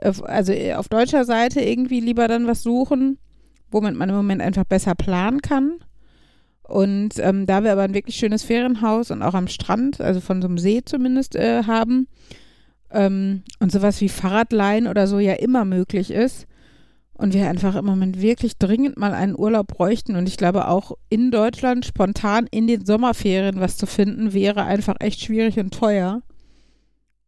also 0.00 0.52
äh, 0.52 0.74
auf 0.74 0.88
deutscher 0.88 1.24
Seite 1.24 1.60
irgendwie 1.60 2.00
lieber 2.00 2.28
dann 2.28 2.46
was 2.46 2.62
suchen, 2.62 3.18
womit 3.70 3.96
man 3.96 4.08
im 4.08 4.16
Moment 4.16 4.42
einfach 4.42 4.64
besser 4.64 4.94
planen 4.94 5.40
kann. 5.42 5.78
Und 6.62 7.18
ähm, 7.18 7.46
da 7.46 7.64
wir 7.64 7.72
aber 7.72 7.82
ein 7.82 7.94
wirklich 7.94 8.16
schönes 8.16 8.44
Ferienhaus 8.44 9.10
und 9.10 9.22
auch 9.22 9.34
am 9.34 9.48
Strand, 9.48 10.00
also 10.00 10.20
von 10.20 10.40
so 10.40 10.48
einem 10.48 10.58
See 10.58 10.82
zumindest, 10.84 11.34
äh, 11.34 11.64
haben 11.64 12.06
ähm, 12.90 13.42
und 13.58 13.72
sowas 13.72 14.00
wie 14.00 14.08
Fahrradleihen 14.08 14.86
oder 14.86 15.06
so 15.06 15.18
ja 15.18 15.34
immer 15.34 15.64
möglich 15.64 16.10
ist, 16.10 16.46
und 17.20 17.34
wir 17.34 17.48
einfach 17.50 17.76
im 17.76 17.84
Moment 17.84 18.22
wirklich 18.22 18.56
dringend 18.56 18.96
mal 18.96 19.12
einen 19.12 19.38
Urlaub 19.38 19.66
bräuchten. 19.66 20.16
Und 20.16 20.26
ich 20.26 20.38
glaube 20.38 20.68
auch 20.68 20.96
in 21.10 21.30
Deutschland 21.30 21.84
spontan 21.84 22.46
in 22.50 22.66
den 22.66 22.86
Sommerferien 22.86 23.60
was 23.60 23.76
zu 23.76 23.86
finden, 23.86 24.32
wäre 24.32 24.64
einfach 24.64 24.96
echt 25.00 25.20
schwierig 25.20 25.58
und 25.58 25.74
teuer. 25.74 26.22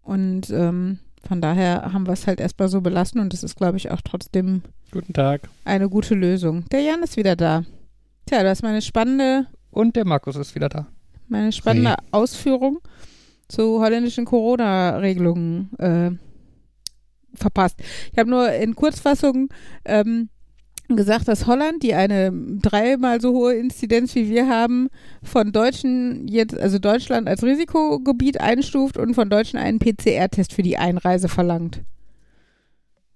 Und 0.00 0.48
ähm, 0.48 0.98
von 1.26 1.40
daher 1.40 1.92
haben 1.92 2.06
wir 2.06 2.12
es 2.12 2.26
halt 2.26 2.40
erstmal 2.40 2.68
so 2.68 2.80
belassen 2.80 3.20
und 3.20 3.32
das 3.32 3.42
ist, 3.42 3.56
glaube 3.56 3.76
ich, 3.76 3.90
auch 3.90 4.00
trotzdem 4.00 4.62
Guten 4.90 5.12
Tag. 5.12 5.48
eine 5.64 5.88
gute 5.88 6.14
Lösung. 6.14 6.64
Der 6.70 6.80
Jan 6.80 7.02
ist 7.02 7.16
wieder 7.16 7.36
da. 7.36 7.64
Tja, 8.26 8.42
das 8.42 8.58
ist 8.58 8.62
meine 8.62 8.82
spannende. 8.82 9.46
Und 9.70 9.96
der 9.96 10.04
Markus 10.04 10.36
ist 10.36 10.54
wieder 10.54 10.68
da. 10.68 10.86
Meine 11.28 11.52
spannende 11.52 11.90
hey. 11.90 12.08
Ausführung 12.10 12.78
zu 13.48 13.80
holländischen 13.80 14.24
Corona-Regelungen 14.24 15.70
äh, 15.78 16.10
verpasst. 17.34 17.80
Ich 18.12 18.18
habe 18.18 18.30
nur 18.30 18.52
in 18.52 18.74
Kurzfassung 18.74 19.48
ähm, 19.84 20.28
gesagt, 20.96 21.28
dass 21.28 21.46
Holland, 21.46 21.82
die 21.82 21.94
eine 21.94 22.32
dreimal 22.32 23.20
so 23.20 23.32
hohe 23.32 23.54
Inzidenz 23.54 24.14
wie 24.14 24.28
wir 24.28 24.48
haben, 24.48 24.88
von 25.22 25.52
Deutschen 25.52 26.26
jetzt, 26.28 26.56
also 26.56 26.78
Deutschland 26.78 27.28
als 27.28 27.42
Risikogebiet 27.42 28.40
einstuft 28.40 28.96
und 28.96 29.14
von 29.14 29.28
Deutschen 29.30 29.58
einen 29.58 29.78
PCR-Test 29.78 30.52
für 30.52 30.62
die 30.62 30.78
Einreise 30.78 31.28
verlangt. 31.28 31.82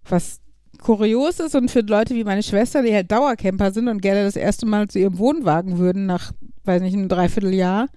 Was 0.08 0.40
kurios 0.78 1.40
ist 1.40 1.54
und 1.54 1.70
für 1.70 1.80
Leute 1.80 2.14
wie 2.14 2.24
meine 2.24 2.42
Schwester, 2.42 2.82
die 2.82 2.94
halt 2.94 3.10
Dauercamper 3.10 3.72
sind 3.72 3.88
und 3.88 4.02
gerne 4.02 4.24
das 4.24 4.36
erste 4.36 4.66
Mal 4.66 4.88
zu 4.88 4.98
ihrem 4.98 5.18
Wohnwagen 5.18 5.78
würden, 5.78 6.06
nach, 6.06 6.32
weiß 6.64 6.82
nicht, 6.82 6.94
einem 6.94 7.08
Dreivierteljahr, 7.08 7.88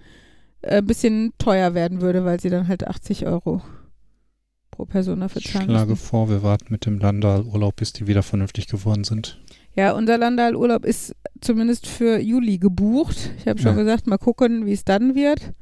ein 0.61 0.69
äh, 0.69 0.82
bisschen 0.82 1.34
teuer 1.38 1.73
werden 1.73 2.01
würde, 2.01 2.25
weil 2.25 2.39
sie 2.39 2.49
dann 2.49 2.67
halt 2.67 2.88
80 2.88 3.25
Euro 3.25 3.61
pro 4.71 4.86
Person 4.86 5.19
dafür 5.19 5.41
zahlen 5.41 5.65
Ich 5.65 5.71
schlage 5.71 5.91
müssen. 5.91 6.05
vor, 6.05 6.30
wir 6.30 6.43
warten 6.43 6.67
mit 6.69 6.86
dem 6.86 6.99
Landal-Urlaub, 6.99 7.75
bis 7.75 7.93
die 7.93 8.07
wieder 8.07 8.23
vernünftig 8.23 8.67
geworden 8.67 9.03
sind. 9.03 9.41
Ja, 9.76 9.93
unser 9.93 10.17
Landal-Urlaub 10.17 10.86
ist 10.86 11.15
zumindest 11.41 11.88
für 11.88 12.20
Juli 12.20 12.57
gebucht. 12.57 13.32
Ich 13.38 13.47
habe 13.47 13.59
schon 13.59 13.78
ja. 13.78 13.84
gesagt, 13.84 14.07
mal 14.07 14.17
gucken, 14.17 14.65
wie 14.65 14.74
es 14.74 14.84
dann 14.84 15.15
wird. 15.15 15.53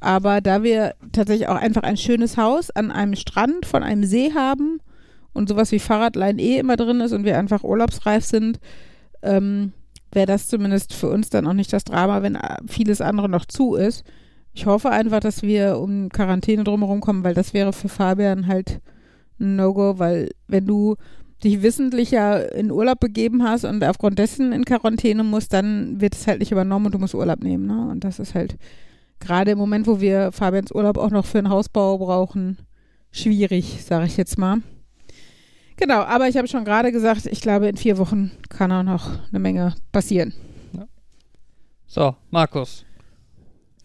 Aber 0.00 0.40
da 0.40 0.62
wir 0.62 0.94
tatsächlich 1.12 1.48
auch 1.48 1.56
einfach 1.56 1.82
ein 1.82 1.96
schönes 1.96 2.36
Haus 2.36 2.70
an 2.70 2.90
einem 2.90 3.16
Strand 3.16 3.66
von 3.66 3.82
einem 3.82 4.04
See 4.04 4.32
haben 4.32 4.80
und 5.32 5.48
sowas 5.48 5.72
wie 5.72 5.80
Fahrradlein 5.80 6.38
eh 6.38 6.58
immer 6.58 6.76
drin 6.76 7.00
ist 7.00 7.12
und 7.12 7.24
wir 7.24 7.38
einfach 7.38 7.64
urlaubsreif 7.64 8.24
sind, 8.24 8.60
ähm, 9.22 9.72
wäre 10.12 10.26
das 10.26 10.48
zumindest 10.48 10.94
für 10.94 11.08
uns 11.08 11.30
dann 11.30 11.46
auch 11.46 11.52
nicht 11.52 11.72
das 11.72 11.84
Drama, 11.84 12.22
wenn 12.22 12.38
vieles 12.66 13.00
andere 13.00 13.28
noch 13.28 13.44
zu 13.44 13.74
ist. 13.74 14.04
Ich 14.52 14.66
hoffe 14.66 14.90
einfach, 14.90 15.20
dass 15.20 15.42
wir 15.42 15.78
um 15.78 16.08
Quarantäne 16.08 16.64
drumherum 16.64 17.00
kommen, 17.00 17.24
weil 17.24 17.34
das 17.34 17.52
wäre 17.54 17.72
für 17.72 17.88
Fabian 17.88 18.46
halt 18.46 18.80
ein 19.40 19.56
No-Go, 19.56 19.98
weil 19.98 20.30
wenn 20.46 20.66
du 20.66 20.96
dich 21.44 21.62
wissentlich 21.62 22.10
ja 22.10 22.36
in 22.36 22.70
Urlaub 22.70 23.00
begeben 23.00 23.44
hast 23.44 23.64
und 23.64 23.84
aufgrund 23.84 24.18
dessen 24.18 24.52
in 24.52 24.64
Quarantäne 24.64 25.22
musst, 25.24 25.52
dann 25.52 26.00
wird 26.00 26.14
es 26.14 26.26
halt 26.26 26.40
nicht 26.40 26.52
übernommen 26.52 26.86
und 26.86 26.94
du 26.94 26.98
musst 26.98 27.14
Urlaub 27.14 27.42
nehmen. 27.42 27.66
Ne? 27.66 27.88
Und 27.90 28.04
das 28.04 28.18
ist 28.18 28.34
halt 28.34 28.56
gerade 29.20 29.52
im 29.52 29.58
Moment, 29.58 29.86
wo 29.86 30.00
wir 30.00 30.32
Fabians 30.32 30.72
Urlaub 30.72 30.98
auch 30.98 31.10
noch 31.10 31.26
für 31.26 31.38
einen 31.38 31.50
Hausbau 31.50 31.98
brauchen, 31.98 32.58
schwierig, 33.10 33.84
sage 33.84 34.06
ich 34.06 34.16
jetzt 34.16 34.38
mal. 34.38 34.58
Genau, 35.76 36.00
aber 36.00 36.28
ich 36.28 36.36
habe 36.36 36.48
schon 36.48 36.64
gerade 36.64 36.90
gesagt, 36.90 37.26
ich 37.26 37.40
glaube, 37.40 37.68
in 37.68 37.76
vier 37.76 37.98
Wochen 37.98 38.32
kann 38.48 38.72
auch 38.72 38.82
noch 38.82 39.28
eine 39.28 39.38
Menge 39.38 39.74
passieren. 39.92 40.34
Ja. 40.72 40.88
So, 41.86 42.16
Markus, 42.30 42.84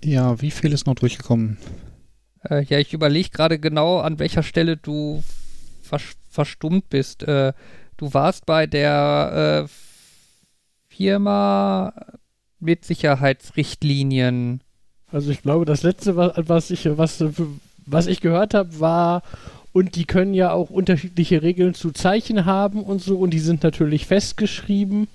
ja, 0.04 0.41
wie 0.41 0.51
viel 0.51 0.74
ist 0.74 0.88
noch 0.88 0.95
durchgekommen? 0.95 1.58
Äh, 2.49 2.64
ja, 2.64 2.80
ich 2.80 2.93
überlege 2.93 3.30
gerade 3.30 3.60
genau, 3.60 3.99
an 3.99 4.18
welcher 4.20 4.43
Stelle 4.43 4.76
du 4.76 5.24
vers 6.00 6.16
verstummt 6.30 6.89
bist. 6.89 7.24
Äh, 7.24 7.54
du 7.98 8.14
warst 8.14 8.48
bei 8.48 8.66
der 8.66 9.66
äh, 9.66 9.70
Firma 10.89 11.94
mit 12.60 12.86
Sicherheitsrichtlinien. 12.86 14.62
Also 15.12 15.30
ich 15.30 15.44
glaube, 15.44 15.66
das 15.66 15.84
letzte, 15.84 16.16
was 16.16 16.72
ich, 16.72 16.89
was, 16.98 17.24
was 17.86 18.08
ich 18.08 18.22
gehört 18.22 18.56
habe, 18.56 18.80
war, 18.80 19.22
und 19.74 19.96
die 19.96 20.06
können 20.06 20.34
ja 20.34 20.52
auch 20.52 20.70
unterschiedliche 20.70 21.41
Regeln 21.41 21.74
zu 21.74 21.91
Zeichen 21.91 22.46
haben 22.46 22.84
und 22.84 23.02
so, 23.02 23.18
und 23.18 23.32
die 23.32 23.39
sind 23.39 23.64
natürlich 23.64 24.08
festgeschrieben. 24.08 25.08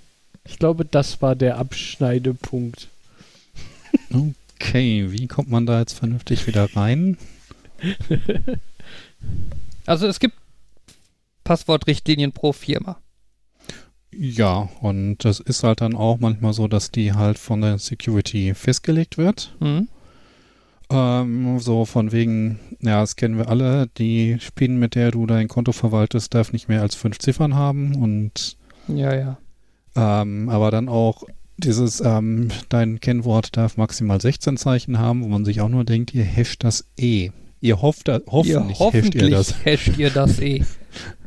Ich 0.44 0.58
glaube, 0.58 0.84
das 0.84 1.20
war 1.20 1.34
der 1.34 1.58
Abschneidepunkt. 1.58 2.88
Okay, 4.60 5.10
wie 5.10 5.26
kommt 5.26 5.50
man 5.50 5.66
da 5.66 5.80
jetzt 5.80 5.98
vernünftig 5.98 6.46
wieder 6.46 6.68
rein? 6.76 7.16
also 9.86 10.06
es 10.06 10.18
gibt 10.18 10.34
Passwortrichtlinien 11.48 12.32
pro 12.32 12.52
Firma. 12.52 12.98
Ja, 14.12 14.68
und 14.82 15.24
das 15.24 15.40
ist 15.40 15.64
halt 15.64 15.80
dann 15.80 15.96
auch 15.96 16.18
manchmal 16.20 16.52
so, 16.52 16.68
dass 16.68 16.90
die 16.90 17.14
halt 17.14 17.38
von 17.38 17.62
der 17.62 17.78
Security 17.78 18.52
festgelegt 18.54 19.16
wird. 19.16 19.56
Mhm. 19.58 19.88
Ähm, 20.90 21.58
so 21.58 21.86
von 21.86 22.12
wegen, 22.12 22.60
ja, 22.82 23.00
das 23.00 23.16
kennen 23.16 23.38
wir 23.38 23.48
alle, 23.48 23.86
die 23.96 24.36
PIN, 24.56 24.78
mit 24.78 24.94
der 24.94 25.10
du 25.10 25.24
dein 25.24 25.48
Konto 25.48 25.72
verwaltest, 25.72 26.34
darf 26.34 26.52
nicht 26.52 26.68
mehr 26.68 26.82
als 26.82 26.94
fünf 26.94 27.18
Ziffern 27.18 27.54
haben 27.54 27.94
und 27.94 28.58
ja, 28.86 29.14
ja. 29.14 29.38
Ähm, 29.96 30.50
aber 30.50 30.70
dann 30.70 30.90
auch 30.90 31.24
dieses, 31.56 32.02
ähm, 32.02 32.48
dein 32.68 33.00
Kennwort 33.00 33.56
darf 33.56 33.78
maximal 33.78 34.20
16 34.20 34.58
Zeichen 34.58 34.98
haben, 34.98 35.24
wo 35.24 35.28
man 35.28 35.46
sich 35.46 35.62
auch 35.62 35.70
nur 35.70 35.84
denkt, 35.84 36.12
ihr 36.12 36.26
hasht 36.26 36.62
das 36.62 36.84
eh. 36.98 37.30
Ihr 37.62 37.80
hofft, 37.80 38.08
hoffentlich, 38.08 38.78
ihr 38.78 38.78
hoffentlich 38.78 39.04
hasht 39.04 39.14
ihr 39.14 39.30
das. 39.30 39.64
Hasht 39.64 39.98
ihr 39.98 40.10
das 40.10 40.40
eh. 40.40 40.62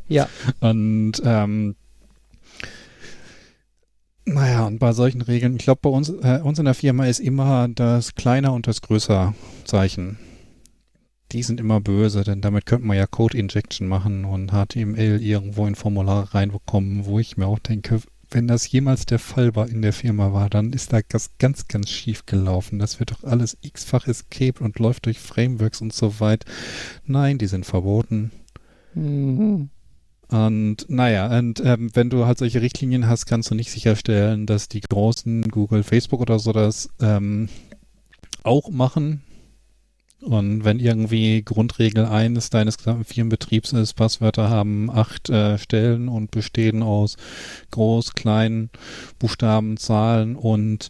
ja. 0.08 0.28
Und 0.60 1.12
ähm, 1.24 1.76
naja, 4.24 4.66
und 4.66 4.78
bei 4.78 4.92
solchen 4.92 5.22
Regeln, 5.22 5.56
ich 5.56 5.64
glaube, 5.64 5.80
bei 5.82 5.90
uns, 5.90 6.08
äh, 6.08 6.40
uns 6.42 6.58
in 6.58 6.64
der 6.64 6.74
Firma 6.74 7.06
ist 7.06 7.18
immer 7.18 7.68
das 7.68 8.14
kleiner 8.14 8.52
und 8.52 8.66
das 8.66 8.80
größer 8.80 9.34
Zeichen 9.64 10.18
die 11.32 11.42
sind 11.42 11.60
immer 11.60 11.80
böse, 11.80 12.24
denn 12.24 12.40
damit 12.40 12.66
könnte 12.66 12.86
man 12.86 12.96
ja 12.96 13.06
Code 13.06 13.38
Injection 13.38 13.88
machen 13.88 14.24
und 14.24 14.52
HTML 14.52 15.20
irgendwo 15.22 15.66
in 15.66 15.74
Formulare 15.74 16.34
reinbekommen, 16.34 17.06
wo 17.06 17.18
ich 17.18 17.36
mir 17.36 17.46
auch 17.46 17.58
denke, 17.58 18.00
wenn 18.30 18.48
das 18.48 18.70
jemals 18.70 19.06
der 19.06 19.18
Fall 19.18 19.54
war 19.54 19.68
in 19.68 19.82
der 19.82 19.92
Firma 19.92 20.32
war, 20.32 20.48
dann 20.48 20.72
ist 20.72 20.92
da 20.92 21.00
das 21.08 21.30
ganz, 21.38 21.68
ganz 21.68 21.90
schief 21.90 22.24
gelaufen. 22.24 22.78
Das 22.78 22.98
wird 22.98 23.10
doch 23.10 23.24
alles 23.24 23.58
x-fach 23.60 24.06
escaped 24.06 24.60
und 24.60 24.78
läuft 24.78 25.06
durch 25.06 25.18
Frameworks 25.18 25.82
und 25.82 25.92
so 25.92 26.18
weit. 26.20 26.44
Nein, 27.04 27.38
die 27.38 27.46
sind 27.46 27.66
verboten. 27.66 28.30
Mhm. 28.94 29.70
Und 30.32 30.86
naja, 30.88 31.38
und 31.38 31.60
ähm, 31.62 31.90
wenn 31.92 32.08
du 32.08 32.24
halt 32.24 32.38
solche 32.38 32.62
Richtlinien 32.62 33.06
hast, 33.06 33.26
kannst 33.26 33.50
du 33.50 33.54
nicht 33.54 33.70
sicherstellen, 33.70 34.46
dass 34.46 34.66
die 34.66 34.80
großen 34.80 35.42
Google, 35.42 35.82
Facebook 35.82 36.22
oder 36.22 36.38
so 36.38 36.52
das 36.52 36.88
ähm, 37.02 37.50
auch 38.42 38.70
machen. 38.70 39.22
Und 40.22 40.64
wenn 40.64 40.78
irgendwie 40.78 41.42
Grundregel 41.42 42.06
eines 42.06 42.48
deines 42.48 42.78
gesamten 42.78 43.04
Firmenbetriebs 43.04 43.72
ist, 43.74 43.92
Passwörter 43.92 44.48
haben 44.48 44.88
acht 44.88 45.28
äh, 45.28 45.58
Stellen 45.58 46.08
und 46.08 46.30
bestehen 46.30 46.82
aus 46.82 47.16
Groß-, 47.70 48.14
Klein-, 48.14 48.70
Buchstaben, 49.18 49.76
Zahlen 49.76 50.36
und 50.36 50.88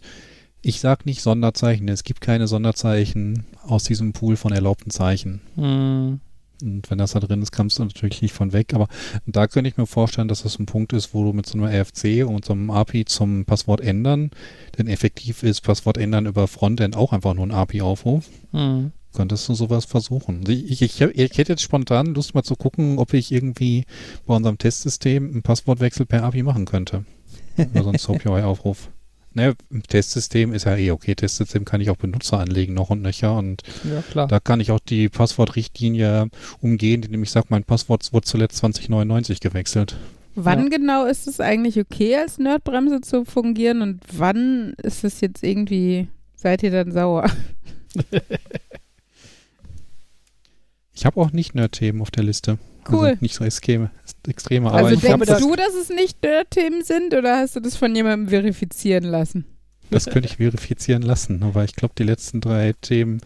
ich 0.61 0.79
sag 0.79 1.05
nicht 1.05 1.21
Sonderzeichen, 1.21 1.89
es 1.89 2.05
gibt 2.05 2.21
keine 2.21 2.47
Sonderzeichen 2.47 3.45
aus 3.61 3.83
diesem 3.83 4.13
Pool 4.13 4.37
von 4.37 4.53
erlaubten 4.53 4.91
Zeichen. 4.91 5.41
Mhm. 5.57 6.21
Und 6.63 6.89
wenn 6.89 6.97
das 6.97 7.11
da 7.11 7.19
drin 7.19 7.41
ist, 7.41 7.51
kommst 7.51 7.79
du 7.79 7.83
natürlich 7.83 8.21
nicht 8.21 8.33
von 8.33 8.53
weg. 8.53 8.73
Aber 8.73 8.87
da 9.25 9.47
könnte 9.47 9.69
ich 9.69 9.77
mir 9.77 9.85
vorstellen, 9.85 10.27
dass 10.27 10.43
das 10.43 10.59
ein 10.59 10.65
Punkt 10.65 10.93
ist, 10.93 11.13
wo 11.13 11.23
du 11.23 11.33
mit 11.33 11.45
so 11.45 11.57
einem 11.57 11.67
RFC 11.67 12.25
und 12.25 12.45
so 12.45 12.53
einem 12.53 12.69
API 12.71 13.05
zum 13.05 13.45
Passwort 13.45 13.81
ändern, 13.81 14.31
denn 14.77 14.87
effektiv 14.87 15.43
ist 15.43 15.61
Passwort 15.61 15.97
ändern 15.97 16.25
über 16.25 16.47
Frontend 16.47 16.95
auch 16.95 17.13
einfach 17.13 17.33
nur 17.33 17.45
ein 17.45 17.51
API-Aufruf. 17.51 18.25
Mhm. 18.51 18.91
Könntest 19.13 19.47
du 19.47 19.53
sowas 19.53 19.85
versuchen? 19.85 20.43
Ich, 20.47 20.81
ich, 20.81 21.01
ich 21.01 21.37
hätte 21.37 21.51
jetzt 21.51 21.61
spontan 21.61 22.15
Lust 22.15 22.33
mal 22.33 22.43
zu 22.43 22.55
gucken, 22.55 22.97
ob 22.97 23.13
ich 23.13 23.31
irgendwie 23.31 23.85
bei 24.25 24.35
unserem 24.35 24.57
Testsystem 24.57 25.29
einen 25.29 25.43
Passwortwechsel 25.43 26.07
per 26.07 26.23
API 26.23 26.41
machen 26.41 26.65
könnte. 26.65 27.05
Oder 27.57 27.83
so 27.83 27.89
ein 27.89 27.97
SoapUI-Aufruf. 27.99 28.89
Ne, 29.35 29.55
im 29.71 29.81
Testsystem 29.83 30.53
ist 30.53 30.65
ja 30.65 30.75
eh 30.75 30.91
okay. 30.91 31.15
Testsystem 31.15 31.65
kann 31.65 31.81
ich 31.81 31.89
auch 31.89 31.95
Benutzer 31.97 32.39
anlegen 32.39 32.73
noch 32.75 32.91
und 32.91 33.01
nöcher 33.01 33.35
und 33.35 33.63
Ja, 33.83 34.01
klar. 34.03 34.27
da 34.27 34.39
kann 34.39 34.59
ich 34.59 34.69
auch 34.71 34.79
die 34.79 35.09
Passwortrichtlinie 35.09 36.29
umgehen, 36.61 37.01
indem 37.01 37.23
ich 37.23 37.31
sage, 37.31 37.47
mein 37.49 37.63
Passwort 37.63 38.13
wurde 38.13 38.25
zuletzt 38.27 38.57
2099 38.57 39.39
gewechselt. 39.39 39.97
Wann 40.35 40.63
Ja. 40.63 40.69
genau 40.69 41.05
ist 41.05 41.27
es 41.27 41.39
eigentlich 41.39 41.79
okay, 41.79 42.15
als 42.15 42.37
Nerdbremse 42.37 43.01
zu 43.01 43.25
fungieren 43.25 43.81
und 43.81 44.01
wann 44.11 44.73
ist 44.83 45.03
es 45.03 45.19
jetzt 45.21 45.43
irgendwie, 45.43 46.07
seid 46.35 46.61
ihr 46.63 46.71
dann 46.71 46.91
sauer? 46.91 47.29
Ich 50.95 51.05
habe 51.05 51.19
auch 51.19 51.31
nicht 51.31 51.55
Nerd-Themen 51.55 52.01
auf 52.01 52.11
der 52.11 52.23
Liste. 52.23 52.59
Cool. 52.89 53.07
Also 53.07 53.17
nicht 53.21 53.33
so 53.35 53.43
extreme, 53.43 53.89
extreme 54.27 54.67
aber 54.69 54.77
Also 54.77 54.93
ich 54.95 55.01
denkst 55.01 55.27
das, 55.27 55.39
du, 55.41 55.55
dass 55.55 55.73
es 55.73 55.89
nicht 55.89 56.21
Nerd-Themen 56.23 56.83
sind 56.83 57.13
oder 57.13 57.37
hast 57.37 57.55
du 57.55 57.59
das 57.59 57.75
von 57.75 57.95
jemandem 57.95 58.29
verifizieren 58.29 59.03
lassen? 59.03 59.45
das 59.89 60.05
könnte 60.05 60.27
ich 60.27 60.37
verifizieren 60.37 61.03
lassen. 61.03 61.43
Aber 61.43 61.63
ich 61.65 61.75
glaube, 61.75 61.93
die 61.97 62.03
letzten 62.03 62.41
drei 62.41 62.73
Themen 62.81 63.21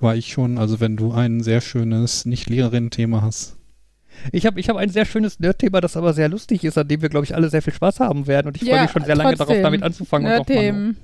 war 0.00 0.16
ich 0.16 0.32
schon. 0.32 0.58
Also 0.58 0.80
wenn 0.80 0.96
du 0.96 1.12
ein 1.12 1.42
sehr 1.42 1.60
schönes 1.60 2.24
Nicht-Lehrerinnen-Thema 2.24 3.22
hast. 3.22 3.56
Ich 4.32 4.44
habe 4.46 4.58
ich 4.58 4.68
hab 4.68 4.76
ein 4.76 4.90
sehr 4.90 5.04
schönes 5.04 5.38
Nerd-Thema, 5.38 5.80
das 5.80 5.96
aber 5.96 6.12
sehr 6.12 6.28
lustig 6.28 6.64
ist, 6.64 6.76
an 6.76 6.88
dem 6.88 7.02
wir, 7.02 7.08
glaube 7.08 7.24
ich, 7.24 7.36
alle 7.36 7.50
sehr 7.50 7.62
viel 7.62 7.72
Spaß 7.72 8.00
haben 8.00 8.26
werden. 8.26 8.48
Und 8.48 8.56
ich 8.56 8.62
freue 8.68 8.76
Ja, 8.76 8.82
mich 8.82 8.90
schon 8.90 9.04
sehr 9.04 9.14
lange 9.14 9.36
darauf, 9.36 9.56
damit 9.62 9.84
anzufangen. 9.84 10.26
und 10.26 10.32
auch 10.40 10.48
mal- 10.48 10.54
Nerd-Themen. 10.54 10.96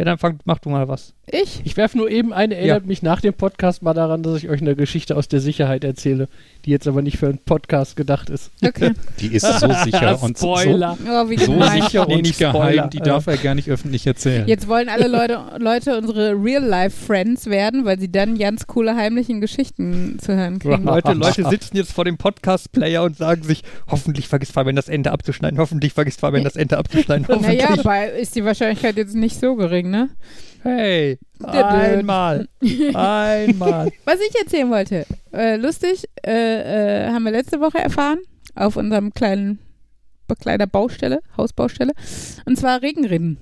Ja, 0.00 0.06
dann 0.06 0.16
fang, 0.16 0.38
mach 0.46 0.58
du 0.60 0.70
mal 0.70 0.88
was. 0.88 1.12
Ich? 1.26 1.60
Ich 1.64 1.76
werfe 1.76 1.98
nur 1.98 2.10
eben 2.10 2.32
ein, 2.32 2.52
erinnert 2.52 2.86
mich 2.86 3.02
nach 3.02 3.20
dem 3.20 3.34
Podcast 3.34 3.82
mal 3.82 3.92
daran, 3.92 4.22
dass 4.22 4.38
ich 4.38 4.48
euch 4.48 4.62
eine 4.62 4.74
Geschichte 4.74 5.14
aus 5.14 5.28
der 5.28 5.40
Sicherheit 5.40 5.84
erzähle, 5.84 6.26
die 6.64 6.70
jetzt 6.70 6.88
aber 6.88 7.02
nicht 7.02 7.18
für 7.18 7.26
einen 7.26 7.36
Podcast 7.36 7.96
gedacht 7.96 8.30
ist. 8.30 8.50
Okay. 8.64 8.92
Die 9.20 9.26
ist 9.26 9.46
so 9.46 9.70
sicher 9.84 10.22
und 10.22 10.38
so, 10.38 10.56
Spoiler. 10.56 10.96
Oh, 11.06 11.28
wie 11.28 11.36
so 11.36 11.52
gemein. 11.52 11.82
sicher 11.82 12.06
Nee, 12.08 12.14
und 12.14 12.22
nicht 12.22 12.38
geheim, 12.38 12.62
Spoiler. 12.62 12.86
die 12.88 12.98
darf 13.00 13.26
er 13.26 13.36
gar 13.36 13.54
nicht 13.54 13.68
öffentlich 13.68 14.06
erzählen. 14.06 14.48
Jetzt 14.48 14.68
wollen 14.68 14.88
alle 14.88 15.06
Leute, 15.06 15.38
Leute 15.58 15.98
unsere 15.98 16.32
Real-Life-Friends 16.32 17.46
werden, 17.46 17.84
weil 17.84 18.00
sie 18.00 18.10
dann 18.10 18.38
ganz 18.38 18.66
coole 18.66 18.96
heimlichen 18.96 19.42
Geschichten 19.42 20.18
zu 20.18 20.34
hören 20.34 20.58
kriegen. 20.60 20.84
Leute, 20.84 21.12
Leute 21.12 21.46
sitzen 21.50 21.76
jetzt 21.76 21.92
vor 21.92 22.06
dem 22.06 22.16
Podcast-Player 22.16 23.02
und 23.02 23.18
sagen 23.18 23.42
sich, 23.42 23.62
hoffentlich 23.86 24.28
vergisst 24.28 24.52
Fabian 24.52 24.76
das 24.76 24.88
Ende 24.88 25.12
abzuschneiden, 25.12 25.58
hoffentlich 25.58 25.92
vergisst 25.92 26.20
Fabian 26.20 26.44
das 26.44 26.56
Ende 26.56 26.78
abzuschneiden, 26.78 27.26
hoffentlich. 27.28 27.62
Naja, 27.62 27.78
aber 27.78 28.12
ist 28.12 28.34
die 28.34 28.44
Wahrscheinlichkeit 28.46 28.96
jetzt 28.96 29.14
nicht 29.14 29.38
so 29.38 29.56
gering, 29.56 29.89
ne? 29.90 30.10
Hey, 30.62 31.18
einmal, 31.42 32.48
einmal. 32.94 33.90
Was 34.04 34.20
ich 34.20 34.38
erzählen 34.38 34.70
wollte, 34.70 35.06
äh, 35.32 35.56
lustig, 35.56 36.04
äh, 36.24 37.06
äh, 37.06 37.10
haben 37.10 37.24
wir 37.24 37.32
letzte 37.32 37.60
Woche 37.60 37.78
erfahren, 37.78 38.18
auf 38.54 38.76
unserem 38.76 39.12
kleinen, 39.12 39.58
kleiner 40.40 40.66
Baustelle, 40.66 41.20
Hausbaustelle, 41.36 41.92
und 42.44 42.56
zwar 42.56 42.82
Regenrinnen 42.82 43.38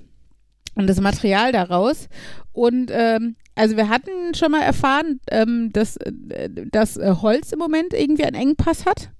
und 0.75 0.87
das 0.87 1.01
Material 1.01 1.51
daraus. 1.51 2.07
Und 2.53 2.89
ähm, 2.93 3.35
also 3.55 3.75
wir 3.75 3.89
hatten 3.89 4.33
schon 4.33 4.51
mal 4.51 4.61
erfahren, 4.61 5.19
ähm, 5.29 5.71
dass, 5.73 5.97
äh, 5.97 6.49
dass 6.71 6.97
äh, 6.97 7.15
Holz 7.21 7.51
im 7.51 7.59
Moment 7.59 7.93
irgendwie 7.93 8.23
einen 8.23 8.35
Engpass 8.35 8.85
hat. 8.85 9.11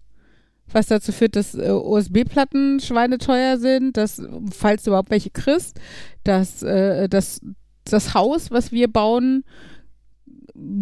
Was 0.71 0.87
dazu 0.87 1.11
führt, 1.11 1.35
dass 1.35 1.55
äh, 1.55 1.71
USB-Platten 1.71 2.79
schweineteuer 2.79 3.57
sind, 3.57 3.97
dass, 3.97 4.21
falls 4.51 4.83
du 4.83 4.91
überhaupt 4.91 5.09
welche 5.09 5.31
kriegst, 5.31 5.79
dass, 6.23 6.63
äh, 6.63 7.09
dass 7.09 7.41
das 7.85 8.13
Haus, 8.13 8.51
was 8.51 8.71
wir 8.71 8.87
bauen, 8.87 9.43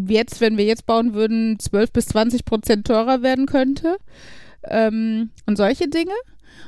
jetzt, 0.07 0.41
wenn 0.41 0.57
wir 0.57 0.65
jetzt 0.65 0.85
bauen 0.85 1.13
würden, 1.13 1.59
12 1.59 1.91
bis 1.91 2.07
20 2.07 2.45
Prozent 2.45 2.88
teurer 2.88 3.21
werden 3.21 3.45
könnte. 3.45 3.97
Ähm, 4.63 5.29
und 5.45 5.57
solche 5.57 5.88
Dinge. 5.88 6.13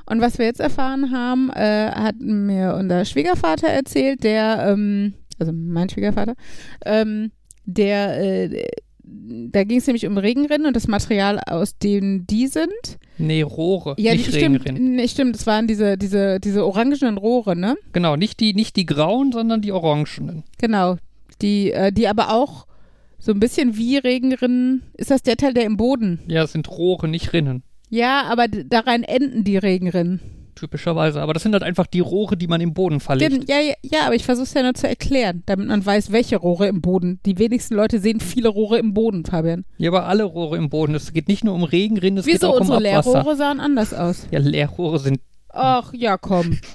Und 0.06 0.22
was 0.22 0.38
wir 0.38 0.46
jetzt 0.46 0.60
erfahren 0.60 1.12
haben, 1.12 1.50
äh, 1.52 1.92
hat 1.92 2.20
mir 2.20 2.76
unser 2.76 3.06
Schwiegervater 3.06 3.68
erzählt, 3.68 4.24
der, 4.24 4.68
ähm, 4.68 5.14
also 5.40 5.52
mein 5.54 5.90
Schwiegervater, 5.90 6.36
ähm, 6.86 7.32
der, 7.66 8.52
äh, 8.52 8.68
da 9.52 9.64
ging 9.64 9.78
es 9.78 9.88
nämlich 9.88 10.06
um 10.08 10.18
Regenrinnen 10.18 10.66
und 10.68 10.76
das 10.76 10.88
Material, 10.88 11.40
aus 11.48 11.78
dem 11.78 12.26
die 12.28 12.48
sind. 12.48 12.70
Nee, 13.18 13.42
Rohre, 13.44 13.96
Ja, 13.98 14.14
nicht 14.14 14.28
die, 14.28 14.32
stimmt, 14.32 14.66
Regenrinnen. 14.66 14.96
nee, 14.96 15.08
stimmt, 15.08 15.36
das 15.36 15.46
waren 15.46 15.68
diese, 15.68 15.98
diese, 15.98 16.40
diese 16.40 16.66
orangenen 16.66 17.18
Rohre, 17.18 17.56
ne? 17.56 17.76
Genau, 17.94 18.16
nicht 18.16 18.40
die, 18.40 18.54
nicht 18.54 18.76
die 18.76 18.86
grauen, 18.86 19.32
sondern 19.32 19.62
die 19.62 19.72
orangenen. 19.72 20.44
Genau. 20.58 20.98
Die, 21.42 21.72
äh, 21.72 21.92
die 21.92 22.08
aber 22.08 22.34
auch 22.34 22.66
so 23.20 23.32
ein 23.32 23.40
bisschen 23.40 23.78
wie 23.78 23.98
Regenrinnen. 23.98 24.84
Ist 24.98 25.12
das 25.12 25.22
der 25.24 25.38
Teil, 25.38 25.54
der 25.54 25.66
im 25.66 25.78
Boden? 25.78 26.20
Ja, 26.28 26.44
es 26.44 26.54
sind 26.54 26.70
Rohre, 26.70 27.08
nicht 27.08 27.34
Rinnen. 27.34 27.64
Ja, 27.90 28.24
aber 28.30 28.48
daran 28.48 29.04
enden 29.04 29.44
die 29.44 29.58
Regenrinnen. 29.58 30.20
Typischerweise. 30.60 31.22
Aber 31.22 31.34
das 31.34 31.44
sind 31.44 31.54
halt 31.54 31.64
einfach 31.64 31.88
die 31.88 32.00
Rohre, 32.00 32.36
die 32.36 32.48
man 32.48 32.60
im 32.62 32.74
Boden 32.74 33.00
verlegt. 33.00 33.50
Ja, 33.50 33.60
ja, 33.60 33.74
ja, 33.82 34.06
aber 34.06 34.16
ich 34.16 34.26
versuche 34.26 34.44
es 34.44 34.54
ja 34.54 34.64
nur 34.64 34.74
zu 34.74 34.88
erklären, 34.88 35.44
damit 35.46 35.68
man 35.68 35.86
weiß, 35.86 36.12
welche 36.12 36.38
Rohre 36.38 36.68
im 36.68 36.82
Boden. 36.82 37.20
Die 37.26 37.38
wenigsten 37.38 37.76
Leute 37.76 38.00
sehen 38.00 38.20
viele 38.20 38.50
Rohre 38.50 38.78
im 38.78 38.94
Boden, 38.94 39.26
Fabian. 39.26 39.66
Ja, 39.78 39.90
aber 39.90 40.06
alle 40.06 40.24
Rohre 40.24 40.58
im 40.58 40.70
Boden. 40.70 40.96
Es 40.96 41.14
geht 41.14 41.28
nicht 41.28 41.44
nur 41.44 41.56
um 41.56 41.64
Regenrinnen, 41.64 42.20
es 42.20 42.26
geht 42.26 42.36
Wieso 42.36 42.50
auch 42.50 42.56
um 42.56 42.62
unsere 42.62 42.78
Abwasser. 42.78 43.12
Leerrohre 43.14 43.36
sahen 43.36 43.60
anders 43.60 43.94
aus? 43.94 44.28
Ja, 44.32 44.40
Leerrohre 44.40 45.00
sind 45.00 45.20
Ach, 45.50 45.94
ja, 45.94 46.18
komm. 46.18 46.58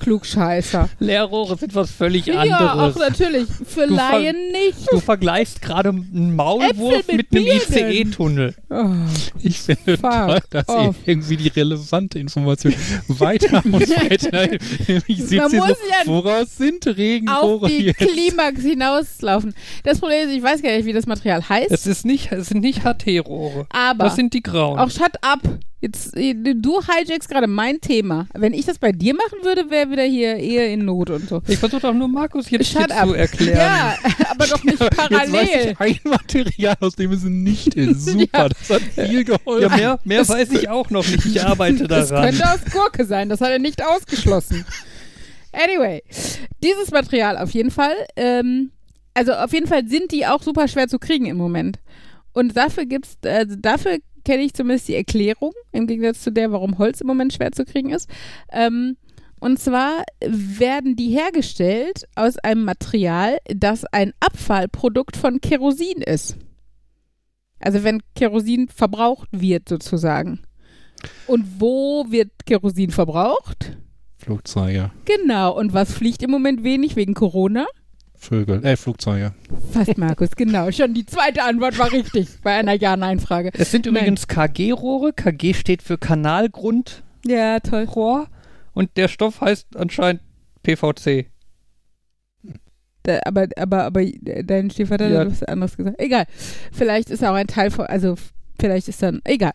Klugscheißer. 0.00 0.88
Leerrohre 1.00 1.56
sind 1.58 1.74
was 1.74 1.90
völlig 1.90 2.26
Ja, 2.26 2.40
anderes. 2.40 2.96
auch 2.96 3.00
natürlich. 3.00 3.46
Für 3.66 3.86
Du 3.86 3.94
Laien 3.94 4.36
nicht. 4.52 4.78
Du 4.90 5.00
vergleichst 5.00 5.60
gerade 5.60 5.90
einen 5.90 6.34
Maulwurf 6.36 7.00
Äpfel 7.00 7.16
mit 7.16 7.32
mit, 7.32 7.42
einem. 7.74 7.90
ICE-Tunnel. 7.90 8.54
Oh, 8.70 8.84
Ich 9.40 9.58
finde 9.60 9.96
Fuck 9.98 10.10
toll, 10.10 10.38
dass 10.50 10.68
off. 10.68 10.96
irgendwie 11.04 11.36
die 11.36 11.48
relevante 11.48 12.18
Information 12.18 12.74
weiter 13.08 13.62
und 13.64 13.74
weiter. 13.90 14.52
Ich 15.06 15.18
sitze 15.24 15.50
so, 15.50 15.56
ja 15.56 15.72
woraus 16.06 16.56
sind 16.56 16.86
auf 16.88 16.96
Regenrohre 16.96 17.68
die 17.68 17.86
jetzt? 17.86 17.98
Klimax 17.98 18.62
hinauslaufen. 18.62 19.54
Das 19.84 19.98
Problem 20.00 20.28
ist, 20.28 20.34
ich 20.34 20.42
weiß 20.42 20.62
gar 20.62 20.70
nicht, 20.76 20.86
wie 20.86 20.92
das 20.92 21.06
Material 21.06 21.46
heißt, 21.48 21.70
Es, 21.70 21.86
ist 21.86 22.04
nicht, 22.04 22.30
es 22.32 22.48
sind 22.48 22.60
nicht 22.60 22.82
HT-Rohre. 22.84 23.66
aber 23.70 24.04
Das 24.04 24.16
sind 24.16 24.32
die 24.34 24.42
grauen. 24.42 24.78
auch 24.78 24.90
shut 24.90 25.12
up. 25.22 25.40
Jetzt, 25.80 26.16
äh, 26.16 26.34
du 26.34 26.80
hijackst 26.80 27.28
gerade 27.28 27.46
mein 27.46 27.80
Thema. 27.80 28.26
Wenn 28.34 28.52
ich 28.52 28.66
das 28.66 28.78
bei 28.78 28.90
dir 28.90 29.14
machen 29.14 29.38
würde, 29.42 29.70
wäre 29.70 29.90
wieder 29.92 30.02
hier 30.02 30.36
Ehe 30.36 30.72
in 30.72 30.84
Not 30.84 31.10
und 31.10 31.28
so. 31.28 31.40
ich 31.46 31.56
versuche 31.58 31.82
doch 31.82 31.94
nur 31.94 32.08
Markus 32.08 32.50
jetzt 32.50 32.66
Shut 32.72 32.86
hier 32.88 32.96
up. 33.00 33.08
zu 33.08 33.14
erklären. 33.14 33.56
Ja, 33.58 33.96
aber 34.30 34.46
doch 34.48 34.64
nicht 34.64 34.80
Jetzt 34.80 34.98
weiß 34.98 35.08
parallel. 35.08 35.76
ich 35.86 36.04
ein 36.04 36.10
Material, 36.10 36.76
aus 36.80 36.96
dem 36.96 37.12
es 37.12 37.22
nicht 37.22 37.74
ist. 37.76 38.06
Super, 38.06 38.48
das 38.48 38.70
hat 38.70 38.82
viel 38.82 39.22
geholfen. 39.22 39.62
Ja, 39.70 39.76
mehr, 39.76 39.98
mehr 40.02 40.28
weiß 40.28 40.50
ich 40.50 40.68
auch 40.68 40.90
noch 40.90 41.06
nicht. 41.06 41.24
Ich 41.26 41.40
arbeite 41.44 41.86
Das 41.86 42.08
daran. 42.08 42.30
könnte 42.30 42.50
aus 42.52 42.60
Gurke 42.72 43.04
sein, 43.04 43.28
das 43.28 43.40
hat 43.40 43.50
er 43.50 43.60
nicht 43.60 43.80
ausgeschlossen. 43.84 44.64
Anyway, 45.52 46.02
dieses 46.62 46.90
Material 46.90 47.38
auf 47.38 47.50
jeden 47.52 47.70
Fall, 47.70 47.94
ähm, 48.16 48.72
also 49.14 49.32
auf 49.32 49.52
jeden 49.52 49.66
Fall 49.68 49.86
sind 49.86 50.10
die 50.10 50.26
auch 50.26 50.42
super 50.42 50.66
schwer 50.66 50.88
zu 50.88 50.98
kriegen 50.98 51.26
im 51.26 51.36
Moment. 51.36 51.78
Und 52.32 52.56
dafür 52.56 52.84
gibt's, 52.84 53.16
also 53.24 53.56
dafür 53.56 53.98
kenne 54.24 54.42
ich 54.42 54.54
zumindest 54.54 54.88
die 54.88 54.96
Erklärung, 54.96 55.52
im 55.72 55.86
Gegensatz 55.86 56.22
zu 56.22 56.32
der, 56.32 56.52
warum 56.52 56.78
Holz 56.78 57.00
im 57.00 57.06
Moment 57.06 57.32
schwer 57.32 57.52
zu 57.52 57.64
kriegen 57.64 57.90
ist. 57.90 58.08
Ähm, 58.52 58.96
und 59.40 59.58
zwar 59.60 60.02
werden 60.20 60.96
die 60.96 61.10
hergestellt 61.10 62.08
aus 62.16 62.38
einem 62.38 62.64
Material, 62.64 63.38
das 63.46 63.84
ein 63.84 64.12
Abfallprodukt 64.20 65.16
von 65.16 65.40
Kerosin 65.40 66.02
ist. 66.02 66.36
Also 67.60 67.84
wenn 67.84 68.02
Kerosin 68.14 68.68
verbraucht 68.68 69.28
wird 69.32 69.68
sozusagen. 69.68 70.40
Und 71.26 71.60
wo 71.60 72.06
wird 72.10 72.30
Kerosin 72.46 72.90
verbraucht? 72.90 73.76
Flugzeuge, 74.16 74.90
Genau. 75.04 75.56
Und 75.56 75.72
was 75.72 75.92
fliegt 75.92 76.22
im 76.22 76.30
Moment 76.30 76.64
wenig 76.64 76.96
wegen 76.96 77.14
Corona? 77.14 77.66
Vögel, 78.20 78.64
äh, 78.64 78.76
Flugzeuge. 78.76 79.32
Fast, 79.72 79.96
Markus, 79.96 80.30
genau. 80.36 80.70
Schon 80.72 80.92
die 80.92 81.06
zweite 81.06 81.42
Antwort 81.44 81.78
war 81.78 81.92
richtig 81.92 82.28
bei 82.42 82.52
einer 82.56 82.74
Ja-Nein-Frage. 82.74 83.50
Es 83.54 83.70
sind 83.70 83.86
übrigens 83.86 84.26
KG-Rohre. 84.26 85.12
KG 85.12 85.54
steht 85.54 85.82
für 85.82 85.98
Kanalgrundrohr 85.98 87.02
Ja, 87.24 87.60
toll. 87.60 87.86
und 88.74 88.96
der 88.96 89.08
Stoff 89.08 89.40
heißt 89.40 89.76
anscheinend 89.76 90.22
PVC. 90.64 91.26
Da, 93.04 93.20
aber, 93.24 93.46
aber, 93.56 93.84
aber 93.84 94.04
dein 94.44 94.70
Stiefvater 94.70 95.08
Ja. 95.08 95.20
hat 95.20 95.30
was 95.30 95.42
anderes 95.44 95.76
gesagt. 95.76 96.00
Egal. 96.00 96.26
Vielleicht 96.72 97.10
ist 97.10 97.24
auch 97.24 97.34
ein 97.34 97.46
Teil 97.46 97.70
von, 97.70 97.86
also 97.86 98.16
vielleicht 98.60 98.88
ist 98.88 99.00
dann, 99.02 99.20
egal. 99.24 99.52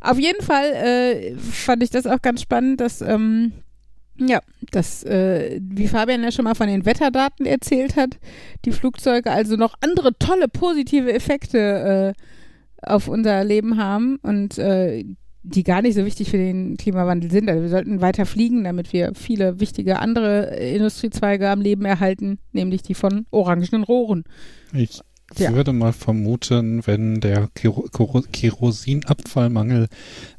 Auf 0.00 0.18
jeden 0.18 0.42
Fall 0.42 0.72
äh, 0.72 1.34
fand 1.36 1.82
ich 1.82 1.90
das 1.90 2.06
auch 2.06 2.22
ganz 2.22 2.40
spannend, 2.42 2.80
dass, 2.80 3.02
ähm, 3.02 3.52
ja, 4.18 4.40
dass, 4.70 5.02
äh, 5.04 5.60
wie 5.62 5.88
Fabian 5.88 6.22
ja 6.22 6.30
schon 6.32 6.44
mal 6.44 6.54
von 6.54 6.66
den 6.68 6.84
Wetterdaten 6.86 7.46
erzählt 7.46 7.96
hat, 7.96 8.18
die 8.64 8.72
Flugzeuge 8.72 9.30
also 9.30 9.56
noch 9.56 9.74
andere 9.80 10.16
tolle 10.18 10.48
positive 10.48 11.12
Effekte 11.12 12.14
äh, 12.16 12.88
auf 12.90 13.08
unser 13.08 13.42
Leben 13.44 13.76
haben 13.78 14.16
und 14.22 14.58
äh, 14.58 15.04
die 15.42 15.62
gar 15.62 15.80
nicht 15.80 15.94
so 15.94 16.04
wichtig 16.04 16.30
für 16.30 16.38
den 16.38 16.76
Klimawandel 16.76 17.30
sind. 17.30 17.48
Also 17.48 17.62
wir 17.62 17.68
sollten 17.68 18.00
weiter 18.00 18.26
fliegen, 18.26 18.64
damit 18.64 18.92
wir 18.92 19.12
viele 19.14 19.60
wichtige 19.60 20.00
andere 20.00 20.56
Industriezweige 20.56 21.48
am 21.48 21.60
Leben 21.60 21.84
erhalten, 21.84 22.38
nämlich 22.52 22.82
die 22.82 22.94
von 22.94 23.26
orangenen 23.30 23.84
Rohren. 23.84 24.24
Ich 24.72 25.00
Ja. 25.36 25.52
würde 25.54 25.72
mal 25.72 25.92
vermuten, 25.92 26.84
wenn 26.86 27.20
der 27.20 27.48
Kero 27.54 27.82
Kero 27.92 28.22
Kerosinabfallmangel 28.32 29.86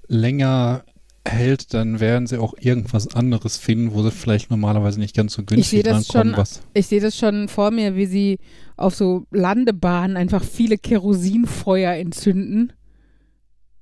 länger 0.08 0.84
hält, 1.32 1.74
dann 1.74 2.00
werden 2.00 2.28
sie 2.28 2.38
auch 2.40 2.54
irgendwas 2.60 3.14
anderes 3.16 3.58
finden, 3.58 3.94
wo 3.94 4.02
sie 4.04 4.12
vielleicht 4.12 4.50
normalerweise 4.50 5.00
nicht 5.00 5.16
ganz 5.16 5.34
so 5.34 5.44
günstig 5.44 5.84
das 5.84 5.94
rankommen. 6.16 6.34
schon- 6.36 6.42
Was 6.42 6.62
Ich 6.74 6.88
sehe 6.88 7.02
das 7.02 7.18
schon 7.18 7.48
vor 7.48 7.72
mir, 7.72 7.96
wie 7.96 8.06
sie 8.06 8.40
auf 8.76 8.96
so 8.96 9.26
Landebahnen 9.32 10.18
einfach 10.18 10.44
viele 10.44 10.78
Kerosinfeuer 10.78 11.94
entzünden, 11.94 12.74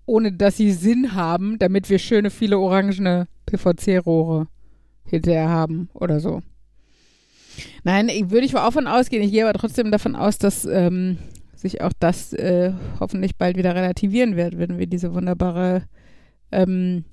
ohne 0.06 0.32
dass 0.32 0.58
sie 0.58 0.72
Sinn 0.72 1.14
haben, 1.16 1.58
damit 1.60 1.90
wir 1.90 2.00
schöne 2.00 2.30
viele 2.30 2.60
orangene 2.60 3.28
PVC-Rohre 3.46 4.48
hinterher 5.06 5.50
haben 5.50 5.90
oder 5.94 6.20
so. 6.20 6.42
Nein, 7.84 8.10
ich, 8.10 8.30
würde 8.32 8.46
ich 8.46 8.54
mal 8.54 8.68
auch 8.68 8.74
von 8.74 8.88
ausgehen. 8.88 9.24
Ich 9.24 9.32
gehe 9.32 9.48
aber 9.48 9.58
trotzdem 9.58 9.92
davon 9.92 10.16
aus, 10.16 10.38
dass 10.38 10.66
ähm, 10.66 11.18
sich 11.56 11.82
auch 11.82 11.94
das 12.00 12.34
äh, 12.34 12.74
hoffentlich 13.00 13.36
bald 13.38 13.58
wieder 13.58 13.74
relativieren 13.76 14.36
wird, 14.36 14.58
wenn 14.58 14.78
wir 14.78 14.88
diese 14.88 15.14
wunderbare 15.14 15.84
ähm, 16.52 17.06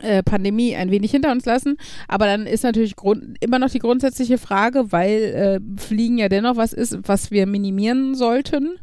äh, 0.00 0.22
Pandemie 0.22 0.76
ein 0.76 0.90
wenig 0.90 1.10
hinter 1.10 1.32
uns 1.32 1.44
lassen. 1.46 1.76
Aber 2.08 2.26
dann 2.26 2.46
ist 2.46 2.62
natürlich 2.64 2.96
Grund, 2.96 3.36
immer 3.40 3.58
noch 3.58 3.70
die 3.70 3.78
grundsätzliche 3.78 4.38
Frage, 4.38 4.92
weil 4.92 5.22
äh, 5.22 5.80
Fliegen 5.80 6.18
ja 6.18 6.28
dennoch 6.28 6.56
was 6.56 6.72
ist, 6.72 6.98
was 7.04 7.30
wir 7.30 7.46
minimieren 7.46 8.14
sollten. 8.14 8.76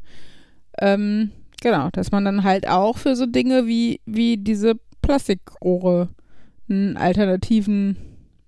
Ähm, 0.79 1.31
genau, 1.61 1.89
dass 1.91 2.11
man 2.11 2.25
dann 2.25 2.43
halt 2.43 2.67
auch 2.67 2.97
für 2.97 3.15
so 3.15 3.25
Dinge 3.25 3.67
wie, 3.67 4.01
wie 4.05 4.37
diese 4.37 4.75
Plastikrohre 5.01 6.09
einen 6.69 6.97
alternativen, 6.97 7.95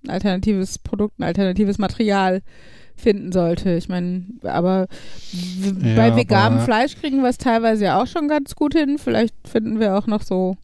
ein 0.04 0.10
alternatives 0.10 0.80
Produkt, 0.80 1.20
ein 1.20 1.24
alternatives 1.24 1.78
Material 1.78 2.42
finden 2.96 3.32
sollte. 3.32 3.74
Ich 3.76 3.90
meine, 3.90 4.26
aber 4.42 4.88
Ja, 5.32 5.96
bei 5.96 6.16
veganem 6.16 6.58
aber- 6.58 6.66
Fleisch 6.66 6.96
kriegen 6.96 7.22
wir 7.22 7.30
es 7.30 7.38
teilweise 7.38 7.86
ja 7.86 8.02
auch 8.02 8.08
schon 8.08 8.28
ganz 8.28 8.56
gut 8.56 8.74
hin. 8.74 8.98
Vielleicht 8.98 9.36
finden 9.48 9.80
wir 9.80 9.96
auch 9.96 10.08
noch 10.08 10.24
so, 10.24 10.58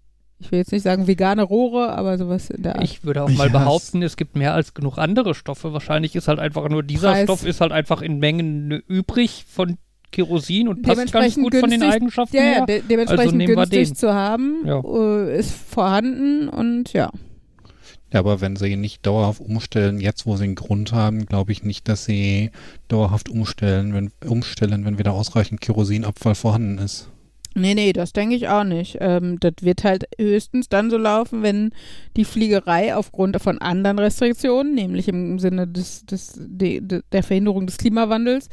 ich 0.44 0.52
will 0.52 0.60
jetzt 0.60 0.72
nicht 0.72 0.84
sagen 0.84 1.08
vegane 1.08 1.42
Rohre, 1.44 1.94
aber 1.94 2.18
sowas 2.18 2.50
in 2.50 2.64
der 2.64 2.76
Art. 2.76 2.84
Ich 2.84 3.04
würde 3.04 3.24
auch 3.24 3.30
mal 3.30 3.48
Ja, 3.48 3.52
behaupten, 3.54 4.02
es 4.04 4.18
gibt 4.18 4.36
mehr 4.36 4.54
als 4.54 4.74
genug 4.74 4.98
andere 4.98 5.34
Stoffe. 5.36 5.74
Wahrscheinlich 5.74 6.16
ist 6.16 6.28
halt 6.28 6.40
einfach 6.40 6.68
nur 6.70 6.84
dieser 6.84 7.12
Preis. 7.12 7.24
Stoff 7.24 7.46
ist 7.46 7.62
halt 7.62 7.72
einfach 7.72 8.02
in 8.02 8.20
Mengen 8.20 8.72
übrig 8.88 9.46
von 9.48 9.78
Kerosin 10.12 10.68
und 10.68 10.84
passt 10.84 10.98
ganz 10.98 11.12
Dementsprechend 11.12 11.44
gut 11.44 11.56
von 11.56 11.70
den 11.70 11.80
günstig- 11.82 11.94
Eigenschaften 11.96 12.36
Ja, 12.38 12.44
ja, 12.44 12.66
de 12.66 12.82
dementsprechend 12.88 13.42
Also 13.42 13.54
günstig 13.56 13.88
den. 13.90 13.96
zu 13.96 14.14
haben, 14.14 14.64
Ja. 14.66 14.80
äh, 14.84 15.38
ist 15.40 15.52
vorhanden 15.52 16.50
und 16.50 16.94
ja. 16.94 17.10
Ja, 18.12 18.20
aber 18.20 18.40
wenn 18.42 18.56
sie 18.56 18.76
nicht 18.76 19.04
dauerhaft 19.08 19.40
umstellen, 19.42 20.00
jetzt 20.00 20.28
wo 20.28 20.36
sie 20.36 20.44
einen 20.44 20.54
Grund 20.54 20.92
haben, 20.94 21.26
glaube 21.26 21.52
ich 21.52 21.64
nicht, 21.64 21.88
dass 21.88 22.06
sie 22.06 22.52
dauerhaft 22.88 23.28
umstellen, 23.28 23.96
wenn, 23.96 24.12
umstellen, 24.30 24.86
wenn 24.86 25.00
wieder 25.00 25.14
ausreichend 25.14 25.62
Kerosinabfall 25.62 26.36
vorhanden 26.36 26.78
ist. 26.78 27.10
Nee, 27.56 27.76
nee, 27.76 27.94
das 27.94 28.14
denke 28.14 28.36
ich 28.36 28.48
auch 28.48 28.64
nicht. 28.64 28.98
Ähm, 29.00 29.40
das 29.40 29.54
wird 29.62 29.84
halt 29.84 30.06
höchstens 30.20 30.70
dann 30.70 30.90
so 30.90 30.98
laufen, 30.98 31.44
wenn 31.44 31.72
die 32.18 32.26
Fliegerei 32.26 32.96
aufgrund 32.96 33.40
von 33.42 33.60
anderen 33.60 34.00
Restriktionen, 34.00 34.74
nämlich 34.74 35.08
im 35.08 35.38
Sinne 35.38 35.68
des, 35.68 36.06
des, 36.06 36.34
de, 36.36 36.82
de, 36.82 37.02
der 37.12 37.22
Verhinderung 37.22 37.68
des 37.68 37.78
Klimawandels, 37.78 38.50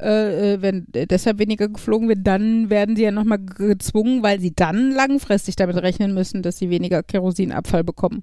äh, 0.00 0.54
äh, 0.54 0.62
wenn 0.62 0.86
deshalb 0.88 1.38
weniger 1.38 1.68
geflogen 1.68 2.08
wird, 2.08 2.20
dann 2.22 2.70
werden 2.70 2.94
sie 2.94 3.02
ja 3.02 3.10
nochmal 3.10 3.40
gezwungen, 3.44 4.22
weil 4.22 4.38
sie 4.38 4.54
dann 4.54 4.92
langfristig 4.92 5.56
damit 5.56 5.76
rechnen 5.76 6.14
müssen, 6.14 6.42
dass 6.42 6.58
sie 6.58 6.70
weniger 6.70 7.02
Kerosinabfall 7.02 7.82
bekommen. 7.82 8.22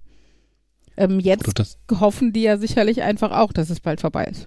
Ähm, 0.95 1.19
jetzt 1.19 1.77
hoffen 1.91 2.32
die 2.32 2.43
ja 2.43 2.57
sicherlich 2.57 3.01
einfach 3.01 3.32
auch, 3.32 3.51
dass 3.51 3.69
es 3.69 3.79
bald 3.82 3.99
vorbei 4.01 4.25
ist. 4.25 4.45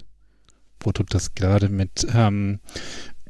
wo 0.81 0.93
du 0.93 1.03
das 1.03 1.35
gerade 1.35 1.69
mit 1.69 2.07
ähm, 2.15 2.61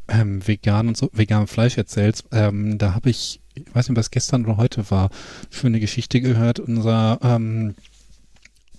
ähm, 0.09 0.46
vegan 0.46 0.88
und 0.88 0.96
so, 0.96 1.11
veganem 1.12 1.46
Fleisch 1.46 1.76
erzählst, 1.78 2.24
ähm, 2.32 2.78
da 2.78 2.94
habe 2.94 3.11
ich, 3.11 3.40
ich 3.55 3.64
weiß 3.74 3.88
nicht, 3.88 3.98
was 3.98 4.11
gestern 4.11 4.44
oder 4.44 4.57
heute 4.57 4.90
war, 4.90 5.11
schöne 5.50 5.80
Geschichte 5.80 6.20
gehört. 6.20 6.61
Unser 6.61 7.18
ähm, 7.22 7.74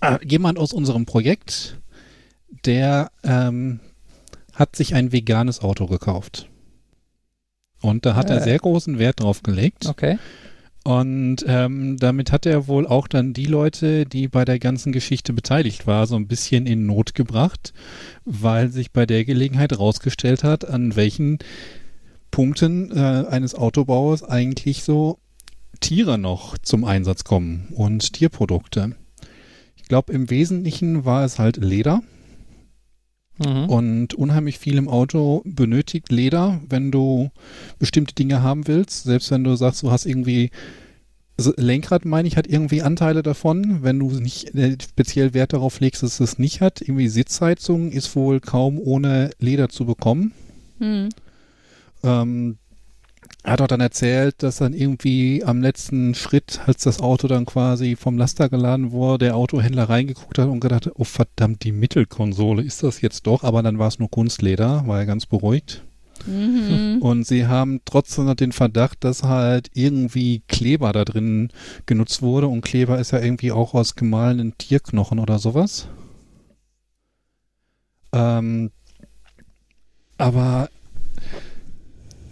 äh, 0.00 0.18
jemand 0.26 0.58
aus 0.58 0.72
unserem 0.72 1.06
Projekt, 1.06 1.78
der 2.64 3.10
ähm, 3.24 3.80
hat 4.54 4.76
sich 4.76 4.94
ein 4.94 5.12
veganes 5.12 5.60
Auto 5.60 5.86
gekauft. 5.86 6.48
Und 7.80 8.06
da 8.06 8.14
hat 8.14 8.30
er 8.30 8.38
Äh. 8.38 8.44
sehr 8.44 8.58
großen 8.58 8.98
Wert 8.98 9.20
drauf 9.20 9.42
gelegt. 9.42 9.86
Okay. 9.86 10.18
Und 10.86 11.44
ähm, 11.48 11.96
damit 11.96 12.30
hat 12.30 12.46
er 12.46 12.68
wohl 12.68 12.86
auch 12.86 13.08
dann 13.08 13.32
die 13.32 13.46
Leute, 13.46 14.06
die 14.06 14.28
bei 14.28 14.44
der 14.44 14.60
ganzen 14.60 14.92
Geschichte 14.92 15.32
beteiligt 15.32 15.88
waren, 15.88 16.06
so 16.06 16.14
ein 16.14 16.28
bisschen 16.28 16.64
in 16.64 16.86
Not 16.86 17.16
gebracht, 17.16 17.74
weil 18.24 18.68
sich 18.68 18.92
bei 18.92 19.04
der 19.04 19.24
Gelegenheit 19.24 19.72
herausgestellt 19.72 20.44
hat, 20.44 20.64
an 20.64 20.94
welchen 20.94 21.40
Punkten 22.30 22.92
äh, 22.92 23.24
eines 23.28 23.56
Autobauers 23.56 24.22
eigentlich 24.22 24.84
so 24.84 25.18
Tiere 25.80 26.18
noch 26.18 26.56
zum 26.56 26.84
Einsatz 26.84 27.24
kommen 27.24 27.66
und 27.74 28.12
Tierprodukte. 28.12 28.94
Ich 29.74 29.88
glaube, 29.88 30.12
im 30.12 30.30
Wesentlichen 30.30 31.04
war 31.04 31.24
es 31.24 31.40
halt 31.40 31.56
Leder. 31.56 32.04
Mhm. 33.38 33.68
Und 33.68 34.14
unheimlich 34.14 34.58
viel 34.58 34.78
im 34.78 34.88
Auto 34.88 35.42
benötigt 35.44 36.10
Leder, 36.10 36.60
wenn 36.68 36.90
du 36.90 37.30
bestimmte 37.78 38.14
Dinge 38.14 38.42
haben 38.42 38.66
willst. 38.66 39.04
Selbst 39.04 39.30
wenn 39.30 39.44
du 39.44 39.56
sagst, 39.56 39.82
du 39.82 39.90
hast 39.90 40.06
irgendwie, 40.06 40.50
also 41.36 41.52
Lenkrad 41.56 42.04
meine 42.04 42.28
ich, 42.28 42.36
hat 42.36 42.46
irgendwie 42.46 42.82
Anteile 42.82 43.22
davon. 43.22 43.82
Wenn 43.82 43.98
du 43.98 44.10
nicht 44.10 44.54
äh, 44.54 44.76
speziell 44.82 45.34
Wert 45.34 45.52
darauf 45.52 45.80
legst, 45.80 46.02
dass 46.02 46.20
es 46.20 46.38
nicht 46.38 46.60
hat. 46.60 46.80
Irgendwie 46.80 47.08
Sitzheizung 47.08 47.92
ist 47.92 48.14
wohl 48.16 48.40
kaum 48.40 48.78
ohne 48.78 49.30
Leder 49.38 49.68
zu 49.68 49.84
bekommen. 49.84 50.32
Hm. 50.78 51.10
Ähm, 52.02 52.58
er 53.46 53.52
hat 53.52 53.60
auch 53.60 53.68
dann 53.68 53.80
erzählt, 53.80 54.42
dass 54.42 54.56
dann 54.56 54.72
irgendwie 54.72 55.44
am 55.44 55.62
letzten 55.62 56.16
Schritt, 56.16 56.58
als 56.66 56.82
das 56.82 57.00
Auto 57.00 57.28
dann 57.28 57.46
quasi 57.46 57.94
vom 57.94 58.18
Laster 58.18 58.48
geladen 58.48 58.90
wurde, 58.90 59.26
der 59.26 59.36
Autohändler 59.36 59.88
reingeguckt 59.88 60.36
hat 60.38 60.48
und 60.48 60.58
gedacht, 60.58 60.86
hat, 60.86 60.92
oh 60.96 61.04
verdammt, 61.04 61.62
die 61.62 61.70
Mittelkonsole 61.70 62.60
ist 62.64 62.82
das 62.82 63.00
jetzt 63.00 63.24
doch, 63.28 63.44
aber 63.44 63.62
dann 63.62 63.78
war 63.78 63.86
es 63.86 64.00
nur 64.00 64.10
Kunstleder, 64.10 64.82
war 64.88 64.98
er 64.98 65.06
ganz 65.06 65.26
beruhigt. 65.26 65.84
Mhm. 66.26 66.98
Und 67.00 67.24
sie 67.24 67.46
haben 67.46 67.82
trotzdem 67.84 68.24
noch 68.24 68.34
den 68.34 68.50
Verdacht, 68.50 69.04
dass 69.04 69.22
halt 69.22 69.70
irgendwie 69.74 70.42
Kleber 70.48 70.92
da 70.92 71.04
drin 71.04 71.50
genutzt 71.86 72.22
wurde 72.22 72.48
und 72.48 72.62
Kleber 72.62 72.98
ist 72.98 73.12
ja 73.12 73.20
irgendwie 73.20 73.52
auch 73.52 73.74
aus 73.74 73.94
gemahlenen 73.94 74.58
Tierknochen 74.58 75.20
oder 75.20 75.38
sowas. 75.38 75.86
Ähm, 78.12 78.72
aber 80.18 80.68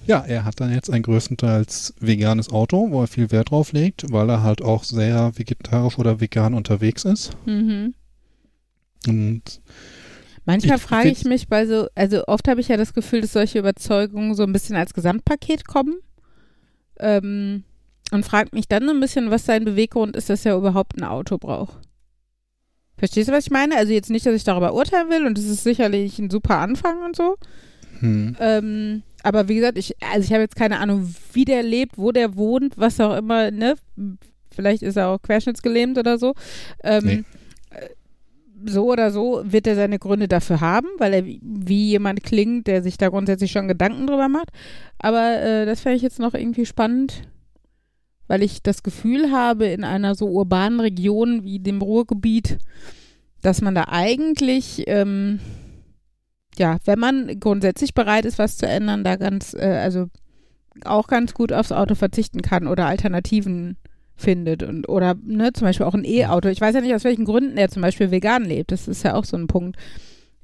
ja, 0.06 0.20
er 0.20 0.44
hat 0.44 0.60
dann 0.60 0.72
jetzt 0.72 0.90
ein 0.90 1.02
größtenteils 1.02 1.94
veganes 2.00 2.50
Auto, 2.50 2.90
wo 2.90 3.02
er 3.02 3.06
viel 3.06 3.30
Wert 3.30 3.50
drauf 3.50 3.72
legt, 3.72 4.10
weil 4.12 4.28
er 4.28 4.42
halt 4.42 4.62
auch 4.62 4.84
sehr 4.84 5.32
vegetarisch 5.36 5.98
oder 5.98 6.20
vegan 6.20 6.54
unterwegs 6.54 7.04
ist. 7.04 7.32
Mhm. 7.46 7.94
Und 9.06 9.60
Manchmal 10.46 10.78
frage 10.78 11.08
ich 11.08 11.24
mich 11.24 11.48
bei 11.48 11.66
so, 11.66 11.88
also 11.94 12.24
oft 12.26 12.48
habe 12.48 12.60
ich 12.60 12.68
ja 12.68 12.76
das 12.76 12.92
Gefühl, 12.92 13.22
dass 13.22 13.32
solche 13.32 13.58
Überzeugungen 13.58 14.34
so 14.34 14.42
ein 14.42 14.52
bisschen 14.52 14.76
als 14.76 14.92
Gesamtpaket 14.92 15.66
kommen. 15.66 15.96
Ähm, 16.98 17.64
und 18.12 18.24
frage 18.24 18.50
mich 18.52 18.68
dann 18.68 18.86
so 18.86 18.92
ein 18.92 19.00
bisschen, 19.00 19.30
was 19.30 19.46
sein 19.46 19.64
Beweggrund 19.64 20.14
ist, 20.16 20.28
dass 20.30 20.44
er 20.44 20.56
überhaupt 20.56 20.96
ein 20.96 21.04
Auto 21.04 21.38
braucht. 21.38 21.78
Verstehst 22.96 23.28
du, 23.28 23.32
was 23.32 23.44
ich 23.46 23.50
meine? 23.50 23.76
Also 23.76 23.92
jetzt 23.92 24.10
nicht, 24.10 24.24
dass 24.26 24.34
ich 24.34 24.44
darüber 24.44 24.74
urteilen 24.74 25.10
will 25.10 25.26
und 25.26 25.36
es 25.38 25.46
ist 25.46 25.64
sicherlich 25.64 26.18
ein 26.18 26.30
super 26.30 26.58
Anfang 26.58 27.02
und 27.04 27.16
so. 27.16 27.36
hm, 28.00 28.36
Ähm, 28.38 29.02
aber 29.24 29.48
wie 29.48 29.56
gesagt, 29.56 29.78
ich, 29.78 29.94
also 30.12 30.24
ich 30.24 30.32
habe 30.32 30.42
jetzt 30.42 30.56
keine 30.56 30.78
Ahnung, 30.78 31.12
wie 31.32 31.44
der 31.44 31.62
lebt, 31.62 31.98
wo 31.98 32.12
der 32.12 32.36
wohnt, 32.36 32.78
was 32.78 33.00
auch 33.00 33.16
immer, 33.16 33.50
ne? 33.50 33.74
Vielleicht 34.54 34.82
ist 34.82 34.96
er 34.96 35.08
auch 35.08 35.20
querschnittsgelähmt 35.20 35.98
oder 35.98 36.16
so. 36.18 36.34
Ähm, 36.84 37.04
Nee. 37.04 37.24
äh, 37.70 37.88
So 38.66 38.90
oder 38.90 39.10
so 39.10 39.42
wird 39.44 39.66
er 39.66 39.74
seine 39.74 39.98
Gründe 39.98 40.26
dafür 40.28 40.60
haben, 40.60 40.86
weil 40.98 41.12
er 41.12 41.24
wie- 41.26 41.40
wie 41.42 41.88
jemand 41.90 42.22
klingt, 42.22 42.66
der 42.66 42.82
sich 42.82 42.96
da 42.96 43.08
grundsätzlich 43.10 43.50
schon 43.52 43.68
Gedanken 43.68 44.06
drüber 44.06 44.28
macht. 44.28 44.48
Aber 44.98 45.38
äh, 45.42 45.66
das 45.66 45.80
fände 45.80 45.96
ich 45.96 46.02
jetzt 46.02 46.18
noch 46.20 46.32
irgendwie 46.34 46.64
spannend, 46.64 47.22
weil 48.26 48.42
ich 48.42 48.62
das 48.62 48.82
Gefühl 48.82 49.30
habe, 49.32 49.66
in 49.66 49.84
einer 49.84 50.14
so 50.14 50.28
urbanen 50.28 50.80
Region 50.80 51.44
wie 51.44 51.58
dem 51.58 51.82
Ruhrgebiet, 51.82 52.56
dass 53.42 53.60
man 53.60 53.74
da 53.74 53.84
eigentlich, 53.88 54.84
ähm, 54.86 55.40
ja, 56.56 56.78
wenn 56.84 56.98
man 56.98 57.40
grundsätzlich 57.40 57.94
bereit 57.94 58.24
ist, 58.24 58.38
was 58.38 58.56
zu 58.56 58.66
ändern, 58.66 59.04
da 59.04 59.16
ganz, 59.16 59.54
äh, 59.54 59.80
also 59.82 60.06
auch 60.84 61.06
ganz 61.06 61.34
gut 61.34 61.52
aufs 61.52 61.72
Auto 61.72 61.94
verzichten 61.94 62.42
kann 62.42 62.66
oder 62.66 62.86
Alternativen 62.86 63.76
findet 64.16 64.62
und 64.62 64.88
oder 64.88 65.14
ne, 65.24 65.52
zum 65.52 65.66
Beispiel 65.66 65.86
auch 65.86 65.94
ein 65.94 66.04
E-Auto. 66.04 66.48
Ich 66.48 66.60
weiß 66.60 66.74
ja 66.74 66.80
nicht, 66.80 66.94
aus 66.94 67.04
welchen 67.04 67.24
Gründen 67.24 67.56
er 67.56 67.68
zum 67.68 67.82
Beispiel 67.82 68.10
vegan 68.10 68.44
lebt. 68.44 68.72
Das 68.72 68.88
ist 68.88 69.02
ja 69.02 69.14
auch 69.14 69.24
so 69.24 69.36
ein 69.36 69.46
Punkt. 69.46 69.76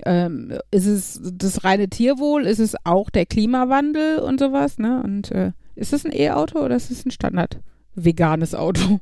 Ähm, 0.04 0.52
ist 0.70 0.86
es 0.86 1.20
das 1.22 1.62
reine 1.62 1.88
Tierwohl? 1.88 2.46
Ist 2.46 2.58
es 2.58 2.74
auch 2.84 3.10
der 3.10 3.26
Klimawandel 3.26 4.18
und 4.18 4.40
sowas? 4.40 4.78
Ne? 4.78 5.02
Und 5.04 5.30
äh, 5.30 5.52
ist 5.76 5.92
es 5.92 6.04
ein 6.04 6.12
E-Auto 6.12 6.58
oder 6.58 6.76
ist 6.76 6.90
es 6.90 7.04
ein 7.04 7.10
Standard 7.10 7.58
veganes 7.94 8.54
Auto? 8.54 9.00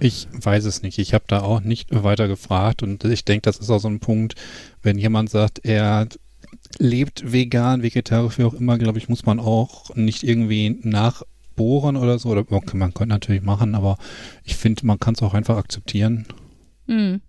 Ich 0.00 0.28
weiß 0.32 0.64
es 0.64 0.82
nicht. 0.82 0.98
Ich 0.98 1.14
habe 1.14 1.24
da 1.26 1.40
auch 1.40 1.60
nicht 1.60 1.88
weiter 1.90 2.28
gefragt 2.28 2.82
und 2.82 3.04
ich 3.04 3.24
denke, 3.24 3.42
das 3.42 3.58
ist 3.58 3.70
auch 3.70 3.80
so 3.80 3.88
ein 3.88 4.00
Punkt, 4.00 4.34
wenn 4.82 4.98
jemand 4.98 5.30
sagt, 5.30 5.64
er 5.64 6.08
lebt 6.78 7.32
vegan, 7.32 7.82
vegetarisch, 7.82 8.38
wie 8.38 8.44
auch 8.44 8.54
immer, 8.54 8.78
glaube 8.78 8.98
ich, 8.98 9.08
muss 9.08 9.26
man 9.26 9.40
auch 9.40 9.94
nicht 9.96 10.22
irgendwie 10.22 10.78
nachbohren 10.82 11.96
oder 11.96 12.18
so. 12.18 12.28
Oder 12.30 12.44
okay, 12.48 12.76
man 12.76 12.94
könnte 12.94 13.14
natürlich 13.14 13.42
machen, 13.42 13.74
aber 13.74 13.98
ich 14.44 14.56
finde, 14.56 14.86
man 14.86 15.00
kann 15.00 15.14
es 15.14 15.22
auch 15.22 15.34
einfach 15.34 15.56
akzeptieren. 15.56 16.26
Hm. 16.86 17.20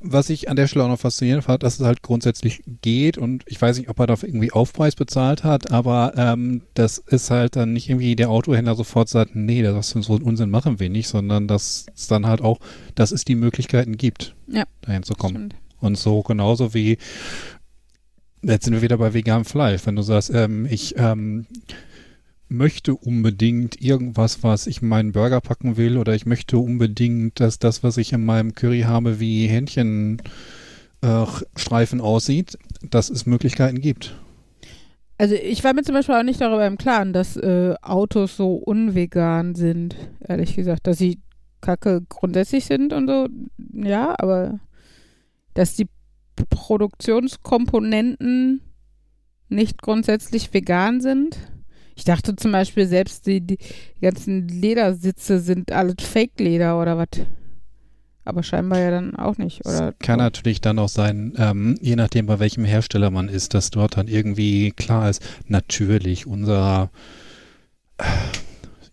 Was 0.00 0.28
ich 0.28 0.48
an 0.48 0.56
der 0.56 0.66
Stelle 0.66 0.84
auch 0.84 0.88
noch 0.88 0.98
faszinierend 0.98 1.44
fand, 1.44 1.62
dass 1.62 1.78
es 1.78 1.86
halt 1.86 2.02
grundsätzlich 2.02 2.62
geht 2.82 3.16
und 3.16 3.44
ich 3.46 3.62
weiß 3.62 3.78
nicht, 3.78 3.88
ob 3.88 4.00
er 4.00 4.08
dafür 4.08 4.28
irgendwie 4.28 4.50
Aufpreis 4.50 4.96
bezahlt 4.96 5.44
hat, 5.44 5.70
aber 5.70 6.14
ähm, 6.16 6.62
das 6.74 6.98
ist 6.98 7.30
halt 7.30 7.54
dann 7.54 7.72
nicht 7.74 7.88
irgendwie 7.88 8.16
der 8.16 8.28
Autohändler 8.28 8.74
sofort 8.74 9.08
sagt, 9.08 9.36
nee, 9.36 9.62
das 9.62 9.94
ist 9.94 10.04
so 10.06 10.14
einen 10.16 10.22
Unsinn 10.24 10.50
machen 10.50 10.80
wir 10.80 10.90
nicht, 10.90 11.06
sondern 11.06 11.46
dass 11.46 11.86
es 11.94 12.08
dann 12.08 12.26
halt 12.26 12.40
auch, 12.40 12.58
dass 12.96 13.12
es 13.12 13.24
die 13.24 13.36
Möglichkeiten 13.36 13.96
gibt, 13.96 14.34
Ja. 14.48 14.64
dahin 14.82 15.04
zu 15.04 15.14
kommen. 15.14 15.36
Stimmt. 15.50 15.54
Und 15.80 15.96
so 15.96 16.22
genauso 16.22 16.74
wie, 16.74 16.98
jetzt 18.42 18.64
sind 18.64 18.74
wir 18.74 18.82
wieder 18.82 18.98
bei 18.98 19.14
veganem 19.14 19.44
Fleisch, 19.44 19.82
wenn 19.84 19.94
du 19.94 20.02
sagst, 20.02 20.30
ähm, 20.34 20.66
ich 20.68 20.94
ähm, 20.96 21.46
möchte 22.48 22.94
unbedingt 22.94 23.80
irgendwas, 23.80 24.42
was 24.42 24.66
ich 24.66 24.82
in 24.82 24.88
meinen 24.88 25.12
Burger 25.12 25.40
packen 25.40 25.76
will, 25.76 25.98
oder 25.98 26.14
ich 26.14 26.26
möchte 26.26 26.58
unbedingt, 26.58 27.40
dass 27.40 27.58
das, 27.58 27.82
was 27.82 27.96
ich 27.96 28.12
in 28.12 28.24
meinem 28.24 28.54
Curry 28.54 28.82
habe, 28.82 29.20
wie 29.20 29.46
Hähnchenstreifen 29.46 30.22
äh, 31.02 32.02
aussieht, 32.02 32.58
dass 32.82 33.10
es 33.10 33.26
Möglichkeiten 33.26 33.80
gibt. 33.80 34.16
Also 35.18 35.34
ich 35.34 35.64
war 35.64 35.74
mir 35.74 35.82
zum 35.82 35.94
Beispiel 35.94 36.14
auch 36.14 36.22
nicht 36.22 36.40
darüber 36.40 36.66
im 36.66 36.78
Klaren, 36.78 37.12
dass 37.12 37.36
äh, 37.36 37.74
Autos 37.82 38.36
so 38.36 38.54
unvegan 38.54 39.56
sind, 39.56 39.96
ehrlich 40.20 40.54
gesagt. 40.54 40.86
Dass 40.86 40.98
sie 40.98 41.18
kacke 41.60 42.02
grundsätzlich 42.08 42.66
sind 42.66 42.92
und 42.92 43.08
so, 43.08 43.26
ja, 43.72 44.14
aber 44.16 44.60
dass 45.54 45.74
die 45.74 45.88
Produktionskomponenten 46.50 48.60
nicht 49.48 49.82
grundsätzlich 49.82 50.54
vegan 50.54 51.00
sind. 51.00 51.36
Ich 51.98 52.04
dachte 52.04 52.36
zum 52.36 52.52
Beispiel, 52.52 52.86
selbst 52.86 53.26
die, 53.26 53.40
die 53.40 53.58
ganzen 54.00 54.46
Ledersitze 54.46 55.40
sind 55.40 55.72
alles 55.72 55.96
Fake-Leder 56.00 56.80
oder 56.80 56.96
was. 56.96 57.08
Aber 58.24 58.44
scheinbar 58.44 58.78
ja 58.78 58.92
dann 58.92 59.16
auch 59.16 59.36
nicht, 59.36 59.66
oder? 59.66 59.88
Es 59.88 59.98
kann 59.98 60.20
natürlich 60.20 60.60
dann 60.60 60.78
auch 60.78 60.88
sein, 60.88 61.32
ähm, 61.38 61.76
je 61.80 61.96
nachdem 61.96 62.26
bei 62.26 62.38
welchem 62.38 62.64
Hersteller 62.64 63.10
man 63.10 63.28
ist, 63.28 63.52
dass 63.52 63.70
dort 63.70 63.96
dann 63.96 64.06
irgendwie 64.06 64.70
klar 64.70 65.10
ist, 65.10 65.24
natürlich 65.48 66.24
unser, 66.28 66.90
äh, 67.98 68.04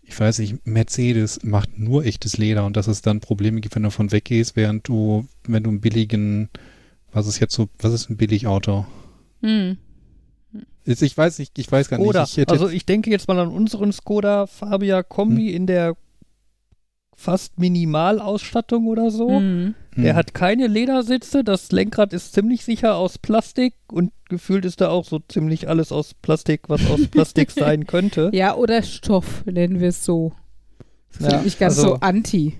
ich 0.02 0.18
weiß 0.18 0.40
nicht, 0.40 0.66
Mercedes 0.66 1.44
macht 1.44 1.78
nur 1.78 2.04
echtes 2.04 2.38
Leder 2.38 2.66
und 2.66 2.76
dass 2.76 2.88
es 2.88 3.02
dann 3.02 3.20
Probleme 3.20 3.60
gibt, 3.60 3.76
wenn 3.76 3.84
du 3.84 3.90
von 3.92 4.10
weggehst, 4.10 4.56
während 4.56 4.88
du, 4.88 5.28
wenn 5.46 5.62
du 5.62 5.70
einen 5.70 5.80
billigen, 5.80 6.48
was 7.12 7.28
ist 7.28 7.38
jetzt 7.38 7.54
so, 7.54 7.68
was 7.78 7.92
ist 7.92 8.10
ein 8.10 8.16
Billigauto? 8.16 8.84
Hm. 9.42 9.76
Ist- 10.86 11.02
Ich 11.02 11.16
weiß 11.16 11.38
nicht, 11.40 11.58
ich 11.58 11.70
weiß 11.70 11.88
gar 11.90 11.98
nicht. 11.98 12.06
Oder, 12.06 12.22
ich 12.24 12.48
also 12.48 12.68
ich 12.68 12.86
denke 12.86 13.10
jetzt 13.10 13.28
mal 13.28 13.38
an 13.38 13.48
unseren 13.48 13.92
Skoda 13.92 14.46
Fabia 14.46 15.02
Kombi 15.02 15.50
in 15.52 15.66
der 15.66 15.94
fast 17.18 17.58
Minimalausstattung 17.58 18.86
oder 18.86 19.10
so. 19.10 19.28
Hm. 19.30 19.74
Der 19.96 20.10
Hm. 20.12 20.16
hat 20.16 20.34
keine 20.34 20.66
Ledersitze, 20.66 21.42
das 21.42 21.72
Lenkrad 21.72 22.12
ist 22.12 22.34
ziemlich 22.34 22.62
sicher 22.64 22.96
aus 22.96 23.16
Plastik 23.18 23.74
und 23.90 24.12
gefühlt 24.28 24.64
ist 24.66 24.80
da 24.82 24.90
auch 24.90 25.06
so 25.06 25.20
ziemlich 25.26 25.68
alles 25.68 25.92
aus 25.92 26.12
Plastik, 26.14 26.68
was 26.68 26.84
aus 26.90 27.06
Plastik 27.10 27.50
sein 27.50 27.86
könnte. 27.86 28.30
Ja, 28.34 28.54
oder 28.54 28.82
Stoff, 28.82 29.44
nennen 29.46 29.80
wir 29.80 29.88
es 29.88 30.04
so. 30.04 30.32
Das 31.18 31.32
Ja, 31.32 31.42
ich 31.44 31.58
ganz 31.58 31.78
also- 31.78 31.88
so 31.94 32.00
anti. 32.00 32.58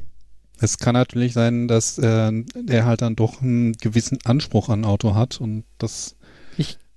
Es 0.59 0.79
kann 0.79 0.95
natürlich 0.95 1.35
sein, 1.35 1.69
dass 1.69 1.99
äh, 1.99 2.33
der 2.55 2.87
halt 2.87 3.03
dann 3.03 3.15
doch 3.15 3.43
einen 3.43 3.75
gewissen 3.75 4.17
Anspruch 4.25 4.71
an 4.71 4.87
Auto 4.87 5.15
hat 5.15 5.39
und 5.39 5.65
Ich- 5.83 6.16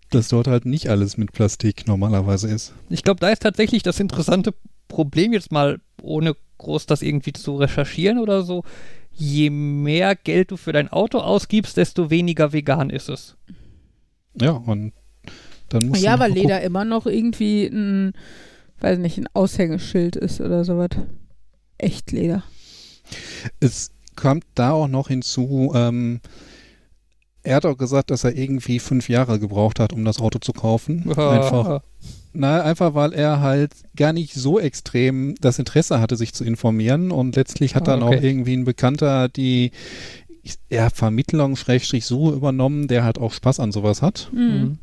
dass 0.09 0.27
dort 0.29 0.47
halt 0.47 0.65
nicht 0.65 0.89
alles 0.89 1.17
mit 1.17 1.31
Plastik 1.31 1.87
normalerweise 1.87 2.49
ist. 2.49 2.73
Ich 2.89 3.03
glaube, 3.03 3.19
da 3.19 3.29
ist 3.29 3.41
tatsächlich 3.41 3.83
das 3.83 3.99
interessante 3.99 4.53
Problem 4.87 5.33
jetzt 5.33 5.51
mal, 5.51 5.79
ohne 6.01 6.35
groß 6.57 6.85
das 6.85 7.01
irgendwie 7.01 7.33
zu 7.33 7.55
recherchieren 7.55 8.19
oder 8.19 8.43
so. 8.43 8.63
Je 9.11 9.49
mehr 9.49 10.15
Geld 10.15 10.51
du 10.51 10.57
für 10.57 10.71
dein 10.71 10.89
Auto 10.89 11.19
ausgibst, 11.19 11.77
desto 11.77 12.09
weniger 12.09 12.53
vegan 12.53 12.89
ist 12.89 13.09
es. 13.09 13.35
Ja, 14.39 14.51
und 14.51 14.93
dann 15.69 15.87
muss 15.89 16.01
Ja, 16.01 16.11
man 16.11 16.19
weil 16.21 16.31
Leder 16.31 16.61
immer 16.61 16.85
noch 16.85 17.05
irgendwie 17.05 17.65
ein, 17.65 18.13
weiß 18.79 18.97
nicht, 18.99 19.17
ein 19.17 19.27
Aushängeschild 19.33 20.15
ist 20.15 20.41
oder 20.41 20.63
sowas. 20.63 20.89
Echt 21.77 22.11
Leder. 22.11 22.43
Es 23.59 23.91
kommt 24.15 24.45
da 24.55 24.71
auch 24.71 24.87
noch 24.87 25.07
hinzu, 25.07 25.71
ähm, 25.75 26.21
er 27.43 27.55
hat 27.55 27.65
auch 27.65 27.77
gesagt, 27.77 28.11
dass 28.11 28.23
er 28.23 28.35
irgendwie 28.35 28.79
fünf 28.79 29.09
Jahre 29.09 29.39
gebraucht 29.39 29.79
hat, 29.79 29.93
um 29.93 30.03
das 30.05 30.19
Auto 30.19 30.39
zu 30.39 30.53
kaufen. 30.53 31.09
Einfach, 31.17 31.81
na, 32.33 32.61
einfach 32.61 32.93
weil 32.93 33.13
er 33.13 33.39
halt 33.41 33.73
gar 33.95 34.13
nicht 34.13 34.33
so 34.33 34.59
extrem 34.59 35.35
das 35.41 35.57
Interesse 35.57 35.99
hatte, 35.99 36.15
sich 36.15 36.33
zu 36.33 36.43
informieren 36.43 37.11
und 37.11 37.35
letztlich 37.35 37.73
hat 37.75 37.83
Ah, 37.83 37.91
dann 37.97 38.03
okay. 38.03 38.17
auch 38.17 38.21
irgendwie 38.21 38.53
ein 38.55 38.65
Bekannter 38.65 39.29
die 39.29 39.71
ja, 40.69 40.89
Vermittlung 40.89 41.55
Schrägstrich 41.55 42.05
so 42.05 42.31
übernommen, 42.33 42.87
der 42.87 43.03
halt 43.03 43.17
auch 43.17 43.33
Spaß 43.33 43.59
an 43.59 43.71
sowas 43.71 44.01
hat. 44.01 44.29
Mhm. 44.31 44.41
Mhm. 44.41 44.77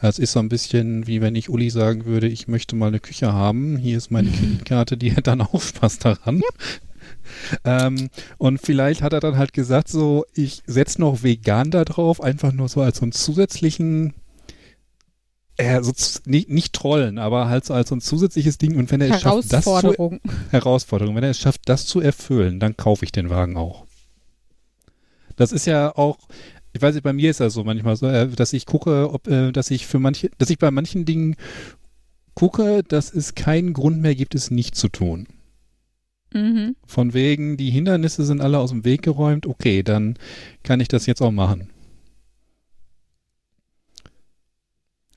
Es 0.00 0.20
ist 0.20 0.32
so 0.32 0.38
ein 0.38 0.48
bisschen 0.48 1.08
wie 1.08 1.20
wenn 1.20 1.34
ich 1.34 1.50
Uli 1.50 1.70
sagen 1.70 2.04
würde, 2.04 2.28
ich 2.28 2.46
möchte 2.46 2.76
mal 2.76 2.86
eine 2.86 3.00
Küche 3.00 3.32
haben. 3.32 3.76
Hier 3.76 3.96
ist 3.96 4.10
meine 4.12 4.30
Kreditkarte, 4.30 4.96
die 4.96 5.14
hat 5.16 5.26
dann 5.26 5.40
auch 5.40 5.60
Spaß 5.60 5.98
daran. 5.98 6.42
Ähm, 7.64 8.10
und 8.38 8.60
vielleicht 8.60 9.02
hat 9.02 9.12
er 9.12 9.20
dann 9.20 9.36
halt 9.36 9.52
gesagt, 9.52 9.88
so, 9.88 10.24
ich 10.34 10.62
setze 10.66 11.00
noch 11.00 11.22
vegan 11.22 11.70
da 11.70 11.84
drauf, 11.84 12.20
einfach 12.22 12.52
nur 12.52 12.68
so 12.68 12.80
als 12.80 12.98
so 12.98 13.02
einen 13.02 13.12
zusätzlichen, 13.12 14.14
äh, 15.56 15.82
so, 15.82 15.92
nicht, 16.24 16.48
nicht 16.48 16.72
trollen, 16.72 17.18
aber 17.18 17.48
halt 17.48 17.64
so 17.64 17.74
als 17.74 17.88
so 17.88 17.96
ein 17.96 18.00
zusätzliches 18.00 18.58
Ding. 18.58 18.76
Und 18.76 18.90
wenn 18.90 19.00
er 19.00 19.14
es 19.14 19.22
schafft, 19.22 19.52
das 19.52 19.64
zu, 19.64 19.70
Herausforderung. 19.70 20.20
Herausforderung, 20.50 21.16
wenn 21.16 21.24
er 21.24 21.30
es 21.30 21.38
schafft, 21.38 21.62
das 21.66 21.86
zu 21.86 22.00
erfüllen, 22.00 22.60
dann 22.60 22.76
kaufe 22.76 23.04
ich 23.04 23.12
den 23.12 23.30
Wagen 23.30 23.56
auch. 23.56 23.86
Das 25.36 25.52
ist 25.52 25.66
ja 25.66 25.94
auch, 25.96 26.18
ich 26.72 26.82
weiß 26.82 26.94
nicht, 26.94 27.04
bei 27.04 27.12
mir 27.12 27.30
ist 27.30 27.40
das 27.40 27.54
so 27.54 27.64
manchmal 27.64 27.96
so, 27.96 28.06
äh, 28.06 28.28
dass 28.28 28.52
ich 28.52 28.66
gucke, 28.66 29.10
ob, 29.12 29.28
äh, 29.28 29.52
dass 29.52 29.70
ich 29.70 29.86
für 29.86 29.98
manche, 29.98 30.30
dass 30.38 30.50
ich 30.50 30.58
bei 30.58 30.70
manchen 30.70 31.04
Dingen 31.04 31.36
gucke, 32.34 32.84
dass 32.84 33.12
es 33.12 33.34
keinen 33.34 33.72
Grund 33.72 34.00
mehr 34.00 34.14
gibt, 34.14 34.34
es 34.34 34.50
nicht 34.50 34.76
zu 34.76 34.88
tun. 34.88 35.26
Mhm. 36.32 36.76
Von 36.86 37.14
wegen, 37.14 37.56
die 37.56 37.70
Hindernisse 37.70 38.24
sind 38.24 38.40
alle 38.40 38.58
aus 38.58 38.70
dem 38.70 38.84
Weg 38.84 39.02
geräumt, 39.02 39.46
okay, 39.46 39.82
dann 39.82 40.18
kann 40.62 40.80
ich 40.80 40.88
das 40.88 41.06
jetzt 41.06 41.22
auch 41.22 41.30
machen. 41.30 41.70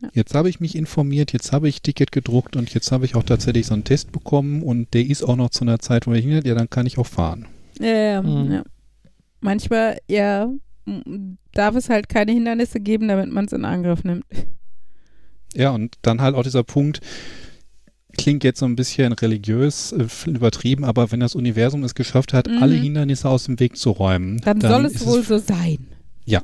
Ja. 0.01 0.09
Jetzt 0.13 0.33
habe 0.33 0.49
ich 0.49 0.59
mich 0.59 0.75
informiert, 0.75 1.31
jetzt 1.31 1.51
habe 1.51 1.69
ich 1.69 1.81
Ticket 1.81 2.11
gedruckt 2.11 2.55
und 2.55 2.73
jetzt 2.73 2.91
habe 2.91 3.05
ich 3.05 3.15
auch 3.15 3.23
tatsächlich 3.23 3.67
so 3.67 3.73
einen 3.73 3.83
Test 3.83 4.11
bekommen 4.11 4.63
und 4.63 4.93
der 4.93 5.05
ist 5.05 5.21
auch 5.23 5.35
noch 5.35 5.49
zu 5.49 5.63
einer 5.63 5.79
Zeit, 5.79 6.07
wo 6.07 6.13
ich 6.13 6.25
hin, 6.25 6.41
ja, 6.43 6.55
dann 6.55 6.69
kann 6.69 6.87
ich 6.87 6.97
auch 6.97 7.05
fahren. 7.07 7.45
Ja, 7.79 7.87
ja, 7.87 8.21
Mhm. 8.21 8.51
ja. 8.51 8.63
Manchmal, 9.41 9.97
ja, 10.07 10.51
darf 11.53 11.75
es 11.75 11.89
halt 11.89 12.09
keine 12.09 12.31
Hindernisse 12.31 12.79
geben, 12.79 13.07
damit 13.07 13.31
man 13.31 13.45
es 13.45 13.53
in 13.53 13.65
Angriff 13.65 14.03
nimmt. 14.03 14.25
Ja, 15.55 15.71
und 15.71 15.95
dann 16.01 16.21
halt 16.21 16.35
auch 16.35 16.43
dieser 16.43 16.63
Punkt, 16.63 17.01
klingt 18.17 18.43
jetzt 18.43 18.59
so 18.59 18.65
ein 18.65 18.75
bisschen 18.75 19.13
religiös 19.13 19.91
äh, 19.91 20.07
übertrieben, 20.29 20.83
aber 20.83 21.11
wenn 21.11 21.19
das 21.19 21.35
Universum 21.35 21.83
es 21.83 21.95
geschafft 21.95 22.33
hat, 22.33 22.47
Mhm. 22.47 22.63
alle 22.63 22.75
Hindernisse 22.75 23.29
aus 23.29 23.45
dem 23.45 23.59
Weg 23.59 23.77
zu 23.77 23.91
räumen, 23.91 24.39
Dann, 24.41 24.61
soll 24.61 24.85
es 24.85 25.05
wohl 25.05 25.23
so 25.23 25.37
sein. 25.37 25.87
Ja. 26.25 26.41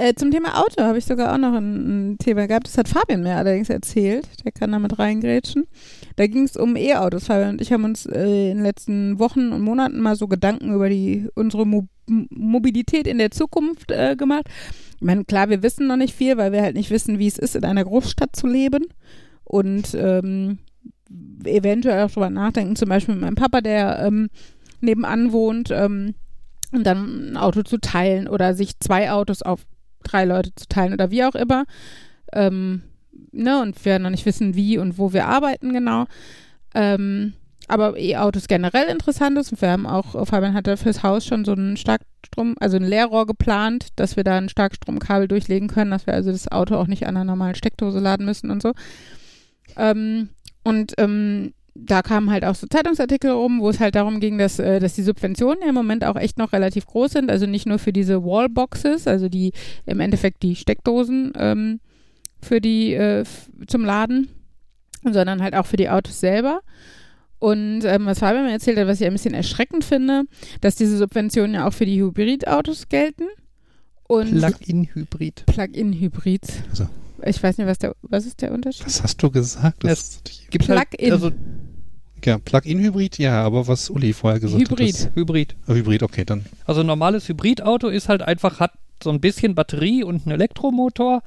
Äh, 0.00 0.14
zum 0.14 0.30
Thema 0.30 0.60
Auto 0.60 0.80
habe 0.80 0.98
ich 0.98 1.06
sogar 1.06 1.34
auch 1.34 1.38
noch 1.38 1.54
ein, 1.54 2.12
ein, 2.12 2.18
Thema 2.18 2.46
gehabt. 2.46 2.68
Das 2.68 2.78
hat 2.78 2.86
Fabian 2.86 3.24
mir 3.24 3.34
allerdings 3.34 3.68
erzählt. 3.68 4.28
Der 4.44 4.52
kann 4.52 4.70
da 4.70 4.78
mit 4.78 4.96
reingrätschen. 4.96 5.66
Da 6.14 6.28
ging 6.28 6.44
es 6.44 6.56
um 6.56 6.76
E-Autos. 6.76 7.24
Fabian 7.24 7.50
und 7.50 7.60
ich 7.60 7.72
haben 7.72 7.82
uns 7.82 8.06
äh, 8.06 8.50
in 8.52 8.58
den 8.58 8.62
letzten 8.62 9.18
Wochen 9.18 9.50
und 9.50 9.60
Monaten 9.60 9.98
mal 9.98 10.14
so 10.14 10.28
Gedanken 10.28 10.72
über 10.72 10.88
die 10.88 11.26
unsere 11.34 11.66
Mo 11.66 11.88
Mobilität 12.30 13.06
in 13.06 13.18
der 13.18 13.32
Zukunft 13.32 13.90
äh, 13.90 14.14
gemacht. 14.16 14.44
Ich 14.94 15.02
meine, 15.02 15.24
klar, 15.24 15.50
wir 15.50 15.62
wissen 15.62 15.88
noch 15.88 15.96
nicht 15.96 16.14
viel, 16.14 16.36
weil 16.38 16.52
wir 16.52 16.62
halt 16.62 16.74
nicht 16.74 16.90
wissen, 16.90 17.18
wie 17.18 17.26
es 17.26 17.36
ist, 17.36 17.54
in 17.54 17.64
einer 17.64 17.84
Großstadt 17.84 18.34
zu 18.34 18.46
leben. 18.46 18.86
Und 19.48 19.94
ähm, 19.94 20.58
eventuell 21.44 22.04
auch 22.04 22.10
drüber 22.10 22.30
nachdenken, 22.30 22.76
zum 22.76 22.88
Beispiel 22.88 23.14
mit 23.14 23.22
meinem 23.22 23.34
Papa, 23.34 23.60
der 23.60 24.00
ähm, 24.00 24.28
nebenan 24.80 25.32
wohnt, 25.32 25.70
ähm, 25.70 26.14
und 26.70 26.84
dann 26.86 27.32
ein 27.32 27.36
Auto 27.36 27.62
zu 27.62 27.78
teilen 27.78 28.28
oder 28.28 28.54
sich 28.54 28.78
zwei 28.78 29.10
Autos 29.10 29.42
auf 29.42 29.62
drei 30.04 30.24
Leute 30.26 30.54
zu 30.54 30.66
teilen 30.68 30.92
oder 30.92 31.10
wie 31.10 31.24
auch 31.24 31.34
immer. 31.34 31.64
Ähm, 32.32 32.82
ne, 33.32 33.62
und 33.62 33.82
wir 33.84 33.98
noch 33.98 34.10
nicht 34.10 34.26
wissen, 34.26 34.54
wie 34.54 34.76
und 34.76 34.98
wo 34.98 35.12
wir 35.12 35.26
arbeiten 35.26 35.72
genau. 35.72 36.04
Ähm, 36.74 37.32
aber 37.68 37.98
E-Autos 37.98 38.48
generell 38.48 38.88
interessant 38.88 39.38
ist. 39.38 39.52
Und 39.52 39.60
wir 39.60 39.70
haben 39.70 39.86
auch, 39.86 40.26
Fabian 40.26 40.54
hatte 40.54 40.76
fürs 40.76 41.02
Haus 41.02 41.26
schon 41.26 41.44
so 41.44 41.52
einen 41.52 41.76
Starkstrom, 41.76 42.54
also 42.60 42.76
ein 42.76 42.84
Leerrohr 42.84 43.26
geplant, 43.26 43.88
dass 43.96 44.16
wir 44.16 44.24
da 44.24 44.38
ein 44.38 44.48
Starkstromkabel 44.48 45.28
durchlegen 45.28 45.68
können, 45.68 45.90
dass 45.90 46.06
wir 46.06 46.14
also 46.14 46.32
das 46.32 46.50
Auto 46.50 46.76
auch 46.76 46.86
nicht 46.86 47.06
an 47.06 47.16
einer 47.16 47.24
normalen 47.24 47.54
Steckdose 47.54 47.98
laden 47.98 48.24
müssen 48.26 48.50
und 48.50 48.62
so. 48.62 48.72
Ähm, 49.78 50.28
und 50.64 50.92
ähm, 50.98 51.54
da 51.74 52.02
kamen 52.02 52.30
halt 52.30 52.44
auch 52.44 52.54
so 52.54 52.66
Zeitungsartikel 52.66 53.30
rum, 53.30 53.60
wo 53.60 53.70
es 53.70 53.80
halt 53.80 53.94
darum 53.94 54.20
ging, 54.20 54.38
dass, 54.38 54.58
äh, 54.58 54.80
dass 54.80 54.94
die 54.94 55.02
Subventionen 55.02 55.62
ja 55.62 55.68
im 55.68 55.74
Moment 55.74 56.04
auch 56.04 56.16
echt 56.16 56.38
noch 56.38 56.52
relativ 56.52 56.86
groß 56.86 57.12
sind. 57.12 57.30
Also 57.30 57.46
nicht 57.46 57.66
nur 57.66 57.78
für 57.78 57.92
diese 57.92 58.24
Wallboxes, 58.24 59.06
also 59.06 59.28
die 59.28 59.52
im 59.86 60.00
Endeffekt 60.00 60.42
die 60.42 60.56
Steckdosen 60.56 61.32
ähm, 61.36 61.80
für 62.40 62.60
die 62.60 62.94
äh, 62.94 63.24
zum 63.66 63.84
Laden, 63.84 64.28
sondern 65.04 65.42
halt 65.42 65.54
auch 65.54 65.66
für 65.66 65.76
die 65.76 65.88
Autos 65.88 66.20
selber. 66.20 66.60
Und 67.38 67.84
ähm, 67.84 68.06
was 68.06 68.18
Fabian 68.18 68.46
mir 68.46 68.52
erzählt 68.52 68.78
hat, 68.78 68.88
was 68.88 69.00
ich 69.00 69.06
ein 69.06 69.12
bisschen 69.12 69.34
erschreckend 69.34 69.84
finde, 69.84 70.24
dass 70.60 70.74
diese 70.74 70.96
Subventionen 70.96 71.54
ja 71.54 71.68
auch 71.68 71.72
für 71.72 71.86
die 71.86 72.00
Hybridautos 72.02 72.88
gelten. 72.88 73.24
Plug-in-Hybrid. 74.40 75.46
Plug-in-Hybrid. 75.46 76.42
Also. 76.70 76.88
Ich 77.24 77.42
weiß 77.42 77.58
nicht, 77.58 77.66
was 77.66 77.78
der, 77.78 77.94
was 78.02 78.26
ist 78.26 78.42
der 78.42 78.52
Unterschied? 78.52 78.86
Was 78.86 79.02
hast 79.02 79.22
du 79.22 79.30
gesagt? 79.30 79.84
Das 79.84 80.22
gibt 80.50 80.66
Plug-in. 80.66 80.78
Halt, 80.78 81.12
also, 81.12 81.30
ja, 82.24 82.38
Plug-in-Hybrid, 82.38 83.18
ja, 83.18 83.42
aber 83.42 83.68
was 83.68 83.90
Uli 83.90 84.12
vorher 84.12 84.40
gesagt 84.40 84.60
Hybrid. 84.60 85.06
hat. 85.06 85.16
Hybrid. 85.16 85.56
Oh, 85.66 85.74
Hybrid, 85.74 86.02
okay, 86.02 86.24
dann. 86.24 86.46
Also 86.64 86.80
ein 86.80 86.86
normales 86.86 87.28
Hybridauto 87.28 87.88
ist 87.88 88.08
halt 88.08 88.22
einfach, 88.22 88.60
hat 88.60 88.72
so 89.02 89.10
ein 89.10 89.20
bisschen 89.20 89.54
Batterie 89.54 90.02
und 90.02 90.26
einen 90.26 90.32
Elektromotor 90.32 91.22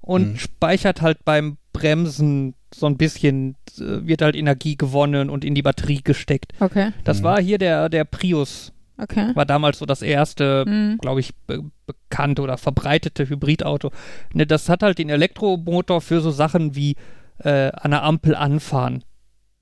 und 0.00 0.30
hm. 0.30 0.38
speichert 0.38 1.02
halt 1.02 1.24
beim 1.24 1.58
Bremsen 1.72 2.54
so 2.74 2.86
ein 2.86 2.96
bisschen, 2.96 3.56
äh, 3.78 4.06
wird 4.06 4.22
halt 4.22 4.36
Energie 4.36 4.76
gewonnen 4.76 5.30
und 5.30 5.44
in 5.44 5.54
die 5.54 5.62
Batterie 5.62 6.00
gesteckt. 6.02 6.52
Okay. 6.60 6.92
Das 7.04 7.18
hm. 7.18 7.24
war 7.24 7.40
hier 7.40 7.58
der, 7.58 7.88
der 7.88 8.04
Prius. 8.04 8.72
Okay. 9.02 9.34
War 9.34 9.46
damals 9.46 9.78
so 9.78 9.86
das 9.86 10.02
erste, 10.02 10.64
hm. 10.66 10.98
glaube 11.00 11.20
ich, 11.20 11.34
be 11.46 11.62
bekannte 11.84 12.42
oder 12.42 12.58
verbreitete 12.58 13.28
Hybridauto. 13.28 13.90
Ne, 14.32 14.46
das 14.46 14.68
hat 14.68 14.82
halt 14.82 14.98
den 14.98 15.10
Elektromotor 15.10 16.00
für 16.00 16.20
so 16.20 16.30
Sachen 16.30 16.76
wie 16.76 16.94
äh, 17.38 17.72
an 17.72 17.90
der 17.90 18.04
Ampel 18.04 18.36
anfahren. 18.36 19.02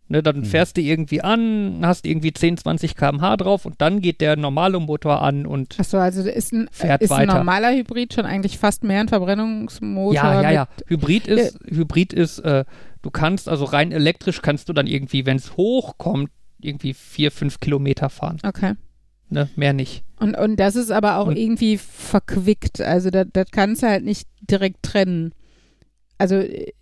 Ne, 0.08 0.22
dann 0.22 0.38
mhm. 0.40 0.44
fährst 0.44 0.76
du 0.76 0.80
irgendwie 0.80 1.22
an, 1.22 1.82
hast 1.82 2.04
irgendwie 2.04 2.32
10, 2.32 2.58
20 2.58 2.96
km/h 2.96 3.36
drauf 3.36 3.64
und 3.64 3.80
dann 3.80 4.00
geht 4.00 4.20
der 4.20 4.36
normale 4.36 4.80
Motor 4.80 5.22
an 5.22 5.46
und 5.46 5.78
Achso, 5.78 5.98
also 5.98 6.28
ist 6.28 6.52
ein, 6.52 6.68
fährt 6.72 7.00
ist 7.00 7.10
weiter. 7.10 7.32
ein 7.32 7.38
normaler 7.38 7.72
Hybrid 7.72 8.12
schon 8.12 8.26
eigentlich 8.26 8.58
fast 8.58 8.82
mehr 8.82 9.00
ein 9.00 9.08
Verbrennungsmotor? 9.08 10.14
Ja, 10.14 10.42
ja, 10.42 10.50
ja. 10.50 10.68
Hybrid 10.88 11.28
ist, 11.28 11.60
äh, 11.64 11.74
Hybrid 11.76 12.12
ist, 12.12 12.40
äh, 12.40 12.64
du 13.02 13.10
kannst, 13.10 13.48
also 13.48 13.64
rein 13.64 13.92
elektrisch 13.92 14.42
kannst 14.42 14.68
du 14.68 14.72
dann 14.72 14.88
irgendwie, 14.88 15.26
wenn 15.26 15.36
es 15.36 15.56
hochkommt, 15.56 16.30
irgendwie 16.60 16.92
4, 16.92 17.30
5 17.30 17.60
Kilometer 17.60 18.10
fahren. 18.10 18.38
Okay. 18.44 18.74
Ne, 19.30 19.48
mehr 19.56 19.72
nicht. 19.72 20.02
Und, 20.18 20.36
und 20.36 20.56
das 20.58 20.74
ist 20.76 20.90
aber 20.90 21.16
auch 21.18 21.28
Und- 21.28 21.36
irgendwie 21.38 21.78
verquickt. 21.78 22.80
Also 22.80 23.10
das, 23.10 23.26
das 23.32 23.46
kannst 23.52 23.82
du 23.82 23.86
halt 23.88 24.04
nicht 24.04 24.28
direkt 24.40 24.82
trennen. 24.82 25.32
Also 26.18 26.34
äh, 26.36 26.72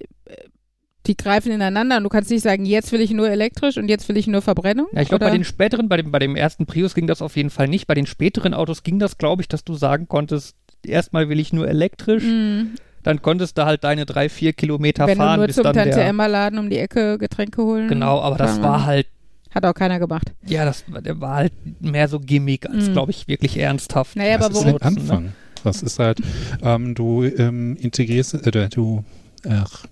die 1.06 1.16
greifen 1.16 1.52
ineinander 1.52 1.96
und 1.98 2.02
du 2.02 2.08
kannst 2.10 2.30
nicht 2.30 2.42
sagen, 2.42 2.66
jetzt 2.66 2.92
will 2.92 3.00
ich 3.00 3.10
nur 3.12 3.30
elektrisch 3.30 3.78
und 3.78 3.88
jetzt 3.88 4.08
will 4.08 4.16
ich 4.18 4.26
nur 4.26 4.42
Verbrennung. 4.42 4.88
Ja, 4.92 5.00
ich 5.00 5.08
glaube, 5.08 5.24
bei 5.24 5.30
den 5.30 5.44
späteren, 5.44 5.88
bei 5.88 5.96
dem, 5.96 6.10
bei 6.10 6.18
dem 6.18 6.36
ersten 6.36 6.66
Prius 6.66 6.94
ging 6.94 7.06
das 7.06 7.22
auf 7.22 7.36
jeden 7.36 7.48
Fall 7.50 7.68
nicht. 7.68 7.86
Bei 7.86 7.94
den 7.94 8.04
späteren 8.06 8.52
Autos 8.52 8.82
ging 8.82 8.98
das, 8.98 9.16
glaube 9.16 9.40
ich, 9.42 9.48
dass 9.48 9.64
du 9.64 9.74
sagen 9.74 10.06
konntest, 10.08 10.54
erstmal 10.84 11.28
will 11.30 11.40
ich 11.40 11.52
nur 11.52 11.66
elektrisch, 11.66 12.24
Mhm. 12.24 12.74
dann 13.04 13.22
konntest 13.22 13.56
du 13.56 13.64
halt 13.64 13.84
deine 13.84 14.04
drei, 14.04 14.28
vier 14.28 14.52
Kilometer 14.52 15.06
Wenn 15.06 15.16
fahren, 15.16 15.34
du 15.34 15.38
nur 15.38 15.46
bis 15.46 15.56
zum 15.56 15.64
Tante 15.64 15.98
Emma 16.00 16.26
Laden 16.26 16.58
um 16.58 16.68
die 16.68 16.78
Ecke 16.78 17.16
Getränke 17.16 17.62
holen. 17.62 17.88
Genau, 17.88 18.20
aber 18.20 18.36
das 18.36 18.60
war 18.60 18.84
halt, 18.84 19.06
Hat 19.54 19.64
auch 19.64 19.74
keiner 19.74 19.98
gemacht. 19.98 20.32
ja, 20.46 20.64
das 20.64 20.84
der 21.04 21.20
war 21.20 21.36
halt 21.36 21.52
mehr 21.80 22.08
so 22.08 22.20
Gimmick 22.20 22.66
als, 22.68 22.88
Mhm. 22.88 22.92
glaube 22.92 23.10
ich, 23.12 23.28
wirklich 23.28 23.56
ernsthaft. 23.58 24.16
Naja, 24.16 24.38
das 24.38 24.46
aber 24.46 24.56
ist 24.56 24.64
der 24.64 24.82
Anfang. 24.86 25.32
Das 25.64 25.82
ist 25.82 25.98
halt, 25.98 26.20
ähm, 26.62 26.94
du 26.94 27.24
ähm, 27.24 27.76
integrierst, 27.76 28.34
äh, 28.46 28.68
du 28.68 29.04
ach, 29.48 29.86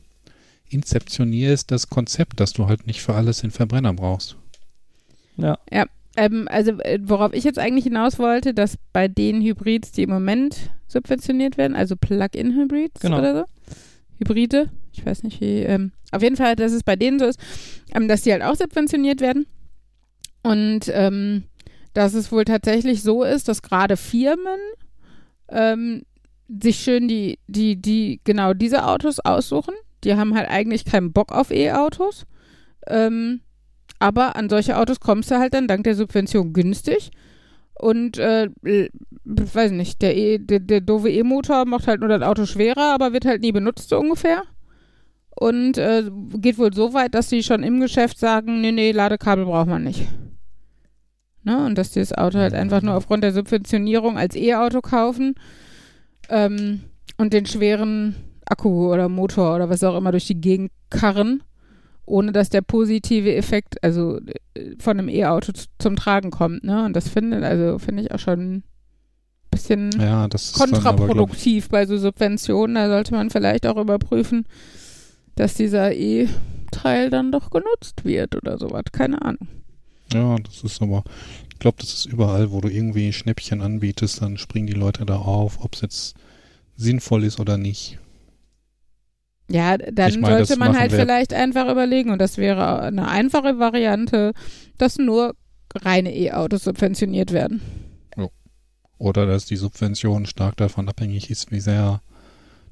inzeptionierst 0.68 1.70
das 1.70 1.88
Konzept, 1.88 2.40
dass 2.40 2.52
du 2.52 2.66
halt 2.66 2.86
nicht 2.86 3.00
für 3.02 3.14
alles 3.14 3.40
den 3.40 3.50
Verbrenner 3.50 3.92
brauchst. 3.92 4.36
Ja. 5.36 5.58
Ähm, 6.18 6.48
also 6.50 6.72
äh, 6.80 6.98
worauf 7.02 7.32
ich 7.34 7.44
jetzt 7.44 7.58
eigentlich 7.58 7.84
hinaus 7.84 8.18
wollte, 8.18 8.54
dass 8.54 8.78
bei 8.92 9.06
den 9.06 9.42
Hybrids, 9.42 9.92
die 9.92 10.02
im 10.02 10.10
Moment 10.10 10.70
subventioniert 10.88 11.58
werden, 11.58 11.76
also 11.76 11.94
Plug-in-Hybrids 11.94 13.00
Genau. 13.00 13.18
oder 13.18 13.34
so, 13.40 13.44
Hybride, 14.18 14.70
ich 14.92 15.04
weiß 15.04 15.22
nicht 15.22 15.40
wie, 15.40 15.60
ähm, 15.60 15.92
auf 16.10 16.22
jeden 16.22 16.36
Fall, 16.36 16.56
dass 16.56 16.72
es 16.72 16.82
bei 16.82 16.96
denen 16.96 17.18
so 17.18 17.26
ist, 17.26 17.40
ähm, 17.94 18.08
dass 18.08 18.22
die 18.22 18.32
halt 18.32 18.42
auch 18.42 18.54
subventioniert 18.54 19.20
werden 19.20 19.46
und 20.42 20.90
ähm, 20.92 21.44
dass 21.92 22.14
es 22.14 22.30
wohl 22.30 22.44
tatsächlich 22.44 23.02
so 23.02 23.24
ist, 23.24 23.48
dass 23.48 23.62
gerade 23.62 23.96
Firmen 23.96 24.58
ähm, 25.48 26.02
sich 26.48 26.78
schön 26.78 27.08
die, 27.08 27.38
die, 27.46 27.76
die, 27.76 28.20
genau 28.24 28.54
diese 28.54 28.86
Autos 28.86 29.18
aussuchen. 29.20 29.74
Die 30.04 30.14
haben 30.14 30.34
halt 30.36 30.48
eigentlich 30.48 30.84
keinen 30.84 31.12
Bock 31.12 31.32
auf 31.32 31.50
E-Autos. 31.50 32.26
Ähm, 32.86 33.40
aber 33.98 34.36
an 34.36 34.48
solche 34.48 34.76
Autos 34.76 35.00
kommst 35.00 35.30
du 35.30 35.38
halt 35.38 35.54
dann 35.54 35.66
dank 35.66 35.84
der 35.84 35.94
Subvention 35.94 36.52
günstig. 36.52 37.10
Und 37.78 38.18
äh, 38.18 38.48
weiß 39.24 39.72
nicht, 39.72 40.00
der, 40.00 40.16
e, 40.16 40.38
der, 40.38 40.60
der 40.60 40.80
doofe 40.80 41.10
E-Motor 41.10 41.66
macht 41.66 41.86
halt 41.86 42.00
nur 42.00 42.08
das 42.08 42.22
Auto 42.22 42.46
schwerer, 42.46 42.94
aber 42.94 43.12
wird 43.12 43.26
halt 43.26 43.42
nie 43.42 43.52
benutzt 43.52 43.90
so 43.90 43.98
ungefähr. 43.98 44.42
Und 45.38 45.76
äh, 45.76 46.10
geht 46.38 46.58
wohl 46.58 46.72
so 46.72 46.94
weit, 46.94 47.14
dass 47.14 47.28
sie 47.28 47.42
schon 47.42 47.62
im 47.62 47.80
Geschäft 47.80 48.18
sagen, 48.18 48.62
nee, 48.62 48.72
nee, 48.72 48.92
Ladekabel 48.92 49.44
braucht 49.44 49.68
man 49.68 49.84
nicht. 49.84 50.08
Ne? 51.46 51.64
Und 51.66 51.76
dass 51.76 51.92
die 51.92 52.00
das 52.00 52.12
Auto 52.12 52.38
halt 52.38 52.54
einfach 52.54 52.80
nur 52.80 52.94
aufgrund 52.94 53.22
der 53.22 53.32
Subventionierung 53.32 54.16
als 54.16 54.34
E-Auto 54.34 54.80
kaufen 54.80 55.34
ähm, 56.30 56.80
und 57.18 57.34
den 57.34 57.44
schweren 57.44 58.16
Akku 58.46 58.92
oder 58.92 59.08
Motor 59.08 59.54
oder 59.56 59.68
was 59.68 59.84
auch 59.84 59.96
immer 59.96 60.10
durch 60.10 60.26
die 60.26 60.40
Gegend 60.40 60.72
karren, 60.90 61.42
ohne 62.06 62.32
dass 62.32 62.48
der 62.48 62.62
positive 62.62 63.34
Effekt, 63.34 63.82
also 63.82 64.18
äh, 64.54 64.76
von 64.78 64.98
einem 64.98 65.08
E-Auto 65.08 65.52
zum 65.78 65.96
Tragen 65.96 66.30
kommt, 66.30 66.64
ne? 66.64 66.84
Und 66.84 66.94
das 66.94 67.08
finde, 67.08 67.44
also 67.44 67.78
finde 67.78 68.04
ich 68.04 68.12
auch 68.12 68.18
schon 68.18 68.56
ein 68.56 68.64
bisschen 69.50 69.90
Ja, 70.00 70.28
das 70.28 70.46
ist 70.46 70.60
dann 70.60 70.72
aber, 70.74 70.82
kontraproduktiv 70.82 71.68
bei 71.68 71.86
so 71.86 71.98
Subventionen. 71.98 72.76
Da 72.76 72.88
sollte 72.88 73.14
man 73.14 73.30
vielleicht 73.30 73.66
auch 73.66 73.76
überprüfen, 73.76 74.46
dass 75.34 75.54
dieser 75.54 75.94
E-Teil 75.94 77.10
dann 77.10 77.32
doch 77.32 77.50
genutzt 77.50 78.04
wird 78.04 78.34
oder 78.36 78.58
sowas. 78.58 78.84
Keine 78.92 79.20
Ahnung. 79.22 79.48
ja, 80.12 80.36
das 80.36 80.62
ist 80.62 80.80
aber, 80.80 81.04
ich 81.52 81.58
glaube, 81.58 81.78
das 81.80 81.92
ist 81.92 82.06
überall, 82.06 82.52
wo 82.52 82.60
du 82.60 82.68
irgendwie 82.68 83.12
Schnäppchen 83.12 83.60
anbietest, 83.60 84.22
dann 84.22 84.38
springen 84.38 84.66
die 84.66 84.74
Leute 84.74 85.04
da 85.04 85.16
auf, 85.16 85.64
ob 85.64 85.74
es 85.74 85.80
jetzt 85.80 86.14
sinnvoll 86.76 87.24
ist 87.24 87.40
oder 87.40 87.56
nicht. 87.56 87.98
Ja, 89.48 89.76
dann 89.78 90.08
Ich 90.08 90.14
sollte 90.26 90.56
man 90.58 90.76
halt 90.78 90.90
wir- 90.92 90.98
vielleicht 90.98 91.32
einfach 91.32 91.70
überlegen, 91.70 92.10
und 92.10 92.18
das 92.20 92.36
wäre 92.36 92.80
eine 92.80 93.06
einfache 93.08 93.58
Variante, 93.58 94.32
dass 94.78 94.98
nur 94.98 95.34
reine 95.74 96.14
E-Autos 96.16 96.64
subventioniert 96.64 97.32
werden. 97.32 97.60
Oder 98.98 99.26
dass 99.26 99.44
die 99.44 99.56
Subvention 99.56 100.24
stark 100.24 100.56
davon 100.56 100.88
abhängig 100.88 101.30
ist, 101.30 101.50
wie 101.52 101.60
sehr 101.60 102.00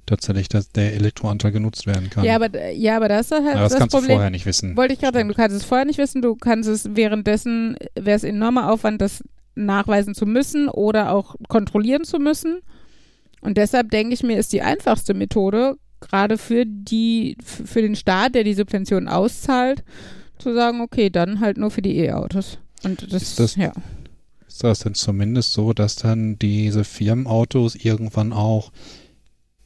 tatsächlich 0.06 0.48
das, 0.48 0.70
der 0.70 0.94
Elektroanteil 0.94 1.52
genutzt 1.52 1.86
werden 1.86 2.08
kann. 2.08 2.24
Ja, 2.24 2.36
aber, 2.36 2.70
ja, 2.70 2.96
aber 2.96 3.08
das 3.08 3.26
ist 3.26 3.32
halt 3.32 3.44
Ja, 3.44 3.60
das, 3.60 3.72
das 3.72 3.78
kannst 3.78 3.92
du 3.94 3.98
Problem. 3.98 4.16
vorher 4.16 4.30
nicht 4.30 4.46
wissen. 4.46 4.74
Wollte 4.74 4.94
ich 4.94 5.00
gerade 5.00 5.18
sagen, 5.18 5.28
du 5.28 5.34
kannst 5.34 5.54
es 5.54 5.64
vorher 5.64 5.84
nicht 5.84 5.98
wissen, 5.98 6.22
du 6.22 6.34
kannst 6.34 6.66
es 6.68 6.96
währenddessen, 6.96 7.76
wäre 7.94 8.16
es 8.16 8.24
enormer 8.24 8.70
Aufwand, 8.72 9.02
das 9.02 9.22
nachweisen 9.54 10.14
zu 10.14 10.24
müssen 10.24 10.70
oder 10.70 11.12
auch 11.12 11.36
kontrollieren 11.48 12.04
zu 12.04 12.18
müssen. 12.18 12.60
Und 13.42 13.58
deshalb 13.58 13.90
denke 13.90 14.14
ich 14.14 14.22
mir, 14.22 14.38
ist 14.38 14.52
die 14.54 14.62
einfachste 14.62 15.12
Methode, 15.12 15.76
gerade 16.08 16.38
für 16.38 16.64
die, 16.66 17.36
für 17.42 17.82
den 17.82 17.96
Staat, 17.96 18.34
der 18.34 18.44
die 18.44 18.54
Subventionen 18.54 19.08
auszahlt, 19.08 19.82
zu 20.38 20.54
sagen, 20.54 20.80
okay, 20.80 21.10
dann 21.10 21.40
halt 21.40 21.56
nur 21.58 21.70
für 21.70 21.82
die 21.82 21.96
E-Autos. 21.96 22.58
Und 22.82 23.12
das, 23.12 23.22
Ist 23.22 23.40
das- 23.40 23.56
ja. 23.56 23.72
Ist 24.46 24.62
das 24.62 24.80
denn 24.80 24.94
zumindest 24.94 25.52
so, 25.52 25.72
dass 25.72 25.96
dann 25.96 26.38
diese 26.38 26.84
Firmenautos 26.84 27.74
irgendwann 27.74 28.32
auch 28.32 28.70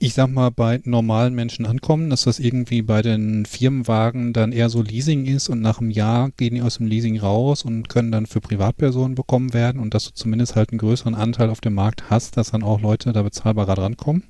ich 0.01 0.15
sag 0.15 0.29
mal, 0.31 0.51
bei 0.51 0.81
normalen 0.85 1.35
Menschen 1.35 1.67
ankommen, 1.67 2.09
dass 2.09 2.23
das 2.23 2.39
irgendwie 2.39 2.83
bei 2.83 3.03
den 3.03 3.45
Firmenwagen 3.47 4.33
dann 4.33 4.53
eher 4.53 4.71
so 4.71 4.81
Leasing 4.81 5.27
ist 5.27 5.49
und 5.49 5.61
nach 5.61 5.81
einem 5.81 5.91
Jahr 5.91 6.31
gehen 6.37 6.55
die 6.55 6.63
aus 6.63 6.77
dem 6.77 6.87
Leasing 6.87 7.19
raus 7.19 7.65
und 7.65 7.89
können 7.89 8.13
dann 8.13 8.27
für 8.27 8.41
Privatpersonen 8.41 9.17
bekommen 9.17 9.55
werden 9.55 9.81
und 9.81 9.95
dass 9.95 10.05
du 10.05 10.13
zumindest 10.13 10.55
halt 10.55 10.71
einen 10.71 10.79
größeren 10.79 11.17
Anteil 11.17 11.51
auf 11.51 11.61
dem 11.61 11.75
Markt 11.75 12.11
hast, 12.11 12.37
dass 12.37 12.53
dann 12.53 12.63
auch 12.63 12.81
Leute 12.81 13.13
da 13.13 13.23
bezahlbarer 13.23 13.75
drankommen? 13.75 14.23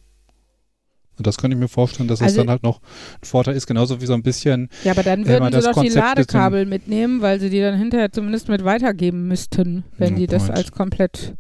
Und 1.18 1.26
das 1.26 1.36
könnte 1.36 1.56
ich 1.56 1.60
mir 1.60 1.68
vorstellen, 1.68 2.08
dass 2.08 2.22
Also- 2.22 2.32
es 2.32 2.36
dann 2.36 2.48
halt 2.50 2.62
noch 2.62 2.80
ein 2.80 3.24
Vorteil 3.26 3.54
ist, 3.56 3.66
genauso 3.66 4.00
wie 4.00 4.06
so 4.06 4.14
ein 4.14 4.22
bisschen, 4.22 4.68
Ja, 4.84 4.92
aber 4.92 5.02
dann 5.02 5.20
Wenn 5.20 5.28
würden 5.28 5.42
man 5.44 5.52
sie 5.52 5.56
das 5.58 5.64
doch 5.66 5.72
die 5.82 5.88
Konzept 5.88 6.04
Ladekabel 6.06 6.64
mitnehmen, 6.66 7.20
weil 7.20 7.40
sie 7.40 7.50
die 7.50 7.60
dann 7.60 7.76
hinterher 7.76 8.10
zumindest 8.12 8.48
mit 8.48 8.64
weitergeben 8.64 9.28
müssten, 9.28 9.84
wenn 9.98 10.14
No 10.14 10.18
die 10.20 10.26
das 10.26 10.46
point. 10.46 10.58
als 10.58 10.72
komplett, 10.72 11.34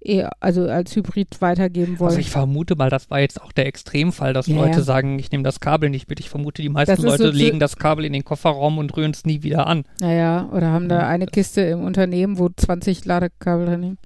eher, 0.00 0.30
also 0.40 0.66
als 0.68 0.94
Hybrid 0.96 1.40
weitergeben 1.40 1.98
wollen. 2.00 2.08
Also 2.10 2.20
ich 2.20 2.30
vermute 2.30 2.74
mal, 2.76 2.90
das 2.90 3.08
war 3.10 3.20
jetzt 3.20 3.40
auch 3.40 3.52
der 3.52 3.66
Extremfall, 3.66 4.32
dass 4.32 4.46
Ja, 4.48 4.56
Leute 4.56 4.82
sagen, 4.82 5.18
ich 5.18 5.30
nehme 5.30 5.44
das 5.44 5.60
Kabel 5.60 5.90
nicht 5.90 6.08
mit. 6.10 6.18
Ich 6.20 6.28
vermute, 6.28 6.60
die 6.60 6.68
meisten 6.68 6.90
Das 6.90 6.98
ist 6.98 7.04
Leute 7.04 7.26
so 7.26 7.30
legen 7.30 7.60
das 7.60 7.76
Kabel 7.76 8.04
in 8.04 8.12
den 8.12 8.24
Kofferraum 8.24 8.78
und 8.78 8.96
rühren 8.96 9.12
es 9.12 9.24
nie 9.24 9.42
wieder 9.42 9.66
an. 9.68 9.84
Naja, 10.00 10.48
oder 10.52 10.68
haben 10.72 10.88
da 10.88 11.06
eine 11.06 11.26
Kiste 11.26 11.60
im 11.62 11.82
Unternehmen, 11.84 12.38
wo 12.38 12.48
20 12.48 13.04
Ladekabel 13.04 13.66
drin 13.66 13.82
hängen. 13.82 13.98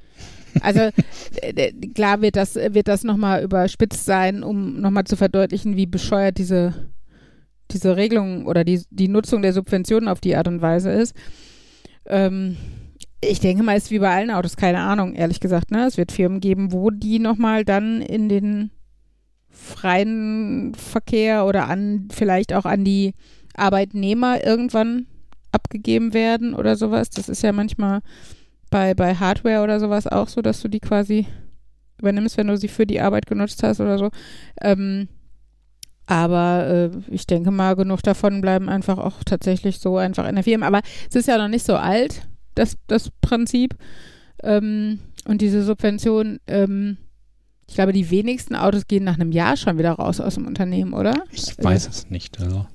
Also 0.60 0.80
äh, 0.80 1.50
äh, 1.54 1.72
klar 1.94 2.20
wird 2.22 2.36
das, 2.36 2.54
wird 2.56 2.88
das 2.88 3.04
nochmal 3.04 3.42
überspitzt 3.42 4.04
sein, 4.04 4.42
um 4.42 4.80
nochmal 4.80 5.04
zu 5.04 5.16
verdeutlichen, 5.16 5.76
wie 5.76 5.86
bescheuert 5.86 6.38
diese, 6.38 6.90
diese 7.70 7.96
Regelung 7.96 8.46
oder 8.46 8.64
die, 8.64 8.82
die 8.90 9.08
Nutzung 9.08 9.42
der 9.42 9.52
Subventionen 9.52 10.08
auf 10.08 10.20
die 10.20 10.36
Art 10.36 10.48
und 10.48 10.62
Weise 10.62 10.90
ist. 10.90 11.14
Ähm, 12.06 12.56
ich 13.20 13.40
denke 13.40 13.62
mal, 13.62 13.76
es 13.76 13.84
ist 13.84 13.90
wie 13.90 13.98
bei 13.98 14.14
allen 14.14 14.30
Autos, 14.30 14.56
keine 14.56 14.80
Ahnung, 14.80 15.14
ehrlich 15.14 15.40
gesagt. 15.40 15.70
Ne? 15.70 15.86
Es 15.86 15.96
wird 15.96 16.12
Firmen 16.12 16.40
geben, 16.40 16.72
wo 16.72 16.90
die 16.90 17.18
nochmal 17.18 17.64
dann 17.64 18.02
in 18.02 18.28
den 18.28 18.70
freien 19.48 20.74
Verkehr 20.74 21.46
oder 21.46 21.68
an 21.68 22.08
vielleicht 22.12 22.52
auch 22.52 22.66
an 22.66 22.84
die 22.84 23.14
Arbeitnehmer 23.54 24.44
irgendwann 24.44 25.06
abgegeben 25.50 26.12
werden 26.12 26.54
oder 26.54 26.76
sowas. 26.76 27.10
Das 27.10 27.28
ist 27.28 27.42
ja 27.42 27.52
manchmal 27.52 28.00
bei, 28.76 28.92
bei 28.92 29.14
Hardware 29.14 29.62
oder 29.62 29.80
sowas 29.80 30.06
auch 30.06 30.28
so, 30.28 30.42
dass 30.42 30.60
du 30.60 30.68
die 30.68 30.80
quasi 30.80 31.26
übernimmst, 31.98 32.36
wenn 32.36 32.48
du 32.48 32.58
sie 32.58 32.68
für 32.68 32.86
die 32.86 33.00
Arbeit 33.00 33.24
genutzt 33.24 33.62
hast 33.62 33.80
oder 33.80 33.96
so. 33.96 34.10
Ähm, 34.60 35.08
aber 36.04 36.66
äh, 36.66 36.90
ich 37.10 37.26
denke 37.26 37.50
mal, 37.50 37.74
genug 37.74 38.02
davon 38.02 38.42
bleiben 38.42 38.68
einfach 38.68 38.98
auch 38.98 39.24
tatsächlich 39.24 39.78
so 39.78 39.96
einfach 39.96 40.28
in 40.28 40.34
der 40.34 40.44
Firma. 40.44 40.66
Aber 40.66 40.82
es 41.08 41.16
ist 41.16 41.26
ja 41.26 41.38
noch 41.38 41.48
nicht 41.48 41.64
so 41.64 41.76
alt, 41.76 42.28
das, 42.54 42.76
das 42.86 43.10
Prinzip. 43.22 43.74
Ähm, 44.42 44.98
und 45.26 45.40
diese 45.40 45.62
Subvention, 45.62 46.38
ähm, 46.46 46.98
ich 47.66 47.76
glaube, 47.76 47.94
die 47.94 48.10
wenigsten 48.10 48.54
Autos 48.54 48.86
gehen 48.86 49.04
nach 49.04 49.14
einem 49.14 49.32
Jahr 49.32 49.56
schon 49.56 49.78
wieder 49.78 49.92
raus 49.92 50.20
aus 50.20 50.34
dem 50.34 50.46
Unternehmen, 50.46 50.92
oder? 50.92 51.24
ich 51.32 51.56
weiß 51.58 51.88
es 51.88 52.10
nicht. 52.10 52.38
Also. 52.42 52.66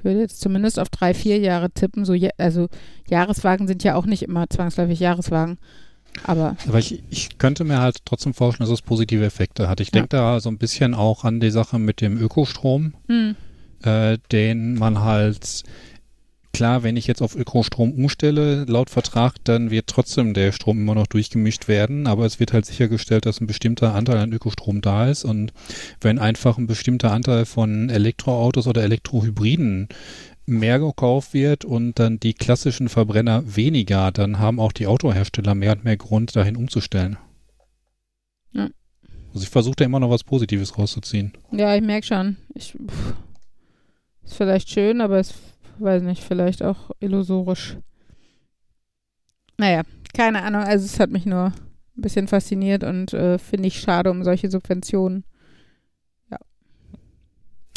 Ich 0.00 0.04
würde 0.04 0.20
jetzt 0.20 0.40
zumindest 0.40 0.78
auf 0.78 0.88
drei, 0.88 1.12
vier 1.12 1.38
Jahre 1.38 1.70
tippen. 1.70 2.06
So, 2.06 2.14
also 2.38 2.68
Jahreswagen 3.10 3.68
sind 3.68 3.84
ja 3.84 3.96
auch 3.96 4.06
nicht 4.06 4.22
immer 4.22 4.48
zwangsläufig 4.48 4.98
Jahreswagen. 4.98 5.58
Aber 6.24 6.56
Aber 6.66 6.78
ich, 6.78 7.02
ich 7.10 7.36
könnte 7.36 7.64
mir 7.64 7.80
halt 7.80 7.98
trotzdem 8.06 8.32
vorstellen, 8.32 8.66
dass 8.66 8.72
es 8.72 8.82
positive 8.82 9.22
Effekte 9.24 9.68
hat. 9.68 9.80
Ich 9.80 9.88
Ja. 9.88 9.92
denke 10.00 10.08
da 10.08 10.40
so 10.40 10.48
ein 10.48 10.56
bisschen 10.56 10.94
auch 10.94 11.24
an 11.24 11.38
die 11.38 11.50
Sache 11.50 11.78
mit 11.78 12.00
dem 12.00 12.16
Ökostrom, 12.18 12.94
hm, 13.08 13.36
äh, 13.82 14.16
den 14.32 14.74
man 14.78 15.00
halt, 15.00 15.64
klar, 16.52 16.82
wenn 16.82 16.96
ich 16.96 17.06
jetzt 17.06 17.22
auf 17.22 17.36
Ökostrom 17.36 17.92
umstelle, 17.92 18.64
laut 18.64 18.90
Vertrag, 18.90 19.34
dann 19.44 19.70
wird 19.70 19.86
trotzdem 19.86 20.34
der 20.34 20.52
Strom 20.52 20.78
immer 20.78 20.94
noch 20.94 21.06
durchgemischt 21.06 21.68
werden, 21.68 22.06
aber 22.06 22.26
es 22.26 22.40
wird 22.40 22.52
halt 22.52 22.66
sichergestellt, 22.66 23.26
dass 23.26 23.40
ein 23.40 23.46
bestimmter 23.46 23.94
Anteil 23.94 24.18
an 24.18 24.32
Ökostrom 24.32 24.80
da 24.80 25.08
ist 25.08 25.24
und 25.24 25.52
wenn 26.00 26.18
einfach 26.18 26.58
ein 26.58 26.66
bestimmter 26.66 27.12
Anteil 27.12 27.44
von 27.44 27.90
Elektroautos 27.90 28.66
oder 28.66 28.82
Elektrohybriden 28.82 29.88
mehr 30.46 30.78
gekauft 30.78 31.32
wird 31.32 31.64
und 31.64 31.98
dann 31.98 32.18
die 32.18 32.34
klassischen 32.34 32.88
Verbrenner 32.88 33.56
weniger, 33.56 34.10
dann 34.10 34.38
haben 34.38 34.60
auch 34.60 34.72
die 34.72 34.86
Autohersteller 34.86 35.54
mehr 35.54 35.72
und 35.72 35.84
mehr 35.84 35.96
Grund, 35.96 36.34
dahin 36.34 36.56
umzustellen. 36.56 37.16
Ja. 38.52 38.68
Also 39.32 39.44
ich 39.44 39.48
versuche 39.48 39.76
da 39.76 39.84
immer 39.84 40.00
noch 40.00 40.10
was 40.10 40.24
Positives 40.24 40.76
rauszuziehen. 40.76 41.32
ja, 41.52 41.74
ich 41.76 41.82
merke 41.82 42.06
schon. 42.06 42.36
Ich, 42.54 42.72
pff, 42.72 43.14
ist 44.24 44.34
vielleicht 44.34 44.70
schön, 44.70 45.00
aber 45.00 45.18
es 45.18 45.32
weiß 45.80 46.02
nicht, 46.02 46.22
vielleicht 46.22 46.62
auch 46.62 46.90
illusorisch. 47.00 47.78
Naja, 49.58 49.82
keine 50.14 50.42
Ahnung. 50.42 50.62
Also 50.62 50.84
es 50.84 50.98
hat 50.98 51.10
mich 51.10 51.26
nur 51.26 51.46
ein 51.46 52.02
bisschen 52.02 52.28
fasziniert 52.28 52.84
und 52.84 53.12
äh, 53.12 53.38
finde 53.38 53.68
ich 53.68 53.80
schade 53.80 54.10
um 54.10 54.24
solche 54.24 54.50
Subventionen. 54.50 55.24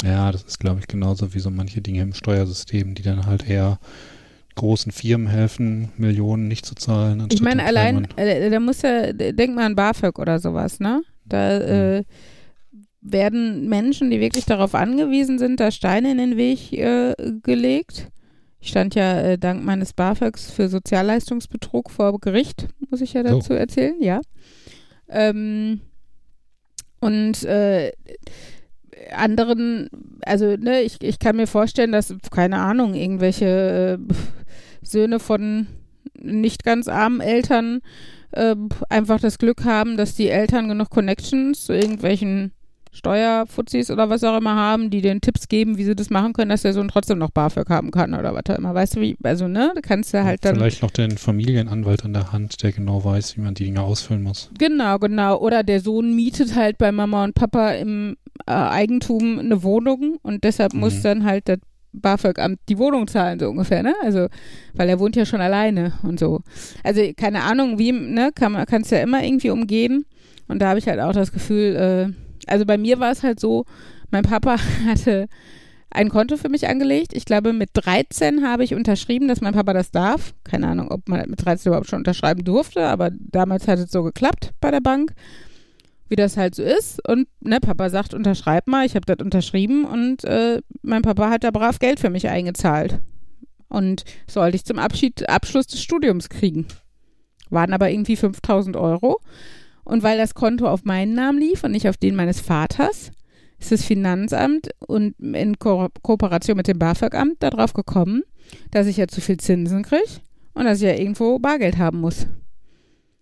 Ja, 0.04 0.30
das 0.30 0.42
ist, 0.42 0.60
glaube 0.60 0.80
ich, 0.80 0.86
genauso 0.86 1.34
wie 1.34 1.38
so 1.38 1.50
manche 1.50 1.80
Dinge 1.80 2.02
im 2.02 2.12
Steuersystem, 2.12 2.94
die 2.94 3.02
dann 3.02 3.26
halt 3.26 3.48
eher 3.48 3.78
großen 4.54 4.92
Firmen 4.92 5.28
helfen, 5.28 5.92
Millionen 5.96 6.46
nicht 6.46 6.66
zu 6.66 6.74
zahlen. 6.74 7.26
Ich 7.32 7.40
meine, 7.40 7.64
allein, 7.64 8.06
äh, 8.16 8.50
da 8.50 8.60
muss 8.60 8.82
ja, 8.82 9.12
denk 9.12 9.54
mal 9.54 9.64
an 9.64 9.74
BAföG 9.74 10.18
oder 10.18 10.38
sowas, 10.38 10.78
ne? 10.78 11.02
Da 11.24 11.58
äh, 11.58 12.04
werden 13.04 13.68
Menschen, 13.68 14.10
die 14.10 14.18
wirklich 14.18 14.46
darauf 14.46 14.74
angewiesen 14.74 15.38
sind, 15.38 15.60
da 15.60 15.70
Steine 15.70 16.10
in 16.10 16.18
den 16.18 16.36
Weg 16.36 16.72
äh, 16.72 17.14
gelegt. 17.42 18.08
Ich 18.60 18.70
stand 18.70 18.94
ja 18.94 19.20
äh, 19.20 19.38
dank 19.38 19.62
meines 19.62 19.92
BAföGs 19.92 20.50
für 20.50 20.68
Sozialleistungsbetrug 20.68 21.90
vor 21.90 22.18
Gericht, 22.18 22.68
muss 22.88 23.02
ich 23.02 23.12
ja 23.12 23.22
So. 23.22 23.36
dazu 23.36 23.52
erzählen, 23.52 23.96
ja. 24.00 24.22
Ähm, 25.10 25.82
und 26.98 27.44
äh, 27.44 27.92
anderen, 29.14 29.90
also 30.24 30.56
ne, 30.56 30.80
ich, 30.80 31.02
ich 31.02 31.18
kann 31.18 31.36
mir 31.36 31.46
vorstellen, 31.46 31.92
dass, 31.92 32.14
keine 32.30 32.60
Ahnung, 32.60 32.94
irgendwelche 32.94 33.98
äh, 34.00 34.14
Söhne 34.80 35.20
von 35.20 35.66
nicht 36.18 36.64
ganz 36.64 36.88
armen 36.88 37.20
Eltern 37.20 37.82
äh, 38.30 38.56
einfach 38.88 39.20
das 39.20 39.36
Glück 39.36 39.66
haben, 39.66 39.98
dass 39.98 40.14
die 40.14 40.30
Eltern 40.30 40.68
genug 40.68 40.88
Connections 40.88 41.64
zu 41.64 41.74
irgendwelchen 41.74 42.53
Steuerfuzis 42.94 43.90
oder 43.90 44.08
was 44.08 44.24
auch 44.24 44.36
immer 44.38 44.54
haben, 44.54 44.88
die 44.90 45.00
den 45.02 45.20
Tipps 45.20 45.48
geben, 45.48 45.76
wie 45.76 45.84
sie 45.84 45.94
das 45.94 46.10
machen 46.10 46.32
können, 46.32 46.48
dass 46.50 46.62
der 46.62 46.72
Sohn 46.72 46.88
trotzdem 46.88 47.18
noch 47.18 47.30
BAföG 47.30 47.68
haben 47.68 47.90
kann 47.90 48.14
oder 48.14 48.34
was 48.34 48.42
auch 48.48 48.56
immer. 48.58 48.74
Weißt 48.74 48.96
du, 48.96 49.00
wie, 49.00 49.16
also 49.22 49.48
ne, 49.48 49.72
da 49.74 49.80
kannst 49.80 50.14
du 50.14 50.24
halt 50.24 50.44
dann. 50.44 50.56
Vielleicht 50.56 50.82
noch 50.82 50.90
den 50.90 51.18
Familienanwalt 51.18 52.04
an 52.04 52.12
der 52.12 52.32
Hand, 52.32 52.62
der 52.62 52.72
genau 52.72 53.04
weiß, 53.04 53.36
wie 53.36 53.40
man 53.42 53.54
die 53.54 53.64
Dinge 53.64 53.82
ausfüllen 53.82 54.22
muss. 54.22 54.50
Genau, 54.58 54.98
genau. 54.98 55.38
Oder 55.38 55.62
der 55.62 55.80
Sohn 55.80 56.14
mietet 56.14 56.54
halt 56.56 56.78
bei 56.78 56.92
Mama 56.92 57.24
und 57.24 57.34
Papa 57.34 57.72
im 57.72 58.16
äh, 58.46 58.52
Eigentum 58.52 59.38
eine 59.38 59.62
Wohnung 59.62 60.16
und 60.22 60.44
deshalb 60.44 60.72
Mhm. 60.74 60.80
muss 60.80 61.02
dann 61.02 61.24
halt 61.24 61.48
das 61.48 61.58
BAföG-Amt 61.92 62.58
die 62.68 62.78
Wohnung 62.78 63.06
zahlen, 63.06 63.38
so 63.38 63.48
ungefähr, 63.48 63.82
ne? 63.84 63.94
Also, 64.02 64.26
weil 64.74 64.88
er 64.88 64.98
wohnt 64.98 65.14
ja 65.14 65.24
schon 65.24 65.40
alleine 65.40 65.92
und 66.02 66.18
so. 66.18 66.40
Also, 66.82 67.00
keine 67.16 67.42
Ahnung, 67.42 67.78
wie, 67.78 67.92
ne, 67.92 68.30
kann 68.34 68.50
man, 68.52 68.66
kannst 68.66 68.90
ja 68.90 68.98
immer 68.98 69.22
irgendwie 69.22 69.50
umgehen. 69.50 70.04
Und 70.48 70.60
da 70.60 70.68
habe 70.70 70.78
ich 70.80 70.88
halt 70.88 70.98
auch 71.00 71.12
das 71.12 71.30
Gefühl, 71.32 71.76
äh, 71.76 72.23
also 72.48 72.64
bei 72.64 72.78
mir 72.78 73.00
war 73.00 73.10
es 73.10 73.22
halt 73.22 73.40
so, 73.40 73.64
mein 74.10 74.22
Papa 74.22 74.56
hatte 74.86 75.28
ein 75.94 76.08
Konto 76.08 76.36
für 76.36 76.48
mich 76.48 76.68
angelegt. 76.68 77.12
Ich 77.14 77.24
glaube, 77.24 77.52
mit 77.52 77.70
13 77.74 78.44
habe 78.46 78.64
ich 78.64 78.74
unterschrieben, 78.74 79.28
dass 79.28 79.40
mein 79.40 79.54
Papa 79.54 79.72
das 79.72 79.90
darf. 79.90 80.34
Keine 80.42 80.68
Ahnung, 80.68 80.90
ob 80.90 81.08
man 81.08 81.30
mit 81.30 81.44
13 81.44 81.70
überhaupt 81.70 81.88
schon 81.88 82.00
unterschreiben 82.00 82.44
durfte, 82.44 82.86
aber 82.86 83.10
damals 83.12 83.68
hat 83.68 83.78
es 83.78 83.92
so 83.92 84.02
geklappt 84.02 84.52
bei 84.60 84.70
der 84.70 84.80
Bank, 84.80 85.14
wie 86.08 86.16
das 86.16 86.36
halt 86.36 86.56
so 86.56 86.62
ist. 86.62 87.06
Und 87.08 87.28
ne, 87.40 87.60
Papa 87.60 87.90
sagt, 87.90 88.12
unterschreib 88.12 88.66
mal. 88.66 88.84
Ich 88.84 88.96
habe 88.96 89.06
das 89.06 89.24
unterschrieben 89.24 89.84
und 89.84 90.24
äh, 90.24 90.60
mein 90.82 91.02
Papa 91.02 91.30
hat 91.30 91.44
da 91.44 91.52
brav 91.52 91.78
Geld 91.78 92.00
für 92.00 92.10
mich 92.10 92.28
eingezahlt. 92.28 93.00
Und 93.68 94.04
sollte 94.28 94.56
ich 94.56 94.64
zum 94.64 94.78
Abschied, 94.78 95.28
Abschluss 95.28 95.68
des 95.68 95.82
Studiums 95.82 96.28
kriegen. 96.28 96.66
Waren 97.50 97.72
aber 97.72 97.90
irgendwie 97.90 98.16
5000 98.16 98.76
Euro. 98.76 99.20
Und 99.84 100.02
weil 100.02 100.18
das 100.18 100.34
Konto 100.34 100.66
auf 100.66 100.84
meinen 100.84 101.14
Namen 101.14 101.38
lief 101.38 101.64
und 101.64 101.72
nicht 101.72 101.88
auf 101.88 101.96
den 101.96 102.14
meines 102.14 102.40
Vaters, 102.40 103.10
ist 103.58 103.72
das 103.72 103.84
Finanzamt 103.84 104.68
und 104.86 105.14
in 105.20 105.58
Ko 105.58 105.88
Kooperation 106.02 106.56
mit 106.56 106.68
dem 106.68 106.78
BAföG-Amt 106.78 107.42
darauf 107.42 107.72
gekommen, 107.72 108.22
dass 108.70 108.86
ich 108.86 108.96
ja 108.96 109.08
zu 109.08 109.20
viel 109.20 109.38
Zinsen 109.38 109.82
kriege 109.82 110.20
und 110.54 110.64
dass 110.64 110.78
ich 110.78 110.84
ja 110.84 110.94
irgendwo 110.94 111.38
Bargeld 111.38 111.78
haben 111.78 112.00
muss. 112.00 112.26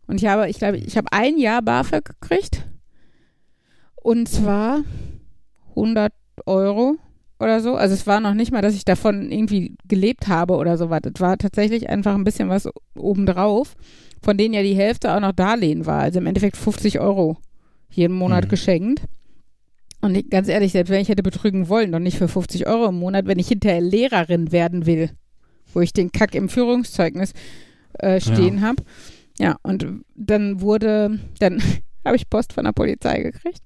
Und 0.06 0.20
ich 0.20 0.26
habe, 0.26 0.48
ich 0.48 0.58
glaube, 0.58 0.78
ich 0.78 0.96
habe 0.96 1.12
ein 1.12 1.38
Jahr 1.38 1.62
BAföG 1.62 2.04
gekriegt. 2.20 2.66
Und 3.94 4.28
zwar 4.28 4.82
100 5.70 6.12
Euro 6.46 6.96
oder 7.38 7.60
so. 7.60 7.76
Also 7.76 7.94
es 7.94 8.06
war 8.06 8.20
noch 8.20 8.34
nicht 8.34 8.52
mal, 8.52 8.62
dass 8.62 8.74
ich 8.74 8.84
davon 8.84 9.30
irgendwie 9.30 9.76
gelebt 9.86 10.28
habe 10.28 10.54
oder 10.54 10.76
so 10.76 10.90
was. 10.90 11.00
Es 11.04 11.20
war 11.20 11.38
tatsächlich 11.38 11.88
einfach 11.88 12.14
ein 12.14 12.24
bisschen 12.24 12.48
was 12.48 12.68
obendrauf, 12.96 13.74
von 14.22 14.36
denen 14.36 14.54
ja 14.54 14.62
die 14.62 14.76
Hälfte 14.76 15.14
auch 15.14 15.20
noch 15.20 15.32
Darlehen 15.32 15.84
war. 15.86 16.00
Also 16.00 16.18
im 16.20 16.26
Endeffekt 16.26 16.56
50 16.56 17.00
Euro 17.00 17.36
jeden 17.90 18.14
Monat 18.16 18.44
Mhm. 18.44 18.48
geschenkt. 18.48 19.02
Und 20.00 20.16
ich- 20.16 20.30
ganz 20.30 20.48
ehrlich, 20.48 20.72
selbst 20.72 20.90
wenn 20.90 21.00
ich 21.00 21.08
hätte 21.08 21.22
betrügen 21.22 21.68
wollen, 21.68 21.92
doch 21.92 21.98
nicht 21.98 22.18
für 22.18 22.28
50 22.28 22.66
Euro 22.66 22.86
im 22.88 22.96
Monat, 22.98 23.26
wenn 23.26 23.38
ich 23.38 23.48
hinterher 23.48 23.80
Lehrerin 23.80 24.50
werden 24.52 24.86
will, 24.86 25.10
wo 25.74 25.80
ich 25.80 25.92
den 25.92 26.10
Kack 26.12 26.34
im 26.34 26.48
Führungszeugnis 26.48 27.32
äh, 27.98 28.20
stehen 28.20 28.62
habe. 28.62 28.82
Ja, 29.38 29.56
und 29.62 29.86
dann 30.14 30.60
wurde, 30.60 31.18
dann 31.38 31.58
habe 32.04 32.16
ich 32.16 32.28
Post 32.30 32.52
von 32.52 32.64
der 32.64 32.72
Polizei 32.72 33.22
gekriegt. 33.22 33.60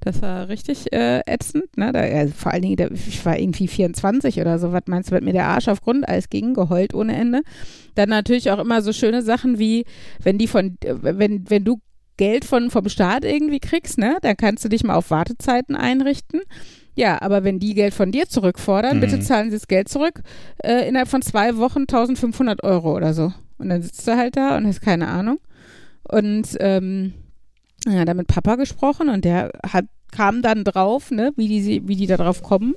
Das 0.00 0.22
war 0.22 0.48
richtig 0.48 0.92
äh, 0.92 1.20
ätzend. 1.26 1.76
Ne? 1.76 1.92
Da, 1.92 2.00
also 2.00 2.32
vor 2.36 2.52
allen 2.52 2.62
Dingen, 2.62 2.76
der, 2.76 2.90
ich 2.92 3.24
war 3.26 3.38
irgendwie 3.38 3.66
24 3.68 4.40
oder 4.40 4.58
so. 4.58 4.72
Was 4.72 4.82
meinst 4.86 5.10
du, 5.10 5.14
wird 5.14 5.24
mir 5.24 5.32
der 5.32 5.46
Arsch 5.48 5.68
auf 5.68 5.80
Grundeis 5.80 6.28
ging, 6.30 6.54
geheult 6.54 6.94
ohne 6.94 7.16
Ende. 7.16 7.42
Dann 7.96 8.08
natürlich 8.08 8.50
auch 8.50 8.58
immer 8.60 8.80
so 8.82 8.92
schöne 8.92 9.22
Sachen 9.22 9.58
wie, 9.58 9.84
wenn 10.22 10.38
die 10.38 10.46
von, 10.46 10.76
wenn, 10.84 11.50
wenn 11.50 11.64
du 11.64 11.80
Geld 12.16 12.44
von, 12.44 12.70
vom 12.70 12.88
Staat 12.88 13.24
irgendwie 13.24 13.60
kriegst, 13.60 13.96
ne, 13.98 14.18
dann 14.22 14.36
kannst 14.36 14.64
du 14.64 14.68
dich 14.68 14.82
mal 14.82 14.94
auf 14.96 15.10
Wartezeiten 15.10 15.76
einrichten. 15.76 16.40
Ja, 16.96 17.22
aber 17.22 17.44
wenn 17.44 17.60
die 17.60 17.74
Geld 17.74 17.94
von 17.94 18.10
dir 18.10 18.28
zurückfordern, 18.28 18.96
Mhm. 18.96 19.00
bitte 19.00 19.20
zahlen 19.20 19.50
sie 19.50 19.56
das 19.56 19.68
Geld 19.68 19.88
zurück. 19.88 20.22
Äh, 20.64 20.88
innerhalb 20.88 21.08
von 21.08 21.22
zwei 21.22 21.56
Wochen 21.58 21.82
1500 21.86 22.64
Euro 22.64 22.96
oder 22.96 23.14
so. 23.14 23.32
Und 23.58 23.68
dann 23.68 23.82
sitzt 23.82 24.06
du 24.08 24.16
halt 24.16 24.36
da 24.36 24.56
und 24.56 24.66
hast 24.66 24.80
keine 24.80 25.06
Ahnung. 25.08 25.38
Und 26.02 26.56
ähm, 26.60 27.14
ja, 27.90 28.04
da 28.04 28.14
mit 28.14 28.26
Papa 28.26 28.56
gesprochen 28.56 29.08
und 29.08 29.24
der 29.24 29.50
hat, 29.66 29.86
kam 30.10 30.42
dann 30.42 30.64
drauf, 30.64 31.10
ne, 31.10 31.32
wie 31.36 31.48
die, 31.48 31.86
wie 31.86 31.96
die 31.96 32.06
da 32.06 32.16
drauf 32.16 32.42
kommen. 32.42 32.74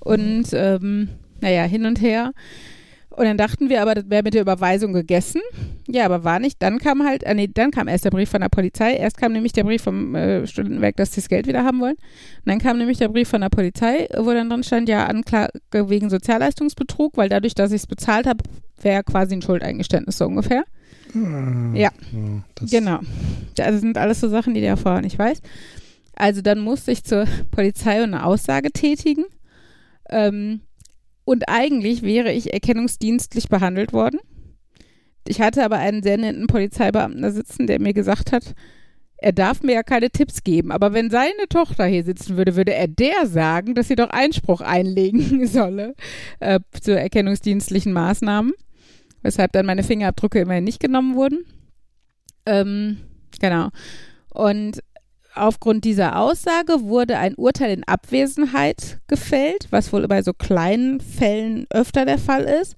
Und 0.00 0.46
ähm, 0.52 1.08
naja, 1.40 1.64
hin 1.64 1.86
und 1.86 2.00
her. 2.00 2.32
Und 3.10 3.24
dann 3.24 3.36
dachten 3.36 3.68
wir 3.68 3.82
aber, 3.82 3.96
das 3.96 4.08
wäre 4.08 4.22
mit 4.22 4.34
der 4.34 4.42
Überweisung 4.42 4.92
gegessen. 4.92 5.40
Ja, 5.88 6.04
aber 6.04 6.22
war 6.22 6.38
nicht. 6.38 6.62
Dann 6.62 6.78
kam 6.78 7.04
halt, 7.04 7.24
äh, 7.24 7.34
nee, 7.34 7.50
dann 7.52 7.72
kam 7.72 7.88
erst 7.88 8.04
der 8.04 8.10
Brief 8.10 8.30
von 8.30 8.40
der 8.40 8.48
Polizei. 8.48 8.94
Erst 8.94 9.16
kam 9.16 9.32
nämlich 9.32 9.52
der 9.52 9.64
Brief 9.64 9.82
vom 9.82 10.14
äh, 10.14 10.46
Studentenwerk, 10.46 10.94
dass 10.96 11.12
sie 11.12 11.20
das 11.20 11.28
Geld 11.28 11.48
wieder 11.48 11.64
haben 11.64 11.80
wollen. 11.80 11.96
Und 11.96 12.46
dann 12.46 12.60
kam 12.60 12.78
nämlich 12.78 12.98
der 12.98 13.08
Brief 13.08 13.28
von 13.28 13.40
der 13.40 13.48
Polizei, 13.48 14.06
wo 14.16 14.32
dann 14.32 14.48
drin 14.48 14.62
stand, 14.62 14.88
ja, 14.88 15.06
Anklage 15.06 15.50
wegen 15.72 16.10
Sozialleistungsbetrug, 16.10 17.16
weil 17.16 17.28
dadurch, 17.28 17.56
dass 17.56 17.72
ich 17.72 17.82
es 17.82 17.86
bezahlt 17.88 18.28
habe, 18.28 18.44
wäre 18.82 19.04
quasi 19.04 19.34
ein 19.34 19.42
Schuldeingeständnis 19.42 20.18
so 20.18 20.26
ungefähr. 20.26 20.64
Ja. 21.74 21.90
Das, 22.54 22.70
Genau. 22.70 23.00
Das 23.54 23.80
sind 23.80 23.96
alles 23.98 24.20
so 24.20 24.28
Sachen, 24.28 24.54
die 24.54 24.60
der 24.60 24.76
vorher 24.76 25.02
nicht 25.02 25.18
weiß. 25.18 25.40
Also 26.14 26.42
dann 26.42 26.60
musste 26.60 26.92
ich 26.92 27.04
zur 27.04 27.26
Polizei 27.50 28.02
und 28.02 28.14
eine 28.14 28.24
Aussage 28.24 28.70
tätigen. 28.70 29.24
Ähm, 30.10 30.60
und 31.24 31.48
eigentlich 31.48 32.02
wäre 32.02 32.32
ich 32.32 32.52
erkennungsdienstlich 32.52 33.48
behandelt 33.48 33.92
worden. 33.92 34.18
Ich 35.26 35.40
hatte 35.40 35.64
aber 35.64 35.76
einen 35.76 36.02
sehr 36.02 36.16
netten 36.16 36.46
Polizeibeamten 36.46 37.20
da 37.20 37.30
sitzen, 37.30 37.66
der 37.66 37.80
mir 37.80 37.92
gesagt 37.92 38.32
hat, 38.32 38.54
er 39.18 39.32
darf 39.32 39.62
mir 39.62 39.74
ja 39.74 39.82
keine 39.82 40.10
Tipps 40.10 40.44
geben, 40.44 40.70
aber 40.70 40.92
wenn 40.92 41.10
seine 41.10 41.48
Tochter 41.48 41.84
hier 41.86 42.04
sitzen 42.04 42.36
würde, 42.36 42.54
würde 42.54 42.72
er 42.72 42.86
der 42.86 43.26
sagen, 43.26 43.74
dass 43.74 43.88
sie 43.88 43.96
doch 43.96 44.10
Einspruch 44.10 44.60
einlegen 44.60 45.46
solle 45.46 45.94
äh, 46.40 46.60
zu 46.80 46.98
erkennungsdienstlichen 46.98 47.92
Maßnahmen, 47.92 48.52
weshalb 49.28 49.52
dann 49.52 49.66
meine 49.66 49.82
Fingerabdrücke 49.82 50.40
immerhin 50.40 50.64
nicht 50.64 50.80
genommen 50.80 51.14
wurden. 51.14 51.44
Ähm, 52.46 52.96
genau. 53.40 53.68
Und 54.30 54.82
aufgrund 55.34 55.84
dieser 55.84 56.18
Aussage 56.18 56.82
wurde 56.82 57.18
ein 57.18 57.34
Urteil 57.34 57.70
in 57.72 57.84
Abwesenheit 57.84 58.98
gefällt, 59.06 59.68
was 59.70 59.92
wohl 59.92 60.08
bei 60.08 60.22
so 60.22 60.32
kleinen 60.32 61.00
Fällen 61.00 61.66
öfter 61.70 62.06
der 62.06 62.18
Fall 62.18 62.44
ist. 62.44 62.74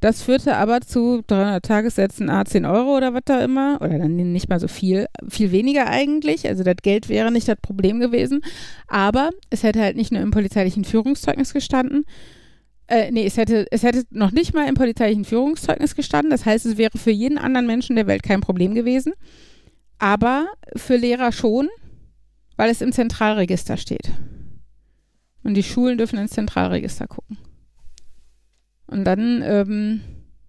Das 0.00 0.22
führte 0.22 0.56
aber 0.56 0.82
zu 0.82 1.22
300 1.26 1.64
Tagessätzen, 1.64 2.28
A 2.28 2.44
10 2.44 2.66
Euro 2.66 2.96
oder 2.96 3.14
was 3.14 3.22
da 3.24 3.42
immer, 3.42 3.78
oder 3.80 3.98
dann 3.98 4.16
nicht 4.16 4.48
mal 4.48 4.60
so 4.60 4.68
viel, 4.68 5.06
viel 5.28 5.52
weniger 5.52 5.86
eigentlich. 5.86 6.46
Also 6.46 6.64
das 6.64 6.76
Geld 6.82 7.08
wäre 7.08 7.32
nicht 7.32 7.48
das 7.48 7.56
Problem 7.62 7.98
gewesen. 7.98 8.42
Aber 8.88 9.30
es 9.48 9.62
hätte 9.62 9.80
halt 9.80 9.96
nicht 9.96 10.12
nur 10.12 10.20
im 10.20 10.32
polizeilichen 10.32 10.84
Führungszeugnis 10.84 11.54
gestanden, 11.54 12.04
äh, 12.88 13.10
nee, 13.10 13.26
es 13.26 13.36
hätte, 13.36 13.66
es 13.70 13.82
hätte 13.82 14.04
noch 14.10 14.30
nicht 14.30 14.54
mal 14.54 14.68
im 14.68 14.74
polizeilichen 14.74 15.24
Führungszeugnis 15.24 15.96
gestanden. 15.96 16.30
Das 16.30 16.44
heißt, 16.44 16.66
es 16.66 16.76
wäre 16.76 16.96
für 16.96 17.10
jeden 17.10 17.38
anderen 17.38 17.66
Menschen 17.66 17.96
der 17.96 18.06
Welt 18.06 18.22
kein 18.22 18.40
Problem 18.40 18.74
gewesen. 18.74 19.14
Aber 19.98 20.48
für 20.76 20.96
Lehrer 20.96 21.32
schon, 21.32 21.68
weil 22.56 22.70
es 22.70 22.82
im 22.82 22.92
Zentralregister 22.92 23.76
steht. 23.76 24.10
Und 25.42 25.54
die 25.54 25.62
Schulen 25.62 25.98
dürfen 25.98 26.18
ins 26.18 26.32
Zentralregister 26.32 27.06
gucken. 27.06 27.38
Und 28.86 29.04
dann, 29.04 29.42
ähm, 29.42 30.00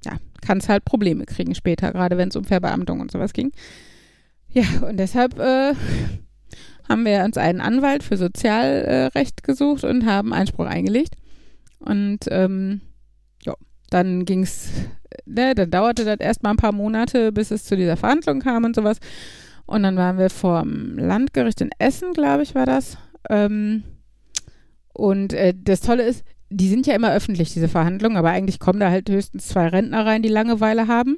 ja, 0.05 0.17
kann 0.41 0.59
es 0.59 0.69
halt 0.69 0.85
Probleme 0.85 1.25
kriegen 1.25 1.55
später, 1.55 1.91
gerade 1.91 2.17
wenn 2.17 2.29
es 2.29 2.35
um 2.35 2.43
Verbeamtung 2.43 2.99
und 2.99 3.11
sowas 3.11 3.33
ging. 3.33 3.51
Ja, 4.49 4.63
und 4.87 4.97
deshalb 4.97 5.39
äh, 5.39 5.73
haben 6.87 7.05
wir 7.05 7.23
uns 7.23 7.37
einen 7.37 7.61
Anwalt 7.61 8.03
für 8.03 8.17
Sozialrecht 8.17 9.43
gesucht 9.43 9.83
und 9.83 10.05
haben 10.05 10.33
Einspruch 10.33 10.65
eingelegt. 10.65 11.15
Und 11.79 12.19
ähm, 12.29 12.81
ja, 13.43 13.53
dann 13.89 14.25
ging's, 14.25 14.69
ne, 15.25 15.55
dann 15.55 15.71
dauerte 15.71 16.05
das 16.05 16.19
erstmal 16.19 16.53
ein 16.53 16.57
paar 16.57 16.71
Monate, 16.71 17.31
bis 17.31 17.51
es 17.51 17.63
zu 17.65 17.75
dieser 17.75 17.97
Verhandlung 17.97 18.39
kam 18.39 18.63
und 18.63 18.75
sowas. 18.75 18.97
Und 19.65 19.83
dann 19.83 19.97
waren 19.97 20.17
wir 20.17 20.29
vorm 20.29 20.97
Landgericht 20.97 21.61
in 21.61 21.69
Essen, 21.77 22.13
glaube 22.13 22.43
ich, 22.43 22.55
war 22.55 22.65
das. 22.65 22.97
Ähm, 23.29 23.83
und 24.93 25.33
äh, 25.33 25.53
das 25.55 25.81
Tolle 25.81 26.03
ist, 26.03 26.23
die 26.49 26.69
sind 26.69 26.87
ja 26.87 26.95
immer 26.95 27.13
öffentlich, 27.13 27.53
diese 27.53 27.67
Verhandlungen, 27.67 28.17
aber 28.17 28.29
eigentlich 28.29 28.59
kommen 28.59 28.79
da 28.79 28.89
halt 28.89 29.09
höchstens 29.09 29.49
zwei 29.49 29.67
Rentner 29.67 30.05
rein, 30.05 30.23
die 30.23 30.29
Langeweile 30.29 30.87
haben. 30.87 31.17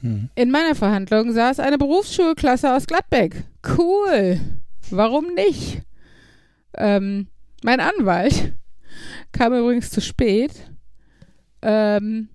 Hm. 0.00 0.28
In 0.34 0.50
meiner 0.50 0.74
Verhandlung 0.74 1.32
saß 1.32 1.60
eine 1.60 1.78
Berufsschulklasse 1.78 2.74
aus 2.74 2.86
Gladbeck. 2.86 3.44
Cool. 3.78 4.40
Warum 4.90 5.34
nicht? 5.34 5.82
Ähm, 6.76 7.28
mein 7.62 7.80
Anwalt 7.80 8.52
kam 9.32 9.52
übrigens 9.52 9.90
zu 9.90 10.00
spät 10.00 10.52
ähm, 11.62 12.28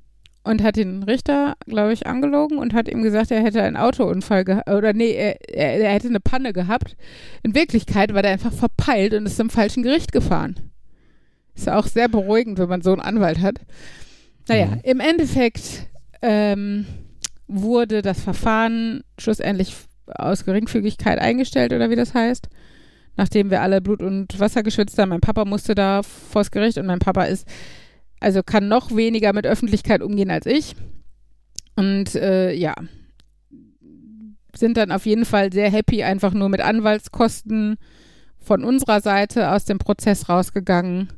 und 0.43 0.61
hat 0.61 0.75
den 0.75 1.03
Richter, 1.03 1.55
glaube 1.65 1.93
ich, 1.93 2.05
angelogen 2.07 2.57
und 2.57 2.73
hat 2.73 2.89
ihm 2.89 3.01
gesagt, 3.01 3.31
er 3.31 3.41
hätte 3.41 3.61
einen 3.63 3.77
Autounfall 3.77 4.43
gehabt. 4.43 4.69
Oder 4.69 4.93
nee, 4.93 5.11
er, 5.11 5.37
er, 5.49 5.79
er 5.79 5.93
hätte 5.93 6.07
eine 6.09 6.19
Panne 6.19 6.51
gehabt. 6.53 6.95
In 7.43 7.55
Wirklichkeit 7.55 8.13
war 8.13 8.21
der 8.21 8.31
einfach 8.31 8.53
verpeilt 8.53 9.13
und 9.13 9.25
ist 9.25 9.37
zum 9.37 9.49
falschen 9.49 9.83
Gericht 9.83 10.11
gefahren. 10.11 10.55
Ist 11.55 11.67
ja 11.67 11.77
auch 11.77 11.87
sehr 11.87 12.09
beruhigend, 12.09 12.57
wenn 12.59 12.69
man 12.69 12.81
so 12.81 12.91
einen 12.91 13.01
Anwalt 13.01 13.39
hat. 13.39 13.59
Naja, 14.47 14.65
Mhm. 14.65 14.79
im 14.83 14.99
Endeffekt 14.99 15.87
ähm, 16.21 16.85
wurde 17.47 18.01
das 18.01 18.19
Verfahren 18.21 19.03
schlussendlich 19.19 19.73
aus 20.07 20.43
Geringfügigkeit 20.43 21.19
eingestellt 21.19 21.71
oder 21.71 21.89
wie 21.89 21.95
das 21.95 22.13
heißt. 22.13 22.49
Nachdem 23.15 23.51
wir 23.51 23.61
alle 23.61 23.81
Blut 23.81 24.01
und 24.01 24.39
Wasser 24.39 24.63
geschützt 24.63 24.97
haben. 24.97 25.09
Mein 25.09 25.21
Papa 25.21 25.45
musste 25.45 25.75
da 25.75 26.01
vors 26.03 26.51
Gericht 26.51 26.77
und 26.77 26.87
mein 26.87 26.99
Papa 26.99 27.25
ist, 27.25 27.47
also 28.19 28.41
kann 28.41 28.67
noch 28.67 28.95
weniger 28.95 29.33
mit 29.33 29.45
Öffentlichkeit 29.45 30.01
umgehen 30.01 30.31
als 30.31 30.45
ich. 30.45 30.75
Und 31.75 32.15
äh, 32.15 32.53
ja, 32.53 32.73
sind 34.55 34.77
dann 34.77 34.91
auf 34.91 35.05
jeden 35.05 35.25
Fall 35.25 35.51
sehr 35.51 35.69
happy, 35.69 36.03
einfach 36.03 36.33
nur 36.33 36.49
mit 36.49 36.61
Anwaltskosten 36.61 37.77
von 38.39 38.63
unserer 38.63 39.01
Seite 39.01 39.51
aus 39.51 39.65
dem 39.65 39.79
Prozess 39.79 40.29
rausgegangen 40.29 41.09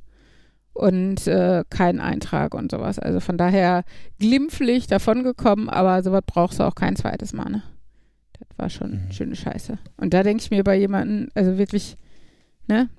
und 0.74 1.28
äh, 1.28 1.64
kein 1.70 2.00
Eintrag 2.00 2.54
und 2.54 2.72
sowas. 2.72 3.00
Also 3.00 3.20
von 3.20 3.38
daher 3.38 3.84
glimpflich 4.20 4.88
davongekommen, 4.88 5.70
aber 5.70 6.04
sowas 6.04 6.24
brauchst 6.26 6.60
du 6.60 6.64
auch 6.64 6.76
kein 6.76 6.96
zweites 6.96 7.34
Mal, 7.34 7.50
ne? 7.50 7.64
Das 8.40 8.58
war 8.58 8.70
schon 8.70 8.92
Mhm. 8.92 9.12
schöne 9.12 9.36
Scheiße. 9.36 9.78
Und 9.98 10.14
da 10.14 10.24
denke 10.24 10.44
ich 10.44 10.52
mir 10.52 10.64
bei 10.64 10.76
jemandem, 10.78 11.30
also 11.34 11.58
wirklich, 11.58 11.98
ne? 12.68 12.90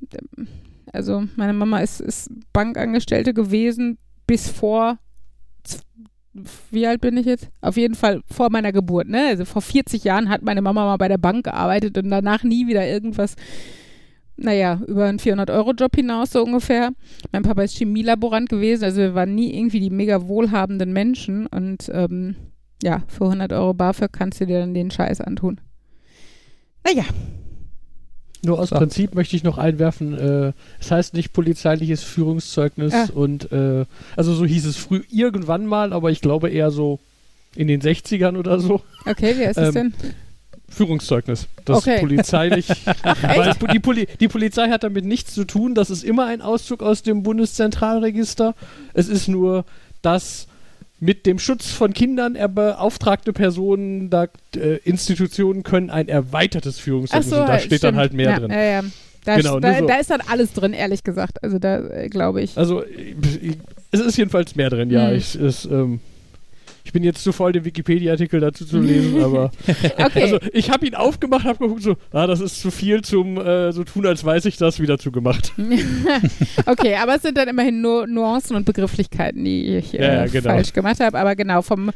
Also 0.92 1.24
meine 1.36 1.52
Mama 1.52 1.80
ist, 1.80 2.00
ist 2.00 2.30
Bankangestellte 2.52 3.34
gewesen 3.34 3.98
bis 4.26 4.48
vor, 4.48 4.98
wie 6.70 6.86
alt 6.86 7.00
bin 7.00 7.16
ich 7.16 7.26
jetzt? 7.26 7.48
Auf 7.60 7.76
jeden 7.76 7.94
Fall 7.94 8.20
vor 8.30 8.50
meiner 8.50 8.72
Geburt, 8.72 9.08
ne? 9.08 9.26
Also 9.28 9.44
vor 9.44 9.62
40 9.62 10.04
Jahren 10.04 10.28
hat 10.28 10.42
meine 10.42 10.62
Mama 10.62 10.84
mal 10.84 10.96
bei 10.96 11.08
der 11.08 11.18
Bank 11.18 11.44
gearbeitet 11.44 11.96
und 11.98 12.10
danach 12.10 12.44
nie 12.44 12.66
wieder 12.66 12.86
irgendwas 12.86 13.36
naja, 14.36 14.80
über 14.86 15.06
einen 15.06 15.18
400-Euro-Job 15.18 15.96
hinaus 15.96 16.32
so 16.32 16.42
ungefähr. 16.42 16.90
Mein 17.32 17.42
Papa 17.42 17.62
ist 17.62 17.76
Chemielaborant 17.78 18.48
gewesen, 18.48 18.84
also 18.84 19.00
wir 19.00 19.14
waren 19.14 19.34
nie 19.34 19.56
irgendwie 19.56 19.80
die 19.80 19.90
mega 19.90 20.28
wohlhabenden 20.28 20.92
Menschen 20.92 21.46
und 21.46 21.90
ähm, 21.92 22.36
ja, 22.82 23.02
für 23.08 23.24
100 23.24 23.52
Euro 23.52 23.74
BAföG 23.74 24.12
kannst 24.12 24.40
du 24.40 24.46
dir 24.46 24.60
dann 24.60 24.74
den 24.74 24.90
Scheiß 24.90 25.20
antun. 25.20 25.60
Naja, 26.84 27.04
Nur 28.44 28.60
aus 28.60 28.68
So. 28.68 28.76
Prinzip 28.76 29.14
möchte 29.14 29.34
ich 29.34 29.42
noch 29.42 29.58
einwerfen, 29.58 30.16
äh, 30.16 30.52
es 30.78 30.90
heißt 30.90 31.14
nicht 31.14 31.32
polizeiliches 31.32 32.02
Führungszeugnis 32.04 32.94
Ah. 32.94 33.08
und 33.14 33.50
äh, 33.50 33.86
also 34.16 34.34
so 34.34 34.44
hieß 34.44 34.66
es 34.66 34.76
früh 34.76 35.02
irgendwann 35.10 35.66
mal, 35.66 35.92
aber 35.92 36.10
ich 36.10 36.20
glaube 36.20 36.50
eher 36.50 36.70
so 36.70 37.00
in 37.56 37.66
den 37.66 37.80
60ern 37.80 38.36
oder 38.36 38.60
so. 38.60 38.82
okay, 39.06 39.34
wie 39.38 39.46
heißt 39.46 39.58
es 39.58 39.74
Ähm, 39.74 39.94
denn? 40.00 40.14
Führungszeugnis. 40.68 41.46
Das 41.64 41.78
Okay. 41.78 41.94
ist 41.94 42.00
polizeilich. 42.00 42.68
weil 43.22 43.54
die, 43.72 43.78
Poli 43.78 44.06
die 44.20 44.28
Polizei 44.28 44.68
hat 44.68 44.82
damit 44.84 45.04
nichts 45.04 45.32
zu 45.32 45.44
tun. 45.44 45.74
Das 45.74 45.90
ist 45.90 46.04
immer 46.04 46.26
ein 46.26 46.42
Auszug 46.42 46.82
aus 46.82 47.02
dem 47.02 47.22
Bundeszentralregister. 47.22 48.54
Es 48.92 49.08
ist 49.08 49.28
nur, 49.28 49.64
dass 50.02 50.48
mit 50.98 51.26
dem 51.26 51.38
Schutz 51.38 51.70
von 51.70 51.92
Kindern 51.92 52.36
er 52.36 52.48
beauftragte 52.48 53.32
Personen, 53.32 54.08
da 54.08 54.28
äh, 54.56 54.76
Institutionen 54.84 55.62
können 55.62 55.90
ein 55.90 56.08
erweitertes 56.08 56.78
Führungszeugnis. 56.78 57.30
so, 57.30 57.36
da 57.36 57.58
steht 57.58 57.66
stimmt. 57.66 57.82
dann 57.82 57.96
halt 57.96 58.12
mehr 58.12 58.30
ja, 58.30 58.38
drin. 58.38 58.50
Ja, 58.50 58.62
ja. 58.62 58.82
Da, 59.24 59.36
Genau, 59.36 59.58
da, 59.58 59.78
so. 59.78 59.86
da 59.86 59.96
ist 59.96 60.10
dann 60.10 60.22
alles 60.28 60.52
drin, 60.52 60.72
ehrlich 60.72 61.02
gesagt. 61.02 61.42
Also 61.42 61.58
da 61.58 61.80
äh, 61.80 62.08
glaube 62.08 62.40
ich. 62.42 62.56
Also, 62.56 62.82
äh, 62.84 63.14
es 63.90 64.00
ist 64.00 64.16
jedenfalls 64.16 64.54
mehr 64.54 64.70
drin, 64.70 64.90
ja. 64.90 65.08
Hm. 65.08 65.16
Ich, 65.16 65.34
es, 65.34 65.64
ähm, 65.66 66.00
Ich 66.86 66.92
bin 66.92 67.02
jetzt 67.02 67.24
zu 67.24 67.32
voll, 67.32 67.50
den 67.50 67.64
Wikipedia-Artikel 67.64 68.38
dazu 68.38 68.64
zu 68.64 68.78
lesen, 68.78 69.20
aber 69.24 69.50
Okay. 69.98 70.22
also 70.22 70.38
ich 70.52 70.70
habe 70.70 70.86
ihn 70.86 70.94
aufgemacht, 70.94 71.44
habe 71.44 71.58
geguckt, 71.58 71.82
so, 71.82 71.96
ah, 72.12 72.28
das 72.28 72.40
ist 72.40 72.60
zu 72.60 72.70
viel 72.70 73.02
zum 73.02 73.38
äh, 73.38 73.72
so 73.72 73.82
tun, 73.82 74.06
als 74.06 74.24
weiß 74.24 74.44
ich 74.44 74.56
das, 74.56 74.78
wieder 74.78 74.96
zugemacht. 74.96 75.52
okay, 76.66 76.94
aber 76.94 77.16
es 77.16 77.22
sind 77.22 77.36
dann 77.38 77.48
immerhin 77.48 77.80
nur 77.80 78.06
Nuancen 78.06 78.54
und 78.54 78.64
Begrifflichkeiten, 78.66 79.44
die 79.44 79.76
ich 79.78 79.98
äh, 79.98 80.02
Ja, 80.02 80.26
genau. 80.26 80.50
falsch 80.50 80.72
gemacht 80.72 81.00
habe. 81.00 81.18
Aber 81.18 81.34
genau, 81.34 81.60
vom, 81.60 81.90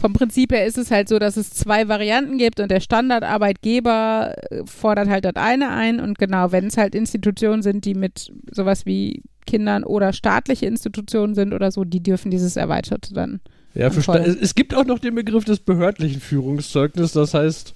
vom 0.00 0.12
Prinzip 0.14 0.52
her 0.52 0.64
ist 0.64 0.78
es 0.78 0.90
halt 0.90 1.10
so, 1.10 1.18
dass 1.18 1.36
es 1.36 1.50
zwei 1.50 1.88
Varianten 1.88 2.38
gibt 2.38 2.60
und 2.60 2.70
der 2.70 2.80
Standardarbeitgeber 2.80 4.34
äh, 4.50 4.62
fordert 4.64 5.08
halt 5.10 5.26
das 5.26 5.36
eine 5.36 5.68
ein. 5.70 6.00
Und 6.00 6.18
genau, 6.18 6.50
wenn 6.50 6.66
es 6.66 6.76
halt 6.78 6.94
Institutionen 6.94 7.62
sind, 7.62 7.84
die 7.84 7.94
mit 7.94 8.32
sowas 8.50 8.86
wie 8.86 9.22
Kindern 9.46 9.84
oder 9.84 10.12
staatliche 10.12 10.64
Institutionen 10.66 11.34
sind 11.34 11.52
oder 11.52 11.70
so, 11.70 11.84
die 11.84 12.02
dürfen 12.02 12.30
dieses 12.30 12.56
Erweiterte 12.56 13.12
dann. 13.12 13.40
Ja, 13.74 13.90
für 13.90 14.00
es, 14.18 14.36
es 14.36 14.54
gibt 14.54 14.74
auch 14.74 14.84
noch 14.84 14.98
den 14.98 15.14
Begriff 15.14 15.44
des 15.44 15.60
behördlichen 15.60 16.20
Führungszeugnisses, 16.20 17.12
das 17.12 17.34
heißt, 17.34 17.74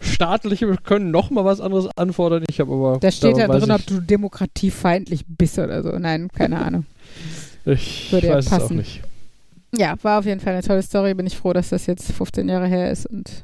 staatliche 0.00 0.76
können 0.82 1.10
noch 1.10 1.30
mal 1.30 1.44
was 1.44 1.60
anderes 1.60 1.88
anfordern. 1.96 2.44
Ich 2.48 2.60
habe 2.60 2.72
aber 2.72 2.98
Da 3.00 3.10
steht 3.10 3.36
ja 3.36 3.48
drin, 3.48 3.70
ob 3.70 3.84
du 3.86 4.00
demokratiefeindlich 4.00 5.24
bist 5.26 5.58
oder 5.58 5.82
so. 5.82 5.90
Nein, 5.98 6.28
keine 6.28 6.60
Ahnung. 6.60 6.86
ich 7.64 8.12
würde 8.12 8.28
ja 8.28 8.34
weiß 8.36 8.46
es 8.46 8.52
auch 8.52 8.70
nicht. 8.70 9.02
Ja, 9.74 9.94
war 10.02 10.18
auf 10.18 10.26
jeden 10.26 10.40
Fall 10.40 10.52
eine 10.52 10.62
tolle 10.62 10.82
Story. 10.82 11.14
Bin 11.14 11.26
ich 11.26 11.36
froh, 11.36 11.52
dass 11.52 11.70
das 11.70 11.86
jetzt 11.86 12.12
15 12.12 12.48
Jahre 12.48 12.66
her 12.66 12.90
ist 12.90 13.06
und 13.06 13.42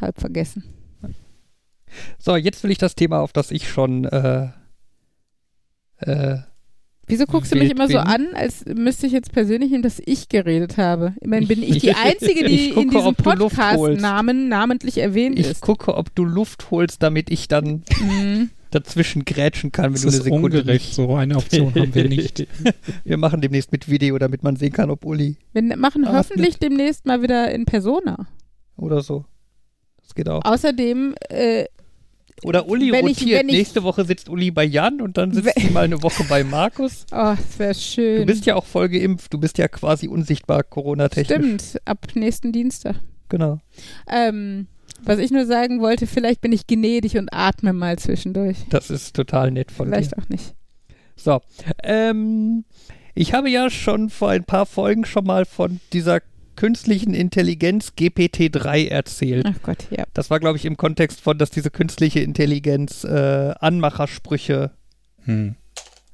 halb 0.00 0.20
vergessen. 0.20 0.64
So, 2.18 2.36
jetzt 2.36 2.62
will 2.62 2.70
ich 2.70 2.78
das 2.78 2.94
Thema, 2.94 3.20
auf 3.20 3.32
das 3.32 3.50
ich 3.50 3.68
schon 3.68 4.04
äh, 4.04 4.48
äh, 5.98 6.38
Wieso 7.06 7.26
guckst 7.26 7.52
du 7.54 7.58
mich 7.58 7.70
immer 7.70 7.88
so 7.88 7.98
an, 7.98 8.28
als 8.34 8.64
müsste 8.66 9.06
ich 9.06 9.12
jetzt 9.12 9.32
persönlich 9.32 9.70
nehmen, 9.70 9.82
dass 9.82 10.00
ich 10.04 10.28
geredet 10.28 10.76
habe? 10.78 11.12
Immerhin 11.20 11.46
bin 11.48 11.62
ich 11.62 11.78
die 11.78 11.92
Einzige, 11.94 12.44
die 12.44 12.68
Ich 12.68 12.74
gucke, 12.74 12.82
in 12.82 12.90
diesem. 12.90 13.14
Podcast-Namen 13.14 14.48
namentlich 14.48 14.98
erwähnt 14.98 15.38
ich 15.38 15.48
ist. 15.48 15.60
gucke, 15.60 15.94
ob 15.96 16.14
du 16.14 16.24
Luft 16.24 16.70
holst, 16.70 17.02
damit 17.02 17.30
ich 17.30 17.48
dann 17.48 17.82
Mhm. 18.00 18.50
dazwischen 18.70 19.24
grätschen 19.24 19.70
kann, 19.70 19.86
wenn 19.86 19.92
Das 19.92 20.02
du 20.02 20.08
eine 20.08 20.16
ist 20.16 20.24
Sekunde 20.24 20.58
ungerecht, 20.60 20.86
nicht. 20.86 20.94
so 20.94 21.14
eine 21.14 21.36
Option 21.36 21.74
haben 21.74 21.94
wir 21.94 22.08
nicht. 22.08 22.46
Wir 23.04 23.16
machen 23.18 23.40
demnächst 23.40 23.70
mit 23.70 23.88
Video, 23.88 24.18
damit 24.18 24.42
man 24.42 24.56
sehen 24.56 24.72
kann, 24.72 24.90
ob 24.90 25.04
Uli 25.04 25.36
Wir 25.52 25.62
machen 25.76 26.04
Atmet. 26.04 26.18
hoffentlich 26.18 26.58
demnächst 26.58 27.06
mal 27.06 27.22
wieder 27.22 27.50
in 27.52 27.66
Persona. 27.66 28.26
oder 28.76 29.02
so. 29.02 29.24
Das 30.02 30.14
geht 30.14 30.28
auch. 30.28 30.44
Außerdem, 30.44 31.14
äh, 31.28 31.64
Oder 32.42 32.68
Uli 32.68 32.90
Wenn 32.92 33.06
ich- 33.06 33.20
rotiert. 33.20 33.40
wenn 33.40 33.48
ich- 33.48 33.54
Nächste 33.56 33.82
Woche 33.84 34.04
sitzt 34.04 34.28
Uli 34.28 34.50
bei 34.50 34.64
Jan 34.64 35.00
und 35.00 35.16
dann 35.16 35.32
sitzt 35.32 35.52
sie 35.58 35.70
mal 35.70 35.84
eine 35.84 36.02
Woche 36.02 36.24
bei 36.28 36.42
Markus. 36.44 37.06
oh, 37.12 37.34
das 37.36 37.58
wäre 37.58 37.74
schön. 37.74 38.20
Du 38.20 38.26
bist 38.26 38.44
ja 38.46 38.56
auch 38.56 38.64
voll 38.66 38.88
geimpft. 38.88 39.32
Du 39.32 39.38
bist 39.38 39.56
ja 39.58 39.68
quasi 39.68 40.08
unsichtbar 40.08 40.62
Corona-technisch. 40.64 41.36
Stimmt, 41.36 41.80
ab 41.84 42.06
nächsten 42.14 42.52
Dienstag. 42.52 42.96
Genau. 43.28 43.60
Ähm, 44.10 44.66
was 45.02 45.18
ich 45.18 45.30
nur 45.30 45.46
sagen 45.46 45.80
wollte, 45.80 46.06
vielleicht 46.06 46.40
bin 46.40 46.52
ich 46.52 46.66
gnädig 46.66 47.16
und 47.16 47.32
atme 47.32 47.72
mal 47.72 47.98
zwischendurch. 47.98 48.58
Das 48.68 48.90
ist 48.90 49.14
total 49.16 49.50
nett 49.50 49.70
von 49.70 49.86
dir. 49.86 49.94
Vielleicht 49.96 50.18
auch 50.18 50.28
nicht. 50.28 50.54
So, 51.16 51.40
ähm, 51.82 52.64
ich 53.14 53.32
habe 53.32 53.48
ja 53.48 53.70
schon 53.70 54.10
vor 54.10 54.30
ein 54.30 54.44
paar 54.44 54.66
Folgen 54.66 55.04
schon 55.04 55.24
mal 55.24 55.44
von 55.44 55.80
dieser 55.92 56.20
künstlichen 56.56 57.14
Intelligenz 57.14 57.92
GPT-3 57.98 58.88
erzählt. 58.88 59.46
Ach 59.48 59.62
Gott, 59.62 59.86
ja. 59.90 60.04
Das 60.14 60.30
war, 60.30 60.40
glaube 60.40 60.56
ich, 60.58 60.64
im 60.64 60.76
Kontext 60.76 61.20
von, 61.20 61.38
dass 61.38 61.50
diese 61.50 61.70
künstliche 61.70 62.20
Intelligenz 62.20 63.04
äh, 63.04 63.54
Anmachersprüche 63.60 64.70
Hm. 65.24 65.54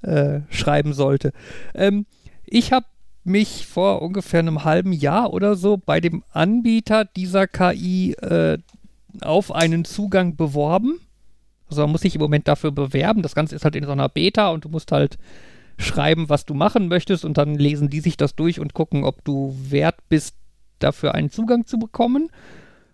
äh, 0.02 0.40
schreiben 0.50 0.92
sollte. 0.92 1.32
Ähm, 1.74 2.06
ich 2.46 2.72
habe 2.72 2.86
mich 3.24 3.66
vor 3.66 4.02
ungefähr 4.02 4.40
einem 4.40 4.64
halben 4.64 4.92
Jahr 4.92 5.32
oder 5.32 5.56
so 5.56 5.76
bei 5.76 6.00
dem 6.00 6.22
Anbieter 6.32 7.04
dieser 7.04 7.46
KI 7.46 8.12
äh, 8.14 8.58
auf 9.20 9.52
einen 9.52 9.84
Zugang 9.84 10.36
beworben. 10.36 11.00
Also 11.68 11.82
man 11.82 11.92
muss 11.92 12.00
sich 12.00 12.14
im 12.14 12.20
Moment 12.20 12.48
dafür 12.48 12.72
bewerben. 12.72 13.22
Das 13.22 13.34
Ganze 13.34 13.54
ist 13.54 13.64
halt 13.64 13.76
in 13.76 13.84
so 13.84 13.92
einer 13.92 14.08
Beta 14.08 14.48
und 14.48 14.64
du 14.64 14.68
musst 14.68 14.90
halt 14.92 15.18
schreiben, 15.80 16.28
was 16.28 16.44
du 16.44 16.54
machen 16.54 16.88
möchtest 16.88 17.24
und 17.24 17.38
dann 17.38 17.54
lesen 17.54 17.90
die 17.90 18.00
sich 18.00 18.16
das 18.16 18.34
durch 18.34 18.60
und 18.60 18.74
gucken, 18.74 19.04
ob 19.04 19.24
du 19.24 19.56
wert 19.68 19.96
bist, 20.08 20.36
dafür 20.78 21.14
einen 21.14 21.30
Zugang 21.30 21.66
zu 21.66 21.78
bekommen. 21.78 22.30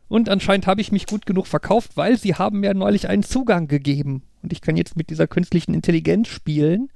Und 0.09 0.29
anscheinend 0.29 0.67
habe 0.67 0.81
ich 0.81 0.93
mich 0.93 1.07
gut 1.07 1.27
genug 1.27 1.47
verkauft, 1.47 1.97
weil 1.97 2.17
sie 2.17 2.35
haben 2.35 2.61
mir 2.61 2.75
neulich 2.75 3.09
einen 3.09 3.25
Zugang 3.25 3.67
gegeben. 3.67 4.23
Und 4.43 4.53
ich 4.53 4.61
kann 4.61 4.77
jetzt 4.77 4.97
mit 4.97 5.11
dieser 5.11 5.27
künstlichen 5.27 5.75
Intelligenz 5.75 6.29
spielen 6.29 6.91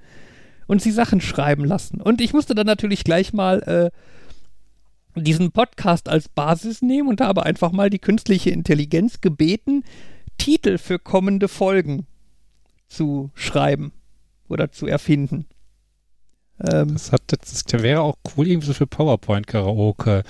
und 0.67 0.81
sie 0.81 0.93
Sachen 0.93 1.21
schreiben 1.21 1.65
lassen. 1.65 2.01
Und 2.01 2.21
ich 2.21 2.33
musste 2.33 2.55
dann 2.55 2.67
natürlich 2.67 3.03
gleich 3.03 3.33
mal 3.33 3.91
äh, 5.17 5.21
diesen 5.21 5.51
Podcast 5.51 6.09
als 6.09 6.29
Basis 6.29 6.83
nehmen 6.83 7.09
und 7.09 7.21
habe 7.21 7.45
einfach 7.45 7.73
mal 7.73 7.91
die 7.91 7.99
künstliche 7.99 8.51
Intelligenz 8.51 9.21
gebeten, 9.21 9.83
Titel 10.39 10.79
für 10.79 10.99
kommende 10.99 11.49
Folgen 11.49 12.07
zu 12.89 13.31
schreiben 13.35 13.93
oder 14.49 14.71
zu 14.71 14.87
erfinden. 14.87 15.47
Ähm, 16.61 16.93
Das, 16.93 17.12
hat, 17.12 17.23
das 17.28 17.65
wäre 17.73 18.03
auch 18.03 18.16
cool 18.37 18.49
irgendwie 18.49 18.66
so 18.66 18.74
für 18.74 18.87
PowerPoint-Karaoke. 18.87 20.23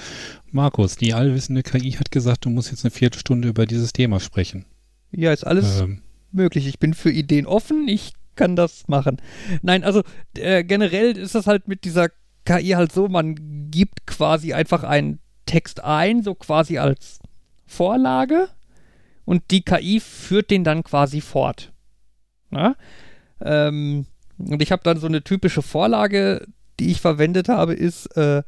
Markus, 0.51 0.97
die 0.97 1.15
allwissende 1.15 1.63
KI 1.63 1.93
hat 1.93 2.11
gesagt, 2.11 2.45
du 2.45 2.51
musst 2.51 2.71
jetzt 2.71 2.85
eine 2.85 2.91
Viertelstunde 2.91 3.49
über 3.49 3.67
dieses 3.67 3.93
Thema 3.93 4.21
sprechen. 4.21 4.65
ja, 5.13 5.33
ist 5.33 5.45
alles 5.47 5.81
Ähm, 5.81 6.03
möglich. 6.33 6.67
Ich 6.67 6.79
bin 6.79 6.95
für 6.95 7.11
Ideen 7.11 7.47
offen, 7.47 7.89
ich 7.89 8.13
kann 8.37 8.57
das 8.57 8.87
machen. 8.89 9.21
Nein, 9.63 9.83
also 9.85 10.03
äh, 10.37 10.63
generell 10.65 11.17
ist 11.17 11.35
das 11.35 11.47
halt 11.47 11.67
mit 11.69 11.85
dieser 11.85 12.09
KI 12.45 12.71
halt 12.71 12.93
so, 12.93 13.09
man 13.09 13.71
gibt 13.71 14.07
quasi 14.07 14.53
einfach 14.55 14.83
einen 14.85 15.19
Text 15.47 15.83
ein, 15.83 16.23
so 16.23 16.35
quasi 16.35 16.79
als 16.79 17.19
Vorlage 17.67 18.49
und 19.25 19.43
die 19.51 19.63
KI 19.63 20.01
führt 20.01 20.51
den 20.51 20.65
dann 20.65 20.83
quasi 20.85 21.21
fort. 21.21 21.73
Ähm, 23.43 24.07
und 24.49 24.63
ich 24.63 24.73
habe 24.73 24.83
dann 24.83 24.99
so 24.99 25.07
eine 25.07 25.23
typische 25.23 25.63
Vorlage, 25.63 26.47
die 26.79 26.91
ich 26.91 27.01
verwendet 27.01 27.49
habe, 27.49 27.75
ist 27.75 28.07
äh, 28.17 28.43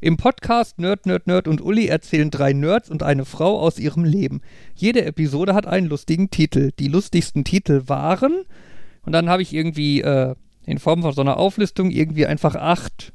im 0.00 0.16
Podcast 0.16 0.78
Nerd, 0.78 1.06
Nerd, 1.06 1.26
Nerd 1.26 1.48
und 1.48 1.60
Uli 1.60 1.86
erzählen 1.86 2.30
drei 2.30 2.52
Nerds 2.52 2.90
und 2.90 3.02
eine 3.02 3.24
Frau 3.24 3.58
aus 3.58 3.78
ihrem 3.78 4.04
Leben. 4.04 4.40
Jede 4.74 5.04
Episode 5.04 5.54
hat 5.54 5.66
einen 5.66 5.88
lustigen 5.88 6.30
Titel. 6.30 6.72
Die 6.78 6.88
lustigsten 6.88 7.44
Titel 7.44 7.84
waren, 7.86 8.44
und 9.06 9.12
dann 9.12 9.30
habe 9.30 9.40
ich 9.40 9.54
irgendwie 9.54 10.02
äh, 10.02 10.34
in 10.66 10.78
Form 10.78 11.02
von 11.02 11.12
so 11.12 11.20
einer 11.20 11.38
Auflistung 11.38 11.90
irgendwie 11.90 12.26
einfach 12.26 12.56
acht 12.56 13.12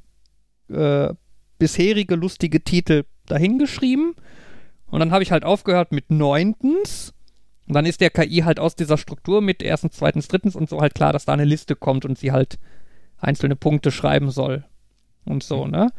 äh, 0.70 1.14
bisherige 1.60 2.16
lustige 2.16 2.64
Titel 2.64 3.04
dahingeschrieben. 3.28 4.16
Und 4.90 5.00
dann 5.00 5.12
habe 5.12 5.22
ich 5.22 5.32
halt 5.32 5.44
aufgehört 5.44 5.92
mit 5.92 6.10
neuntens. 6.10 7.14
Und 7.72 7.76
dann 7.76 7.86
ist 7.86 8.02
der 8.02 8.10
KI 8.10 8.40
halt 8.40 8.60
aus 8.60 8.76
dieser 8.76 8.98
Struktur 8.98 9.40
mit 9.40 9.64
erstens, 9.64 9.96
zweitens, 9.96 10.28
drittens 10.28 10.58
und 10.58 10.68
so 10.68 10.82
halt 10.82 10.94
klar, 10.94 11.14
dass 11.14 11.24
da 11.24 11.32
eine 11.32 11.46
Liste 11.46 11.78
kommt 11.78 12.04
und 12.04 12.18
sie 12.18 12.34
halt 12.34 12.60
einzelne 13.18 13.56
Punkte 13.56 13.92
schreiben 13.92 14.30
soll. 14.30 14.66
Und 15.24 15.42
so, 15.42 15.68
ne? 15.68 15.90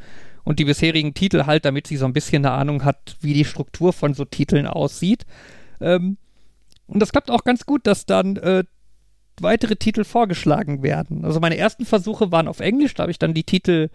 Und 0.44 0.58
die 0.58 0.66
bisherigen 0.66 1.14
Titel 1.14 1.46
halt, 1.46 1.64
damit 1.64 1.86
sie 1.86 1.96
so 1.96 2.04
ein 2.04 2.12
bisschen 2.12 2.44
eine 2.44 2.54
Ahnung 2.54 2.84
hat, 2.84 3.16
wie 3.22 3.32
die 3.32 3.46
Struktur 3.46 3.94
von 3.94 4.12
so 4.12 4.26
Titeln 4.26 4.66
aussieht. 4.66 5.24
Ähm, 5.80 6.18
und 6.88 7.00
das 7.00 7.10
klappt 7.10 7.30
auch 7.30 7.42
ganz 7.42 7.64
gut, 7.64 7.86
dass 7.86 8.04
dann 8.04 8.36
äh, 8.36 8.64
weitere 9.40 9.76
Titel 9.76 10.04
vorgeschlagen 10.04 10.82
werden. 10.82 11.24
Also 11.24 11.40
meine 11.40 11.56
ersten 11.56 11.86
Versuche 11.86 12.30
waren 12.30 12.48
auf 12.48 12.60
Englisch, 12.60 12.92
da 12.92 13.04
habe 13.04 13.12
ich 13.12 13.18
dann 13.18 13.32
die 13.32 13.44
Titel 13.44 13.88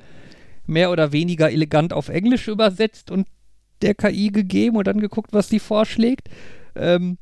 mehr 0.66 0.90
oder 0.90 1.12
weniger 1.12 1.52
elegant 1.52 1.94
auf 1.94 2.10
Englisch 2.10 2.48
übersetzt 2.48 3.12
und 3.12 3.28
der 3.84 3.94
KI 3.94 4.32
gegeben 4.32 4.78
und 4.78 4.88
dann 4.88 5.00
geguckt, 5.00 5.32
was 5.32 5.48
die 5.48 5.60
vorschlägt. 5.60 6.28
Ähm, 6.76 7.20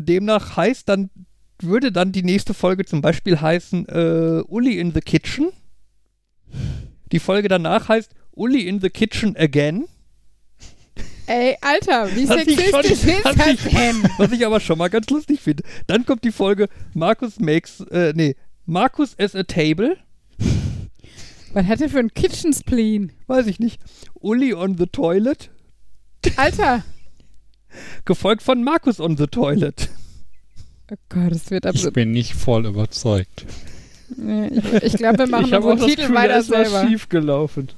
demnach 0.00 0.56
heißt 0.56 0.88
dann, 0.88 1.10
würde 1.62 1.92
dann 1.92 2.12
die 2.12 2.22
nächste 2.22 2.54
Folge 2.54 2.84
zum 2.84 3.00
Beispiel 3.02 3.40
heißen 3.40 3.86
äh, 3.88 4.42
Uli 4.46 4.78
in 4.78 4.92
the 4.92 5.00
Kitchen. 5.00 5.50
Die 7.12 7.18
Folge 7.18 7.48
danach 7.48 7.88
heißt 7.88 8.12
Uli 8.32 8.66
in 8.66 8.80
the 8.80 8.90
Kitchen 8.90 9.36
again. 9.36 9.84
Ey, 11.26 11.56
Alter, 11.60 12.08
wie 12.16 12.28
Was 12.28 12.44
ich 12.46 12.54
schon- 12.70 12.82
sexistisch 12.82 13.14
ist 13.14 13.24
was 13.24 13.36
das 13.36 13.46
ich- 13.48 13.62
denn? 13.72 14.02
Was 14.18 14.32
ich 14.32 14.44
aber 14.44 14.58
schon 14.58 14.78
mal 14.78 14.88
ganz 14.90 15.08
lustig 15.10 15.40
finde. 15.40 15.62
Dann 15.86 16.04
kommt 16.04 16.24
die 16.24 16.32
Folge 16.32 16.68
Markus 16.94 17.38
makes, 17.38 17.80
äh, 17.90 18.12
nee, 18.16 18.34
Markus 18.66 19.16
as 19.18 19.34
a 19.36 19.42
table. 19.44 19.96
Was 21.52 21.66
hat 21.66 21.80
er 21.80 21.88
für 21.88 21.98
ein 21.98 22.12
Kitchen 22.14 22.52
Spleen? 22.52 23.12
Weiß 23.26 23.46
ich 23.46 23.58
nicht. 23.60 23.80
Uli 24.14 24.54
on 24.54 24.76
the 24.78 24.86
toilet. 24.86 25.50
Alter. 26.36 26.84
Gefolgt 28.04 28.42
von 28.42 28.62
Markus 28.64 29.00
on 29.00 29.16
the 29.16 29.26
toilet. 29.26 29.88
Oh 30.90 30.96
Gott, 31.08 31.32
es 31.32 31.50
wird 31.50 31.64
ich 31.64 31.70
absurd. 31.70 31.94
bin 31.94 32.10
nicht 32.10 32.34
voll 32.34 32.66
überzeugt. 32.66 33.46
Nee, 34.16 34.48
Ich, 34.48 34.82
ich 34.82 34.92
glaube, 34.94 35.18
wir 35.18 35.26
machen 35.28 35.46
ich 35.46 35.52
habe 35.52 35.64
auch 35.66 35.70
unsere 35.72 35.88
das 35.88 35.96
Titel 35.96 36.08
Gefühl, 36.08 36.14
da 36.16 36.22
weiter 36.22 36.38
ist 36.40 36.50
was 36.50 36.70
selber. 36.70 36.88
schief 36.88 37.08
gelaufen. 37.08 37.68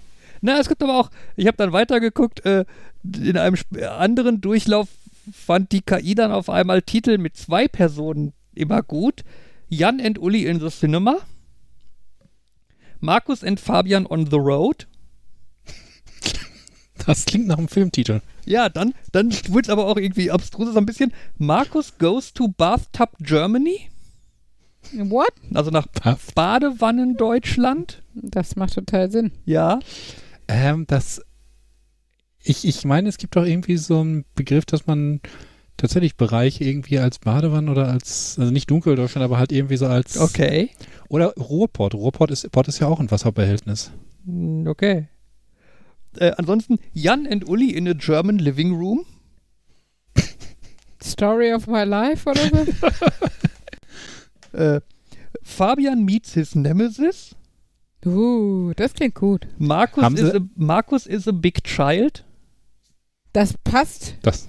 Na, 0.40 0.58
es 0.58 0.68
gibt 0.68 0.82
aber 0.82 0.98
auch, 0.98 1.10
ich 1.36 1.46
habe 1.46 1.56
dann 1.56 1.72
weitergeguckt, 1.72 2.44
äh, 2.46 2.64
in 3.04 3.36
einem 3.36 3.56
anderen 3.98 4.40
Durchlauf 4.40 4.88
fand 5.32 5.72
die 5.72 5.82
KI 5.82 6.14
dann 6.14 6.32
auf 6.32 6.48
einmal 6.48 6.82
Titel 6.82 7.18
mit 7.18 7.36
zwei 7.36 7.68
Personen 7.68 8.32
immer 8.54 8.82
gut. 8.82 9.22
Jan 9.68 10.00
and 10.00 10.18
Uli 10.18 10.46
in 10.46 10.58
the 10.58 10.68
Cinema. 10.68 11.18
Markus 13.00 13.44
and 13.44 13.60
Fabian 13.60 14.06
on 14.06 14.26
the 14.30 14.36
Road. 14.38 14.86
Das 17.06 17.24
klingt 17.24 17.46
nach 17.46 17.58
einem 17.58 17.68
Filmtitel. 17.68 18.20
Ja, 18.44 18.68
dann, 18.68 18.94
dann 19.12 19.30
wird 19.48 19.66
es 19.66 19.70
aber 19.70 19.86
auch 19.86 19.96
irgendwie 19.96 20.30
abstrus 20.30 20.72
so 20.72 20.78
ein 20.78 20.86
bisschen. 20.86 21.12
Markus 21.38 21.98
goes 21.98 22.32
to 22.32 22.48
Bathtub 22.48 23.10
Germany. 23.20 23.88
What? 24.94 25.32
Also 25.54 25.70
nach 25.70 25.86
Bath- 25.86 26.34
Badewannen 26.34 27.16
Deutschland. 27.16 28.02
Das 28.14 28.56
macht 28.56 28.74
total 28.74 29.10
Sinn. 29.10 29.32
Ja. 29.44 29.78
Ähm, 30.48 30.84
das. 30.88 31.22
Ich, 32.42 32.64
ich 32.66 32.84
meine, 32.84 33.08
es 33.08 33.18
gibt 33.18 33.36
doch 33.36 33.44
irgendwie 33.44 33.76
so 33.76 34.00
einen 34.00 34.24
Begriff, 34.34 34.64
dass 34.66 34.86
man 34.86 35.20
tatsächlich 35.76 36.16
Bereiche 36.16 36.64
irgendwie 36.64 36.98
als 36.98 37.20
Badewanne 37.20 37.70
oder 37.70 37.88
als, 37.88 38.36
also 38.38 38.50
nicht 38.52 38.68
Dunkeldeutschland, 38.70 39.24
aber 39.24 39.38
halt 39.38 39.52
irgendwie 39.52 39.76
so 39.76 39.86
als. 39.86 40.18
Okay. 40.18 40.70
Oder 41.08 41.32
Ruhrpott. 41.34 41.94
Ruhrpott 41.94 42.30
ist, 42.32 42.50
Pott 42.50 42.66
ist 42.68 42.80
ja 42.80 42.88
auch 42.88 42.98
ein 43.00 43.10
Wasserbehältnis. 43.10 43.92
Hm, 44.26 44.66
Okay. 44.66 45.06
Äh, 46.16 46.32
ansonsten 46.36 46.78
Jan 46.92 47.26
and 47.26 47.48
Uli 47.48 47.70
in 47.70 47.88
a 47.88 47.94
German 47.94 48.38
living 48.38 48.74
room. 48.74 49.04
Story 51.02 51.52
of 51.52 51.66
my 51.66 51.84
life 51.84 52.28
oder 52.28 52.48
so? 52.48 52.66
Äh, 54.58 54.82
Fabian 55.42 56.04
meets 56.04 56.34
his 56.34 56.54
nemesis. 56.54 57.34
uh, 58.04 58.74
das 58.76 58.92
klingt 58.92 59.14
gut. 59.14 59.46
Markus 59.56 60.04
Haben 60.04 60.16
is, 60.18 60.30
Sie- 60.30 60.36
a, 60.36 60.40
Markus 60.56 61.06
is 61.06 61.26
a 61.26 61.32
big 61.32 61.64
child. 61.64 62.22
Das 63.32 63.54
passt. 63.64 64.16
Das. 64.20 64.46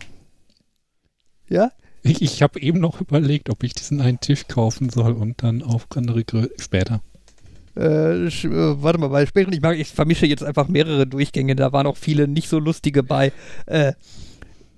Ja. 1.48 1.72
Ich, 2.02 2.22
ich 2.22 2.42
habe 2.44 2.60
eben 2.60 2.82
noch 2.82 3.00
überlegt, 3.00 3.50
ob 3.50 3.64
ich 3.64 3.74
diesen 3.74 4.02
einen 4.02 4.20
Tisch 4.20 4.50
kaufen 4.50 4.90
soll 4.90 5.14
und 5.14 5.42
dann 5.42 5.62
auf 5.64 5.88
andere 5.96 6.26
Grö 6.26 6.50
später. 6.60 7.02
Äh, 7.76 8.28
äh, 8.28 8.84
warte 8.84 9.00
mal, 9.00 9.10
bei 9.10 9.26
späteren, 9.26 9.54
ich, 9.54 9.62
mag, 9.62 9.78
ich 9.78 9.88
vermische 9.90 10.26
jetzt 10.26 10.44
einfach 10.44 10.68
mehrere 10.68 11.08
Durchgänge, 11.08 11.56
da 11.56 11.72
waren 11.74 11.88
auch 11.88 11.98
viele 11.98 12.28
nicht 12.28 12.50
so 12.50 12.60
lustige 12.60 13.04
bei. 13.04 13.32
Äh, 13.66 13.94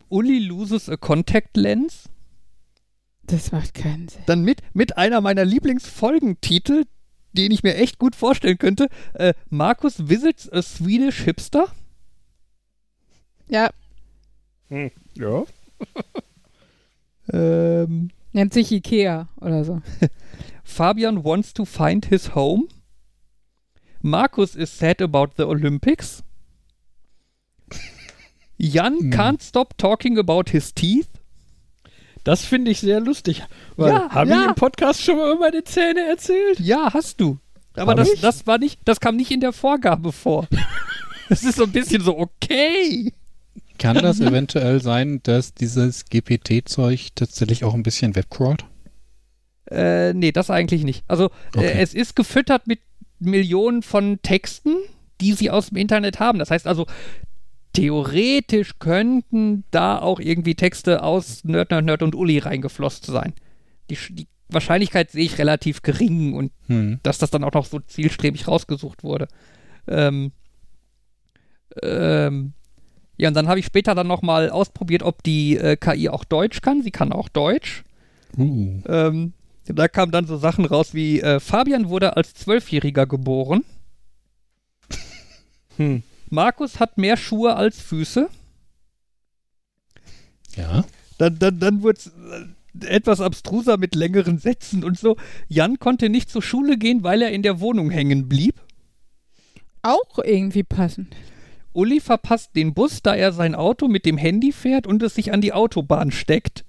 Uli 0.09 0.39
loses 0.39 0.89
a 0.89 0.97
contact 0.97 1.57
lens. 1.57 2.03
Das 3.23 3.51
macht 3.51 3.73
keinen 3.73 4.07
Sinn. 4.07 4.21
Dann 4.27 4.43
mit, 4.43 4.61
mit 4.73 4.97
einer 4.97 5.19
meiner 5.19 5.45
Lieblingsfolgentitel, 5.45 6.83
den 7.33 7.51
ich 7.51 7.63
mir 7.63 7.75
echt 7.75 7.97
gut 7.99 8.15
vorstellen 8.15 8.57
könnte. 8.57 8.87
Äh, 9.13 9.33
Markus 9.49 10.07
visits 10.07 10.49
a 10.51 10.61
Swedish 10.61 11.23
hipster. 11.23 11.67
Ja, 13.49 13.69
Ja. 14.69 15.43
Ähm, 17.33 18.11
nennt 18.33 18.53
sich 18.53 18.71
Ikea 18.71 19.27
oder 19.41 19.65
so. 19.65 19.81
Fabian 20.63 21.23
wants 21.23 21.53
to 21.55 21.65
find 21.65 22.05
his 22.05 22.35
home. 22.35 22.67
Markus 24.09 24.55
is 24.55 24.69
sad 24.69 25.01
about 25.01 25.29
the 25.35 25.43
Olympics. 25.47 26.21
Jan 28.57 28.99
Hm. 28.99 29.09
can't 29.11 29.41
stop 29.41 29.75
talking 29.77 30.17
about 30.19 30.51
his 30.51 30.73
teeth. 30.73 31.07
Das 32.23 32.45
finde 32.45 32.69
ich 32.71 32.79
sehr 32.81 32.99
lustig. 32.99 33.43
Weil, 33.77 33.91
Ja, 33.93 34.09
habe 34.11 34.29
ja. 34.29 34.41
ich 34.43 34.47
im 34.49 34.55
Podcast 34.55 35.01
schon 35.01 35.17
mal 35.17 35.31
über 35.31 35.39
meine 35.39 35.63
Zähne 35.63 36.01
erzählt? 36.07 36.59
Ja, 36.59 36.93
hast 36.93 37.19
du. 37.19 37.39
Aber 37.75 37.91
Hab 37.91 37.97
das, 37.97 38.13
ich? 38.13 38.21
das 38.21 38.45
war 38.47 38.59
nicht, 38.59 38.79
das 38.85 38.99
kam 38.99 39.15
nicht 39.15 39.31
in 39.31 39.39
der 39.41 39.53
Vorgabe 39.53 40.11
vor. 40.11 40.47
Das 41.27 41.41
ist 41.41 41.55
so 41.55 41.63
ein 41.63 41.71
bisschen 41.71 42.03
so, 42.03 42.15
okay. 42.19 43.11
Kann 43.79 43.95
das 43.97 44.19
eventuell 44.19 44.79
sein, 44.79 45.21
dass 45.23 45.55
dieses 45.55 46.05
GPT-Zeug 46.05 47.07
tatsächlich 47.15 47.63
auch 47.63 47.73
ein 47.73 47.81
bisschen 47.81 48.15
webcrawlt? 48.15 48.63
Äh, 49.71 50.13
nee, 50.13 50.31
das 50.31 50.51
eigentlich 50.51 50.83
nicht. 50.83 51.03
Also, 51.07 51.31
äh, 51.55 51.57
Okay. 51.57 51.73
es 51.79 51.95
ist 51.95 52.15
gefüttert 52.15 52.67
mit 52.67 52.79
Millionen 53.19 53.81
von 53.81 54.19
Texten, 54.21 54.75
die 55.21 55.33
sie 55.33 55.49
aus 55.49 55.67
dem 55.67 55.77
Internet 55.77 56.19
haben. 56.19 56.39
Das 56.39 56.51
heißt 56.51 56.67
also, 56.67 56.85
theoretisch 57.73 58.79
könnten 58.79 59.63
da 59.71 59.99
auch 59.99 60.19
irgendwie 60.19 60.55
Texte 60.55 61.03
aus 61.03 61.43
Nerd, 61.43 61.71
Nerd, 61.71 61.85
Nerd 61.85 62.03
und 62.03 62.15
Uli 62.15 62.39
reingeflossen 62.39 63.13
sein. 63.13 63.33
Die, 63.89 63.97
die 64.09 64.27
Wahrscheinlichkeit 64.49 65.11
sehe 65.11 65.25
ich 65.25 65.37
relativ 65.37 65.81
gering 65.81 66.33
und 66.33 66.51
Hm. 66.67 66.99
dass 67.03 67.17
das 67.17 67.31
dann 67.31 67.43
auch 67.43 67.53
noch 67.53 67.65
so 67.65 67.79
zielstrebig 67.79 68.47
rausgesucht 68.47 69.03
wurde. 69.03 69.27
Ähm, 69.87 70.31
ähm, 71.81 72.53
ja, 73.17 73.29
und 73.29 73.33
dann 73.33 73.47
habe 73.47 73.59
ich 73.59 73.65
später 73.65 73.95
dann 73.95 74.07
nochmal 74.07 74.49
ausprobiert, 74.49 75.03
ob 75.03 75.23
die 75.23 75.57
äh, 75.57 75.77
KI 75.77 76.09
auch 76.09 76.25
Deutsch 76.25 76.61
kann. 76.61 76.81
Sie 76.81 76.91
kann 76.91 77.11
auch 77.11 77.29
Deutsch. 77.29 77.83
Uh. 78.37 78.81
Ähm, 78.87 79.33
da 79.67 79.87
kamen 79.87 80.11
dann 80.11 80.27
so 80.27 80.37
Sachen 80.37 80.65
raus 80.65 80.93
wie 80.93 81.21
äh, 81.21 81.39
Fabian 81.39 81.89
wurde 81.89 82.15
als 82.17 82.33
Zwölfjähriger 82.33 83.05
geboren. 83.05 83.63
Hm. 85.77 86.03
Markus 86.29 86.79
hat 86.79 86.97
mehr 86.97 87.17
Schuhe 87.17 87.57
als 87.57 87.81
Füße. 87.81 88.29
Ja. 90.55 90.85
Dann, 91.17 91.37
dann, 91.37 91.59
dann 91.59 91.83
wurde 91.83 91.99
es 91.99 92.11
etwas 92.83 93.21
abstruser 93.21 93.77
mit 93.77 93.95
längeren 93.95 94.37
Sätzen 94.37 94.83
und 94.83 94.97
so. 94.97 95.17
Jan 95.47 95.79
konnte 95.79 96.09
nicht 96.09 96.29
zur 96.29 96.41
Schule 96.41 96.77
gehen, 96.77 97.03
weil 97.03 97.21
er 97.21 97.31
in 97.31 97.43
der 97.43 97.59
Wohnung 97.59 97.89
hängen 97.89 98.27
blieb. 98.27 98.55
Auch 99.81 100.19
irgendwie 100.23 100.63
passend. 100.63 101.15
Uli 101.73 101.99
verpasst 101.99 102.55
den 102.55 102.73
Bus, 102.73 103.01
da 103.01 103.15
er 103.15 103.33
sein 103.33 103.53
Auto 103.53 103.87
mit 103.87 104.05
dem 104.05 104.17
Handy 104.17 104.51
fährt 104.51 104.87
und 104.87 105.03
es 105.03 105.15
sich 105.15 105.33
an 105.33 105.41
die 105.41 105.53
Autobahn 105.53 106.11
steckt. 106.11 106.64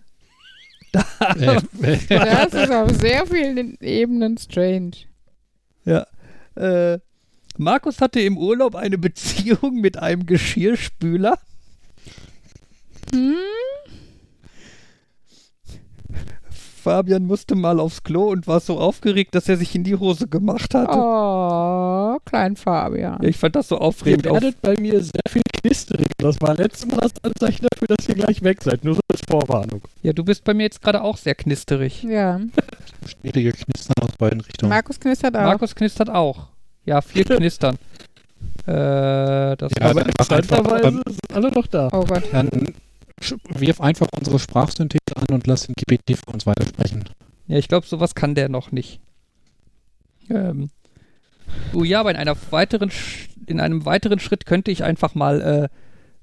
Das 2.08 2.54
ist 2.54 2.72
auf 2.72 2.90
sehr 2.92 3.26
vielen 3.26 3.76
Ebenen 3.80 4.38
strange. 4.38 4.92
Ja. 5.84 6.06
Äh, 6.54 6.98
Markus 7.58 8.00
hatte 8.00 8.20
im 8.20 8.36
Urlaub 8.36 8.74
eine 8.74 8.98
Beziehung 8.98 9.80
mit 9.80 9.98
einem 9.98 10.26
Geschirrspüler. 10.26 11.38
Hm? 13.12 13.34
Fabian 16.86 17.26
musste 17.26 17.56
mal 17.56 17.80
aufs 17.80 18.04
Klo 18.04 18.28
und 18.30 18.46
war 18.46 18.60
so 18.60 18.78
aufgeregt, 18.78 19.34
dass 19.34 19.48
er 19.48 19.56
sich 19.56 19.74
in 19.74 19.82
die 19.82 19.96
Hose 19.96 20.28
gemacht 20.28 20.72
hatte. 20.72 20.96
Oh, 20.96 22.16
klein 22.24 22.54
Fabian. 22.54 23.18
Ja, 23.20 23.28
ich 23.28 23.36
fand 23.36 23.56
das 23.56 23.66
so 23.66 23.74
Ihr 23.74 23.80
aufregend. 23.82 24.28
Auf, 24.28 24.34
werdet 24.40 24.62
bei 24.62 24.76
mir 24.80 25.02
sehr 25.02 25.20
viel 25.28 25.42
knistrig. 25.60 26.06
Das 26.18 26.40
war 26.40 26.54
letztes 26.54 26.86
Mal 26.86 26.98
das 27.00 27.12
Anzeichen 27.24 27.66
dafür, 27.72 27.88
dass 27.88 28.08
ihr 28.08 28.14
gleich 28.14 28.40
weg 28.44 28.62
seid. 28.62 28.84
Nur 28.84 28.94
so 28.94 29.00
als 29.10 29.20
Vorwarnung. 29.28 29.80
ja, 30.02 30.12
du 30.12 30.22
bist 30.22 30.44
bei 30.44 30.54
mir 30.54 30.62
jetzt 30.62 30.80
gerade 30.80 31.02
auch 31.02 31.16
sehr 31.16 31.34
knisterig. 31.34 32.04
Ja. 32.04 32.38
Schwierige 33.04 33.50
Knistern 33.50 33.94
aus 34.02 34.12
beiden 34.16 34.40
Richtungen. 34.42 34.70
Markus 34.70 35.00
knistert 35.00 35.36
auch. 35.36 35.42
Markus 35.42 35.74
knistert 35.74 36.08
auch. 36.10 36.46
Ja, 36.84 37.00
viel 37.00 37.24
knistern. 37.24 37.78
äh, 38.66 39.56
das 39.56 39.72
Ja, 39.76 39.80
war 39.80 39.88
einfach, 39.88 40.06
Interessanterweise 40.06 41.02
sind 41.04 41.34
alle 41.34 41.50
noch 41.50 41.66
da. 41.66 41.88
oh 41.92 42.04
Gott. 42.04 42.22
dann 42.30 42.48
wirf 43.48 43.80
einfach 43.80 44.08
unsere 44.16 44.38
Sprachsynthese 44.38 45.16
an 45.16 45.34
und 45.34 45.46
lass 45.46 45.66
den 45.66 45.74
GPT 45.74 46.18
für 46.18 46.32
uns 46.32 46.46
weitersprechen. 46.46 47.04
Ja, 47.48 47.58
ich 47.58 47.68
glaube, 47.68 47.86
sowas 47.86 48.14
kann 48.14 48.34
der 48.34 48.48
noch 48.48 48.72
nicht. 48.72 49.00
Ähm. 50.28 50.70
Oh 51.72 51.84
ja, 51.84 52.00
aber 52.00 52.10
in 52.10 52.16
einer 52.16 52.36
weiteren 52.50 52.90
in 53.46 53.60
einem 53.60 53.84
weiteren 53.84 54.18
Schritt 54.18 54.46
könnte 54.46 54.70
ich 54.70 54.82
einfach 54.82 55.14
mal 55.14 55.40
äh, 55.40 55.68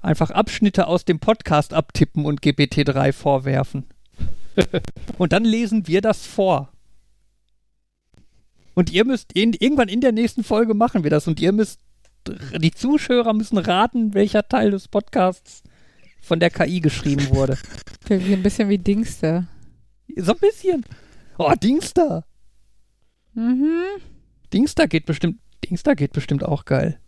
einfach 0.06 0.32
Abschnitte 0.32 0.88
aus 0.88 1.06
dem 1.06 1.20
Podcast 1.20 1.74
abtippen 1.74 2.26
und 2.26 2.42
GPT-3 2.42 3.14
vorwerfen. 3.14 3.86
und 5.18 5.34
dann 5.34 5.46
lesen 5.46 5.88
wir 5.88 6.02
das 6.02 6.26
vor. 6.26 6.70
Und 8.76 8.92
ihr 8.92 9.06
müsst 9.06 9.34
in, 9.34 9.54
irgendwann 9.54 9.88
in 9.88 10.02
der 10.02 10.12
nächsten 10.12 10.44
Folge 10.44 10.74
machen 10.74 11.04
wir 11.04 11.12
das 11.12 11.28
und 11.28 11.40
ihr 11.40 11.52
müsst 11.52 11.80
die 12.58 12.72
Zuschauer 12.72 13.34
müssen 13.34 13.58
raten, 13.58 14.14
welcher 14.14 14.48
Teil 14.48 14.72
des 14.72 14.88
Podcasts 14.88 15.64
von 16.24 16.40
der 16.40 16.50
KI 16.50 16.80
geschrieben 16.80 17.30
wurde. 17.30 17.58
Klingt 18.06 18.26
wie 18.26 18.34
ein 18.34 18.42
bisschen 18.44 18.70
wie 18.70 18.78
Dingster. 18.78 19.46
So 20.16 20.32
ein 20.32 20.40
bisschen. 20.40 20.86
Oh, 21.38 21.52
Dingster. 21.62 22.26
Mhm. 23.34 23.84
Dingster 24.54 24.88
geht 24.88 25.06
bestimmt, 25.06 25.40
Dingster 25.66 25.96
geht 25.96 26.14
bestimmt 26.14 26.44
auch 26.44 26.66
geil. 26.66 27.00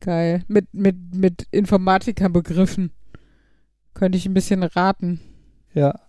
Geil. 0.00 0.44
Mit, 0.48 0.72
mit, 0.72 0.96
mit 1.14 1.46
Informatiker-Begriffen. 1.50 2.90
Könnte 3.94 4.16
ich 4.18 4.26
ein 4.26 4.34
bisschen 4.34 4.62
raten. 4.62 5.20
Ja. 5.74 6.00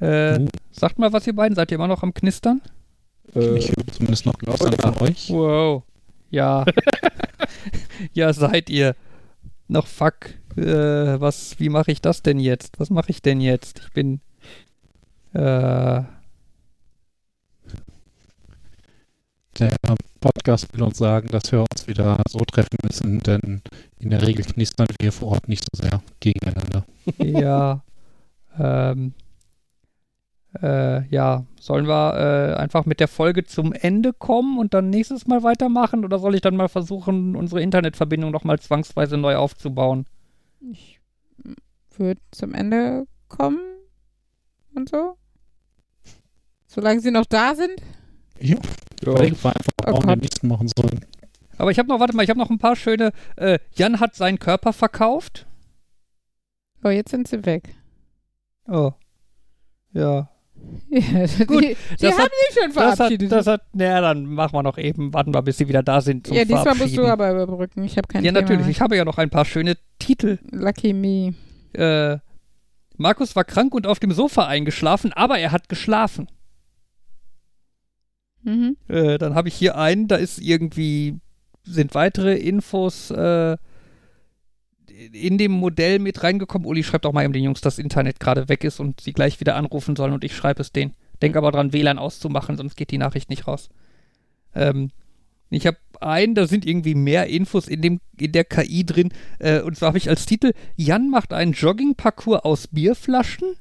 Äh, 0.00 0.40
Uh. 0.40 0.48
sagt 0.72 0.98
mal, 0.98 1.12
was 1.12 1.26
ihr 1.28 1.34
beiden, 1.34 1.54
seid 1.54 1.70
ihr 1.70 1.76
immer 1.76 1.86
noch 1.86 2.02
am 2.02 2.12
Knistern? 2.14 2.60
ich 3.34 3.68
höre 3.68 3.86
zumindest 3.92 4.26
noch 4.26 4.36
Knistern 4.36 4.72
von 4.74 4.98
euch. 4.98 5.30
Wow. 5.30 5.84
Ja. 6.30 6.64
ja, 8.12 8.32
seid 8.32 8.68
ihr. 8.68 8.96
Noch 9.72 9.86
fuck. 9.86 10.34
Äh, 10.56 11.18
was, 11.18 11.58
wie 11.58 11.70
mache 11.70 11.92
ich 11.92 12.02
das 12.02 12.20
denn 12.20 12.38
jetzt? 12.38 12.78
Was 12.78 12.90
mache 12.90 13.08
ich 13.10 13.22
denn 13.22 13.40
jetzt? 13.40 13.80
Ich 13.86 13.92
bin. 13.94 14.20
Äh, 15.32 16.02
Der 19.58 19.76
Podcast 20.20 20.72
will 20.74 20.82
uns 20.82 20.98
sagen, 20.98 21.28
dass 21.28 21.50
wir 21.52 21.60
uns 21.60 21.86
wieder 21.86 22.20
so 22.28 22.40
treffen 22.40 22.76
müssen, 22.82 23.20
denn 23.20 23.62
in 23.98 24.10
der 24.10 24.20
Regel 24.20 24.44
knistern 24.44 24.88
wir 25.00 25.10
vor 25.10 25.32
Ort 25.32 25.48
nicht 25.48 25.64
so 25.72 25.82
sehr 25.82 26.02
gegeneinander. 26.20 26.84
ja. 27.18 27.82
ähm, 28.58 29.14
Äh, 30.60 31.06
ja, 31.08 31.44
sollen 31.58 31.86
wir 31.86 32.14
äh, 32.14 32.54
einfach 32.60 32.84
mit 32.84 33.00
der 33.00 33.08
Folge 33.08 33.44
zum 33.44 33.72
Ende 33.72 34.12
kommen 34.12 34.58
und 34.58 34.74
dann 34.74 34.90
nächstes 34.90 35.26
Mal 35.26 35.42
weitermachen? 35.42 36.04
Oder 36.04 36.18
soll 36.18 36.34
ich 36.34 36.42
dann 36.42 36.56
mal 36.56 36.68
versuchen, 36.68 37.36
unsere 37.36 37.62
Internetverbindung 37.62 38.30
nochmal 38.30 38.58
zwangsweise 38.60 39.16
neu 39.16 39.36
aufzubauen? 39.36 40.06
Ich 40.70 41.00
würde 41.96 42.20
zum 42.32 42.52
Ende 42.54 43.06
kommen 43.28 43.60
und 44.74 44.88
so. 44.90 45.16
Solange 46.66 47.00
sie 47.00 47.10
noch 47.10 47.26
da 47.26 47.54
sind. 47.54 47.80
Ja. 48.38 48.56
Ja. 49.04 49.20
Ich 49.22 49.42
war 49.44 49.52
einfach, 49.56 49.72
Oh 49.82 49.86
warum 49.86 50.02
wir 50.04 50.06
Gott. 50.14 50.20
nichts 50.22 50.42
machen 50.42 50.68
sollen. 50.76 51.04
Aber 51.58 51.70
ich 51.70 51.78
habe 51.78 51.88
noch, 51.88 52.00
warte 52.00 52.14
mal, 52.16 52.22
ich 52.22 52.30
habe 52.30 52.38
noch 52.38 52.50
ein 52.50 52.58
paar 52.58 52.76
schöne. 52.76 53.12
Äh, 53.36 53.58
Jan 53.74 54.00
hat 54.00 54.14
seinen 54.14 54.38
Körper 54.38 54.72
verkauft. 54.72 55.46
Oh, 56.84 56.88
jetzt 56.88 57.10
sind 57.10 57.28
sie 57.28 57.44
weg. 57.46 57.74
Oh. 58.66 58.92
Ja. 59.92 60.28
Ja, 60.90 61.26
Gut, 61.46 61.62
die, 61.62 61.76
die 62.00 62.06
haben 62.06 62.18
hat- 62.18 62.30
sich 62.48 62.62
schon 62.62 62.72
Das 62.74 62.84
hat, 62.84 62.96
verabschiedet. 62.96 63.32
das 63.32 63.46
hat, 63.46 63.62
naja, 63.72 64.00
dann 64.02 64.26
machen 64.26 64.52
wir 64.52 64.62
noch 64.62 64.76
eben, 64.76 65.14
warten 65.14 65.32
wir, 65.32 65.40
bis 65.42 65.56
sie 65.56 65.66
wieder 65.68 65.82
da 65.82 66.00
sind. 66.02 66.28
Ja, 66.28 66.44
diesmal 66.44 66.74
musst 66.74 66.96
du 66.96 67.06
aber 67.06 67.30
überbrücken. 67.32 67.82
Ich 67.84 67.96
habe 67.96 68.06
keinen 68.08 68.24
Ja, 68.24 68.32
natürlich. 68.32 68.68
Ich 68.68 68.80
habe 68.82 68.96
ja 68.96 69.04
noch 69.06 69.16
ein 69.18 69.30
paar 69.30 69.44
schöne 69.46 69.76
Titel. 69.98 70.38
Lucky 70.50 70.92
me. 70.92 71.34
Äh, 71.72 72.18
Markus 72.98 73.34
war 73.34 73.44
krank 73.44 73.74
und 73.74 73.86
auf 73.86 74.00
dem 74.00 74.12
Sofa 74.12 74.46
eingeschlafen, 74.46 75.12
aber 75.14 75.38
er 75.38 75.50
hat 75.50 75.68
geschlafen. 75.70 76.28
Mhm. 78.42 78.76
Äh, 78.88 79.18
dann 79.18 79.34
habe 79.34 79.48
ich 79.48 79.54
hier 79.54 79.76
einen, 79.78 80.08
da 80.08 80.16
ist 80.16 80.38
irgendwie, 80.38 81.18
sind 81.64 81.94
weitere 81.94 82.36
Infos 82.36 83.10
äh, 83.10 83.56
in 85.12 85.38
dem 85.38 85.52
Modell 85.52 85.98
mit 85.98 86.22
reingekommen. 86.22 86.66
Uli 86.66 86.82
schreibt 86.82 87.06
auch 87.06 87.12
mal 87.12 87.24
eben 87.24 87.32
den 87.32 87.44
Jungs, 87.44 87.60
dass 87.60 87.76
das 87.76 87.84
Internet 87.84 88.20
gerade 88.20 88.48
weg 88.48 88.64
ist 88.64 88.80
und 88.80 89.00
sie 89.00 89.12
gleich 89.12 89.40
wieder 89.40 89.56
anrufen 89.56 89.96
sollen 89.96 90.12
und 90.12 90.24
ich 90.24 90.36
schreibe 90.36 90.60
es 90.60 90.72
denen. 90.72 90.94
Denk 91.20 91.36
aber 91.36 91.52
dran, 91.52 91.72
WLAN 91.72 91.98
auszumachen, 91.98 92.56
sonst 92.56 92.76
geht 92.76 92.90
die 92.90 92.98
Nachricht 92.98 93.30
nicht 93.30 93.46
raus. 93.46 93.68
Ähm, 94.54 94.90
ich 95.50 95.66
habe 95.66 95.76
einen, 96.00 96.34
da 96.34 96.46
sind 96.46 96.66
irgendwie 96.66 96.94
mehr 96.94 97.26
Infos 97.26 97.68
in, 97.68 97.82
dem, 97.82 98.00
in 98.18 98.32
der 98.32 98.44
KI 98.44 98.84
drin. 98.84 99.10
Äh, 99.38 99.60
und 99.60 99.76
zwar 99.76 99.88
habe 99.88 99.98
ich 99.98 100.08
als 100.08 100.26
Titel: 100.26 100.52
Jan 100.76 101.10
macht 101.10 101.32
einen 101.32 101.52
Jogging-Parcours 101.52 102.44
aus 102.44 102.68
Bierflaschen, 102.68 103.56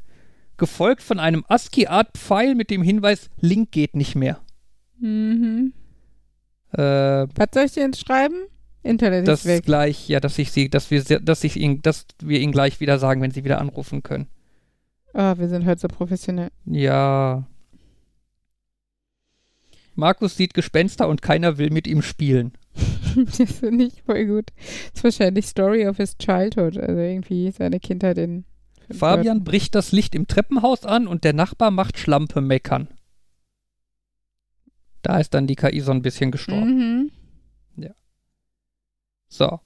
gefolgt 0.57 1.03
von 1.03 1.19
einem 1.19 1.43
ASCII-Art-Pfeil 1.47 2.55
mit 2.55 2.69
dem 2.69 2.81
Hinweis: 2.81 3.29
Link 3.39 3.71
geht 3.71 3.95
nicht 3.95 4.15
mehr. 4.15 4.39
Mhm. 4.99 5.73
Äh, 6.71 6.77
Was 6.77 7.49
soll 7.53 7.65
ich 7.65 7.73
dir 7.73 7.83
jetzt 7.83 8.05
schreiben? 8.05 8.35
Internet 8.83 9.27
das 9.27 9.41
ist 9.41 9.47
weg. 9.47 9.65
gleich, 9.65 10.09
ja, 10.09 10.19
dass 10.19 10.39
ich 10.39 10.51
sie, 10.51 10.69
dass 10.69 10.89
wir, 10.89 11.03
dass 11.03 11.43
ich 11.43 11.55
ihn, 11.57 11.81
dass 11.81 12.05
wir 12.21 12.39
ihn 12.39 12.51
gleich 12.51 12.79
wieder 12.79 12.97
sagen, 12.97 13.21
wenn 13.21 13.31
sie 13.31 13.43
wieder 13.43 13.59
anrufen 13.59 14.01
können. 14.01 14.27
Oh, 15.13 15.37
wir 15.37 15.49
sind 15.49 15.65
heute 15.65 15.81
so 15.81 15.87
professionell. 15.87 16.49
Ja. 16.65 17.43
Markus 19.95 20.37
sieht 20.37 20.53
Gespenster 20.53 21.07
und 21.07 21.21
keiner 21.21 21.57
will 21.57 21.69
mit 21.69 21.85
ihm 21.85 22.01
spielen. 22.01 22.53
das 23.15 23.51
finde 23.51 23.85
ich 23.85 24.01
voll 24.03 24.25
gut. 24.25 24.51
Das 24.55 24.95
ist 24.95 25.03
wahrscheinlich 25.03 25.45
Story 25.45 25.87
of 25.87 25.97
his 25.97 26.17
childhood. 26.17 26.77
Also 26.77 26.99
irgendwie 26.99 27.51
seine 27.51 27.79
Kindheit 27.79 28.17
in. 28.17 28.45
Fabian 28.89 29.43
bricht 29.43 29.75
das 29.75 29.91
Licht 29.91 30.15
im 30.15 30.27
Treppenhaus 30.27 30.85
an 30.85 31.07
und 31.07 31.23
der 31.23 31.33
Nachbar 31.33 31.71
macht 31.71 31.97
Schlampe 31.97 32.41
meckern. 32.41 32.87
Da 35.01 35.19
ist 35.19 35.33
dann 35.33 35.47
die 35.47 35.55
KI 35.55 35.81
so 35.81 35.91
ein 35.91 36.01
bisschen 36.01 36.31
gestorben. 36.31 36.77
Mhm. 36.77 37.11
So. 39.31 39.61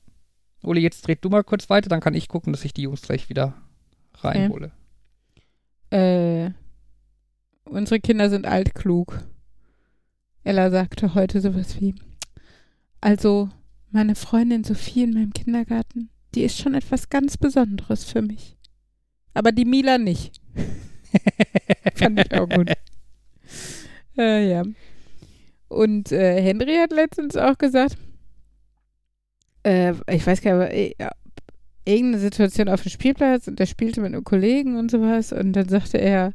Uli, 0.62 0.82
jetzt 0.82 1.02
dreht 1.08 1.26
du 1.26 1.30
mal 1.30 1.44
kurz 1.44 1.70
weiter, 1.70 1.90
dann 1.90 2.00
kann 2.00 2.14
ich 2.14 2.28
gucken, 2.28 2.54
dass 2.54 2.64
ich 2.64 2.74
die 2.74 2.84
Jungs 2.84 3.02
gleich 3.02 3.30
wieder 3.30 3.56
reinhole. 4.20 4.72
Äh, 5.90 6.52
unsere 7.66 8.00
Kinder 8.00 8.30
sind 8.30 8.46
altklug. 8.46 9.20
Ella 10.44 10.70
sagte 10.70 11.16
heute 11.16 11.42
sowas 11.42 11.82
wie: 11.82 11.96
Also, 13.02 13.50
meine 13.90 14.14
Freundin 14.14 14.64
Sophie 14.64 15.04
in 15.04 15.14
meinem 15.14 15.34
Kindergarten, 15.34 16.10
die 16.36 16.44
ist 16.44 16.60
schon 16.60 16.76
etwas 16.76 17.10
ganz 17.10 17.38
Besonderes 17.38 18.04
für 18.04 18.22
mich. 18.22 18.58
Aber 19.34 19.52
die 19.52 19.66
Mila 19.66 19.98
nicht. 19.98 20.42
Fand 21.96 22.20
ich 22.20 22.34
auch 22.34 22.48
gut. 22.48 22.72
Äh, 24.18 24.50
ja. 24.50 24.64
Und 25.70 26.12
äh, 26.12 26.42
Henry 26.42 26.76
hat 26.76 26.92
letztens 26.92 27.36
auch 27.36 27.58
gesagt, 27.58 27.98
äh, 29.66 29.94
ich 30.10 30.26
weiß 30.26 30.42
gar 30.42 30.68
nicht, 30.70 31.00
aber, 31.00 31.10
äh, 31.10 31.10
irgendeine 31.86 32.20
Situation 32.20 32.70
auf 32.70 32.82
dem 32.82 32.90
Spielplatz 32.90 33.48
und 33.48 33.60
der 33.60 33.66
spielte 33.66 34.02
mit 34.02 34.14
einem 34.14 34.24
Kollegen 34.24 34.78
und 34.78 34.90
sowas 34.90 35.32
und 35.32 35.54
dann 35.54 35.70
sagte 35.70 35.98
er, 35.98 36.34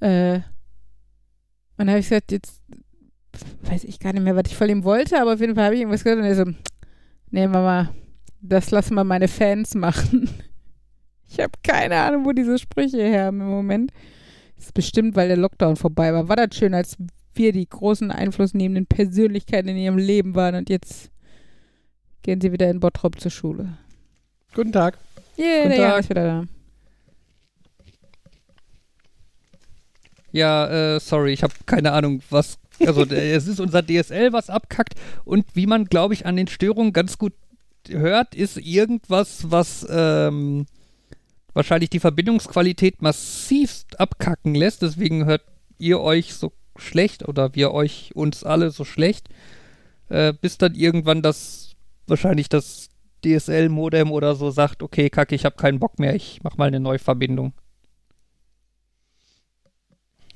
äh, 0.00 0.36
und 0.36 0.42
dann 1.78 1.90
habe 1.90 1.98
ich 1.98 2.06
gesagt, 2.06 2.32
jetzt 2.32 2.62
weiß 3.62 3.84
ich 3.84 4.00
gar 4.00 4.12
nicht 4.12 4.22
mehr, 4.22 4.36
was 4.36 4.44
ich 4.46 4.56
von 4.56 4.68
ihm 4.68 4.84
wollte, 4.84 5.20
aber 5.20 5.34
auf 5.34 5.40
jeden 5.40 5.54
Fall 5.54 5.66
habe 5.66 5.74
ich 5.74 5.82
irgendwas 5.82 6.04
gesagt 6.04 6.20
und 6.20 6.26
er 6.26 6.34
so, 6.34 6.44
nee 7.30 7.46
Mama, 7.46 7.90
das 8.40 8.70
lassen 8.70 8.94
wir 8.94 9.04
meine 9.04 9.28
Fans 9.28 9.74
machen. 9.74 10.30
Ich 11.28 11.40
habe 11.40 11.54
keine 11.64 11.96
Ahnung, 11.96 12.24
wo 12.24 12.30
diese 12.30 12.56
Sprüche 12.56 12.98
her 12.98 13.24
haben 13.24 13.40
im 13.40 13.48
Moment. 13.48 13.90
Das 14.54 14.66
ist 14.66 14.74
bestimmt, 14.74 15.16
weil 15.16 15.26
der 15.26 15.36
Lockdown 15.36 15.74
vorbei 15.74 16.12
war. 16.12 16.28
War 16.28 16.36
das 16.36 16.56
schön, 16.56 16.72
als 16.72 16.96
wir 17.34 17.50
die 17.50 17.68
großen 17.68 18.12
einflussnehmenden 18.12 18.86
Persönlichkeiten 18.86 19.68
in 19.68 19.76
ihrem 19.76 19.98
Leben 19.98 20.36
waren 20.36 20.54
und 20.54 20.70
jetzt 20.70 21.10
gehen 22.26 22.40
sie 22.40 22.52
wieder 22.52 22.68
in 22.68 22.80
Bottrop 22.80 23.20
zur 23.20 23.30
Schule. 23.30 23.78
Guten 24.52 24.72
Tag. 24.72 24.98
Yeah, 25.38 25.62
Guten 25.62 25.70
der 25.70 25.78
Jan 25.78 25.90
Tag. 25.90 26.00
ist 26.00 26.10
wieder 26.10 26.24
da. 26.24 26.44
Ja, 30.32 30.96
äh, 30.96 31.00
sorry, 31.00 31.32
ich 31.32 31.44
habe 31.44 31.54
keine 31.66 31.92
Ahnung, 31.92 32.20
was. 32.28 32.58
Also, 32.84 33.04
äh, 33.10 33.32
es 33.32 33.46
ist 33.46 33.60
unser 33.60 33.80
DSL, 33.86 34.32
was 34.32 34.50
abkackt. 34.50 34.94
Und 35.24 35.46
wie 35.54 35.66
man, 35.66 35.84
glaube 35.84 36.14
ich, 36.14 36.26
an 36.26 36.34
den 36.34 36.48
Störungen 36.48 36.92
ganz 36.92 37.16
gut 37.16 37.32
hört, 37.88 38.34
ist 38.34 38.56
irgendwas, 38.56 39.52
was 39.52 39.86
ähm, 39.88 40.66
wahrscheinlich 41.54 41.90
die 41.90 42.00
Verbindungsqualität 42.00 43.02
massivst 43.02 44.00
abkacken 44.00 44.56
lässt. 44.56 44.82
Deswegen 44.82 45.26
hört 45.26 45.42
ihr 45.78 46.00
euch 46.00 46.34
so 46.34 46.52
schlecht 46.74 47.26
oder 47.28 47.54
wir 47.54 47.70
euch 47.70 48.10
uns 48.16 48.42
alle 48.42 48.72
so 48.72 48.84
schlecht. 48.84 49.28
Äh, 50.08 50.32
bis 50.32 50.58
dann 50.58 50.74
irgendwann 50.74 51.22
das, 51.22 51.65
wahrscheinlich 52.06 52.48
das 52.48 52.88
DSL-Modem 53.24 54.12
oder 54.12 54.34
so 54.34 54.50
sagt: 54.50 54.82
Okay, 54.82 55.10
kacke, 55.10 55.34
ich 55.34 55.44
habe 55.44 55.56
keinen 55.56 55.78
Bock 55.78 55.98
mehr, 55.98 56.14
ich 56.14 56.40
mach 56.42 56.56
mal 56.56 56.68
eine 56.68 56.80
Neuverbindung. 56.80 57.52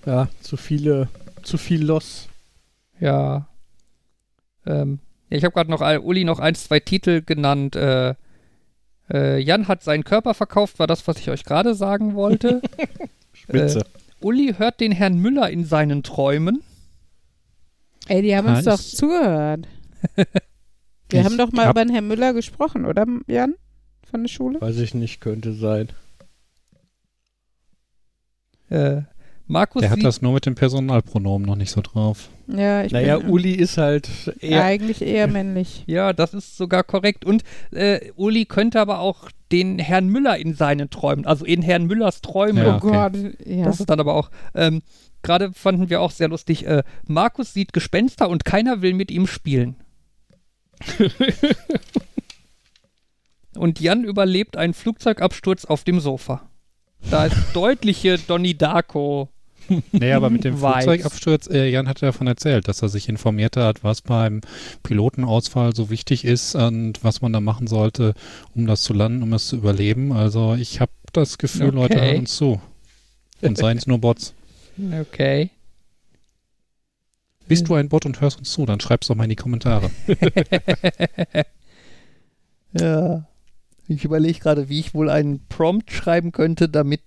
Ja, 0.06 0.28
zu 0.40 0.56
viele, 0.56 1.08
zu 1.42 1.58
viel 1.58 1.84
Loss. 1.84 2.28
Ja. 3.00 3.48
Ähm, 4.66 4.98
ich 5.28 5.44
habe 5.44 5.52
gerade 5.52 5.70
noch 5.70 5.82
all- 5.82 5.98
Uli 5.98 6.24
noch 6.24 6.38
ein, 6.38 6.54
zwei 6.54 6.80
Titel 6.80 7.22
genannt. 7.22 7.76
Äh, 7.76 8.14
äh, 9.12 9.38
Jan 9.38 9.68
hat 9.68 9.82
seinen 9.82 10.04
Körper 10.04 10.34
verkauft, 10.34 10.78
war 10.78 10.86
das, 10.86 11.06
was 11.06 11.18
ich 11.18 11.28
euch 11.30 11.44
gerade 11.44 11.74
sagen 11.74 12.14
wollte. 12.14 12.62
Spitze. 13.32 13.84
Uli 14.20 14.54
hört 14.56 14.80
den 14.80 14.92
Herrn 14.92 15.18
Müller 15.18 15.50
in 15.50 15.64
seinen 15.64 16.02
Träumen. 16.02 16.62
Ey, 18.08 18.22
die 18.22 18.34
haben 18.36 18.48
uns 18.48 18.64
doch 18.64 18.72
Hans. 18.72 18.92
zugehört. 18.92 19.68
Wir 21.10 21.20
Ich 21.20 21.26
haben 21.26 21.38
doch 21.38 21.52
mal 21.52 21.66
hab- 21.66 21.72
über 21.76 21.84
den 21.84 21.92
Herrn 21.92 22.08
Müller 22.08 22.32
gesprochen, 22.32 22.84
oder 22.86 23.06
Jan? 23.26 23.54
Von 24.10 24.22
der 24.22 24.28
Schule? 24.28 24.60
Weiß 24.60 24.78
ich 24.78 24.94
nicht, 24.94 25.20
könnte 25.20 25.52
sein. 25.52 25.88
Äh, 28.68 29.02
Markus 29.46 29.80
Der 29.80 29.90
hat 29.90 30.02
das 30.04 30.22
nur 30.22 30.32
mit 30.32 30.46
dem 30.46 30.54
Personalpronomen 30.54 31.44
noch 31.46 31.56
nicht 31.56 31.72
so 31.72 31.80
drauf. 31.80 32.28
Ja, 32.46 32.84
ich 32.84 32.92
naja, 32.92 33.18
bin 33.18 33.30
Uli 33.30 33.52
ist 33.54 33.78
halt 33.78 34.08
eher. 34.40 34.64
eigentlich 34.64 35.02
eher 35.02 35.26
männlich. 35.26 35.82
ja, 35.86 36.12
das 36.12 36.34
ist 36.34 36.56
sogar 36.56 36.84
korrekt. 36.84 37.24
Und 37.24 37.42
äh, 37.72 38.12
Uli 38.14 38.44
könnte 38.44 38.80
aber 38.80 39.00
auch 39.00 39.28
den 39.50 39.80
Herrn 39.80 40.06
Müller 40.08 40.38
in 40.38 40.54
seinen 40.54 40.88
Träumen, 40.90 41.26
also 41.26 41.44
in 41.44 41.62
Herrn 41.62 41.86
Müllers 41.86 42.20
Träumen. 42.20 42.64
Ja, 42.64 42.74
oh 42.74 42.86
okay. 42.86 42.90
Gott, 43.34 43.46
ja. 43.46 43.64
Das 43.64 43.80
ist 43.80 43.90
dann 43.90 43.98
aber 43.98 44.14
auch, 44.14 44.30
ähm, 44.54 44.82
gerade 45.22 45.52
fanden 45.52 45.90
wir 45.90 46.00
auch 46.00 46.12
sehr 46.12 46.28
lustig, 46.28 46.64
äh, 46.66 46.84
Markus 47.08 47.52
sieht 47.52 47.72
Gespenster 47.72 48.28
und 48.28 48.44
keiner 48.44 48.82
will 48.82 48.94
mit 48.94 49.10
ihm 49.10 49.26
spielen. 49.26 49.74
und 53.56 53.80
Jan 53.80 54.04
überlebt 54.04 54.56
einen 54.56 54.74
Flugzeugabsturz 54.74 55.64
auf 55.64 55.84
dem 55.84 56.00
Sofa. 56.00 56.48
Da 57.10 57.26
ist 57.26 57.36
deutliche 57.54 58.18
Donnie 58.18 58.54
Darko. 58.56 59.28
Nee, 59.92 60.12
aber 60.12 60.30
mit 60.30 60.44
dem. 60.44 60.56
Flugzeugabsturz, 60.58 61.48
äh, 61.48 61.68
Jan 61.68 61.86
hat 61.88 62.02
davon 62.02 62.26
erzählt, 62.26 62.66
dass 62.66 62.82
er 62.82 62.88
sich 62.88 63.08
informiert 63.08 63.56
hat, 63.56 63.84
was 63.84 64.02
beim 64.02 64.40
Pilotenausfall 64.82 65.76
so 65.76 65.90
wichtig 65.90 66.24
ist 66.24 66.56
und 66.56 67.04
was 67.04 67.20
man 67.20 67.32
da 67.32 67.40
machen 67.40 67.68
sollte, 67.68 68.14
um 68.56 68.66
das 68.66 68.82
zu 68.82 68.94
landen, 68.94 69.22
um 69.22 69.32
es 69.32 69.46
zu 69.46 69.56
überleben. 69.56 70.12
Also 70.12 70.54
ich 70.54 70.80
habe 70.80 70.90
das 71.12 71.38
Gefühl, 71.38 71.68
Okay. 71.68 71.76
Leute 71.76 72.00
hören 72.00 72.18
uns 72.20 72.36
zu. 72.36 72.60
Und 73.42 73.56
seien 73.56 73.78
es 73.78 73.86
nur 73.86 73.98
Bots. 73.98 74.34
Okay. 75.00 75.50
Bist 77.50 77.68
du 77.68 77.74
ein 77.74 77.88
Bot 77.88 78.06
und 78.06 78.20
hörst 78.20 78.38
uns 78.38 78.52
zu, 78.52 78.64
dann 78.64 78.78
schreib's 78.78 79.08
doch 79.08 79.16
mal 79.16 79.24
in 79.24 79.30
die 79.30 79.34
Kommentare. 79.34 79.90
ja. 82.78 83.26
Ich 83.88 84.04
überlege 84.04 84.38
gerade, 84.38 84.68
wie 84.68 84.78
ich 84.78 84.94
wohl 84.94 85.10
einen 85.10 85.48
Prompt 85.48 85.90
schreiben 85.90 86.30
könnte, 86.30 86.68
damit 86.68 87.00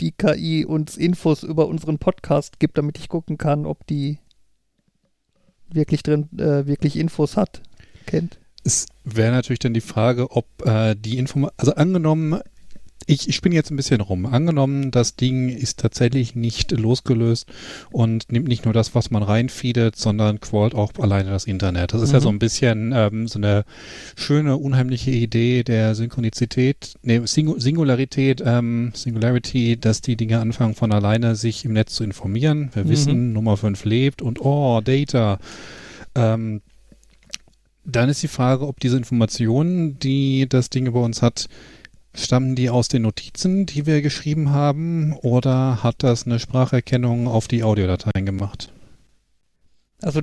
die 0.00 0.12
KI 0.12 0.66
uns 0.66 0.98
Infos 0.98 1.42
über 1.42 1.68
unseren 1.68 1.98
Podcast 1.98 2.60
gibt, 2.60 2.76
damit 2.76 2.98
ich 2.98 3.08
gucken 3.08 3.38
kann, 3.38 3.64
ob 3.64 3.86
die 3.86 4.18
wirklich 5.70 6.02
drin, 6.02 6.28
äh, 6.38 6.66
wirklich 6.66 6.98
Infos 6.98 7.38
hat, 7.38 7.62
kennt. 8.04 8.38
Es 8.62 8.84
wäre 9.04 9.32
natürlich 9.32 9.60
dann 9.60 9.72
die 9.72 9.80
Frage, 9.80 10.32
ob 10.32 10.66
äh, 10.66 10.94
die 10.96 11.16
Information, 11.16 11.54
also 11.56 11.74
angenommen, 11.76 12.40
ich, 13.06 13.28
ich 13.28 13.36
spinne 13.36 13.54
jetzt 13.54 13.70
ein 13.70 13.76
bisschen 13.76 14.00
rum. 14.00 14.26
Angenommen, 14.26 14.90
das 14.90 15.14
Ding 15.14 15.48
ist 15.48 15.78
tatsächlich 15.78 16.34
nicht 16.34 16.72
losgelöst 16.72 17.46
und 17.90 18.30
nimmt 18.32 18.48
nicht 18.48 18.64
nur 18.64 18.74
das, 18.74 18.94
was 18.96 19.10
man 19.10 19.22
reinfeedet, 19.22 19.94
sondern 19.96 20.40
crawlt 20.40 20.74
auch 20.74 20.92
alleine 20.98 21.30
das 21.30 21.44
Internet. 21.44 21.92
Das 21.94 22.02
ist 22.02 22.12
ja 22.12 22.18
Mhm. 22.18 22.22
so 22.22 22.28
ein 22.30 22.38
bisschen 22.40 22.92
ähm, 22.94 23.28
so 23.28 23.38
eine 23.38 23.64
schöne, 24.16 24.56
unheimliche 24.56 25.12
Idee 25.12 25.62
der 25.62 25.94
Synchronizität, 25.94 26.94
nee, 27.02 27.20
Singu 27.24 27.58
Singularität, 27.58 28.42
ähm, 28.44 28.90
Singularity, 28.94 29.76
dass 29.78 30.00
die 30.00 30.16
Dinge 30.16 30.40
anfangen 30.40 30.74
von 30.74 30.90
alleine 30.92 31.36
sich 31.36 31.64
im 31.64 31.72
Netz 31.74 31.94
zu 31.94 32.02
informieren. 32.04 32.70
Wir 32.74 32.84
Mhm. 32.84 32.88
wissen, 32.88 33.32
Nummer 33.32 33.56
5 33.56 33.84
lebt 33.84 34.20
und 34.20 34.40
oh, 34.40 34.80
Data. 34.80 35.38
Ähm, 36.16 36.60
dann 37.84 38.08
ist 38.08 38.20
die 38.22 38.28
Frage, 38.28 38.66
ob 38.66 38.80
diese 38.80 38.96
Informationen, 38.96 39.98
die 40.00 40.48
das 40.48 40.70
Ding 40.70 40.86
über 40.86 41.02
uns 41.04 41.22
hat, 41.22 41.48
stammen 42.16 42.54
die 42.56 42.70
aus 42.70 42.88
den 42.88 43.02
Notizen, 43.02 43.66
die 43.66 43.86
wir 43.86 44.02
geschrieben 44.02 44.50
haben, 44.50 45.12
oder 45.12 45.82
hat 45.82 46.02
das 46.02 46.26
eine 46.26 46.38
Spracherkennung 46.38 47.28
auf 47.28 47.48
die 47.48 47.62
Audiodateien 47.62 48.26
gemacht? 48.26 48.72
Also 50.02 50.20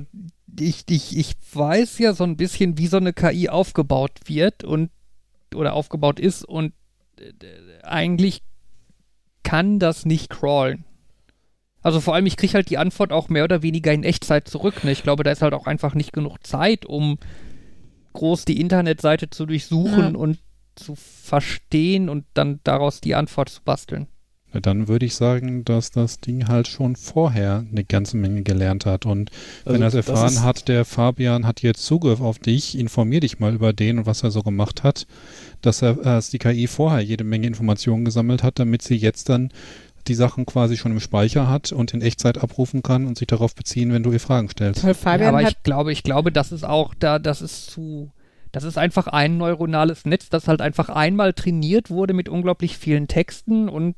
ich, 0.58 0.84
ich, 0.88 1.16
ich 1.16 1.34
weiß 1.52 1.98
ja 1.98 2.12
so 2.12 2.24
ein 2.24 2.36
bisschen, 2.36 2.78
wie 2.78 2.86
so 2.86 2.96
eine 2.96 3.12
KI 3.12 3.48
aufgebaut 3.48 4.12
wird 4.26 4.64
und 4.64 4.90
oder 5.54 5.74
aufgebaut 5.74 6.18
ist 6.18 6.44
und 6.44 6.72
äh, 7.18 7.32
eigentlich 7.82 8.42
kann 9.42 9.78
das 9.78 10.04
nicht 10.04 10.30
crawlen. 10.30 10.84
Also 11.82 12.00
vor 12.00 12.14
allem, 12.14 12.26
ich 12.26 12.36
kriege 12.36 12.54
halt 12.54 12.70
die 12.70 12.78
Antwort 12.78 13.12
auch 13.12 13.28
mehr 13.28 13.44
oder 13.44 13.62
weniger 13.62 13.92
in 13.92 14.04
Echtzeit 14.04 14.48
zurück. 14.48 14.84
Ne? 14.84 14.92
Ich 14.92 15.02
glaube, 15.02 15.22
da 15.22 15.30
ist 15.30 15.42
halt 15.42 15.52
auch 15.52 15.66
einfach 15.66 15.94
nicht 15.94 16.12
genug 16.12 16.38
Zeit, 16.44 16.86
um 16.86 17.18
groß 18.14 18.46
die 18.46 18.60
Internetseite 18.60 19.28
zu 19.28 19.44
durchsuchen 19.44 20.14
Ja. 20.14 20.18
und 20.18 20.38
zu 20.76 20.94
verstehen 20.96 22.08
und 22.08 22.24
dann 22.34 22.60
daraus 22.64 23.00
die 23.00 23.14
Antwort 23.14 23.48
zu 23.48 23.62
basteln. 23.62 24.06
Na, 24.52 24.60
Dann 24.60 24.88
würde 24.88 25.04
ich 25.04 25.14
sagen, 25.14 25.64
dass 25.64 25.90
das 25.90 26.20
Ding 26.20 26.48
halt 26.48 26.68
schon 26.68 26.96
vorher 26.96 27.64
eine 27.70 27.84
ganze 27.84 28.16
Menge 28.16 28.42
gelernt 28.42 28.86
hat. 28.86 29.04
Und 29.04 29.30
wenn 29.64 29.82
er 29.82 29.88
es 29.88 29.94
Also, 29.94 30.12
erfahren 30.12 30.42
hat, 30.42 30.68
der 30.68 30.84
Fabian 30.84 31.46
hat 31.46 31.62
jetzt 31.62 31.84
Zugriff 31.84 32.20
auf 32.20 32.38
dich, 32.38 32.78
informier 32.78 33.20
dich 33.20 33.40
mal 33.40 33.54
über 33.54 33.72
den 33.72 33.98
und 33.98 34.06
was 34.06 34.22
er 34.22 34.30
so 34.30 34.42
gemacht 34.42 34.84
hat, 34.84 35.06
dass 35.60 35.82
er, 35.82 35.98
äh, 35.98 36.04
dass 36.04 36.30
die 36.30 36.38
KI 36.38 36.66
vorher 36.66 37.00
jede 37.00 37.24
Menge 37.24 37.46
Informationen 37.46 38.04
gesammelt 38.04 38.42
hat, 38.42 38.58
damit 38.58 38.82
sie 38.82 38.96
jetzt 38.96 39.28
dann 39.28 39.50
die 40.06 40.14
Sachen 40.14 40.44
quasi 40.46 40.76
schon 40.76 40.92
im 40.92 41.00
Speicher 41.00 41.48
hat 41.48 41.72
und 41.72 41.94
in 41.94 42.02
Echtzeit 42.02 42.38
abrufen 42.38 42.82
kann 42.82 43.06
und 43.06 43.16
sich 43.18 43.26
darauf 43.26 43.54
beziehen, 43.54 43.92
wenn 43.92 44.02
du 44.02 44.12
ihr 44.12 44.20
Fragen 44.20 44.50
stellst. 44.50 44.84
Ja, 44.84 44.94
Fabian 44.94 45.34
aber 45.34 45.48
ich 45.48 45.62
glaube, 45.62 45.92
ich 45.92 46.02
glaube, 46.02 46.30
das 46.30 46.52
ist 46.52 46.64
auch 46.64 46.94
da, 46.94 47.18
das 47.18 47.40
ist 47.40 47.70
zu, 47.70 48.12
das 48.54 48.64
ist 48.64 48.78
einfach 48.78 49.06
ein 49.08 49.36
neuronales 49.36 50.04
Netz, 50.04 50.28
das 50.30 50.48
halt 50.48 50.60
einfach 50.60 50.88
einmal 50.88 51.32
trainiert 51.32 51.90
wurde 51.90 52.14
mit 52.14 52.28
unglaublich 52.28 52.78
vielen 52.78 53.08
Texten 53.08 53.68
und 53.68 53.96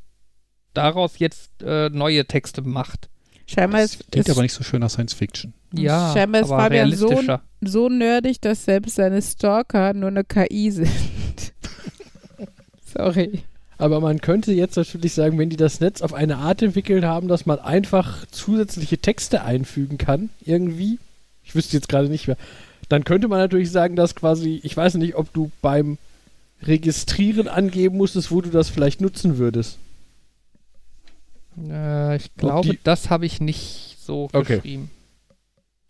daraus 0.74 1.18
jetzt 1.18 1.50
äh, 1.62 1.88
neue 1.90 2.26
Texte 2.26 2.62
macht. 2.62 3.08
scheinbar 3.46 3.80
Das 3.82 3.94
ist, 3.94 4.10
klingt 4.10 4.26
ist 4.28 4.32
aber 4.32 4.42
nicht 4.42 4.52
so 4.52 4.64
schön 4.64 4.80
nach 4.80 4.90
Science 4.90 5.14
Fiction. 5.14 5.52
Ja, 5.72 6.12
Scheinbar 6.14 6.42
ist 6.42 6.50
aber 6.50 6.62
Fabian 6.64 6.92
so- 6.92 7.06
realistischer. 7.08 7.42
so 7.60 7.88
nerdig, 7.88 8.40
dass 8.40 8.64
selbst 8.64 8.94
seine 8.96 9.20
Stalker 9.22 9.92
nur 9.94 10.08
eine 10.08 10.24
KI 10.24 10.70
sind. 10.70 10.88
Sorry. 12.92 13.42
Aber 13.78 14.00
man 14.00 14.20
könnte 14.22 14.52
jetzt 14.52 14.76
natürlich 14.76 15.12
sagen, 15.12 15.38
wenn 15.38 15.50
die 15.50 15.56
das 15.56 15.80
Netz 15.80 16.00
auf 16.00 16.14
eine 16.14 16.38
Art 16.38 16.62
entwickelt 16.62 17.04
haben, 17.04 17.28
dass 17.28 17.44
man 17.44 17.58
einfach 17.58 18.24
zusätzliche 18.30 18.98
Texte 18.98 19.42
einfügen 19.42 19.98
kann, 19.98 20.30
irgendwie, 20.40 20.98
ich 21.44 21.54
wüsste 21.54 21.76
jetzt 21.76 21.88
gerade 21.90 22.08
nicht 22.08 22.26
mehr, 22.26 22.38
dann 22.88 23.04
könnte 23.04 23.28
man 23.28 23.38
natürlich 23.38 23.70
sagen, 23.70 23.96
dass 23.96 24.14
quasi, 24.14 24.60
ich 24.62 24.76
weiß 24.76 24.94
nicht, 24.94 25.14
ob 25.16 25.32
du 25.32 25.50
beim 25.62 25.98
Registrieren 26.62 27.48
angeben 27.48 27.96
musstest, 27.98 28.30
wo 28.30 28.40
du 28.40 28.50
das 28.50 28.70
vielleicht 28.70 29.00
nutzen 29.00 29.38
würdest. 29.38 29.78
Äh, 31.68 32.16
ich 32.16 32.34
glaube, 32.36 32.70
die- 32.70 32.78
das 32.82 33.10
habe 33.10 33.26
ich 33.26 33.40
nicht 33.40 33.96
so 34.00 34.28
Okay. 34.32 34.56
geschrieben. 34.56 34.90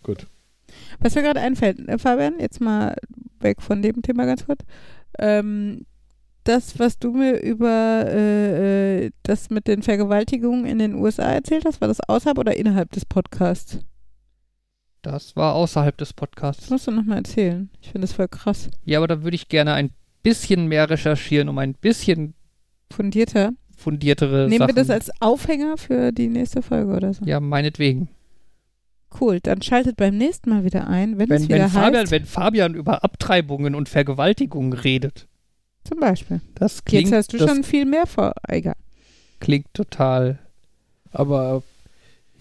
Gut. 0.03 0.27
Was 1.01 1.15
mir 1.15 1.23
gerade 1.23 1.41
einfällt, 1.41 1.79
äh, 1.89 1.99
Fabian, 1.99 2.35
jetzt 2.39 2.61
mal 2.61 2.97
weg 3.41 3.61
von 3.63 3.83
dem 3.83 4.03
Thema 4.03 4.25
ganz 4.27 4.47
kurz. 4.47 4.61
Ähm, 5.19 5.85
das, 6.45 6.79
was 6.79 6.99
du 6.99 7.13
mir 7.13 7.41
über 7.43 8.05
äh, 8.09 9.07
äh, 9.07 9.11
das 9.25 9.51
mit 9.51 9.67
den 9.67 9.83
Vergewaltigungen 9.83 10.65
in 10.65 10.79
den 10.79 10.95
USA 10.95 11.25
erzählt 11.33 11.65
hast, 11.65 11.81
war 11.81 11.89
das 11.89 12.01
außerhalb 12.01 12.39
oder 12.39 12.57
innerhalb 12.57 12.91
des 12.93 13.05
Podcasts? 13.05 13.79
Das 15.13 15.37
war 15.37 15.55
außerhalb 15.55 15.97
des 15.97 16.09
Das 16.09 16.15
Podcasts. 16.15 16.69
musst 16.69 16.89
du 16.89 16.91
nochmal 16.91 17.19
erzählen. 17.19 17.71
Ich 17.81 17.91
finde 17.91 18.01
das 18.09 18.13
voll 18.15 18.27
krass. 18.27 18.69
Ja, 18.85 18.99
aber 18.99 19.07
da 19.07 19.23
würde 19.23 19.37
ich 19.37 19.49
gerne 19.49 19.73
ein 19.75 19.91
bisschen 20.25 20.67
mehr 20.67 20.91
recherchieren, 20.91 21.49
um 21.49 21.59
ein 21.59 21.75
bisschen 21.75 22.35
Fundierter. 22.93 23.53
fundiertere 23.77 24.49
Nehmen 24.49 24.59
Sachen. 24.59 24.69
wir 24.75 24.83
das 24.83 24.91
als 24.91 25.11
Aufhänger 25.21 25.77
für 25.77 26.11
die 26.11 26.27
nächste 26.29 26.61
Folge 26.61 26.93
oder 26.93 27.15
so? 27.15 27.25
ja, 27.25 27.39
meinetwegen. 27.39 28.09
Cool, 29.21 29.39
dann 29.41 29.63
schaltet 29.63 29.97
beim 29.97 30.17
nächsten 30.19 30.51
Mal 30.51 30.65
wieder 30.65 30.89
ein, 30.89 31.19
wenn, 31.19 31.31
es 31.31 31.43
Wenn, 31.43 31.49
wieder 31.49 31.59
wenn, 31.65 31.69
Fabian, 31.71 32.03
heißt. 32.03 32.11
wenn 32.11 32.25
Fabian 32.25 32.75
über 32.75 33.05
Abtreibungen 33.05 33.77
und 33.77 33.89
Vergewaltigungen 33.89 34.73
redet, 34.73 35.29
Zum 35.85 36.01
Beispiel. 36.01 36.41
das 36.57 36.85
klingt, 36.85 37.05
Jetzt 37.11 37.13
hast 37.17 37.33
du 37.33 37.39
das 37.39 37.49
schon 37.49 37.63
viel 37.63 37.85
mehr 37.87 38.07
vor. 38.07 38.33
Egal. 38.49 38.75
klingt 39.39 39.73
total. 39.73 40.41
Aber 41.13 41.63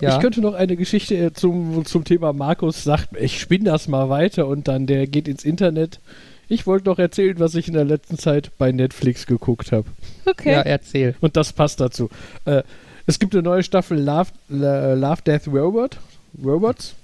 Ja. 0.02 0.16
ich 0.16 0.22
könnte 0.22 0.42
noch 0.42 0.54
eine 0.54 0.76
Geschichte 0.76 1.16
äh, 1.16 1.34
zum, 1.34 1.86
zum 1.86 2.04
Thema 2.04 2.34
Markus 2.34 2.84
sagt, 2.84 3.16
ich 3.18 3.40
spinne 3.40 3.66
das 3.66 3.88
mal 3.88 4.10
weiter 4.10 4.48
und 4.48 4.68
dann 4.68 4.88
der 4.88 5.08
geht 5.08 5.28
ins 5.28 5.46
Internet. 5.46 6.00
Ich 6.48 6.68
wollte 6.68 6.88
noch 6.90 7.00
erzählen, 7.00 7.40
was 7.40 7.56
ich 7.56 7.68
in 7.68 7.74
der 7.74 7.86
letzten 7.86 8.18
Zeit 8.18 8.52
bei 8.58 8.72
Netflix 8.72 9.26
geguckt 9.26 9.72
habe. 9.72 9.86
Okay. 10.26 10.52
Ja, 10.52 10.62
erzähl. 10.62 11.16
Und 11.22 11.38
das 11.38 11.54
passt 11.54 11.80
dazu. 11.80 12.10
Äh, 12.46 12.64
es 13.06 13.20
gibt 13.20 13.34
eine 13.34 13.44
neue 13.44 13.64
Staffel 13.64 14.00
Love, 14.00 14.32
Love 14.50 15.22
Death 15.26 15.48
Robot. 15.48 15.98
Robots. 16.44 16.96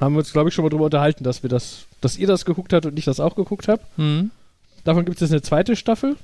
Haben 0.00 0.14
wir 0.14 0.20
uns, 0.20 0.32
glaube 0.32 0.48
ich, 0.48 0.54
schon 0.54 0.64
mal 0.64 0.68
drüber 0.68 0.86
unterhalten, 0.86 1.24
dass 1.24 1.42
wir 1.42 1.50
das, 1.50 1.86
dass 2.00 2.16
ihr 2.16 2.26
das 2.26 2.44
geguckt 2.44 2.72
habt 2.72 2.86
und 2.86 2.98
ich 2.98 3.04
das 3.04 3.20
auch 3.20 3.36
geguckt 3.36 3.68
habe. 3.68 3.82
Hm. 3.96 4.30
Davon 4.84 5.04
gibt 5.04 5.16
es 5.16 5.20
jetzt 5.20 5.32
eine 5.32 5.42
zweite 5.42 5.76
Staffel. 5.76 6.16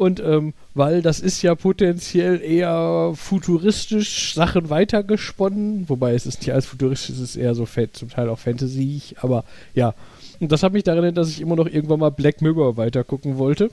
Und 0.00 0.18
ähm, 0.18 0.54
weil 0.72 1.02
das 1.02 1.20
ist 1.20 1.42
ja 1.42 1.54
potenziell 1.54 2.40
eher 2.40 3.12
futuristisch 3.14 4.32
Sachen 4.32 4.70
weitergesponnen, 4.70 5.90
wobei 5.90 6.14
es 6.14 6.24
ist 6.24 6.40
nicht 6.40 6.54
alles 6.54 6.64
futuristisch, 6.64 7.16
es 7.16 7.20
ist 7.20 7.36
eher 7.36 7.54
so 7.54 7.66
zum 7.66 8.08
Teil 8.08 8.30
auch 8.30 8.38
Fantasy, 8.38 9.02
aber 9.20 9.44
ja. 9.74 9.92
Und 10.40 10.52
das 10.52 10.62
hat 10.62 10.72
mich 10.72 10.84
daran 10.84 11.04
erinnert, 11.04 11.18
dass 11.18 11.28
ich 11.28 11.42
immer 11.42 11.54
noch 11.54 11.66
irgendwann 11.66 12.00
mal 12.00 12.08
Black 12.08 12.40
Mirror 12.40 12.78
weitergucken 12.78 13.36
wollte. 13.36 13.70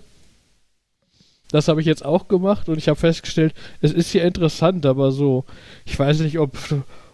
Das 1.52 1.70
habe 1.70 1.80
ich 1.80 1.88
jetzt 1.88 2.04
auch 2.04 2.28
gemacht 2.28 2.68
und 2.68 2.78
ich 2.78 2.90
habe 2.90 3.00
festgestellt, 3.00 3.54
es 3.80 3.94
ist 3.94 4.12
ja 4.12 4.26
interessant, 4.26 4.86
aber 4.86 5.14
so, 5.14 5.46
ich 5.86 5.98
weiß 5.98 6.20
nicht, 6.20 6.40
ob, 6.40 6.58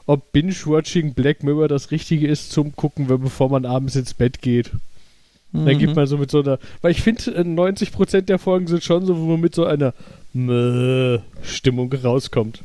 ob 0.08 0.32
Binge-Watching 0.32 1.14
Black 1.14 1.44
Mirror 1.44 1.68
das 1.68 1.92
Richtige 1.92 2.28
ist 2.28 2.52
zum 2.52 2.76
Gucken, 2.76 3.06
bevor 3.06 3.50
man 3.50 3.68
abends 3.68 3.96
ins 3.96 4.16
Bett 4.16 4.42
geht. 4.42 4.72
Dann 5.54 5.66
Mhm. 5.66 5.78
gibt 5.78 5.96
man 5.96 6.08
so 6.08 6.18
mit 6.18 6.32
so 6.32 6.40
einer. 6.42 6.58
Weil 6.82 6.92
ich 6.92 7.02
finde, 7.02 7.32
äh, 7.36 7.44
90% 7.44 8.28
der 8.28 8.40
Folgen 8.40 8.68
sind 8.68 8.84
schon 8.84 9.06
so, 9.06 9.18
wo 9.18 9.26
man 9.26 9.40
mit 9.40 9.54
so 9.56 9.66
einer 9.66 9.94
Mö 10.34 11.20
Stimmung 11.44 11.94
rauskommt. 11.94 12.62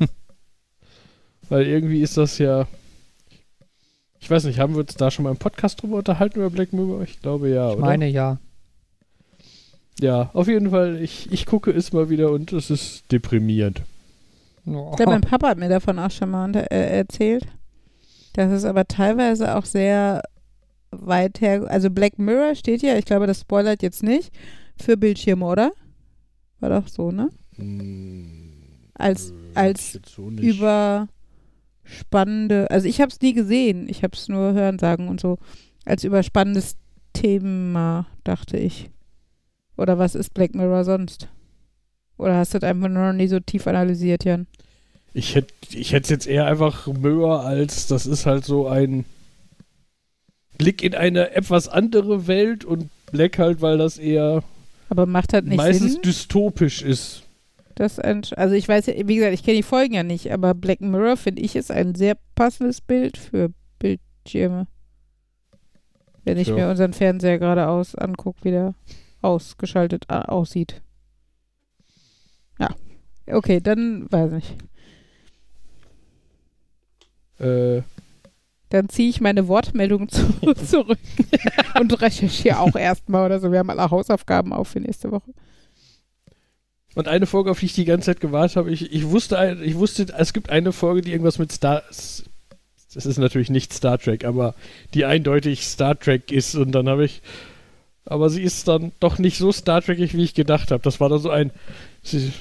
Weil 1.48 1.66
irgendwie 1.66 2.02
ist 2.02 2.16
das 2.16 2.38
ja. 2.38 2.66
Ich 4.20 4.28
weiß 4.30 4.44
nicht, 4.44 4.58
haben 4.58 4.74
wir 4.74 4.80
uns 4.80 4.94
da 4.96 5.10
schon 5.10 5.22
mal 5.22 5.30
im 5.30 5.36
Podcast 5.38 5.80
drüber 5.80 5.98
unterhalten 5.98 6.40
über 6.40 6.50
Black 6.50 6.72
Mirror? 6.72 7.02
Ich 7.02 7.20
glaube 7.22 7.48
ja, 7.50 7.70
Ich 7.70 7.76
oder? 7.76 7.86
meine 7.86 8.08
ja. 8.08 8.38
Ja, 10.00 10.30
auf 10.32 10.48
jeden 10.48 10.70
Fall, 10.70 10.96
ich, 11.00 11.30
ich 11.32 11.46
gucke 11.46 11.70
es 11.70 11.92
mal 11.92 12.08
wieder 12.10 12.30
und 12.30 12.52
es 12.52 12.70
ist 12.70 13.10
deprimierend. 13.10 13.82
Oh. 14.66 14.88
Ich 14.90 14.96
glaube, 14.96 15.12
mein 15.12 15.20
Papa 15.22 15.48
hat 15.48 15.58
mir 15.58 15.68
davon 15.68 15.98
auch 15.98 16.10
schon 16.10 16.30
mal 16.30 16.44
unter, 16.44 16.70
äh, 16.70 16.98
erzählt. 16.98 17.46
Das 18.34 18.52
ist 18.52 18.64
aber 18.64 18.86
teilweise 18.86 19.56
auch 19.56 19.64
sehr 19.64 20.22
weit 20.90 21.40
her. 21.40 21.66
Also 21.68 21.90
Black 21.90 22.18
Mirror 22.18 22.54
steht 22.54 22.82
ja, 22.82 22.96
ich 22.96 23.04
glaube, 23.04 23.26
das 23.26 23.40
spoilert 23.40 23.82
jetzt 23.82 24.02
nicht, 24.02 24.32
für 24.80 24.96
Bildschirme, 24.96 25.44
oder? 25.44 25.72
War 26.60 26.70
doch 26.70 26.88
so, 26.88 27.10
ne? 27.10 27.30
Als, 28.94 29.32
als 29.54 30.00
überspannende, 31.84 32.70
also 32.70 32.88
ich 32.88 33.00
habe 33.00 33.10
es 33.10 33.20
nie 33.20 33.32
gesehen, 33.32 33.88
ich 33.88 34.02
habe 34.02 34.16
es 34.16 34.28
nur 34.28 34.52
hören 34.52 34.78
sagen 34.78 35.08
und 35.08 35.20
so, 35.20 35.38
als 35.84 36.04
überspannendes 36.04 36.76
Thema, 37.12 38.06
dachte 38.24 38.58
ich. 38.58 38.90
Oder 39.76 39.98
was 39.98 40.14
ist 40.14 40.34
Black 40.34 40.54
Mirror 40.54 40.84
sonst? 40.84 41.28
Oder 42.16 42.36
hast 42.36 42.54
du 42.54 42.58
das 42.58 42.68
einfach 42.68 42.88
nur 42.88 43.04
noch 43.04 43.12
nie 43.12 43.28
so 43.28 43.40
tief 43.40 43.66
analysiert, 43.66 44.24
Jan? 44.24 44.46
Ich 45.14 45.34
hätte 45.34 45.54
ich 45.72 45.92
es 45.92 46.08
jetzt 46.08 46.26
eher 46.26 46.46
einfach 46.46 46.86
Mirror 46.86 47.44
als, 47.44 47.86
das 47.86 48.06
ist 48.06 48.26
halt 48.26 48.44
so 48.44 48.68
ein 48.68 49.04
Blick 50.58 50.82
in 50.82 50.94
eine 50.94 51.30
etwas 51.34 51.68
andere 51.68 52.26
Welt 52.26 52.64
und 52.64 52.90
Black 53.12 53.38
halt, 53.38 53.60
weil 53.62 53.78
das 53.78 53.96
eher 53.96 54.42
Aber 54.90 55.06
macht 55.06 55.32
das 55.32 55.44
nicht 55.44 55.56
meistens 55.56 55.94
Sinn? 55.94 56.02
dystopisch 56.02 56.82
ist. 56.82 57.22
Das 57.76 57.98
also 58.00 58.54
ich 58.54 58.66
weiß, 58.68 58.88
wie 58.88 59.14
gesagt, 59.16 59.34
ich 59.34 59.44
kenne 59.44 59.56
die 59.58 59.62
Folgen 59.62 59.94
ja 59.94 60.02
nicht, 60.02 60.32
aber 60.32 60.52
Black 60.54 60.80
Mirror 60.80 61.16
finde 61.16 61.42
ich 61.42 61.54
ist 61.54 61.70
ein 61.70 61.94
sehr 61.94 62.16
passendes 62.34 62.80
Bild 62.80 63.16
für 63.16 63.52
Bildschirme. 63.78 64.66
Wenn 66.24 66.38
ich 66.38 66.48
Ja. 66.48 66.54
mir 66.56 66.68
unseren 66.70 66.92
Fernseher 66.92 67.38
gerade 67.38 67.68
aus 67.68 67.94
angucke, 67.94 68.40
wie 68.44 68.50
der 68.50 68.74
ausgeschaltet 69.22 70.06
äh, 70.08 70.14
aussieht. 70.14 70.82
Ja. 72.58 72.68
Okay, 73.28 73.60
dann 73.60 74.10
weiß 74.10 74.32
ich. 74.32 74.54
Äh, 77.38 77.82
Dann 78.70 78.88
ziehe 78.88 79.08
ich 79.08 79.20
meine 79.20 79.48
Wortmeldung 79.48 80.08
zu, 80.08 80.26
zurück 80.66 80.98
und 81.80 82.00
recherchiere 82.02 82.58
auch 82.60 82.74
erstmal 82.76 83.24
oder 83.26 83.40
so. 83.40 83.50
Wir 83.50 83.60
haben 83.60 83.70
alle 83.70 83.90
Hausaufgaben 83.90 84.52
auf 84.52 84.68
für 84.68 84.80
nächste 84.80 85.10
Woche. 85.10 85.32
und 86.94 87.08
eine 87.08 87.26
Folge, 87.26 87.50
auf 87.50 87.60
die 87.60 87.66
ich 87.66 87.74
die 87.74 87.84
ganze 87.84 88.06
Zeit 88.06 88.20
gewartet 88.20 88.56
habe, 88.56 88.70
ich, 88.70 88.92
ich 88.92 89.08
wusste, 89.08 89.58
ich 89.64 89.76
wusste, 89.76 90.06
es 90.16 90.32
gibt 90.32 90.50
eine 90.50 90.72
Folge, 90.72 91.00
die 91.02 91.12
irgendwas 91.12 91.38
mit 91.38 91.52
Star. 91.52 91.82
Das 92.94 93.06
ist 93.06 93.18
natürlich 93.18 93.50
nicht 93.50 93.72
Star 93.72 93.98
Trek, 93.98 94.24
aber 94.24 94.54
die 94.94 95.04
eindeutig 95.04 95.66
Star 95.66 95.98
Trek 95.98 96.32
ist. 96.32 96.54
Und 96.54 96.72
dann 96.72 96.88
habe 96.88 97.04
ich. 97.04 97.22
Aber 98.06 98.30
sie 98.30 98.42
ist 98.42 98.66
dann 98.68 98.92
doch 99.00 99.18
nicht 99.18 99.36
so 99.36 99.52
Star 99.52 99.82
Trekig, 99.82 100.14
wie 100.14 100.24
ich 100.24 100.34
gedacht 100.34 100.70
habe. 100.70 100.82
Das 100.82 100.98
war 100.98 101.08
dann 101.10 101.18
so 101.20 101.30
ein. 101.30 101.52
sie- 102.02 102.32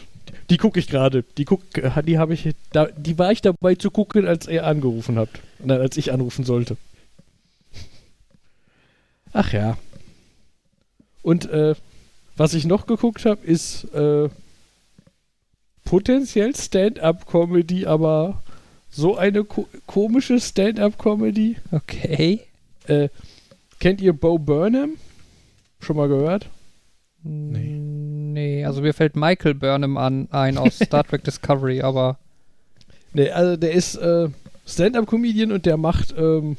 Die 0.49 0.57
gucke 0.57 0.79
ich 0.79 0.87
gerade. 0.87 1.23
Die 1.37 1.45
guck, 1.45 1.61
die 2.05 2.17
habe 2.17 2.33
ich. 2.33 2.49
Da, 2.71 2.85
die 2.85 3.17
war 3.17 3.31
ich 3.31 3.41
dabei 3.41 3.75
zu 3.75 3.91
gucken, 3.91 4.25
als 4.25 4.47
ihr 4.47 4.65
angerufen 4.65 5.17
habt. 5.17 5.41
Nein, 5.59 5.81
als 5.81 5.97
ich 5.97 6.11
anrufen 6.11 6.45
sollte. 6.45 6.77
Ach 9.33 9.51
ja. 9.51 9.77
Und 11.21 11.49
äh, 11.49 11.75
was 12.37 12.53
ich 12.53 12.65
noch 12.65 12.85
geguckt 12.85 13.25
habe, 13.25 13.45
ist 13.45 13.83
äh, 13.93 14.29
potenziell 15.83 16.55
Stand-up-Comedy, 16.55 17.85
aber 17.85 18.41
so 18.89 19.17
eine 19.17 19.43
ko 19.43 19.67
komische 19.85 20.39
Stand-up-Comedy. 20.39 21.57
Okay. 21.71 22.41
Äh, 22.85 23.09
kennt 23.79 24.01
ihr 24.01 24.13
Bo 24.13 24.37
Burnham? 24.37 24.95
Schon 25.79 25.97
mal 25.97 26.07
gehört? 26.07 26.49
Nee. 27.23 27.96
Nee, 28.37 28.63
also 28.65 28.81
mir 28.81 28.93
fällt 28.93 29.15
Michael 29.15 29.55
Burnham 29.55 29.97
an, 29.97 30.27
ein 30.29 30.59
aus 30.59 30.77
Star 30.83 31.03
Trek 31.03 31.23
Discovery, 31.23 31.81
aber 31.81 32.19
Nee, 33.13 33.31
also 33.31 33.57
der 33.57 33.71
ist 33.71 33.95
äh, 33.95 34.29
Stand-up-Comedian 34.67 35.51
und 35.51 35.65
der 35.65 35.77
macht 35.77 36.13
ähm, 36.15 36.55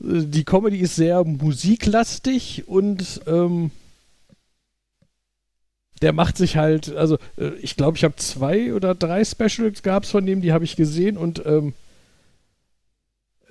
äh, 0.00 0.24
die 0.24 0.42
Comedy 0.42 0.78
ist 0.78 0.96
sehr 0.96 1.22
musiklastig 1.22 2.66
und 2.66 3.20
ähm, 3.28 3.70
der 6.02 6.12
macht 6.12 6.36
sich 6.36 6.56
halt, 6.56 6.96
also 6.96 7.16
äh, 7.36 7.50
ich 7.60 7.76
glaube, 7.76 7.96
ich 7.96 8.02
habe 8.02 8.16
zwei 8.16 8.74
oder 8.74 8.96
drei 8.96 9.24
Specials 9.24 9.84
gab 9.84 10.02
es 10.02 10.10
von 10.10 10.26
dem, 10.26 10.40
die 10.40 10.52
habe 10.52 10.64
ich 10.64 10.74
gesehen 10.74 11.16
und 11.16 11.46
ähm, 11.46 11.74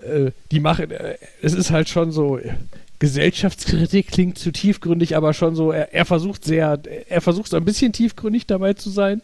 äh, 0.01 0.31
die 0.51 0.59
machen, 0.59 0.91
äh, 0.91 1.17
es 1.41 1.53
ist 1.53 1.71
halt 1.71 1.87
schon 1.87 2.11
so, 2.11 2.41
Gesellschaftskritik 2.99 4.07
klingt 4.07 4.37
zu 4.37 4.51
tiefgründig, 4.51 5.15
aber 5.15 5.33
schon 5.33 5.55
so, 5.55 5.71
er, 5.71 5.93
er 5.93 6.05
versucht 6.05 6.43
sehr, 6.43 6.79
er 7.07 7.21
versucht 7.21 7.49
so 7.49 7.57
ein 7.57 7.65
bisschen 7.65 7.93
tiefgründig 7.93 8.45
dabei 8.45 8.73
zu 8.73 8.89
sein, 8.89 9.21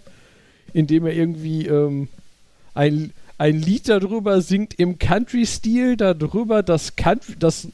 indem 0.73 1.05
er 1.05 1.13
irgendwie 1.13 1.67
ähm, 1.67 2.07
ein, 2.73 3.11
ein 3.37 3.61
Lied 3.61 3.89
darüber 3.89 4.41
singt 4.41 4.73
im 4.75 4.97
Country-Stil, 4.97 5.97
darüber, 5.97 6.63
dass, 6.63 6.95
Country, 6.95 7.35
dass 7.37 7.67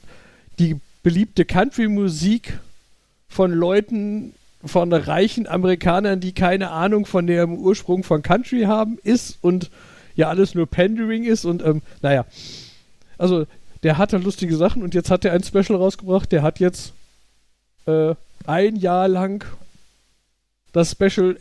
die 0.58 0.78
beliebte 1.04 1.46
Country-Musik 1.46 2.60
von 3.30 3.52
Leuten, 3.52 4.34
von 4.64 4.94
reichen 4.94 5.48
Amerikanern, 5.48 6.20
die 6.20 6.34
keine 6.34 6.72
Ahnung 6.72 7.06
von 7.06 7.26
dem 7.26 7.58
Ursprung 7.58 8.04
von 8.04 8.22
Country 8.22 8.64
haben, 8.64 9.00
ist 9.04 9.38
und 9.42 9.72
ja 10.16 10.30
alles 10.30 10.54
nur 10.54 10.68
Pandering 10.68 11.24
ist 11.24 11.46
und 11.46 11.64
ähm, 11.64 11.82
naja. 12.02 12.26
Also, 13.18 13.46
der 13.84 13.98
hatte 13.98 14.18
lustige 14.18 14.56
Sachen 14.56 14.84
und 14.84 14.94
jetzt 14.94 15.10
hat 15.10 15.26
er 15.26 15.34
ein 15.34 15.44
Special 15.44 15.76
rausgebracht, 15.76 16.32
der 16.32 16.44
hat 16.44 16.60
jetzt 16.60 16.94
äh, 17.86 18.16
ein 18.46 18.76
Jahr 18.76 19.08
lang 19.08 19.46
das 20.72 20.92
Special 20.92 21.38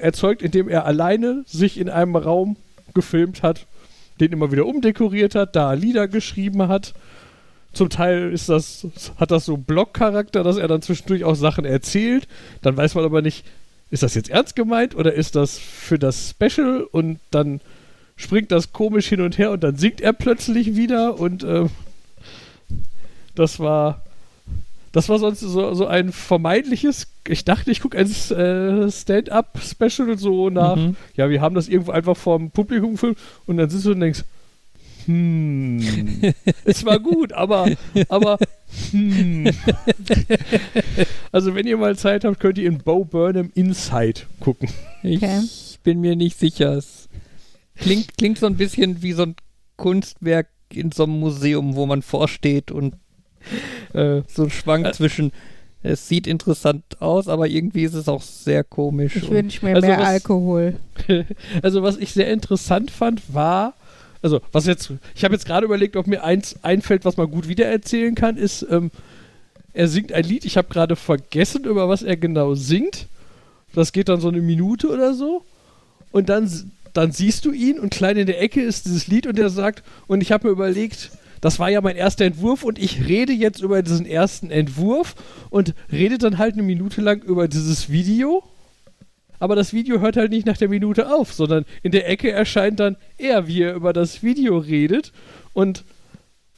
erzeugt, 0.00 0.42
indem 0.42 0.68
er 0.68 0.84
alleine 0.84 1.44
sich 1.46 1.78
in 1.78 1.88
einem 1.88 2.16
Raum 2.16 2.56
gefilmt 2.94 3.42
hat, 3.42 3.66
den 4.20 4.32
immer 4.32 4.50
wieder 4.50 4.66
umdekoriert 4.66 5.34
hat, 5.34 5.54
da 5.54 5.74
Lieder 5.74 6.08
geschrieben 6.08 6.68
hat. 6.68 6.94
Zum 7.72 7.90
Teil 7.90 8.32
ist 8.32 8.48
das, 8.48 8.86
hat 9.18 9.30
das 9.30 9.44
so 9.44 9.58
Blog-Charakter, 9.58 10.42
dass 10.42 10.56
er 10.56 10.66
dann 10.66 10.80
zwischendurch 10.80 11.24
auch 11.24 11.34
Sachen 11.34 11.66
erzählt. 11.66 12.26
Dann 12.62 12.76
weiß 12.76 12.94
man 12.94 13.04
aber 13.04 13.20
nicht, 13.20 13.44
ist 13.90 14.02
das 14.02 14.14
jetzt 14.14 14.30
ernst 14.30 14.56
gemeint 14.56 14.96
oder 14.96 15.12
ist 15.12 15.36
das 15.36 15.58
für 15.58 15.98
das 15.98 16.30
Special 16.30 16.86
und 16.90 17.20
dann 17.30 17.60
springt 18.16 18.50
das 18.50 18.72
komisch 18.72 19.08
hin 19.08 19.20
und 19.20 19.38
her 19.38 19.50
und 19.52 19.62
dann 19.62 19.76
singt 19.76 20.00
er 20.00 20.12
plötzlich 20.12 20.74
wieder 20.76 21.18
und 21.20 21.44
ähm, 21.44 21.70
das 23.34 23.58
war 23.60 24.02
das 24.92 25.10
war 25.10 25.18
sonst 25.18 25.40
so, 25.40 25.74
so 25.74 25.86
ein 25.86 26.10
vermeintliches, 26.10 27.08
ich 27.28 27.44
dachte, 27.44 27.70
ich 27.70 27.80
gucke 27.80 27.98
ein 27.98 28.06
äh, 28.10 28.90
Stand-up-Special 28.90 30.16
so 30.16 30.48
nach, 30.48 30.76
Mhm. 30.76 30.96
ja, 31.16 31.28
wir 31.28 31.42
haben 31.42 31.54
das 31.54 31.68
irgendwo 31.68 31.92
einfach 31.92 32.16
vom 32.16 32.50
Publikum 32.50 32.92
gefilmt 32.92 33.18
und 33.46 33.58
dann 33.58 33.68
sitzt 33.68 33.84
du 33.84 33.90
und 33.92 34.00
denkst, 34.00 34.24
hm, 35.04 36.32
es 36.64 36.84
war 36.86 36.98
gut, 36.98 37.34
aber, 37.34 37.68
aber, 38.08 38.38
hm. 38.90 39.50
also 41.30 41.54
wenn 41.54 41.66
ihr 41.66 41.76
mal 41.76 41.96
Zeit 41.96 42.24
habt, 42.24 42.40
könnt 42.40 42.56
ihr 42.58 42.66
in 42.68 42.78
Bo 42.78 43.04
Burnham 43.04 43.50
Inside 43.54 44.22
gucken. 44.40 44.68
ich 45.02 45.18
Okay. 45.22 45.40
bin 45.84 46.00
mir 46.00 46.16
nicht 46.16 46.38
sicher. 46.38 46.72
Es 46.72 47.05
klingt, 47.76 48.16
klingt 48.18 48.38
so 48.38 48.46
ein 48.46 48.56
bisschen 48.56 49.02
wie 49.02 49.12
so 49.12 49.22
ein 49.22 49.36
Kunstwerk 49.76 50.48
in 50.72 50.90
so 50.92 51.04
einem 51.04 51.20
Museum, 51.20 51.76
wo 51.76 51.86
man 51.86 52.02
vorsteht 52.02 52.70
und 52.70 52.94
Äh, 53.92 54.22
so 54.26 54.42
ein 54.44 54.50
Schwank 54.50 54.92
zwischen, 54.94 55.30
es 55.84 56.08
sieht 56.08 56.26
interessant 56.26 56.82
aus, 57.00 57.28
aber 57.28 57.46
irgendwie 57.46 57.84
ist 57.84 57.94
es 57.94 58.08
auch 58.08 58.22
sehr 58.22 58.64
komisch. 58.64 59.14
Ich 59.14 59.30
wünsche 59.30 59.64
mir 59.64 59.76
Also 59.76 59.86
mehr 59.86 59.98
was- 60.00 60.06
Alkohol. 60.08 60.74
also 61.62 61.82
was 61.84 61.96
ich 61.96 62.12
sehr 62.12 62.28
interessant 62.32 62.90
fand, 62.90 63.22
war, 63.32 63.74
also 64.22 64.40
was 64.50 64.66
jetzt, 64.66 64.90
ich 65.14 65.22
habe 65.22 65.34
jetzt 65.34 65.46
gerade 65.46 65.64
überlegt, 65.64 65.94
ob 65.96 66.08
mir 66.08 66.24
eins 66.24 66.56
einfällt, 66.64 67.04
was 67.04 67.16
man 67.16 67.30
gut 67.30 67.46
wiedererzählen 67.46 68.16
kann, 68.16 68.36
ist, 68.36 68.66
ähm, 68.68 68.90
er 69.72 69.86
singt 69.86 70.12
ein 70.12 70.24
Lied, 70.24 70.44
ich 70.44 70.56
habe 70.56 70.66
gerade 70.68 70.96
vergessen, 70.96 71.64
über 71.66 71.88
was 71.88 72.02
er 72.02 72.16
genau 72.16 72.54
singt. 72.56 73.06
Das 73.74 73.92
geht 73.92 74.08
dann 74.08 74.20
so 74.20 74.28
eine 74.28 74.40
Minute 74.40 74.88
oder 74.88 75.14
so. 75.14 75.44
Und 76.10 76.30
dann, 76.30 76.50
dann 76.96 77.12
siehst 77.12 77.44
du 77.44 77.52
ihn 77.52 77.78
und 77.78 77.90
klein 77.90 78.16
in 78.16 78.26
der 78.26 78.40
Ecke 78.40 78.62
ist 78.62 78.86
dieses 78.86 79.06
Lied 79.06 79.26
und 79.26 79.38
er 79.38 79.50
sagt, 79.50 79.82
und 80.06 80.22
ich 80.22 80.32
habe 80.32 80.48
mir 80.48 80.52
überlegt, 80.52 81.10
das 81.40 81.58
war 81.58 81.68
ja 81.68 81.80
mein 81.80 81.96
erster 81.96 82.24
Entwurf 82.24 82.64
und 82.64 82.78
ich 82.78 83.06
rede 83.06 83.32
jetzt 83.32 83.60
über 83.60 83.82
diesen 83.82 84.06
ersten 84.06 84.50
Entwurf 84.50 85.14
und 85.50 85.74
rede 85.92 86.16
dann 86.16 86.38
halt 86.38 86.54
eine 86.54 86.62
Minute 86.62 87.02
lang 87.02 87.22
über 87.22 87.48
dieses 87.48 87.90
Video. 87.90 88.42
Aber 89.38 89.54
das 89.54 89.74
Video 89.74 90.00
hört 90.00 90.16
halt 90.16 90.30
nicht 90.30 90.46
nach 90.46 90.56
der 90.56 90.70
Minute 90.70 91.12
auf, 91.14 91.34
sondern 91.34 91.66
in 91.82 91.92
der 91.92 92.08
Ecke 92.08 92.32
erscheint 92.32 92.80
dann 92.80 92.96
er, 93.18 93.46
wie 93.46 93.62
er 93.62 93.74
über 93.74 93.92
das 93.92 94.22
Video 94.22 94.56
redet. 94.56 95.12
Und 95.52 95.84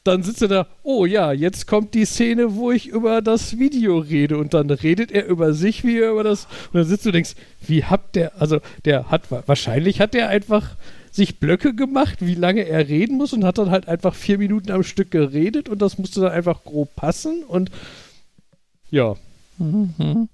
dann 0.05 0.23
sitzt 0.23 0.43
er 0.43 0.49
da, 0.49 0.67
oh 0.83 1.05
ja, 1.05 1.33
jetzt 1.33 1.67
kommt 1.67 1.95
die 1.95 2.05
Szene, 2.05 2.55
wo 2.55 2.71
ich 2.71 2.87
über 2.87 3.21
das 3.21 3.59
Video 3.59 3.99
rede. 3.99 4.39
Und 4.39 4.55
dann 4.55 4.71
redet 4.71 5.11
er 5.13 5.27
über 5.27 5.53
sich, 5.53 5.85
wie 5.85 5.99
er 5.99 6.13
über 6.13 6.25
das. 6.25 6.45
Und 6.73 6.75
dann 6.75 6.85
sitzt 6.85 7.05
du 7.05 7.11
und 7.11 7.15
denkst, 7.15 7.35
wie 7.67 7.85
hat 7.85 8.15
der, 8.15 8.41
also 8.41 8.61
der 8.85 9.11
hat, 9.11 9.31
wa- 9.31 9.43
wahrscheinlich 9.47 10.01
hat 10.01 10.15
der 10.15 10.29
einfach 10.29 10.77
sich 11.11 11.39
Blöcke 11.41 11.75
gemacht, 11.75 12.19
wie 12.21 12.35
lange 12.35 12.63
er 12.67 12.89
reden 12.89 13.17
muss 13.17 13.33
und 13.33 13.45
hat 13.45 13.59
dann 13.59 13.71
halt 13.71 13.89
einfach 13.89 14.15
vier 14.15 14.39
Minuten 14.39 14.71
am 14.71 14.83
Stück 14.83 15.11
geredet 15.11 15.69
und 15.69 15.83
das 15.83 15.99
musste 15.99 16.21
dann 16.21 16.33
einfach 16.33 16.65
grob 16.65 16.95
passen. 16.97 17.43
Und 17.47 17.71
ja, 18.91 19.17
Mhm. 19.59 20.29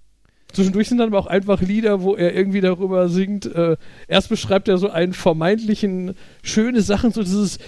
Zwischendurch 0.52 0.88
sind 0.88 0.98
dann 0.98 1.08
aber 1.08 1.18
auch 1.18 1.26
einfach 1.26 1.60
Lieder, 1.62 2.02
wo 2.02 2.14
er 2.14 2.34
irgendwie 2.34 2.60
darüber 2.60 3.08
singt. 3.08 3.46
Äh, 3.46 3.76
erst 4.06 4.28
beschreibt 4.28 4.68
er 4.68 4.78
so 4.78 4.90
einen 4.90 5.14
vermeintlichen 5.14 6.14
schöne 6.42 6.82
Sachen, 6.82 7.10
so 7.10 7.22
dieses, 7.22 7.58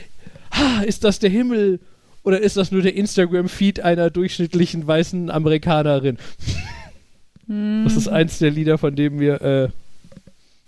ist 0.87 1.05
das 1.05 1.19
der 1.19 1.31
Himmel 1.31 1.81
oder 2.23 2.41
ist 2.41 2.57
das 2.57 2.73
nur 2.73 2.83
der 2.83 2.97
Instagram-Feed 2.97 3.81
einer 3.81 4.11
durchschnittlichen 4.11 4.87
weißen 4.87 5.31
Amerikanerin? 5.31 6.19
Hm. 7.47 7.85
Das 7.85 7.97
ist 7.97 8.09
eins 8.09 8.39
der 8.39 8.51
Lieder, 8.51 8.79
von 8.79 8.97
dem 8.97 9.17
mir, 9.17 9.41
äh, 9.41 9.69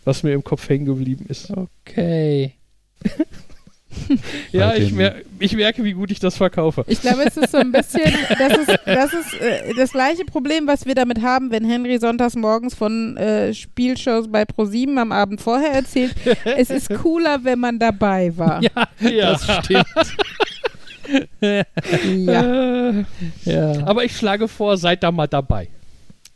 was 0.05 0.23
mir 0.23 0.32
im 0.32 0.44
Kopf 0.44 0.69
hängen 0.69 0.85
geblieben 0.85 1.27
ist. 1.28 1.51
Okay. 1.51 2.55
Ja, 4.52 4.69
Bei 4.70 4.78
ich, 4.78 4.93
mer 4.93 5.16
ich 5.39 5.55
merke, 5.55 5.85
wie 5.85 5.93
gut 5.93 6.10
ich 6.10 6.19
das 6.20 6.36
verkaufe. 6.36 6.85
Ich 6.89 7.01
glaube, 7.01 7.23
es 7.27 7.36
ist 7.36 7.52
so 7.52 7.59
ein 7.59 7.73
bisschen, 7.73 8.02
das 8.39 8.59
ist 8.59 8.78
das, 8.85 9.12
ist, 9.12 9.40
äh, 9.40 9.74
das 9.74 9.93
gleiche 9.93 10.24
Problem, 10.24 10.66
was 10.66 10.86
wir 10.86 10.94
damit 10.94 11.23
haben, 11.23 11.51
wenn 11.51 11.65
Henry 11.65 11.98
sonntags 11.98 12.36
morgens 12.36 12.74
von 12.74 13.16
äh, 13.16 13.52
Spielshows 13.55 14.31
bei 14.31 14.44
ProSieben 14.44 14.98
am 14.98 15.12
Abend 15.12 15.40
vorher 15.40 15.73
erzählt. 15.73 16.15
es 16.44 16.70
ist 16.70 16.90
cooler, 16.94 17.44
wenn 17.44 17.59
man 17.59 17.78
dabei 17.78 18.32
war. 18.36 18.62
Ja, 18.62 18.89
Ja. 19.01 19.32
das 19.32 19.65
stimmt. 19.65 19.86
Ja. 21.40 21.62
Äh, 22.90 23.05
ja. 23.44 23.86
aber 23.86 24.05
ich 24.05 24.16
schlage 24.16 24.48
vor, 24.48 24.77
seid 24.77 25.02
da 25.02 25.10
mal 25.10 25.27
dabei. 25.27 25.69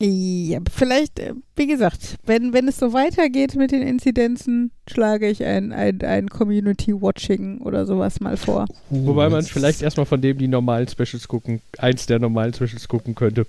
Ja, 0.04 0.58
vielleicht, 0.74 1.20
äh, 1.20 1.34
wie 1.54 1.68
gesagt, 1.68 2.16
wenn, 2.24 2.52
wenn 2.52 2.66
es 2.66 2.78
so 2.78 2.92
weitergeht 2.92 3.54
mit 3.54 3.70
den 3.70 3.82
Inzidenzen, 3.82 4.72
schlage 4.90 5.28
ich 5.28 5.44
ein, 5.44 5.72
ein, 5.72 6.00
ein 6.02 6.28
Community-Watching 6.28 7.60
oder 7.60 7.86
sowas 7.86 8.18
mal 8.18 8.36
vor. 8.36 8.66
Wobei 8.90 9.28
man 9.28 9.44
vielleicht 9.44 9.80
erstmal 9.80 10.06
von 10.06 10.20
dem 10.20 10.38
die 10.38 10.48
normalen 10.48 10.88
Specials 10.88 11.28
gucken, 11.28 11.60
eins 11.78 12.06
der 12.06 12.18
normalen 12.18 12.52
Specials 12.52 12.88
gucken 12.88 13.14
könnte. 13.14 13.46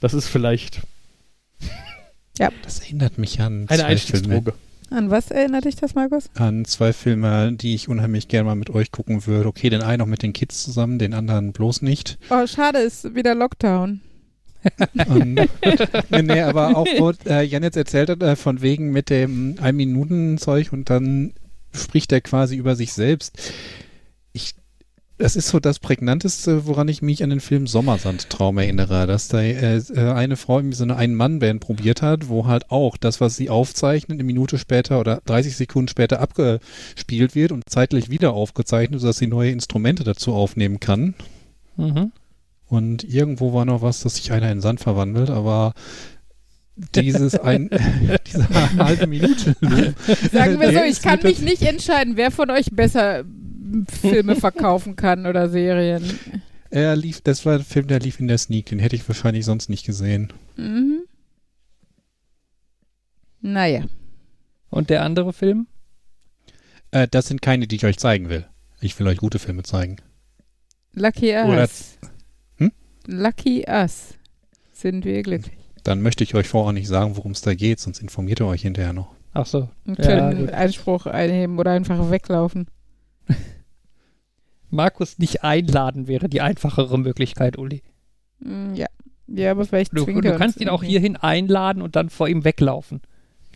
Das 0.00 0.12
ist 0.12 0.26
vielleicht 0.26 0.82
Das 2.62 2.80
erinnert 2.80 3.16
mich 3.18 3.40
an 3.40 3.66
eine 3.68 3.68
zwei 3.68 3.76
Filme. 3.76 3.86
Einstiegsdroge. 3.86 4.54
An 4.90 5.10
was 5.10 5.30
erinnert 5.30 5.64
dich 5.64 5.76
das, 5.76 5.94
Markus? 5.94 6.30
An 6.34 6.64
zwei 6.64 6.92
Filme, 6.92 7.52
die 7.52 7.74
ich 7.74 7.88
unheimlich 7.88 8.28
gerne 8.28 8.44
mal 8.44 8.54
mit 8.54 8.70
euch 8.70 8.92
gucken 8.92 9.26
würde. 9.26 9.48
Okay, 9.48 9.70
den 9.70 9.82
einen 9.82 10.02
auch 10.02 10.06
mit 10.06 10.22
den 10.22 10.32
Kids 10.32 10.62
zusammen, 10.62 10.98
den 10.98 11.14
anderen 11.14 11.52
bloß 11.52 11.82
nicht. 11.82 12.18
Oh, 12.30 12.46
schade, 12.46 12.78
ist 12.78 13.14
wieder 13.14 13.34
Lockdown. 13.34 14.00
Und, 15.08 15.34
nee, 16.10 16.22
nee, 16.22 16.40
aber 16.40 16.76
auch, 16.76 16.86
wo 16.98 17.12
äh, 17.28 17.42
Jan 17.44 17.62
jetzt 17.62 17.76
erzählt 17.76 18.10
hat, 18.10 18.22
äh, 18.22 18.36
von 18.36 18.62
wegen 18.62 18.90
mit 18.90 19.10
dem 19.10 19.56
Ein-Minuten-Zeug 19.60 20.72
und 20.72 20.90
dann 20.90 21.32
spricht 21.72 22.12
er 22.12 22.20
quasi 22.20 22.56
über 22.56 22.76
sich 22.76 22.92
selbst. 22.92 23.52
Ich, 24.32 24.54
das 25.18 25.36
ist 25.36 25.48
so 25.48 25.60
das 25.60 25.78
Prägnanteste, 25.78 26.66
woran 26.66 26.88
ich 26.88 27.02
mich 27.02 27.22
an 27.22 27.30
den 27.30 27.40
Film 27.40 27.66
Sommersandtraum 27.66 28.58
erinnere, 28.58 29.06
dass 29.06 29.28
da 29.28 29.40
äh, 29.40 29.76
äh, 29.76 30.12
eine 30.12 30.36
Frau 30.36 30.58
irgendwie 30.58 30.76
so 30.76 30.84
eine 30.84 30.96
Ein-Mann-Band 30.96 31.60
probiert 31.60 32.02
hat, 32.02 32.28
wo 32.28 32.46
halt 32.46 32.70
auch 32.70 32.96
das, 32.96 33.20
was 33.20 33.36
sie 33.36 33.50
aufzeichnet, 33.50 34.16
eine 34.16 34.24
Minute 34.24 34.58
später 34.58 35.00
oder 35.00 35.22
30 35.24 35.56
Sekunden 35.56 35.88
später 35.88 36.20
abgespielt 36.20 37.34
wird 37.34 37.52
und 37.52 37.62
zeitlich 37.68 38.10
wieder 38.10 38.32
aufgezeichnet, 38.32 39.00
sodass 39.00 39.18
sie 39.18 39.26
neue 39.26 39.50
Instrumente 39.50 40.04
dazu 40.04 40.34
aufnehmen 40.34 40.80
kann. 40.80 41.14
Mhm. 41.76 42.12
Und 42.68 43.04
irgendwo 43.04 43.52
war 43.52 43.64
noch 43.64 43.82
was, 43.82 44.00
dass 44.00 44.16
sich 44.16 44.32
einer 44.32 44.50
in 44.50 44.60
Sand 44.60 44.80
verwandelt, 44.80 45.30
aber 45.30 45.72
dieses 46.94 47.36
ein, 47.36 47.70
diese 48.26 48.48
halbe 48.76 49.06
Minute. 49.06 49.54
Sagen 50.32 50.60
wir 50.60 50.72
so, 50.72 50.82
ich 50.82 51.00
kann 51.00 51.20
mich 51.22 51.40
nicht 51.40 51.62
entscheiden, 51.62 52.16
wer 52.16 52.30
von 52.30 52.50
euch 52.50 52.66
besser 52.72 53.24
Filme 54.00 54.36
verkaufen 54.36 54.96
kann 54.96 55.26
oder 55.26 55.48
Serien. 55.48 56.02
Er 56.70 56.96
lief, 56.96 57.20
das 57.20 57.46
war 57.46 57.54
ein 57.54 57.64
Film, 57.64 57.86
der 57.86 58.00
lief 58.00 58.20
in 58.20 58.28
der 58.28 58.38
Sneak, 58.38 58.66
den 58.66 58.78
hätte 58.78 58.96
ich 58.96 59.08
wahrscheinlich 59.08 59.44
sonst 59.44 59.70
nicht 59.70 59.86
gesehen. 59.86 60.32
Mhm. 60.56 61.02
Naja. 63.40 63.84
Und 64.68 64.90
der 64.90 65.02
andere 65.02 65.32
Film? 65.32 65.68
Äh, 66.90 67.06
das 67.08 67.28
sind 67.28 67.40
keine, 67.40 67.66
die 67.66 67.76
ich 67.76 67.84
euch 67.84 67.98
zeigen 67.98 68.28
will. 68.28 68.44
Ich 68.80 68.98
will 68.98 69.06
euch 69.06 69.18
gute 69.18 69.38
Filme 69.38 69.62
zeigen. 69.62 69.96
Lucky 70.92 71.32
Us. 71.32 71.98
Hm? 72.00 72.10
Lucky 73.06 73.64
Us. 73.68 74.14
Sind 74.72 75.04
wir 75.04 75.22
glücklich. 75.22 75.56
Dann 75.84 76.02
möchte 76.02 76.24
ich 76.24 76.34
euch 76.34 76.48
vorher 76.48 76.72
nicht 76.72 76.88
sagen, 76.88 77.16
worum 77.16 77.32
es 77.32 77.40
da 77.42 77.54
geht, 77.54 77.78
sonst 77.80 78.00
informiert 78.00 78.40
ihr 78.40 78.46
euch 78.46 78.62
hinterher 78.62 78.92
noch. 78.92 79.14
Ach 79.32 79.46
so. 79.46 79.68
Und 79.86 79.98
Ja, 79.98 80.04
können. 80.30 80.50
Einspruch 80.50 81.06
einheben 81.06 81.58
oder 81.58 81.70
einfach 81.70 82.10
weglaufen. 82.10 82.66
Markus 84.70 85.18
nicht 85.18 85.44
einladen 85.44 86.08
wäre 86.08 86.28
die 86.28 86.40
einfachere 86.40 86.98
Möglichkeit, 86.98 87.56
Uli. 87.58 87.82
Mm, 88.40 88.74
Ja. 88.74 88.86
Ja, 89.28 89.50
aber 89.50 89.64
vielleicht 89.66 89.96
Du, 89.96 90.06
du 90.06 90.36
kannst 90.38 90.60
ihn 90.60 90.68
auch 90.68 90.82
irgendwie. 90.82 90.90
hierhin 90.92 91.16
einladen 91.16 91.82
und 91.82 91.96
dann 91.96 92.10
vor 92.10 92.28
ihm 92.28 92.44
weglaufen. 92.44 93.00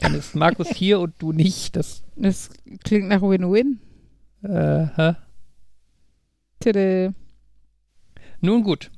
Dann 0.00 0.14
ist 0.14 0.34
Markus 0.34 0.68
hier 0.74 0.98
und 0.98 1.14
du 1.20 1.30
nicht. 1.32 1.76
Das, 1.76 2.02
Das 2.16 2.50
klingt 2.82 3.08
nach 3.08 3.22
Win-Win. 3.22 3.78
äh, 4.42 4.86
hä? 4.96 5.14
Tede. 6.58 7.14
Nun 8.40 8.64
gut. 8.64 8.90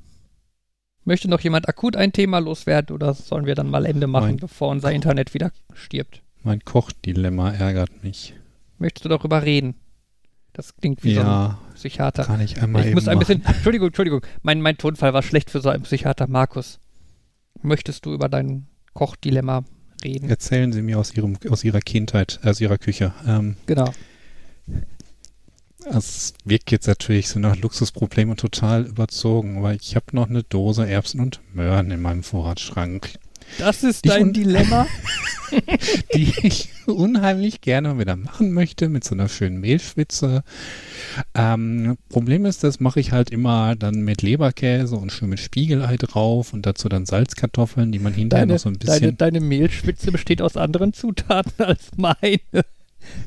Möchte 1.05 1.29
noch 1.29 1.41
jemand 1.41 1.67
akut 1.67 1.95
ein 1.95 2.13
Thema 2.13 2.39
loswerden 2.39 2.93
oder 2.95 3.13
sollen 3.13 3.45
wir 3.45 3.55
dann 3.55 3.69
mal 3.69 3.85
Ende 3.85 4.07
machen, 4.07 4.27
Nein. 4.27 4.37
bevor 4.37 4.69
unser 4.69 4.91
Internet 4.91 5.33
wieder 5.33 5.51
stirbt? 5.73 6.21
Mein 6.43 6.63
Kochdilemma 6.63 7.51
ärgert 7.51 8.03
mich. 8.03 8.33
Möchtest 8.77 9.05
du 9.05 9.09
darüber 9.09 9.43
reden? 9.43 9.75
Das 10.53 10.75
klingt 10.75 11.03
wie 11.03 11.15
so 11.15 11.21
ein 11.21 11.25
Ja, 11.25 11.59
Psychiater. 11.75 12.23
kann 12.25 12.39
ich 12.41 12.61
einmal 12.61 12.85
Ich 12.87 12.93
muss 12.93 13.07
ein 13.07 13.17
bisschen. 13.19 13.39
machen. 13.41 13.53
Entschuldigung, 13.55 13.87
Entschuldigung. 13.87 14.21
Mein, 14.43 14.61
mein 14.61 14.77
Tonfall 14.77 15.13
war 15.13 15.23
schlecht 15.23 15.49
für 15.49 15.61
so 15.61 15.69
einen 15.69 15.83
Psychiater. 15.83 16.27
Markus, 16.27 16.79
möchtest 17.61 18.05
du 18.05 18.13
über 18.13 18.29
dein 18.29 18.67
Kochdilemma 18.93 19.63
reden? 20.03 20.29
Erzählen 20.29 20.71
Sie 20.71 20.81
mir 20.81 20.99
aus, 20.99 21.13
ihrem, 21.15 21.37
aus 21.49 21.63
Ihrer 21.63 21.79
Kindheit, 21.79 22.39
aus 22.43 22.61
Ihrer 22.61 22.77
Küche. 22.77 23.13
Ähm, 23.27 23.55
Genau. 23.65 23.91
Es 25.85 26.33
wirkt 26.45 26.71
jetzt 26.71 26.87
natürlich 26.87 27.29
so 27.29 27.39
nach 27.39 27.55
Luxusproblem 27.55 28.29
und 28.29 28.39
total 28.39 28.85
überzogen, 28.85 29.57
aber 29.57 29.73
ich 29.73 29.95
habe 29.95 30.05
noch 30.13 30.29
eine 30.29 30.43
Dose 30.43 30.87
Erbsen 30.87 31.19
und 31.19 31.39
Möhren 31.53 31.91
in 31.91 32.01
meinem 32.01 32.23
Vorratsschrank, 32.23 33.09
Das 33.57 33.83
ist 33.83 34.07
dein 34.07 34.33
Dilemma. 34.33 34.87
die 36.15 36.33
ich 36.41 36.69
unheimlich 36.87 37.61
gerne 37.61 37.99
wieder 37.99 38.15
machen 38.15 38.53
möchte 38.53 38.89
mit 38.89 39.03
so 39.03 39.13
einer 39.13 39.29
schönen 39.29 39.59
Mehlschwitze. 39.59 40.43
Ähm, 41.35 41.97
Problem 42.09 42.45
ist, 42.45 42.63
das 42.63 42.79
mache 42.79 42.99
ich 42.99 43.11
halt 43.11 43.29
immer 43.29 43.75
dann 43.75 44.01
mit 44.01 44.21
Leberkäse 44.21 44.95
und 44.95 45.11
schön 45.11 45.29
mit 45.29 45.39
Spiegelei 45.39 45.97
drauf 45.97 46.53
und 46.53 46.65
dazu 46.65 46.89
dann 46.89 47.05
Salzkartoffeln, 47.05 47.91
die 47.91 47.99
man 47.99 48.13
hinterher 48.13 48.45
Deine, 48.45 48.53
noch 48.53 48.59
so 48.59 48.69
ein 48.69 48.79
deine, 48.79 48.99
bisschen... 48.99 49.17
deine 49.17 49.39
Mehlschwitze 49.41 50.11
besteht 50.11 50.41
aus 50.41 50.57
anderen 50.57 50.93
Zutaten 50.93 51.53
als 51.63 51.91
meine. 51.95 52.39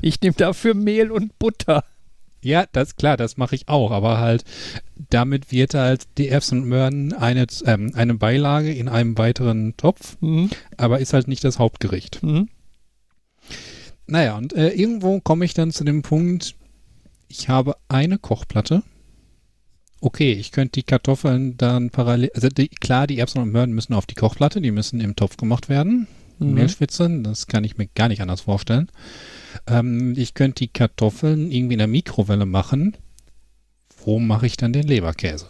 Ich 0.01 0.19
nehme 0.21 0.35
dafür 0.35 0.73
Mehl 0.73 1.11
und 1.11 1.37
Butter. 1.39 1.83
Ja, 2.47 2.65
das 2.71 2.95
klar, 2.95 3.17
das 3.17 3.35
mache 3.35 3.55
ich 3.55 3.67
auch, 3.67 3.91
aber 3.91 4.19
halt 4.19 4.45
damit 5.09 5.51
wird 5.51 5.73
halt 5.73 6.05
die 6.17 6.29
Erbsen 6.29 6.61
und 6.61 6.69
Möhren 6.69 7.11
eine, 7.11 7.45
ähm, 7.65 7.91
eine 7.93 8.13
Beilage 8.15 8.71
in 8.73 8.87
einem 8.87 9.17
weiteren 9.17 9.75
Topf, 9.75 10.15
Mhm. 10.21 10.49
aber 10.77 10.99
ist 10.99 11.11
halt 11.11 11.27
nicht 11.27 11.43
das 11.43 11.59
Hauptgericht. 11.59 12.23
Mhm. 12.23 12.47
Naja, 14.07 14.37
und 14.37 14.53
äh, 14.53 14.69
irgendwo 14.69 15.19
komme 15.19 15.43
ich 15.43 15.53
dann 15.53 15.71
zu 15.71 15.83
dem 15.83 16.01
Punkt, 16.01 16.55
ich 17.27 17.49
habe 17.49 17.75
eine 17.89 18.17
Kochplatte. 18.17 18.81
Okay, 19.99 20.31
ich 20.31 20.53
könnte 20.53 20.79
die 20.79 20.83
Kartoffeln 20.83 21.57
dann 21.57 21.89
parallel, 21.89 22.31
also 22.33 22.47
die, 22.47 22.69
klar, 22.69 23.07
die 23.07 23.19
Erbsen 23.19 23.41
und 23.41 23.51
Möhren 23.51 23.73
müssen 23.73 23.93
auf 23.93 24.05
die 24.05 24.15
Kochplatte, 24.15 24.61
die 24.61 24.71
müssen 24.71 25.01
im 25.01 25.17
Topf 25.17 25.35
gemacht 25.35 25.67
werden. 25.67 26.07
Mhm. 26.39 26.53
Mehlschwitze, 26.53 27.09
das 27.23 27.47
kann 27.47 27.65
ich 27.65 27.77
mir 27.77 27.87
gar 27.93 28.07
nicht 28.07 28.21
anders 28.21 28.41
vorstellen. 28.41 28.89
Ähm, 29.67 30.13
ich 30.17 30.33
könnte 30.33 30.65
die 30.65 30.69
Kartoffeln 30.69 31.51
irgendwie 31.51 31.73
in 31.73 31.79
der 31.79 31.87
Mikrowelle 31.87 32.45
machen. 32.45 32.97
Wo 34.03 34.19
mache 34.19 34.45
ich 34.45 34.57
dann 34.57 34.73
den 34.73 34.87
Leberkäse? 34.87 35.49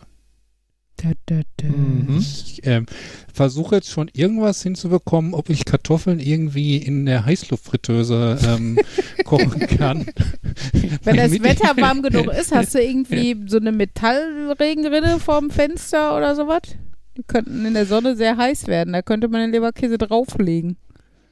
Da, 0.98 1.12
da, 1.28 1.42
da. 1.58 1.68
Mhm. 1.68 2.18
Ich 2.18 2.62
ähm, 2.64 2.88
versuche 3.32 3.76
jetzt 3.76 3.92
schon 3.92 4.10
irgendwas 4.14 4.64
hinzubekommen, 4.64 5.36
ob 5.36 5.52
ich 5.52 5.64
Kartoffeln 5.64 6.20
irgendwie 6.20 6.78
in 6.78 7.06
der 7.06 7.24
Heißluftfritteuse 7.24 8.40
ähm, 8.44 8.80
kochen 9.24 9.60
kann. 9.60 10.08
Wenn 11.04 11.18
das 11.18 11.32
Wetter 11.44 11.78
warm 11.78 12.02
genug 12.02 12.34
ist, 12.34 12.52
hast 12.52 12.74
du 12.74 12.82
irgendwie 12.82 13.38
so 13.46 13.58
eine 13.58 13.72
Metallregenrinne 13.72 15.20
vorm 15.20 15.52
Fenster 15.52 16.18
oder 16.18 16.36
sowas? 16.36 16.62
Die 17.16 17.24
könnten 17.24 17.64
in 17.66 17.76
der 17.76 17.86
Sonne 17.86 18.16
sehr 18.16 18.38
heiß 18.38 18.66
werden. 18.66 18.94
Da 18.94 19.04
könnte 19.04 19.28
man 19.28 19.42
den 19.42 19.52
Leberkäse 19.52 20.00
drauflegen. 20.00 20.78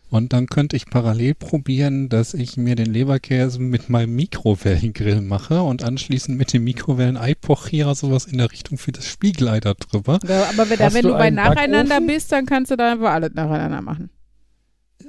Und 0.10 0.34
dann 0.34 0.45
könnte 0.48 0.76
ich 0.76 0.86
parallel 0.86 1.34
probieren, 1.34 2.10
dass 2.10 2.34
ich 2.34 2.57
mir 2.57 2.76
den 2.76 2.86
Leberkäse 2.86 3.60
mit 3.60 3.90
meinem 3.90 4.15
Mikrowellengrill 4.15 5.22
mache 5.22 5.61
und 5.61 5.84
anschließend 5.84 6.38
mit 6.38 6.53
dem 6.53 6.64
Mikrowellen-Eipochierer 6.64 7.95
sowas 7.95 8.26
in 8.26 8.38
der 8.38 8.52
Richtung 8.52 8.77
für 8.77 8.91
das 8.91 9.07
Spiegelei 9.07 9.60
da 9.60 9.73
drüber. 9.73 10.19
Ja, 10.27 10.49
aber 10.49 10.69
wenn, 10.69 10.80
wenn 10.80 11.02
du 11.02 11.10
du 11.10 11.18
bei 11.18 11.32
nacheinander 11.32 11.95
Backofen? 11.95 12.07
bist, 12.07 12.32
dann 12.32 12.45
kannst 12.45 12.72
du 12.72 12.77
da 12.77 12.94
einfach 12.94 13.11
alles 13.11 13.34
nacheinander 13.34 13.82
machen. 13.82 14.10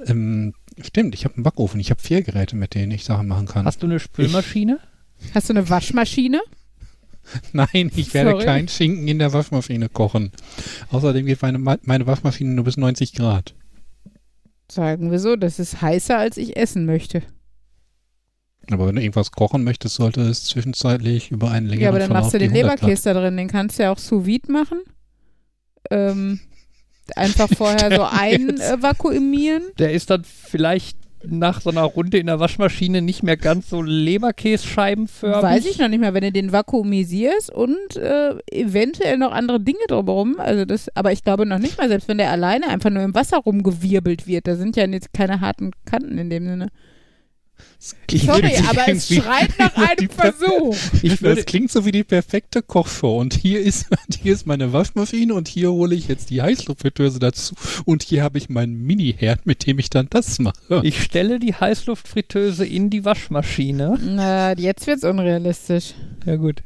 Ähm, 0.06 0.54
stimmt, 0.82 1.14
ich 1.14 1.24
habe 1.24 1.34
einen 1.34 1.44
Backofen. 1.44 1.78
Ich 1.78 1.90
habe 1.90 2.00
vier 2.00 2.22
Geräte, 2.22 2.56
mit 2.56 2.74
denen 2.74 2.92
ich 2.92 3.04
Sachen 3.04 3.28
machen 3.28 3.46
kann. 3.46 3.66
Hast 3.66 3.82
du 3.82 3.86
eine 3.86 4.00
Spülmaschine? 4.00 4.80
Hast 5.34 5.48
du 5.48 5.52
eine 5.52 5.68
Waschmaschine? 5.68 6.40
Nein, 7.52 7.90
ich 7.94 8.14
werde 8.14 8.30
Sorry. 8.30 8.44
keinen 8.44 8.68
Schinken 8.68 9.08
in 9.08 9.18
der 9.18 9.32
Waschmaschine 9.32 9.88
kochen. 9.88 10.32
Außerdem 10.90 11.26
geht 11.26 11.42
meine, 11.42 11.58
meine 11.58 12.06
Waschmaschine 12.06 12.50
nur 12.50 12.64
bis 12.64 12.76
90 12.76 13.14
Grad. 13.14 13.54
Sagen 14.70 15.10
wir 15.10 15.18
so, 15.20 15.36
das 15.36 15.58
ist 15.58 15.80
heißer, 15.80 16.18
als 16.18 16.36
ich 16.36 16.56
essen 16.56 16.86
möchte. 16.86 17.22
Aber 18.70 18.88
wenn 18.88 18.96
du 18.96 19.00
irgendwas 19.02 19.30
kochen 19.30 19.62
möchtest, 19.62 19.94
sollte 19.94 20.22
es 20.22 20.44
zwischenzeitlich 20.44 21.30
über 21.30 21.50
einen 21.52 21.66
längeren 21.66 21.82
ja, 21.84 21.88
aber 21.90 21.98
dann 22.00 22.08
Verlauf 22.08 22.24
machst 22.24 22.34
du 22.34 22.38
die 22.38 22.48
den 22.48 22.56
100 22.56 22.70
Grad- 22.70 22.80
Leberkäse 22.82 23.14
da 23.14 23.20
drin. 23.20 23.36
Den 23.36 23.48
kannst 23.48 23.78
du 23.78 23.84
ja 23.84 23.92
auch 23.92 23.98
sous 23.98 24.26
vide 24.26 24.50
machen. 24.50 24.80
Ähm, 25.90 26.40
einfach 27.14 27.48
vorher 27.56 27.94
so 27.94 28.02
einvakuumieren. 28.02 29.62
Der 29.78 29.92
ist 29.92 30.10
dann 30.10 30.24
vielleicht 30.24 30.98
nach 31.30 31.60
so 31.60 31.70
einer 31.70 31.82
Runde 31.82 32.18
in 32.18 32.26
der 32.26 32.40
Waschmaschine 32.40 33.02
nicht 33.02 33.22
mehr 33.22 33.36
ganz 33.36 33.70
so 33.70 33.82
Leberkässcheibenförmig. 33.82 35.42
Weiß 35.42 35.66
ich 35.66 35.78
noch 35.78 35.88
nicht 35.88 36.00
mehr, 36.00 36.14
wenn 36.14 36.22
du 36.22 36.32
den 36.32 36.52
vakuumisierst 36.52 37.50
und 37.50 37.96
äh, 37.96 38.34
eventuell 38.50 39.18
noch 39.18 39.32
andere 39.32 39.60
Dinge 39.60 39.78
drumherum. 39.88 40.38
Also 40.38 40.64
das, 40.64 40.94
aber 40.96 41.12
ich 41.12 41.22
glaube 41.22 41.46
noch 41.46 41.58
nicht 41.58 41.78
mal, 41.78 41.88
selbst 41.88 42.08
wenn 42.08 42.18
der 42.18 42.30
alleine 42.30 42.68
einfach 42.68 42.90
nur 42.90 43.02
im 43.02 43.14
Wasser 43.14 43.38
rumgewirbelt 43.38 44.26
wird, 44.26 44.46
da 44.46 44.56
sind 44.56 44.76
ja 44.76 44.86
jetzt 44.86 45.12
keine 45.12 45.40
harten 45.40 45.72
Kanten 45.84 46.18
in 46.18 46.30
dem 46.30 46.46
Sinne. 46.46 46.68
Sorry, 47.78 48.56
aber 48.68 48.88
es 48.88 49.06
schreit 49.08 49.50
nach 49.58 49.74
einem 49.76 50.08
Versuch. 50.10 50.76
Ich 51.02 51.20
würde, 51.22 51.36
Das 51.36 51.46
klingt 51.46 51.70
so 51.70 51.84
wie 51.84 51.92
die 51.92 52.04
perfekte 52.04 52.62
Kochshow. 52.62 53.18
Und 53.18 53.34
hier 53.34 53.60
ist, 53.60 53.86
hier 54.22 54.32
ist 54.32 54.46
meine 54.46 54.72
Waschmaschine 54.72 55.34
und 55.34 55.46
hier 55.48 55.70
hole 55.72 55.94
ich 55.94 56.08
jetzt 56.08 56.30
die 56.30 56.42
Heißluftfritteuse 56.42 57.18
dazu. 57.18 57.54
Und 57.84 58.02
hier 58.02 58.22
habe 58.22 58.38
ich 58.38 58.48
meinen 58.48 58.82
Mini-Herd, 58.82 59.46
mit 59.46 59.66
dem 59.66 59.78
ich 59.78 59.90
dann 59.90 60.06
das 60.10 60.38
mache. 60.38 60.80
ich 60.82 61.02
stelle 61.02 61.38
die 61.38 61.54
Heißluftfritteuse 61.54 62.66
in 62.66 62.90
die 62.90 63.04
Waschmaschine. 63.04 63.98
Na, 64.02 64.52
jetzt 64.56 64.86
wird's 64.86 65.04
unrealistisch. 65.04 65.94
Ja 66.24 66.36
gut. 66.36 66.62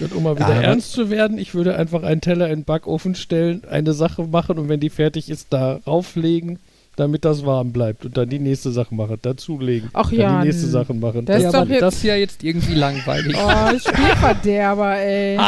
Und 0.00 0.12
um 0.14 0.22
mal 0.22 0.36
wieder 0.36 0.46
Aber- 0.46 0.62
ernst 0.62 0.92
zu 0.92 1.10
werden, 1.10 1.38
ich 1.38 1.54
würde 1.54 1.76
einfach 1.76 2.02
einen 2.04 2.20
Teller 2.20 2.46
in 2.50 2.60
den 2.60 2.64
Backofen 2.64 3.14
stellen, 3.14 3.64
eine 3.64 3.92
Sache 3.94 4.24
machen 4.26 4.58
und 4.58 4.68
wenn 4.68 4.78
die 4.80 4.90
fertig 4.90 5.28
ist, 5.28 5.48
da 5.50 5.80
rauflegen, 5.86 6.58
damit 6.98 7.24
das 7.24 7.44
warm 7.46 7.72
bleibt 7.72 8.04
und 8.04 8.16
dann 8.16 8.28
die 8.28 8.38
nächste 8.38 8.70
Sache 8.72 8.94
machen, 8.94 9.18
dazulegen. 9.22 9.88
Ach 9.92 10.10
dann 10.10 10.18
ja, 10.18 10.40
die 10.40 10.46
nächste 10.48 10.66
Sache 10.66 10.94
machen. 10.94 11.24
das 11.26 11.42
ja, 11.42 11.48
ist 11.48 11.54
doch 11.54 11.60
aber 11.62 11.70
jetzt- 11.70 11.82
das 11.82 11.94
ist 11.96 12.02
ja 12.04 12.14
jetzt 12.16 12.42
irgendwie 12.44 12.74
langweilig. 12.74 13.36
Oh, 13.38 13.78
Spielverderber, 13.78 14.96
ey. 14.98 15.38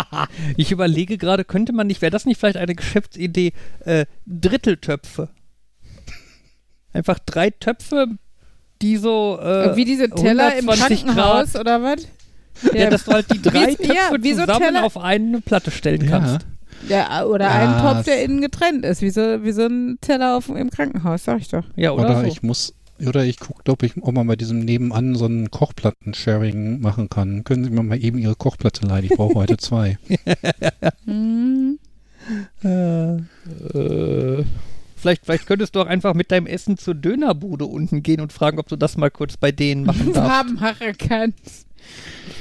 Ich 0.56 0.70
überlege 0.72 1.18
gerade, 1.18 1.44
könnte 1.44 1.72
man 1.72 1.86
nicht, 1.86 2.00
wäre 2.02 2.10
das 2.10 2.26
nicht 2.26 2.38
vielleicht 2.38 2.56
eine 2.58 2.74
Geschäftsidee, 2.74 3.52
äh, 3.84 4.06
Dritteltöpfe? 4.26 5.28
Einfach 6.92 7.18
drei 7.20 7.50
Töpfe, 7.50 8.06
die 8.82 8.96
so 8.96 9.38
äh, 9.40 9.76
Wie 9.76 9.84
diese 9.84 10.10
Teller 10.10 10.56
im 10.56 10.68
120 10.68 11.04
Krankenhaus 11.06 11.56
oder 11.56 11.82
was? 11.82 12.06
Ja, 12.74 12.90
dass 12.90 13.04
du 13.04 13.12
halt 13.12 13.32
die 13.32 13.40
drei 13.42 13.74
Töpfe 13.74 13.84
ja, 13.94 14.10
wie 14.20 14.32
so 14.32 14.40
zusammen 14.40 14.60
Teller- 14.66 14.84
auf 14.84 14.96
eine 14.96 15.40
Platte 15.40 15.70
stellen 15.70 16.04
Ja. 16.04 16.10
kannst. 16.10 16.42
Ja, 16.42 16.48
oder 16.88 17.44
Ja, 17.46 17.50
einen 17.50 17.80
Topf, 17.82 18.04
der 18.04 18.22
innen 18.24 18.40
getrennt 18.40 18.84
ist, 18.84 19.02
wie 19.02 19.10
so, 19.10 19.20
wie 19.44 19.52
so 19.52 19.66
ein 19.66 19.98
Teller 20.00 20.36
auf, 20.36 20.48
im 20.48 20.70
Krankenhaus, 20.70 21.24
sag 21.24 21.40
ich 21.40 21.48
doch. 21.48 21.64
Ja, 21.76 21.92
oder, 21.92 22.04
Oder 22.04 22.20
so. 22.22 22.26
ich 22.26 22.42
muss, 22.42 22.74
oder 23.06 23.24
ich 23.24 23.38
gucke, 23.38 23.70
ob 23.70 23.82
ich, 23.82 23.94
ob 24.02 24.14
man 24.14 24.26
bei 24.26 24.36
diesem 24.36 24.60
nebenan 24.60 25.14
so 25.14 25.24
einen 25.26 25.50
Kochplatten-Sharing 25.50 26.80
machen 26.80 27.08
kann. 27.08 27.44
Können 27.44 27.64
Sie 27.64 27.70
mir 27.70 27.82
mal 27.82 28.02
eben 28.02 28.18
Ihre 28.18 28.34
Kochplatte 28.34 28.86
leihen? 28.86 29.04
Ich 29.04 29.10
brauche 29.10 29.34
heute 29.34 29.56
zwei. 29.56 29.98
Hm. 31.06 31.78
Äh, 32.62 33.14
Äh, 33.16 34.44
vielleicht, 34.96 35.24
vielleicht 35.24 35.46
könntest 35.46 35.74
du 35.74 35.80
auch 35.80 35.86
einfach 35.86 36.14
mit 36.14 36.30
deinem 36.30 36.46
Essen 36.46 36.76
zur 36.76 36.94
Dönerbude 36.94 37.64
unten 37.66 38.02
gehen 38.02 38.20
und 38.20 38.32
fragen, 38.32 38.58
ob 38.58 38.68
du 38.68 38.76
das 38.76 38.96
mal 38.96 39.10
kurz 39.10 39.36
bei 39.36 39.50
denen 39.52 39.84
machen 39.84 40.12
darfst. 40.12 40.30
Farben 40.30 40.54
machen 40.54 40.92
kannst. 40.98 41.66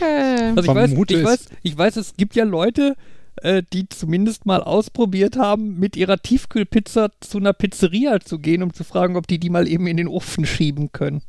Äh, 0.02 0.52
Also 0.56 0.64
ich 0.64 0.76
weiß, 0.76 0.92
ich, 0.92 1.24
weiß, 1.24 1.46
ich 1.64 1.78
weiß, 1.78 1.96
es 1.96 2.14
gibt 2.18 2.36
ja 2.36 2.44
Leute, 2.44 2.96
äh, 3.44 3.64
die 3.74 3.88
zumindest 3.90 4.46
mal 4.46 4.62
ausprobiert 4.64 5.38
haben, 5.38 5.80
mit 5.80 5.96
ihrer 5.96 6.18
Tiefkühlpizza 6.18 7.10
zu 7.20 7.38
einer 7.38 7.54
Pizzeria 7.54 8.20
zu 8.20 8.40
gehen, 8.40 8.64
um 8.64 8.74
zu 8.74 8.84
fragen, 8.84 9.16
ob 9.16 9.28
die 9.28 9.40
die 9.40 9.50
mal 9.50 9.68
eben 9.68 9.88
in 9.88 9.98
den 9.98 10.08
Ofen 10.08 10.46
schieben 10.46 10.92
können. 10.92 11.22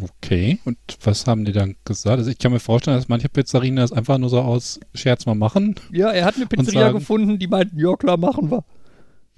Okay. 0.00 0.58
Und 0.64 0.78
was 1.04 1.26
haben 1.26 1.44
die 1.44 1.52
dann 1.52 1.76
gesagt? 1.84 2.18
Also 2.18 2.30
ich 2.30 2.38
kann 2.38 2.52
mir 2.52 2.60
vorstellen, 2.60 2.96
dass 2.96 3.08
manche 3.08 3.28
Pizzerien 3.28 3.76
das 3.76 3.92
einfach 3.92 4.18
nur 4.18 4.30
so 4.30 4.40
aus 4.40 4.80
Scherz 4.94 5.26
mal 5.26 5.34
machen. 5.34 5.74
Ja, 5.92 6.10
er 6.10 6.24
hat 6.24 6.36
eine 6.36 6.46
Pizzeria 6.46 6.80
sagen- 6.86 6.98
gefunden, 6.98 7.38
die 7.38 7.46
meinten, 7.46 7.78
ja 7.78 7.94
klar, 7.96 8.16
machen 8.16 8.50
wir. 8.50 8.64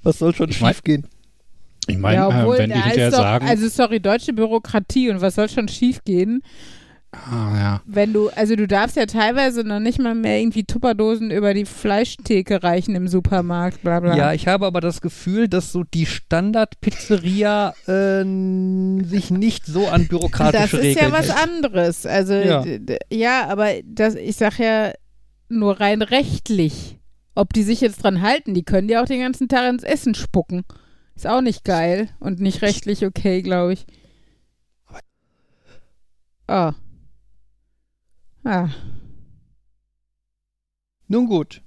Was 0.02 0.18
soll 0.18 0.34
schon 0.34 0.50
Ich 0.50 0.60
mein- 0.60 0.72
schief 0.74 0.82
gehen? 0.84 1.06
Ich 1.86 1.98
meine, 1.98 2.16
ja, 2.16 2.28
obwohl, 2.28 2.56
äh, 2.56 2.58
wenn 2.60 2.70
die 2.70 2.76
da 2.76 2.82
hinterher 2.84 3.08
ist 3.08 3.14
doch, 3.14 3.22
sagen, 3.22 3.46
also 3.46 3.68
sorry, 3.68 4.00
deutsche 4.00 4.32
Bürokratie 4.32 5.10
und 5.10 5.20
was 5.20 5.34
soll 5.34 5.48
schon 5.50 5.68
schief 5.68 6.02
gehen, 6.04 6.42
ah, 7.30 7.56
ja, 7.58 7.80
wenn 7.86 8.12
du, 8.12 8.28
also 8.30 8.56
du 8.56 8.66
darfst 8.66 8.96
ja 8.96 9.06
teilweise 9.06 9.64
noch 9.64 9.80
nicht 9.80 9.98
mal 9.98 10.14
mehr 10.14 10.38
irgendwie 10.40 10.64
Tupperdosen 10.64 11.30
über 11.30 11.54
die 11.54 11.64
Fleischtheke 11.64 12.62
reichen 12.62 12.94
im 12.94 13.08
Supermarkt, 13.08 13.82
bla 13.82 14.00
bla. 14.00 14.16
Ja, 14.16 14.32
ich 14.32 14.46
habe 14.48 14.66
aber 14.66 14.80
das 14.80 15.00
Gefühl, 15.00 15.48
dass 15.48 15.72
so 15.72 15.84
die 15.84 16.06
Standard-Pizzeria 16.06 17.74
äh, 17.86 18.24
sich 19.04 19.30
nicht 19.30 19.66
so 19.66 19.88
an 19.88 20.02
das 20.02 20.08
bürokratische 20.08 20.76
ist 20.78 20.82
Regeln 20.82 21.06
ja 21.06 21.12
was 21.12 21.28
hält. 21.28 21.42
anderes. 21.42 22.06
Also 22.06 22.34
Ja. 22.34 22.64
ja, 23.10 23.46
aber 23.48 23.70
das, 23.84 24.14
ich 24.14 24.36
sag 24.36 24.58
ja 24.58 24.92
nur 25.48 25.80
rein 25.80 26.02
rechtlich. 26.02 26.98
Ob 27.34 27.52
die 27.52 27.62
sich 27.64 27.80
jetzt 27.80 28.02
dran 28.02 28.22
halten, 28.22 28.54
die 28.54 28.62
können 28.62 28.88
ja 28.88 29.02
auch 29.02 29.06
den 29.06 29.20
ganzen 29.20 29.48
Tag 29.48 29.68
ins 29.68 29.82
Essen 29.82 30.14
spucken. 30.14 30.62
Ist 31.16 31.26
auch 31.26 31.40
nicht 31.40 31.64
geil 31.64 32.08
und 32.20 32.40
nicht 32.40 32.62
rechtlich 32.62 33.04
okay, 33.04 33.42
glaube 33.42 33.72
ich. 33.72 33.86
Ah. 36.46 36.72
Ah. 38.44 38.68
Nun 41.08 41.26
gut, 41.26 41.60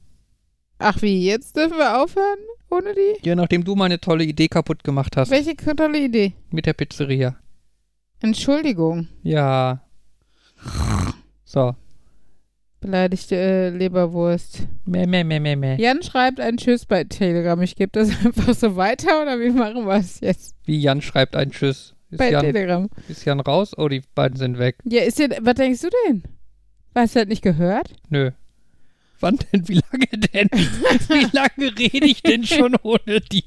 Ach 0.79 1.01
wie, 1.01 1.25
jetzt 1.25 1.55
dürfen 1.57 1.77
wir 1.77 2.03
aufhören 2.03 2.37
ohne 2.69 2.93
die? 2.93 3.25
ja, 3.27 3.35
nachdem 3.35 3.63
du 3.63 3.75
meine 3.75 3.99
tolle 3.99 4.23
Idee 4.23 4.47
kaputt 4.47 4.83
gemacht 4.83 5.17
hast 5.17 5.31
Welche 5.31 5.55
tolle 5.55 5.99
Idee. 5.99 6.33
mit 6.51 6.65
der 6.65 6.73
Pizzeria. 6.73 7.35
Entschuldigung, 8.21 9.07
Ja. 9.23 9.81
So. 11.45 11.75
beleidigte 12.79 13.35
äh, 13.35 13.69
Leberwurst. 13.69 14.67
Meh, 14.85 15.05
meh, 15.07 15.23
meh, 15.23 15.39
meh, 15.39 15.55
meh. 15.55 15.75
Jan 15.81 16.01
schreibt 16.03 16.39
ein 16.39 16.57
Tschüss 16.57 16.85
bei 16.85 17.03
Telegram. 17.05 17.59
Ich 17.61 17.75
gebe 17.75 17.91
das 17.91 18.09
einfach 18.25 18.53
so 18.53 18.75
weiter 18.75 19.21
oder 19.21 19.39
wie 19.39 19.49
machen 19.51 19.85
wir 19.85 19.95
es 19.95 20.19
jetzt? 20.19 20.55
Wie 20.65 20.79
Jan 20.79 21.01
schreibt 21.01 21.35
ein 21.35 21.51
Tschüss. 21.51 21.95
Ist 22.09 22.17
Bei 22.19 22.31
Jan, 22.31 22.41
Telegram. 22.45 22.89
ist 23.07 23.25
Jan 23.25 23.39
raus? 23.39 23.73
Oh, 23.77 23.87
die 23.87 24.01
beiden 24.15 24.37
sind 24.37 24.57
weg. 24.59 24.77
Ja, 24.85 25.01
ist 25.03 25.19
dir, 25.19 25.29
was 25.41 25.55
denkst 25.55 25.81
du 25.81 25.89
denn? 26.07 26.23
Hast 26.97 27.15
du 27.15 27.19
das 27.19 27.27
nicht 27.27 27.43
gehört? 27.43 27.93
Nö. 28.09 28.31
Wann 29.19 29.37
denn? 29.53 29.67
Wie 29.67 29.75
lange 29.75 30.07
denn? 30.33 30.49
Wie 30.51 31.27
lange 31.31 31.77
rede 31.77 32.07
ich 32.07 32.23
denn 32.23 32.43
schon 32.43 32.75
ohne 32.81 33.21
die? 33.21 33.43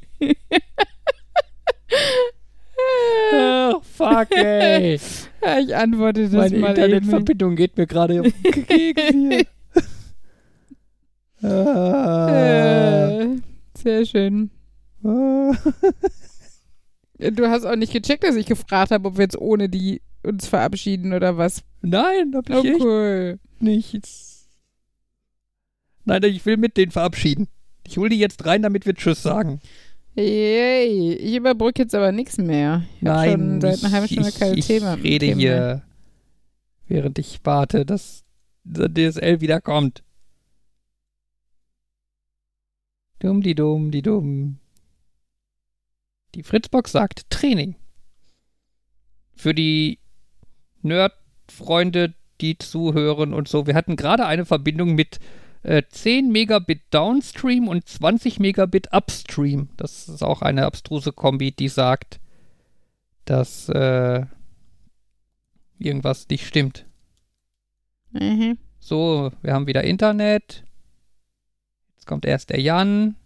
Ach, 3.34 3.82
fuck, 3.82 4.30
ey. 4.36 5.00
Ja, 5.44 5.58
ich 5.58 5.74
antworte 5.74 6.22
das 6.22 6.32
Meine 6.32 6.58
mal. 6.58 6.68
Internetverbindung 6.68 7.56
geht 7.56 7.76
mir 7.76 7.88
gerade 7.88 8.20
auf 8.20 8.26
den 8.30 8.66
Keks 8.66 9.02
hier. 9.10 9.46
Ah. 11.42 12.28
Äh, 12.30 13.36
sehr 13.76 14.06
schön. 14.06 14.50
Du 17.32 17.48
hast 17.50 17.64
auch 17.64 17.76
nicht 17.76 17.92
gecheckt, 17.92 18.24
dass 18.24 18.36
ich 18.36 18.46
gefragt 18.46 18.90
habe, 18.90 19.08
ob 19.08 19.16
wir 19.18 19.24
jetzt 19.24 19.36
ohne 19.38 19.68
die 19.68 20.00
uns 20.22 20.46
verabschieden 20.46 21.12
oder 21.12 21.36
was. 21.36 21.62
Nein, 21.82 22.32
hab 22.34 22.48
ich 22.48 22.56
Oh, 22.56 22.62
echt 22.62 22.80
cool. 22.80 23.38
nichts. 23.58 24.48
Nein, 26.04 26.22
ich 26.24 26.44
will 26.46 26.56
mit 26.56 26.76
denen 26.76 26.92
verabschieden. 26.92 27.48
Ich 27.86 27.98
hole 27.98 28.08
die 28.10 28.18
jetzt 28.18 28.44
rein, 28.46 28.62
damit 28.62 28.86
wir 28.86 28.94
Tschüss 28.94 29.22
sagen. 29.22 29.60
Yay. 30.16 31.14
Ich 31.14 31.36
überbrücke 31.36 31.82
jetzt 31.82 31.94
aber 31.94 32.10
nichts 32.12 32.38
mehr. 32.38 32.84
Ich 32.96 33.02
Nein, 33.02 33.30
schon 33.30 33.60
seit 33.60 33.84
einer 33.84 33.92
halben 33.92 34.08
Stunde 34.08 34.28
ich, 34.30 34.38
kein 34.38 34.58
ich 34.58 34.66
Thema. 34.66 34.94
rede 34.94 35.26
Themen 35.26 35.40
hier, 35.40 35.82
während 36.88 37.18
ich 37.18 37.40
warte, 37.44 37.84
dass 37.86 38.24
der 38.64 38.88
DSL 38.88 39.40
wieder 39.40 39.60
kommt. 39.60 40.02
Dumm, 43.18 43.42
die 43.42 43.54
dumm, 43.54 43.90
die 43.90 44.02
dumm. 44.02 44.58
Die 46.34 46.42
Fritzbox 46.42 46.92
sagt 46.92 47.28
Training. 47.30 47.74
Für 49.34 49.54
die 49.54 49.98
Nerd-Freunde, 50.82 52.14
die 52.40 52.58
zuhören 52.58 53.34
und 53.34 53.48
so. 53.48 53.66
Wir 53.66 53.74
hatten 53.74 53.96
gerade 53.96 54.26
eine 54.26 54.44
Verbindung 54.44 54.94
mit 54.94 55.18
äh, 55.62 55.82
10 55.88 56.30
Megabit 56.30 56.82
Downstream 56.90 57.68
und 57.68 57.86
20 57.86 58.40
Megabit 58.40 58.92
Upstream. 58.92 59.68
Das 59.76 60.08
ist 60.08 60.22
auch 60.22 60.42
eine 60.42 60.66
abstruse 60.66 61.12
Kombi, 61.12 61.52
die 61.52 61.68
sagt, 61.68 62.20
dass 63.24 63.68
äh, 63.68 64.24
irgendwas 65.78 66.28
nicht 66.28 66.46
stimmt. 66.46 66.86
Mhm. 68.12 68.58
So, 68.78 69.32
wir 69.42 69.52
haben 69.52 69.66
wieder 69.66 69.84
Internet. 69.84 70.64
Jetzt 71.94 72.06
kommt 72.06 72.24
erst 72.24 72.50
der 72.50 72.60
Jan. 72.60 73.16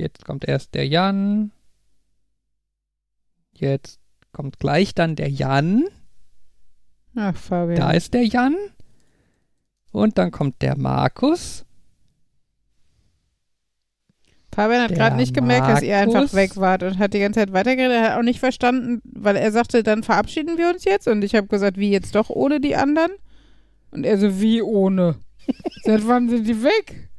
Jetzt 0.00 0.24
kommt 0.24 0.46
erst 0.46 0.74
der 0.74 0.88
Jan. 0.88 1.52
Jetzt 3.52 4.00
kommt 4.32 4.58
gleich 4.58 4.94
dann 4.94 5.14
der 5.14 5.28
Jan. 5.28 5.84
Ach, 7.14 7.36
Fabian. 7.36 7.76
Da 7.76 7.90
ist 7.90 8.14
der 8.14 8.24
Jan. 8.24 8.56
Und 9.92 10.16
dann 10.16 10.30
kommt 10.30 10.62
der 10.62 10.78
Markus. 10.78 11.66
Fabian 14.52 14.82
hat 14.82 14.94
gerade 14.94 15.16
nicht 15.16 15.34
gemerkt, 15.34 15.68
dass 15.68 15.82
ihr 15.82 15.98
einfach 15.98 16.14
Markus. 16.14 16.34
weg 16.34 16.56
wart 16.56 16.82
und 16.82 16.98
hat 16.98 17.12
die 17.12 17.20
ganze 17.20 17.40
Zeit 17.40 17.52
weitergeredet. 17.52 17.96
Er 17.96 18.10
hat 18.10 18.18
auch 18.18 18.22
nicht 18.22 18.40
verstanden, 18.40 19.00
weil 19.04 19.36
er 19.36 19.52
sagte, 19.52 19.82
dann 19.82 20.02
verabschieden 20.02 20.56
wir 20.56 20.70
uns 20.70 20.84
jetzt. 20.84 21.06
Und 21.08 21.22
ich 21.22 21.34
habe 21.34 21.46
gesagt, 21.46 21.76
wie 21.76 21.90
jetzt 21.90 22.14
doch 22.14 22.30
ohne 22.30 22.60
die 22.60 22.74
anderen? 22.74 23.12
Und 23.90 24.04
er 24.04 24.18
so, 24.18 24.40
wie 24.40 24.62
ohne? 24.62 25.16
Seit 25.84 26.06
wann 26.08 26.28
sind 26.28 26.48
die 26.48 26.62
weg? 26.62 27.09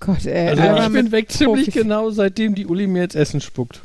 Gott, 0.00 0.24
ey. 0.26 0.48
also 0.48 0.86
ich 0.86 0.92
bin 0.92 1.12
weg 1.12 1.30
ziemlich 1.30 1.66
Profis. 1.66 1.82
genau, 1.82 2.10
seitdem 2.10 2.54
die 2.54 2.66
Uli 2.66 2.86
mir 2.86 3.02
jetzt 3.02 3.14
Essen 3.16 3.40
spuckt. 3.40 3.82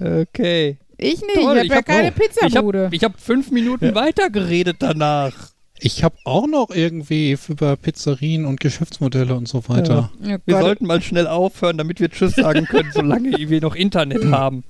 Okay. 0.00 0.78
Ich 0.96 1.20
nicht, 1.20 1.34
Toll, 1.34 1.42
ich 1.42 1.46
habe 1.46 1.64
ich 1.64 1.70
ja 1.70 1.76
hab- 1.76 1.86
keine 1.86 2.08
oh, 2.08 2.12
Ich 2.22 2.30
Pizzabude. 2.42 2.84
habe 2.86 2.96
ich 2.96 3.04
hab 3.04 3.20
fünf 3.20 3.50
Minuten 3.50 3.94
weiter 3.94 4.30
geredet 4.30 4.76
danach. 4.80 5.32
ich 5.80 6.02
habe 6.02 6.16
auch 6.24 6.46
noch 6.48 6.70
irgendwie 6.70 7.36
über 7.48 7.76
Pizzerien 7.76 8.44
und 8.46 8.58
Geschäftsmodelle 8.60 9.34
und 9.34 9.46
so 9.48 9.68
weiter. 9.68 10.10
Oh 10.20 10.26
Wir 10.26 10.38
Gott. 10.46 10.60
sollten 10.62 10.86
mal 10.86 11.00
schnell 11.02 11.26
aufhören, 11.28 11.78
damit 11.78 12.00
wir 12.00 12.10
Tschüss 12.10 12.34
sagen 12.34 12.64
können, 12.66 12.90
solange 12.94 13.30
wir 13.48 13.60
noch 13.60 13.74
Internet 13.76 14.24
haben. 14.26 14.64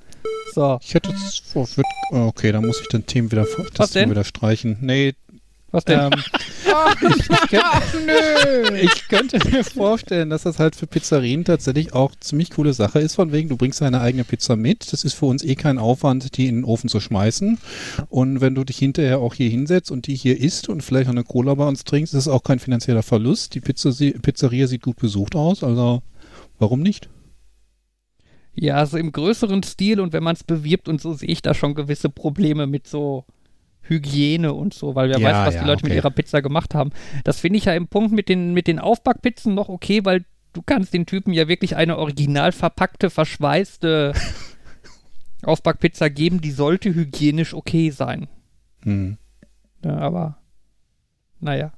So, 0.54 0.78
Ich 0.82 0.94
hätte 0.94 1.10
wird, 1.12 1.86
oh, 2.10 2.16
okay, 2.26 2.52
dann 2.52 2.66
muss 2.66 2.80
ich 2.80 2.88
den 2.88 3.06
Themen 3.06 3.30
wieder, 3.30 3.44
das 3.44 3.78
Was 3.78 3.90
denn? 3.92 4.02
Thema 4.04 4.12
wieder 4.12 4.24
streichen. 4.24 4.78
Nee, 4.80 5.14
was 5.70 5.84
denn? 5.84 6.00
ähm, 6.00 6.10
ich 8.82 9.08
könnte 9.08 9.38
mir 9.50 9.64
vorstellen, 9.64 10.30
dass 10.30 10.44
das 10.44 10.58
halt 10.58 10.74
für 10.74 10.86
Pizzerien 10.86 11.44
tatsächlich 11.44 11.92
auch 11.92 12.12
ziemlich 12.20 12.50
coole 12.50 12.72
Sache 12.72 13.00
ist, 13.00 13.16
von 13.16 13.32
wegen, 13.32 13.48
du 13.48 13.56
bringst 13.56 13.80
deine 13.80 14.00
eigene 14.00 14.24
Pizza 14.24 14.56
mit. 14.56 14.92
Das 14.92 15.04
ist 15.04 15.14
für 15.14 15.26
uns 15.26 15.44
eh 15.44 15.56
kein 15.56 15.78
Aufwand, 15.78 16.36
die 16.36 16.46
in 16.46 16.56
den 16.56 16.64
Ofen 16.64 16.88
zu 16.88 17.00
schmeißen. 17.00 17.58
Und 18.08 18.40
wenn 18.40 18.54
du 18.54 18.64
dich 18.64 18.78
hinterher 18.78 19.18
auch 19.18 19.34
hier 19.34 19.50
hinsetzt 19.50 19.90
und 19.90 20.06
die 20.06 20.14
hier 20.14 20.40
isst 20.40 20.68
und 20.68 20.82
vielleicht 20.82 21.06
noch 21.06 21.14
eine 21.14 21.24
Cola 21.24 21.54
bei 21.54 21.66
uns 21.66 21.84
trinkst, 21.84 22.14
ist 22.14 22.20
es 22.20 22.28
auch 22.28 22.42
kein 22.42 22.58
finanzieller 22.58 23.02
Verlust. 23.02 23.54
Die 23.54 23.60
Pizza, 23.60 23.90
Pizzeria 24.22 24.66
sieht 24.66 24.82
gut 24.82 24.96
besucht 24.96 25.36
aus, 25.36 25.62
also 25.62 26.02
warum 26.58 26.80
nicht? 26.80 27.08
Ja, 28.54 28.76
also 28.76 28.96
im 28.96 29.12
größeren 29.12 29.62
Stil 29.62 30.00
und 30.00 30.12
wenn 30.12 30.24
man 30.24 30.34
es 30.34 30.42
bewirbt 30.42 30.88
und 30.88 31.00
so 31.00 31.12
sehe 31.12 31.28
ich 31.28 31.42
da 31.42 31.54
schon 31.54 31.74
gewisse 31.74 32.08
Probleme 32.08 32.66
mit 32.66 32.88
so 32.88 33.24
Hygiene 33.88 34.52
und 34.52 34.74
so, 34.74 34.94
weil 34.94 35.10
wer 35.10 35.18
Ja, 35.18 35.28
weiß, 35.28 35.46
was 35.48 35.54
ja, 35.54 35.62
die 35.62 35.66
Leute 35.66 35.84
mit 35.84 35.92
okay. 35.92 35.96
ihrer 35.96 36.10
Pizza 36.10 36.42
gemacht 36.42 36.74
haben. 36.74 36.90
Das 37.24 37.40
finde 37.40 37.58
ich 37.58 37.66
ja 37.66 37.74
im 37.74 37.88
Punkt 37.88 38.12
mit 38.12 38.28
den, 38.28 38.54
mit 38.54 38.66
den 38.66 38.78
Aufbackpizzen 38.78 39.54
noch 39.54 39.68
okay, 39.68 40.04
weil 40.04 40.24
du 40.52 40.62
kannst 40.62 40.94
den 40.94 41.06
Typen 41.06 41.32
ja 41.32 41.48
wirklich 41.48 41.76
eine 41.76 41.98
original 41.98 42.52
verpackte, 42.52 43.10
verschweißte 43.10 44.12
Aufbackpizza 45.42 46.08
geben, 46.08 46.40
die 46.40 46.50
sollte 46.50 46.94
hygienisch 46.94 47.54
okay 47.54 47.90
sein. 47.90 48.28
Hm. 48.82 49.18
Ja, 49.84 49.96
aber 49.98 50.38
naja. 51.40 51.72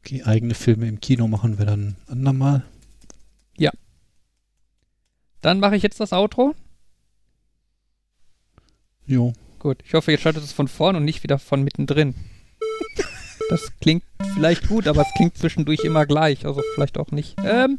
Okay, 0.00 0.22
eigene 0.24 0.54
Filme 0.54 0.88
im 0.88 1.00
Kino 1.00 1.28
machen 1.28 1.58
wir 1.58 1.66
dann 1.66 1.96
andermal. 2.06 2.64
Dann 5.40 5.60
mache 5.60 5.76
ich 5.76 5.82
jetzt 5.82 6.00
das 6.00 6.12
Outro. 6.12 6.54
Jo. 9.06 9.32
Gut, 9.60 9.82
ich 9.84 9.92
hoffe, 9.92 10.10
ihr 10.10 10.16
schaltet 10.16 10.42
es 10.42 10.52
von 10.52 10.68
vorn 10.68 10.96
und 10.96 11.04
nicht 11.04 11.22
wieder 11.22 11.38
von 11.38 11.62
mittendrin. 11.62 12.14
Das 13.50 13.70
klingt 13.80 14.02
vielleicht 14.34 14.68
gut, 14.68 14.88
aber 14.88 15.02
es 15.02 15.12
klingt 15.14 15.36
zwischendurch 15.36 15.84
immer 15.84 16.06
gleich, 16.06 16.46
also 16.46 16.62
vielleicht 16.74 16.96
auch 16.96 17.10
nicht. 17.10 17.36
Ähm, 17.44 17.78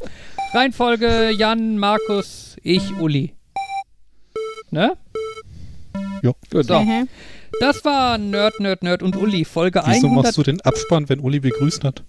Reihenfolge 0.53 1.31
Jan, 1.31 1.79
Markus, 1.79 2.55
ich, 2.61 2.95
Uli. 2.97 3.33
Ne? 4.69 4.95
Jo. 6.21 6.35
Gut, 6.51 6.67
so. 6.67 6.79
Mhm. 6.79 7.07
Das 7.59 7.83
war 7.83 8.19
Nerd, 8.19 8.59
Nerd, 8.59 8.83
Nerd 8.83 9.01
und 9.01 9.15
Uli, 9.15 9.43
Folge 9.43 9.81
Wieso 9.83 10.07
100. 10.07 10.23
machst 10.23 10.37
du 10.37 10.43
den 10.43 10.61
Abspann, 10.61 11.09
wenn 11.09 11.19
Uli 11.19 11.39
begrüßt 11.39 11.83
hat? 11.83 12.03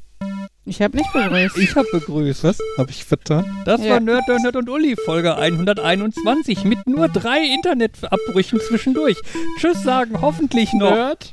Ich 0.64 0.80
habe 0.80 0.96
nicht 0.96 1.12
begrüßt. 1.12 1.58
Ich 1.58 1.74
habe 1.74 1.88
begrüßt. 1.90 2.44
Was? 2.44 2.58
Habe 2.78 2.90
ich 2.90 3.04
vertan? 3.04 3.44
Das 3.64 3.82
Ja. 3.82 3.94
war 3.94 4.00
Nerd, 4.00 4.28
Nerd, 4.28 4.42
Nerd 4.42 4.56
und 4.56 4.68
Uli, 4.68 4.94
Folge 5.04 5.36
121 5.36 6.62
mit 6.64 6.86
nur 6.86 7.08
drei 7.08 7.40
Internetabbrüchen 7.54 8.60
zwischendurch. 8.60 9.16
Tschüss 9.58 9.82
sagen, 9.82 10.20
hoffentlich 10.20 10.72
noch. 10.72 10.90
Nerd. 10.92 11.32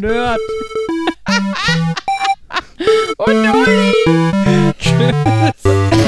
Nerd. 0.00 0.40
Und 3.16 3.48
Uli! 3.48 3.94